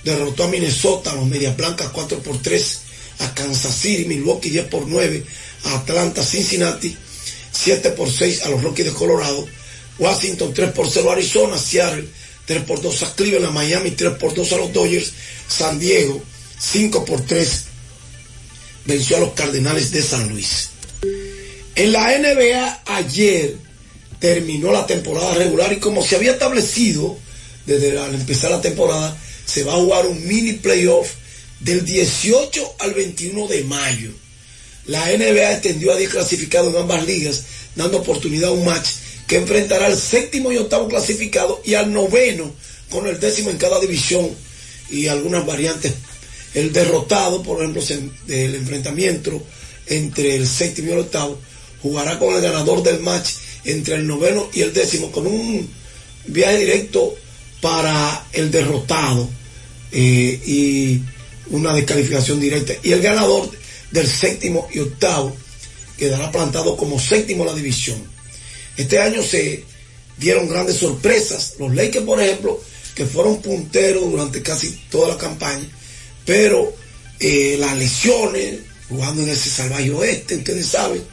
derrotó 0.04 0.46
a 0.46 0.48
Minnesota, 0.48 1.14
los 1.14 1.28
Medias 1.28 1.56
Blancas 1.56 1.90
4 1.94 2.18
por 2.20 2.42
3 2.42 2.80
a 3.20 3.34
Kansas 3.36 3.76
City, 3.76 4.06
Milwaukee 4.06 4.50
10 4.50 4.66
por 4.70 4.88
9 4.88 5.24
a 5.66 5.76
Atlanta, 5.76 6.24
Cincinnati 6.24 6.98
7 7.52 7.92
por 7.92 8.12
6 8.12 8.42
a 8.42 8.50
los 8.50 8.64
Rockies 8.64 8.88
de 8.88 8.94
Colorado, 8.94 9.48
Washington 10.04 10.54
3 10.54 10.72
por 10.72 10.90
0 10.90 11.10
a 11.10 11.14
Arizona, 11.14 11.58
Seattle 11.58 12.06
3 12.46 12.64
por 12.64 12.82
2 12.82 13.04
a 13.04 13.16
Cleveland, 13.16 13.54
Miami 13.54 13.92
3 13.92 14.14
por 14.20 14.34
2 14.34 14.52
a 14.52 14.58
los 14.58 14.74
Dodgers, 14.74 15.14
San 15.48 15.80
Diego 15.80 16.22
5 16.60 17.06
por 17.06 17.22
3 17.26 17.64
venció 18.86 19.16
a 19.16 19.20
los 19.22 19.32
Cardenales 19.32 19.92
de 19.92 20.02
San 20.02 20.28
Luis. 20.28 20.72
En 21.76 21.94
la 21.94 22.18
NBA 22.18 22.82
ayer 22.86 23.56
terminó 24.20 24.74
la 24.74 24.86
temporada 24.86 25.36
regular 25.36 25.72
y 25.72 25.78
como 25.78 26.04
se 26.04 26.18
había 26.18 26.34
establecido 26.34 27.18
desde 27.66 27.98
al 27.98 28.14
empezar 28.14 28.52
la 28.52 28.62
temporada, 28.62 29.18
se 29.46 29.64
va 29.64 29.74
a 29.74 29.78
jugar 29.78 30.06
un 30.06 30.28
mini 30.28 30.54
playoff 30.54 31.12
del 31.62 31.86
18 31.86 32.76
al 32.80 32.94
21 32.94 33.48
de 33.48 33.64
mayo. 33.64 34.12
La 34.86 35.06
NBA 35.06 35.54
extendió 35.54 35.94
a 35.94 35.96
10 35.96 36.10
clasificados 36.10 36.74
en 36.74 36.82
ambas 36.82 37.08
ligas, 37.08 37.44
dando 37.76 38.00
oportunidad 38.00 38.50
a 38.50 38.54
un 38.54 38.66
match 38.66 38.90
que 39.34 39.40
enfrentará 39.40 39.88
al 39.88 39.98
séptimo 39.98 40.52
y 40.52 40.58
octavo 40.58 40.88
clasificado 40.88 41.60
y 41.66 41.74
al 41.74 41.92
noveno 41.92 42.54
con 42.92 43.08
el 43.08 43.20
décimo 43.20 43.50
en 43.50 43.58
cada 43.58 43.80
división 43.80 44.30
y 44.92 45.08
algunas 45.08 45.44
variantes. 45.44 45.92
El 46.54 46.72
derrotado, 46.72 47.42
por 47.42 47.58
ejemplo, 47.58 47.82
del 48.28 48.54
enfrentamiento 48.54 49.42
entre 49.88 50.36
el 50.36 50.48
séptimo 50.48 50.90
y 50.90 50.92
el 50.92 51.00
octavo, 51.00 51.40
jugará 51.82 52.20
con 52.20 52.36
el 52.36 52.44
ganador 52.44 52.84
del 52.84 53.00
match 53.00 53.32
entre 53.66 53.96
el 53.96 54.06
noveno 54.06 54.50
y 54.54 54.62
el 54.62 54.72
décimo 54.72 55.12
con 55.12 55.26
un 55.26 55.68
viaje 56.28 56.60
directo 56.60 57.16
para 57.60 58.28
el 58.34 58.52
derrotado 58.52 59.28
eh, 59.92 60.40
y 60.46 61.02
una 61.50 61.74
descalificación 61.74 62.40
directa. 62.40 62.74
Y 62.84 62.92
el 62.92 63.02
ganador 63.02 63.50
del 63.90 64.06
séptimo 64.06 64.68
y 64.72 64.78
octavo 64.78 65.36
quedará 65.98 66.32
plantado 66.32 66.78
como 66.78 67.00
séptimo 67.00 67.42
en 67.42 67.48
la 67.48 67.56
división. 67.56 68.13
Este 68.78 69.00
año 69.00 69.22
se 69.24 69.64
dieron 70.18 70.50
grandes 70.50 70.78
sorpresas. 70.78 71.56
Los 71.60 71.74
Lakers, 71.74 72.06
por 72.06 72.22
ejemplo, 72.22 72.62
que 72.96 73.06
fueron 73.06 73.42
punteros 73.42 74.10
durante 74.10 74.42
casi 74.42 74.72
toda 74.90 75.10
la 75.10 75.18
campaña, 75.18 75.68
pero 76.26 76.76
eh, 77.20 77.58
las 77.60 77.78
lesiones, 77.78 78.60
jugando 78.90 79.24
en 79.24 79.30
ese 79.30 79.50
salvaje 79.50 79.92
oeste, 79.92 80.38
ustedes 80.38 80.68
saben, 80.68 81.04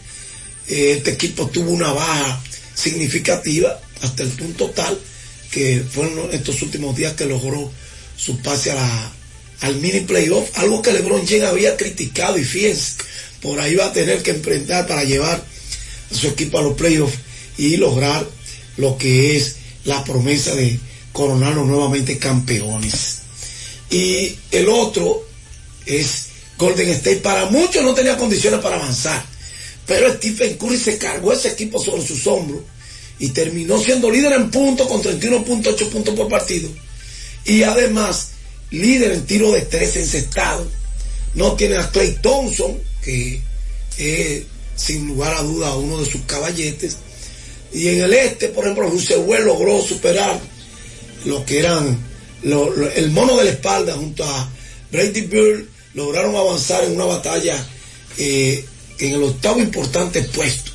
eh, 0.69 0.95
este 0.99 1.13
equipo 1.13 1.49
tuvo 1.49 1.71
una 1.71 1.93
baja 1.93 2.43
significativa 2.75 3.81
hasta 4.03 4.23
el 4.23 4.31
punto 4.31 4.71
tal 4.71 4.99
que 5.51 5.83
fueron 5.91 6.31
estos 6.33 6.63
últimos 6.63 6.97
días 6.97 7.15
que 7.15 7.27
logró 7.27 7.71
su 8.17 8.41
pase 8.41 8.71
a 8.71 8.75
la, 8.77 9.13
al 9.61 9.77
mini 9.77 10.01
playoff, 10.01 10.49
algo 10.59 10.81
que 10.81 10.93
LeBron 10.93 11.27
James 11.27 11.45
había 11.45 11.77
criticado 11.77 12.39
y 12.39 12.45
fíjense, 12.45 12.95
por 13.43 13.59
ahí 13.59 13.75
va 13.75 13.87
a 13.87 13.93
tener 13.93 14.23
que 14.23 14.31
enfrentar 14.31 14.87
para 14.87 15.03
llevar 15.05 15.43
a 16.11 16.15
su 16.15 16.29
equipo 16.29 16.59
a 16.59 16.63
los 16.63 16.75
playoffs 16.75 17.19
y 17.61 17.77
lograr 17.77 18.27
lo 18.79 18.97
que 18.97 19.37
es 19.37 19.57
la 19.85 20.03
promesa 20.03 20.55
de 20.55 20.81
coronarnos 21.13 21.67
nuevamente 21.67 22.17
campeones. 22.17 23.19
Y 23.91 24.35
el 24.51 24.69
otro 24.71 25.27
es 25.85 26.29
Golden 26.57 26.89
State. 26.89 27.19
Para 27.19 27.51
muchos 27.51 27.83
no 27.83 27.93
tenía 27.93 28.17
condiciones 28.17 28.61
para 28.61 28.77
avanzar, 28.77 29.23
pero 29.87 30.11
Stephen 30.15 30.57
Curry 30.57 30.79
se 30.79 30.97
cargó 30.97 31.35
ese 31.35 31.49
equipo 31.49 31.79
sobre 31.79 32.07
sus 32.07 32.27
hombros 32.27 32.63
y 33.19 33.29
terminó 33.29 33.79
siendo 33.79 34.11
líder 34.11 34.33
en 34.33 34.51
puntos 34.51 34.89
con 34.89 35.03
31.8 35.03 35.89
puntos 35.91 36.15
por 36.15 36.29
partido. 36.29 36.71
Y 37.45 37.63
además, 37.63 38.31
líder 38.71 39.13
en 39.13 39.27
tiro 39.27 39.53
de 39.53 39.63
tres 39.63 39.97
encestado. 39.97 40.67
No 41.35 41.53
tiene 41.53 41.77
a 41.77 41.91
Clay 41.91 42.17
Thompson, 42.23 42.79
que 43.05 43.43
es 43.99 44.45
sin 44.77 45.09
lugar 45.09 45.35
a 45.35 45.43
duda 45.43 45.77
uno 45.77 45.99
de 45.99 46.11
sus 46.11 46.23
caballetes. 46.23 46.97
Y 47.73 47.89
en 47.89 48.01
el 48.03 48.13
este, 48.13 48.49
por 48.49 48.65
ejemplo, 48.65 48.89
Roosevelt 48.89 49.45
logró 49.47 49.81
superar 49.83 50.39
lo 51.25 51.45
que 51.45 51.59
eran 51.61 51.99
lo- 52.43 52.71
lo- 52.75 52.91
el 52.91 53.11
mono 53.11 53.37
de 53.37 53.45
la 53.45 53.51
espalda 53.51 53.95
junto 53.95 54.25
a 54.25 54.49
Brady 54.91 55.21
Bird. 55.23 55.65
Lograron 55.95 56.35
avanzar 56.37 56.85
en 56.85 56.93
una 56.97 57.05
batalla 57.05 57.57
eh, 58.19 58.65
en 58.99 59.13
el 59.15 59.23
octavo 59.23 59.59
importante 59.61 60.23
puesto. 60.23 60.71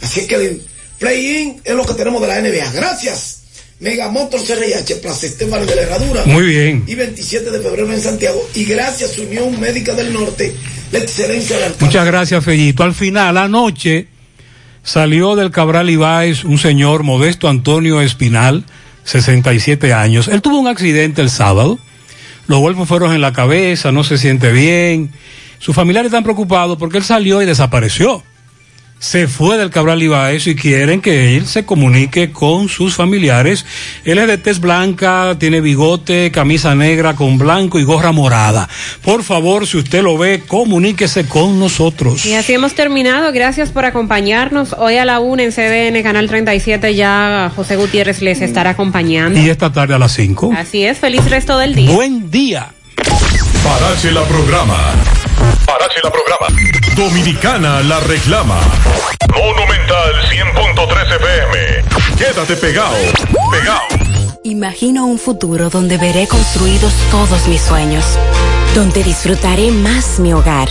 Así 0.00 0.26
que 0.26 0.34
el 0.34 0.62
play-in 0.98 1.60
es 1.64 1.74
lo 1.74 1.84
que 1.86 1.94
tenemos 1.94 2.20
de 2.20 2.28
la 2.28 2.40
NBA. 2.40 2.72
Gracias. 2.72 3.38
Mega 3.80 4.08
Motors 4.08 4.44
CRH, 4.44 4.96
Plaza 5.00 5.26
Esteban 5.26 5.66
de 5.66 5.74
la 5.74 5.82
Herradura. 5.82 6.24
Muy 6.24 6.44
bien. 6.46 6.84
Y 6.86 6.94
27 6.94 7.50
de 7.50 7.60
febrero 7.60 7.92
en 7.92 8.00
Santiago. 8.00 8.48
Y 8.54 8.64
gracias 8.64 9.18
Unión 9.18 9.58
Médica 9.58 9.92
del 9.94 10.12
Norte, 10.12 10.54
la 10.92 10.98
excelencia 11.00 11.58
del 11.58 11.72
Muchas 11.80 12.06
gracias, 12.06 12.44
Fellito. 12.44 12.84
Al 12.84 12.94
final, 12.94 13.36
anoche, 13.36 14.06
salió 14.82 15.36
del 15.36 15.50
Cabral 15.50 15.90
Ibáez 15.90 16.44
un 16.44 16.58
señor 16.58 17.02
Modesto 17.02 17.48
Antonio 17.48 18.00
Espinal, 18.00 18.64
67 19.04 19.92
años. 19.92 20.28
Él 20.28 20.42
tuvo 20.42 20.58
un 20.58 20.68
accidente 20.68 21.22
el 21.22 21.30
sábado. 21.30 21.78
Los 22.46 22.60
golpes 22.60 22.88
fueron 22.88 23.14
en 23.14 23.20
la 23.20 23.32
cabeza, 23.32 23.92
no 23.92 24.04
se 24.04 24.18
siente 24.18 24.52
bien. 24.52 25.10
Sus 25.58 25.74
familiares 25.74 26.10
están 26.10 26.24
preocupados 26.24 26.76
porque 26.78 26.98
él 26.98 27.04
salió 27.04 27.40
y 27.40 27.46
desapareció. 27.46 28.22
Se 29.02 29.26
fue 29.26 29.58
del 29.58 29.70
Cabral 29.70 30.00
Ibáez 30.00 30.46
y 30.46 30.54
quieren 30.54 31.00
que 31.00 31.36
él 31.36 31.48
se 31.48 31.64
comunique 31.64 32.30
con 32.30 32.68
sus 32.68 32.94
familiares. 32.94 33.66
Él 34.04 34.18
es 34.18 34.28
de 34.28 34.38
tez 34.38 34.60
blanca, 34.60 35.34
tiene 35.40 35.60
bigote, 35.60 36.30
camisa 36.30 36.76
negra 36.76 37.16
con 37.16 37.36
blanco 37.36 37.80
y 37.80 37.82
gorra 37.82 38.12
morada. 38.12 38.68
Por 39.02 39.24
favor, 39.24 39.66
si 39.66 39.78
usted 39.78 40.04
lo 40.04 40.16
ve, 40.16 40.44
comuníquese 40.46 41.26
con 41.26 41.58
nosotros. 41.58 42.24
Y 42.24 42.34
así 42.34 42.52
hemos 42.52 42.74
terminado. 42.76 43.32
Gracias 43.32 43.70
por 43.70 43.84
acompañarnos. 43.84 44.72
Hoy 44.78 44.98
a 44.98 45.04
la 45.04 45.18
una 45.18 45.42
en 45.42 45.50
CDN, 45.50 46.00
Canal 46.04 46.28
37, 46.28 46.94
ya 46.94 47.50
José 47.56 47.74
Gutiérrez 47.74 48.22
les 48.22 48.40
estará 48.40 48.70
acompañando. 48.70 49.36
Y 49.40 49.50
esta 49.50 49.72
tarde 49.72 49.94
a 49.94 49.98
las 49.98 50.12
5. 50.12 50.54
Así 50.56 50.84
es, 50.84 50.98
feliz 50.98 51.28
resto 51.28 51.58
del 51.58 51.74
día. 51.74 51.90
Buen 51.90 52.30
día. 52.30 52.72
Parache 53.64 54.12
la 54.12 54.22
programa. 54.22 55.21
Parache 55.66 56.00
la 56.02 56.10
programa. 56.10 56.46
Dominicana 56.96 57.82
la 57.82 58.00
reclama. 58.00 58.58
Monumental 59.34 60.14
100.13 60.30 61.16
FM. 61.16 61.84
Quédate 62.16 62.56
pegado. 62.56 62.96
Pegado. 63.50 63.82
Imagino 64.44 65.06
un 65.06 65.18
futuro 65.18 65.70
donde 65.70 65.98
veré 65.98 66.26
construidos 66.26 66.92
todos 67.10 67.46
mis 67.46 67.60
sueños, 67.60 68.04
donde 68.74 69.04
disfrutaré 69.04 69.70
más 69.70 70.18
mi 70.18 70.32
hogar 70.32 70.68